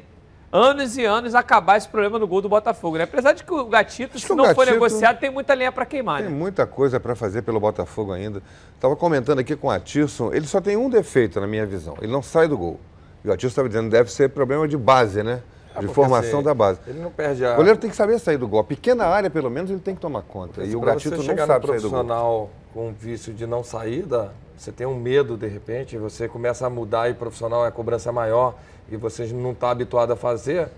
anos 0.52 0.98
e 0.98 1.06
anos 1.06 1.36
acabar 1.36 1.78
esse 1.78 1.88
problema 1.88 2.18
no 2.18 2.28
gol 2.28 2.42
do 2.42 2.50
Botafogo, 2.50 2.98
né? 2.98 3.04
Apesar 3.04 3.34
de 3.34 3.44
que 3.44 3.54
o 3.54 3.66
Gatito, 3.66 4.18
se 4.20 4.26
que 4.26 4.34
o 4.34 4.36
não 4.36 4.46
for 4.46 4.56
Gatito- 4.66 4.74
negociado, 4.74 5.20
tem 5.20 5.30
muita 5.30 5.54
lenha 5.54 5.72
para 5.72 5.86
queimar, 5.86 6.22
Tem 6.22 6.30
né? 6.32 6.36
muita 6.36 6.66
coisa 6.66 7.00
para 7.00 7.16
fazer 7.16 7.44
pelo 7.44 7.60
Botafogo 7.60 8.12
ainda. 8.12 8.42
Estava 8.76 8.96
comentando 8.96 9.40
aqui 9.40 9.56
com 9.56 9.68
o 9.68 9.72
Atirson, 9.72 10.34
ele 10.34 10.48
só 10.48 10.60
tem 10.60 10.76
um 10.76 10.90
defeito 10.90 11.40
na 11.40 11.46
minha 11.48 11.66
visão, 11.66 11.96
ele 12.02 12.12
não 12.12 12.24
sai 12.24 12.48
do 12.48 12.58
gol. 12.58 12.80
E 13.24 13.28
o 13.30 13.32
Atirson 13.34 13.48
estava 13.52 13.68
dizendo 13.68 13.90
deve 13.90 14.12
ser 14.12 14.30
problema 14.30 14.68
de 14.68 14.78
base, 14.78 15.22
né? 15.22 15.42
De 15.70 15.86
porque, 15.86 15.94
formação 15.94 16.40
assim, 16.40 16.44
da 16.46 16.54
base. 16.54 16.80
ele 16.88 17.00
não 17.00 17.12
perde 17.12 17.46
a- 17.46 17.54
O 17.54 17.58
goleiro 17.58 17.78
tem 17.78 17.90
que 17.90 17.96
saber 17.96 18.18
sair 18.20 18.38
do 18.38 18.48
gol. 18.48 18.60
A 18.60 18.64
pequena 18.64 19.06
área, 19.06 19.30
pelo 19.30 19.50
menos, 19.52 19.70
ele 19.70 19.80
tem 19.80 19.94
que 19.94 20.02
tomar 20.02 20.24
conta. 20.24 20.64
E 20.64 20.76
o 20.76 20.82
Gatito 20.82 21.16
não 21.16 21.24
sabe 21.24 21.38
sair 21.38 21.46
do 21.46 21.62
gol. 21.62 21.62
profissional 21.62 22.50
com 22.74 22.92
vício 22.92 23.34
de 23.34 23.46
não 23.46 23.64
saída, 23.64 24.32
você 24.58 24.72
tem 24.72 24.88
um 24.88 24.96
medo 24.96 25.38
de 25.38 25.48
repente, 25.48 25.96
você 25.98 26.28
começa 26.28 26.66
a 26.66 26.70
mudar 26.70 27.10
e 27.10 27.14
profissional 27.14 27.66
é 27.66 27.72
cobrança 27.72 28.12
maior 28.12 28.56
e 28.96 28.98
você 28.98 29.26
não 29.28 29.52
está 29.52 29.72
habituado 29.72 30.12
a 30.12 30.16
fazer, 30.16 30.70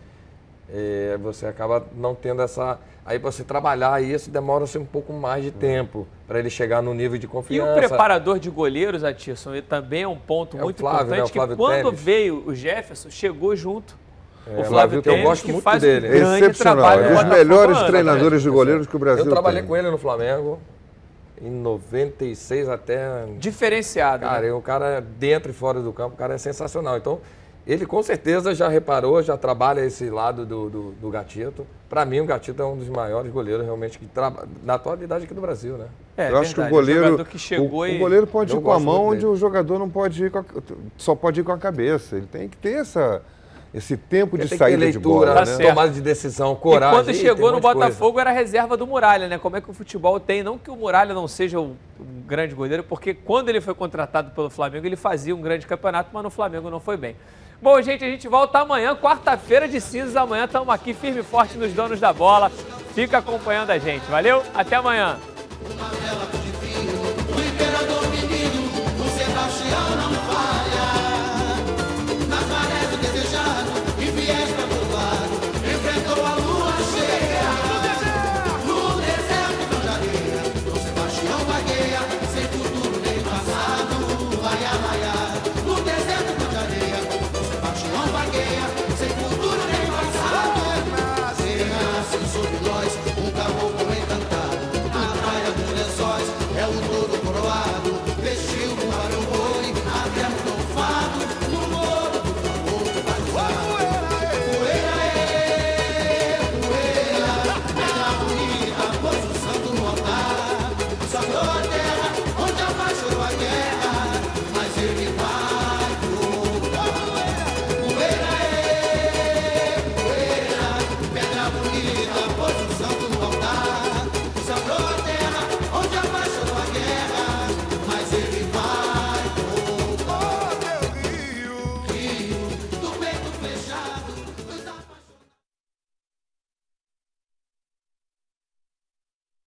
eh, 0.69 1.17
você 1.21 1.45
acaba 1.45 1.85
não 1.95 2.13
tendo 2.15 2.41
essa. 2.41 2.79
Aí 3.05 3.17
você 3.17 3.43
trabalhar 3.43 4.01
isso 4.03 4.29
demora-se 4.29 4.77
um 4.77 4.85
pouco 4.85 5.11
mais 5.11 5.43
de 5.43 5.49
tempo 5.51 6.07
para 6.27 6.37
ele 6.39 6.49
chegar 6.51 6.83
no 6.83 6.93
nível 6.93 7.17
de 7.17 7.25
E 7.25 7.29
confiança. 7.29 7.71
o 7.71 7.75
preparador 7.75 8.37
de 8.37 8.49
goleiros, 8.49 9.03
Atisson, 9.03 9.53
ele 9.53 9.63
também 9.63 10.03
é 10.03 10.07
um 10.07 10.17
ponto 10.17 10.55
É 10.55 10.61
o 10.61 10.65
muito 10.65 10.79
Flávio, 10.81 11.07
né? 11.07 11.11
O 11.23 11.25
importante, 11.25 11.33
Flávio 11.33 11.55
que 11.55 11.61
quando 11.61 11.83
Teles. 11.85 11.99
veio 12.01 12.43
o 12.47 12.53
Jefferson, 12.53 13.09
chegou 13.09 13.55
junto. 13.55 13.95
É, 14.47 14.59
o 14.61 14.63
Flávio 14.65 15.01
que 15.01 15.09
eu 15.09 15.21
gosto 15.23 15.45
que 15.45 15.51
muito 15.51 15.63
faz 15.63 15.81
dele. 15.81 16.07
um 16.07 16.35
Excepcional, 16.35 16.91
é 16.99 17.09
no 17.09 17.15
dos 17.15 17.23
melhores 17.25 17.77
anos. 17.77 17.89
treinadores 17.89 18.41
de 18.41 18.49
goleiros 18.49 18.87
que 18.87 18.95
o 18.95 18.99
Brasil 18.99 19.25
Eu 19.25 19.31
trabalhei 19.31 19.61
tem. 19.61 19.67
com 19.67 19.77
ele 19.77 19.89
no 19.91 19.97
Flamengo 19.97 20.59
em 21.41 21.49
96 21.49 22.69
até. 22.69 23.25
Diferenciado. 23.39 24.25
Cara, 24.25 24.41
né? 24.41 24.47
é 24.49 24.53
um 24.53 24.61
cara 24.61 25.01
dentro 25.01 25.51
e 25.51 25.53
fora 25.53 25.79
do 25.79 25.91
campo, 25.91 26.13
o 26.15 26.17
cara 26.17 26.35
é 26.35 26.37
sensacional. 26.37 26.97
Então, 26.97 27.19
ele 27.65 27.85
com 27.85 28.01
certeza 28.01 28.55
já 28.55 28.67
reparou, 28.67 29.21
já 29.21 29.37
trabalha 29.37 29.85
esse 29.85 30.09
lado 30.09 30.45
do, 30.45 30.69
do, 30.69 30.91
do 30.93 31.09
Gatito. 31.09 31.65
Para 31.87 32.05
mim, 32.05 32.19
o 32.19 32.25
Gatito 32.25 32.61
é 32.61 32.65
um 32.65 32.75
dos 32.75 32.89
maiores 32.89 33.31
goleiros 33.31 33.63
realmente 33.63 33.99
que 33.99 34.05
trabalha 34.07 34.47
na 34.63 34.75
atualidade 34.75 35.25
aqui 35.25 35.33
do 35.33 35.41
Brasil, 35.41 35.77
né? 35.77 35.85
É, 36.17 36.31
eu 36.31 36.37
acho 36.37 36.55
que 36.55 36.61
o 36.61 36.69
goleiro, 36.69 37.21
o, 37.21 37.25
que 37.25 37.55
o, 37.55 37.85
e... 37.85 37.95
o 37.95 37.99
goleiro 37.99 38.25
pode 38.25 38.53
eu 38.53 38.59
ir 38.59 38.63
com 38.63 38.71
a 38.71 38.79
mão 38.79 39.07
onde 39.07 39.25
o 39.25 39.35
jogador 39.35 39.77
não 39.77 39.89
pode 39.89 40.23
ir 40.23 40.31
a, 40.35 40.43
só 40.97 41.13
pode 41.13 41.41
ir 41.41 41.43
com 41.43 41.51
a 41.51 41.57
cabeça. 41.57 42.17
Ele 42.17 42.25
tem 42.25 42.49
que 42.49 42.57
ter 42.57 42.73
essa 42.73 43.21
esse 43.73 43.95
tempo 43.95 44.37
de 44.37 44.49
saída 44.49 44.79
leitura, 44.79 44.91
de 44.91 44.99
bola, 44.99 45.25
né? 45.27 45.33
Né? 45.33 45.45
tá 45.45 45.57
né? 45.57 45.69
tomada 45.69 45.91
de 45.91 46.01
decisão, 46.01 46.53
coragem. 46.55 46.99
E 46.99 47.03
quando 47.03 47.15
chegou 47.15 47.51
no 47.53 47.59
Botafogo 47.61 48.13
coisa. 48.13 48.29
era 48.29 48.31
reserva 48.37 48.75
do 48.75 48.85
Muralha, 48.85 49.29
né? 49.29 49.37
Como 49.37 49.55
é 49.55 49.61
que 49.61 49.69
o 49.69 49.73
futebol 49.73 50.19
tem? 50.19 50.43
Não 50.43 50.57
que 50.57 50.69
o 50.69 50.75
Muralha 50.75 51.13
não 51.13 51.27
seja 51.27 51.59
um 51.59 51.75
grande 52.27 52.53
goleiro, 52.53 52.83
porque 52.83 53.13
quando 53.13 53.47
ele 53.47 53.61
foi 53.61 53.73
contratado 53.73 54.31
pelo 54.31 54.49
Flamengo, 54.49 54.85
ele 54.85 54.97
fazia 54.97 55.33
um 55.33 55.41
grande 55.41 55.65
campeonato, 55.65 56.09
mas 56.11 56.23
no 56.23 56.29
Flamengo 56.29 56.69
não 56.69 56.81
foi 56.81 56.97
bem. 56.97 57.15
Bom, 57.61 57.79
gente, 57.79 58.03
a 58.03 58.09
gente 58.09 58.27
volta 58.27 58.57
amanhã, 58.57 58.95
quarta-feira 58.95 59.67
de 59.67 59.79
cinzas. 59.79 60.15
Amanhã 60.15 60.45
estamos 60.45 60.73
aqui 60.73 60.95
firme 60.95 61.19
e 61.19 61.23
forte 61.23 61.59
nos 61.59 61.71
donos 61.73 61.99
da 61.99 62.11
bola. 62.11 62.51
Fica 62.95 63.19
acompanhando 63.19 63.69
a 63.69 63.77
gente. 63.77 64.03
Valeu? 64.09 64.43
Até 64.55 64.77
amanhã. 64.77 65.19